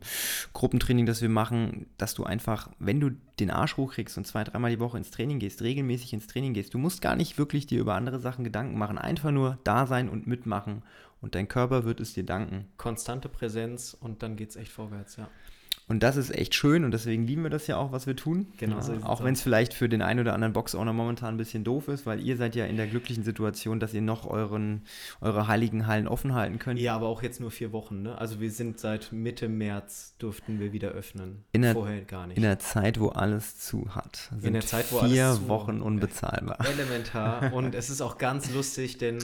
Gruppentraining, 0.53 1.07
das 1.07 1.23
wir 1.23 1.29
machen, 1.29 1.87
dass 1.97 2.15
du 2.15 2.25
einfach, 2.25 2.69
wenn 2.81 2.99
du 2.99 3.11
den 3.39 3.53
Arsch 3.53 3.77
hochkriegst 3.77 4.19
und 4.19 4.27
zwei, 4.27 4.43
dreimal 4.43 4.73
die 4.73 4.81
Woche 4.81 4.99
ins 4.99 5.13
Training 5.13 5.39
gehst, 5.39 5.63
regelmäßig 5.63 6.13
ins 6.13 6.27
Training 6.27 6.55
gehst, 6.55 6.75
du 6.75 6.79
musst 6.79 7.03
gar 7.03 7.15
nicht 7.15 7.39
wirklich 7.39 7.69
dir 7.69 7.79
über 7.79 7.95
andere 7.95 8.19
Sachen 8.19 8.43
Gedanken 8.43 8.77
machen, 8.77 8.99
einfach 8.99 9.31
nur 9.31 9.59
da 9.63 9.87
sein 9.87 10.09
und 10.09 10.27
mitmachen 10.27 10.83
und 11.21 11.37
dein 11.37 11.47
Körper 11.47 11.85
wird 11.85 12.01
es 12.01 12.15
dir 12.15 12.25
danken. 12.25 12.67
Konstante 12.79 13.29
Präsenz 13.29 13.97
und 13.99 14.25
dann 14.25 14.35
geht 14.35 14.51
es 14.51 14.57
echt 14.57 14.73
vorwärts, 14.73 15.17
ja. 15.17 15.29
Und 15.89 16.03
das 16.03 16.19
ist 16.19 16.31
echt 16.31 16.55
schön 16.55 16.85
und 16.85 16.91
deswegen 16.91 17.27
lieben 17.27 17.43
wir 17.43 17.51
das 17.51 17.67
ja 17.67 17.79
auch, 17.79 17.93
was 17.93 18.07
wir 18.07 18.15
tun. 18.15 18.47
Genau. 18.59 18.79
So 18.83 18.93
auch 19.03 19.25
wenn 19.25 19.33
es 19.33 19.41
vielleicht 19.41 19.73
für 19.73 19.89
den 19.89 20.03
einen 20.03 20.21
oder 20.21 20.35
anderen 20.35 20.53
Box-Owner 20.53 20.93
momentan 20.93 21.35
ein 21.35 21.37
bisschen 21.39 21.65
doof 21.65 21.89
ist, 21.89 22.05
weil 22.05 22.21
ihr 22.21 22.37
seid 22.37 22.55
ja 22.55 22.67
in 22.67 22.77
der 22.77 22.87
glücklichen 22.87 23.25
Situation, 23.25 23.81
dass 23.81 23.95
ihr 23.95 24.03
noch 24.03 24.27
euren, 24.27 24.83
eure 25.23 25.49
heiligen 25.49 25.87
Hallen 25.87 26.07
offen 26.07 26.35
halten 26.35 26.59
könnt. 26.59 26.79
Ja, 26.79 26.95
aber 26.95 27.07
auch 27.09 27.23
jetzt 27.23 27.41
nur 27.41 27.51
vier 27.51 27.73
Wochen. 27.73 28.03
Ne? 28.03 28.19
Also 28.19 28.39
wir 28.39 28.51
sind 28.51 28.79
seit 28.79 29.13
Mitte 29.13 29.49
März 29.49 30.15
durften 30.19 30.61
wir 30.61 30.75
wieder 30.75 30.91
öffnen. 30.91 31.45
In 31.53 31.63
der, 31.63 31.73
Vorher 31.73 32.03
gar 32.03 32.27
nicht. 32.27 32.37
In 32.37 32.43
der 32.43 32.59
Zeit, 32.59 33.01
wo 33.01 33.09
alles 33.09 33.59
zu 33.59 33.95
hat. 33.95 34.31
in 34.43 34.53
der 34.53 34.67
Zeit, 34.67 34.93
wo 34.93 34.99
vier 34.99 35.27
alles 35.27 35.39
zu 35.39 35.49
Wochen 35.49 35.81
unbezahlbar. 35.81 36.59
Elementar. 36.67 37.51
Und 37.55 37.75
es 37.75 37.89
ist 37.89 38.03
auch 38.03 38.19
ganz 38.19 38.53
lustig, 38.53 38.99
denn 38.99 39.19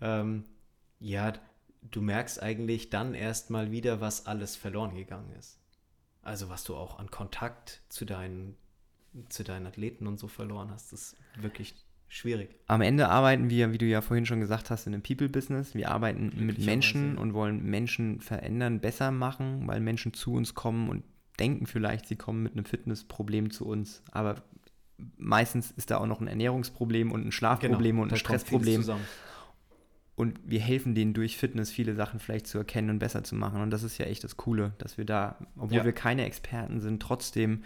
ähm, 0.00 0.44
ja, 0.98 1.34
du 1.90 2.00
merkst 2.00 2.42
eigentlich 2.42 2.88
dann 2.88 3.12
erst 3.12 3.50
mal 3.50 3.70
wieder, 3.70 4.00
was 4.00 4.24
alles 4.24 4.56
verloren 4.56 4.94
gegangen 4.94 5.30
ist. 5.38 5.59
Also 6.22 6.48
was 6.48 6.64
du 6.64 6.76
auch 6.76 6.98
an 6.98 7.10
Kontakt 7.10 7.82
zu 7.88 8.04
deinen, 8.04 8.56
zu 9.28 9.44
deinen 9.44 9.66
Athleten 9.66 10.06
und 10.06 10.18
so 10.18 10.28
verloren 10.28 10.70
hast, 10.70 10.92
ist 10.92 11.16
wirklich 11.36 11.74
schwierig. 12.08 12.50
Am 12.66 12.82
Ende 12.82 13.08
arbeiten 13.08 13.48
wir, 13.48 13.72
wie 13.72 13.78
du 13.78 13.86
ja 13.86 14.00
vorhin 14.02 14.26
schon 14.26 14.40
gesagt 14.40 14.70
hast, 14.70 14.86
in 14.86 14.94
einem 14.94 15.02
People-Business. 15.02 15.74
Wir 15.74 15.90
arbeiten 15.90 16.32
mit 16.36 16.58
Menschen 16.58 17.16
und 17.16 17.32
wollen 17.32 17.64
Menschen 17.64 18.20
verändern, 18.20 18.80
besser 18.80 19.10
machen, 19.10 19.66
weil 19.66 19.80
Menschen 19.80 20.12
zu 20.12 20.34
uns 20.34 20.54
kommen 20.54 20.88
und 20.90 21.04
denken 21.38 21.66
vielleicht, 21.66 22.06
sie 22.06 22.16
kommen 22.16 22.42
mit 22.42 22.52
einem 22.52 22.66
Fitnessproblem 22.66 23.50
zu 23.50 23.66
uns. 23.66 24.02
Aber 24.10 24.42
meistens 25.16 25.70
ist 25.70 25.90
da 25.90 25.98
auch 25.98 26.06
noch 26.06 26.20
ein 26.20 26.26
Ernährungsproblem 26.26 27.12
und 27.12 27.26
ein 27.26 27.32
Schlafproblem 27.32 27.96
genau, 27.96 28.02
und 28.02 28.12
ein 28.12 28.18
Stressproblem. 28.18 28.84
Und 30.16 30.38
wir 30.44 30.60
helfen 30.60 30.94
denen 30.94 31.14
durch 31.14 31.36
Fitness 31.36 31.70
viele 31.70 31.94
Sachen 31.94 32.20
vielleicht 32.20 32.46
zu 32.46 32.58
erkennen 32.58 32.90
und 32.90 32.98
besser 32.98 33.24
zu 33.24 33.34
machen. 33.34 33.62
Und 33.62 33.70
das 33.70 33.82
ist 33.82 33.96
ja 33.98 34.06
echt 34.06 34.22
das 34.22 34.36
Coole, 34.36 34.72
dass 34.78 34.98
wir 34.98 35.06
da, 35.06 35.38
obwohl 35.56 35.78
ja. 35.78 35.84
wir 35.84 35.92
keine 35.92 36.26
Experten 36.26 36.80
sind, 36.80 37.00
trotzdem 37.00 37.62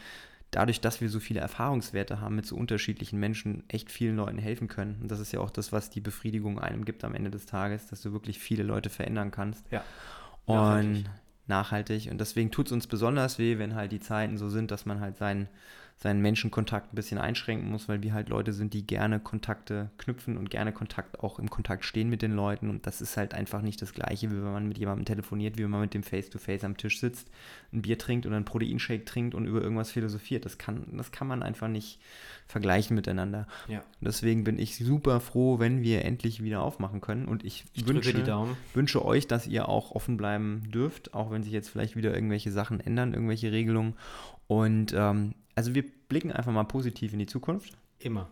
dadurch, 0.55 0.81
dass 0.81 1.01
wir 1.01 1.09
so 1.09 1.19
viele 1.19 1.41
Erfahrungswerte 1.41 2.21
haben 2.21 2.37
mit 2.37 2.47
so 2.47 2.57
unterschiedlichen 2.57 3.19
Menschen, 3.19 3.65
echt 3.69 3.91
vielen 3.91 4.17
Leuten 4.17 4.39
helfen 4.39 4.69
können. 4.69 4.99
Und 5.03 5.11
das 5.11 5.19
ist 5.19 5.33
ja 5.33 5.41
auch 5.41 5.51
das, 5.51 5.73
was 5.73 5.91
die 5.91 6.01
Befriedigung 6.01 6.61
einem 6.61 6.85
gibt 6.85 7.03
am 7.05 7.15
Ende 7.15 7.31
des 7.31 7.47
Tages, 7.47 7.87
dass 7.89 8.03
du 8.03 8.13
wirklich 8.13 8.39
viele 8.39 8.63
Leute 8.63 8.89
verändern 8.89 9.31
kannst. 9.31 9.65
Ja. 9.73 9.83
Und 10.45 10.57
nachhaltig. 10.57 11.07
nachhaltig. 11.47 12.11
Und 12.11 12.21
deswegen 12.21 12.51
tut 12.51 12.67
es 12.67 12.73
uns 12.73 12.87
besonders 12.87 13.39
weh, 13.39 13.59
wenn 13.59 13.75
halt 13.75 13.91
die 13.91 14.01
Zeiten 14.01 14.39
so 14.39 14.49
sind, 14.49 14.71
dass 14.71 14.87
man 14.87 15.01
halt 15.01 15.17
seinen 15.17 15.49
seinen 15.97 16.21
Menschenkontakt 16.21 16.93
ein 16.93 16.97
bisschen 16.97 17.19
einschränken 17.19 17.71
muss, 17.71 17.89
weil 17.89 18.03
wir 18.03 18.13
halt 18.13 18.29
Leute 18.29 18.53
sind, 18.53 18.75
die 18.75 18.87
gerne 18.87 19.21
Kontakte 19.21 19.91
knüpfen 19.97 20.37
und 20.37 20.51
gerne 20.51 20.73
Kontakt 20.73 21.21
auch 21.21 21.39
im 21.39 21.49
Kontakt 21.49 21.85
stehen 21.85 22.11
mit 22.11 22.21
den 22.21 22.33
Leuten. 22.33 22.69
Und 22.69 22.87
das 22.87 23.01
ist 23.01 23.17
halt 23.17 23.33
einfach 23.33 23.63
nicht 23.63 23.81
das 23.81 23.95
Gleiche, 23.95 24.31
wie 24.31 24.37
wenn 24.37 24.53
man 24.53 24.69
mit 24.69 24.77
jemandem 24.77 25.05
telefoniert, 25.05 25.57
wie 25.57 25.63
wenn 25.63 25.71
man 25.71 25.83
mit 25.83 25.95
dem 25.95 26.03
Face-to-Face 26.03 26.63
-face 26.63 26.67
am 26.67 26.77
Tisch 26.77 27.01
sitzt, 27.01 27.31
ein 27.73 27.83
Bier 27.83 27.97
trinkt 27.97 28.27
oder 28.27 28.37
einen 28.37 28.45
Proteinshake 28.45 29.05
trinkt 29.05 29.35
und 29.35 29.47
über 29.47 29.63
irgendwas 29.63 29.93
philosophiert. 29.93 30.45
Das 30.45 30.59
kann, 30.59 30.85
das 30.97 31.13
kann 31.13 31.29
man 31.29 31.43
einfach 31.43 31.69
nicht 31.69 32.01
vergleichen 32.49 32.97
miteinander. 32.97 33.47
Ja. 33.69 33.83
Deswegen 34.01 34.45
bin 34.45 34.59
ich 34.59 34.77
super 34.77 35.21
froh, 35.21 35.59
wenn 35.59 35.83
wir 35.83 36.05
endlich 36.05 36.43
wieder 36.43 36.63
aufmachen 36.63 37.01
können. 37.01 37.27
Und 37.27 37.45
ich, 37.45 37.65
ich 37.73 37.87
wünsche, 37.87 38.13
wünsche 38.75 39.05
euch, 39.05 39.27
dass 39.27 39.47
ihr 39.47 39.69
auch 39.69 39.93
offen 39.93 40.17
bleiben 40.17 40.71
dürft, 40.71 41.15
auch 41.15 41.31
wenn 41.31 41.43
sich 41.43 41.53
jetzt 41.53 41.71
vielleicht 41.71 41.97
wieder 41.97 42.13
irgendwelche 42.13 42.53
Sachen 42.53 42.81
ändern, 42.81 43.15
irgendwelche 43.15 43.53
Regelungen. 43.53 43.95
Und 44.47 44.93
ähm, 44.95 45.35
also 45.55 45.75
wir 45.75 45.85
blicken 46.09 46.33
einfach 46.33 46.53
mal 46.53 46.65
positiv 46.65 47.13
in 47.13 47.19
die 47.19 47.27
Zukunft. 47.27 47.77
Immer. 47.99 48.29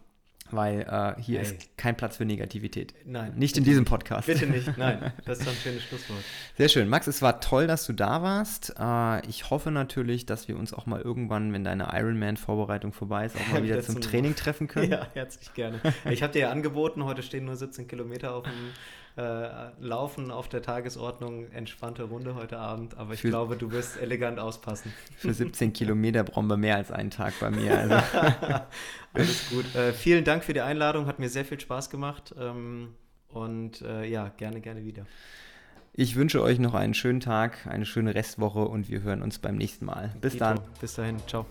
Weil 0.50 0.80
äh, 0.82 1.20
hier 1.20 1.38
Ey. 1.40 1.46
ist 1.46 1.78
kein 1.78 1.96
Platz 1.96 2.18
für 2.18 2.26
Negativität. 2.26 2.94
Nein. 3.06 3.32
Nicht 3.36 3.56
in 3.56 3.64
diesem 3.64 3.86
Podcast. 3.86 4.26
Bitte 4.26 4.46
nicht, 4.46 4.70
nein. 4.76 5.12
Das 5.24 5.40
ist 5.40 5.48
ein 5.48 5.54
schönes 5.54 5.82
Schlusswort. 5.82 6.20
Sehr 6.58 6.68
schön. 6.68 6.88
Max, 6.88 7.06
es 7.06 7.22
war 7.22 7.40
toll, 7.40 7.66
dass 7.66 7.86
du 7.86 7.94
da 7.94 8.22
warst. 8.22 8.74
Äh, 8.78 9.26
ich 9.28 9.48
hoffe 9.48 9.70
natürlich, 9.70 10.26
dass 10.26 10.48
wir 10.48 10.58
uns 10.58 10.74
auch 10.74 10.84
mal 10.84 11.00
irgendwann, 11.00 11.54
wenn 11.54 11.64
deine 11.64 11.88
Ironman-Vorbereitung 11.92 12.92
vorbei 12.92 13.24
ist, 13.24 13.36
auch 13.36 13.52
mal 13.52 13.62
wieder 13.62 13.80
zum 13.80 14.00
Training 14.00 14.36
treffen 14.36 14.68
können. 14.68 14.82
Ja, 14.92 15.06
herzlich 15.14 15.54
gerne. 15.54 15.80
Ich 16.10 16.22
habe 16.22 16.32
dir 16.34 16.40
ja 16.40 16.50
angeboten, 16.50 17.04
heute 17.04 17.22
stehen 17.22 17.46
nur 17.46 17.56
17 17.56 17.88
Kilometer 17.88 18.34
auf 18.34 18.44
dem 18.44 18.52
äh, 19.16 19.48
Laufen 19.80 20.30
auf 20.30 20.48
der 20.48 20.62
Tagesordnung, 20.62 21.50
entspannte 21.50 22.04
Runde 22.04 22.34
heute 22.34 22.58
Abend, 22.58 22.96
aber 22.96 23.14
ich 23.14 23.20
für, 23.20 23.28
glaube, 23.28 23.56
du 23.56 23.70
wirst 23.70 24.00
elegant 24.00 24.38
auspassen. 24.38 24.92
Für 25.16 25.34
17 25.34 25.72
Kilometer 25.72 26.24
brauchen 26.24 26.46
wir 26.46 26.56
mehr 26.56 26.76
als 26.76 26.90
einen 26.90 27.10
Tag 27.10 27.34
bei 27.40 27.50
mir. 27.50 27.78
Also. 27.78 27.94
Alles 29.12 29.50
gut. 29.50 29.74
Äh, 29.74 29.92
vielen 29.92 30.24
Dank 30.24 30.44
für 30.44 30.54
die 30.54 30.62
Einladung, 30.62 31.06
hat 31.06 31.18
mir 31.18 31.28
sehr 31.28 31.44
viel 31.44 31.60
Spaß 31.60 31.90
gemacht 31.90 32.34
ähm, 32.38 32.94
und 33.28 33.82
äh, 33.82 34.04
ja, 34.04 34.28
gerne, 34.36 34.60
gerne 34.60 34.84
wieder. 34.84 35.04
Ich 35.94 36.16
wünsche 36.16 36.40
euch 36.40 36.58
noch 36.58 36.72
einen 36.72 36.94
schönen 36.94 37.20
Tag, 37.20 37.66
eine 37.66 37.84
schöne 37.84 38.14
Restwoche 38.14 38.60
und 38.60 38.88
wir 38.88 39.02
hören 39.02 39.20
uns 39.20 39.38
beim 39.38 39.56
nächsten 39.56 39.84
Mal. 39.84 40.14
Bis 40.22 40.32
Dito. 40.32 40.44
dann. 40.46 40.60
Bis 40.80 40.94
dahin. 40.94 41.18
Ciao. 41.26 41.44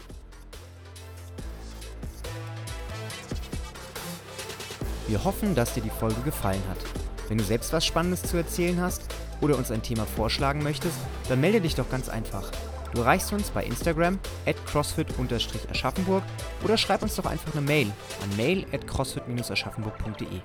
Wir 5.07 5.23
hoffen, 5.23 5.53
dass 5.53 5.75
dir 5.75 5.81
die 5.81 5.89
Folge 5.91 6.21
gefallen 6.21 6.63
hat. 6.69 7.00
Wenn 7.31 7.37
du 7.37 7.45
selbst 7.45 7.71
was 7.71 7.85
Spannendes 7.85 8.23
zu 8.23 8.35
erzählen 8.35 8.81
hast 8.81 9.03
oder 9.39 9.57
uns 9.57 9.71
ein 9.71 9.81
Thema 9.81 10.05
vorschlagen 10.05 10.61
möchtest, 10.63 10.97
dann 11.29 11.39
melde 11.39 11.61
dich 11.61 11.75
doch 11.75 11.89
ganz 11.89 12.09
einfach. 12.09 12.51
Du 12.93 12.99
erreichst 12.99 13.31
uns 13.31 13.51
bei 13.51 13.63
Instagram 13.63 14.19
at 14.45 14.57
crossfit-aschaffenburg 14.65 16.23
oder 16.61 16.75
schreib 16.75 17.01
uns 17.03 17.15
doch 17.15 17.25
einfach 17.25 17.53
eine 17.53 17.61
Mail 17.61 17.87
an 18.21 18.35
mail 18.35 18.65
at 18.73 18.85
crossfit-aschaffenburg.de. 18.85 20.41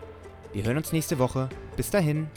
Wir 0.52 0.62
hören 0.62 0.76
uns 0.76 0.92
nächste 0.92 1.18
Woche. 1.18 1.48
Bis 1.76 1.90
dahin. 1.90 2.30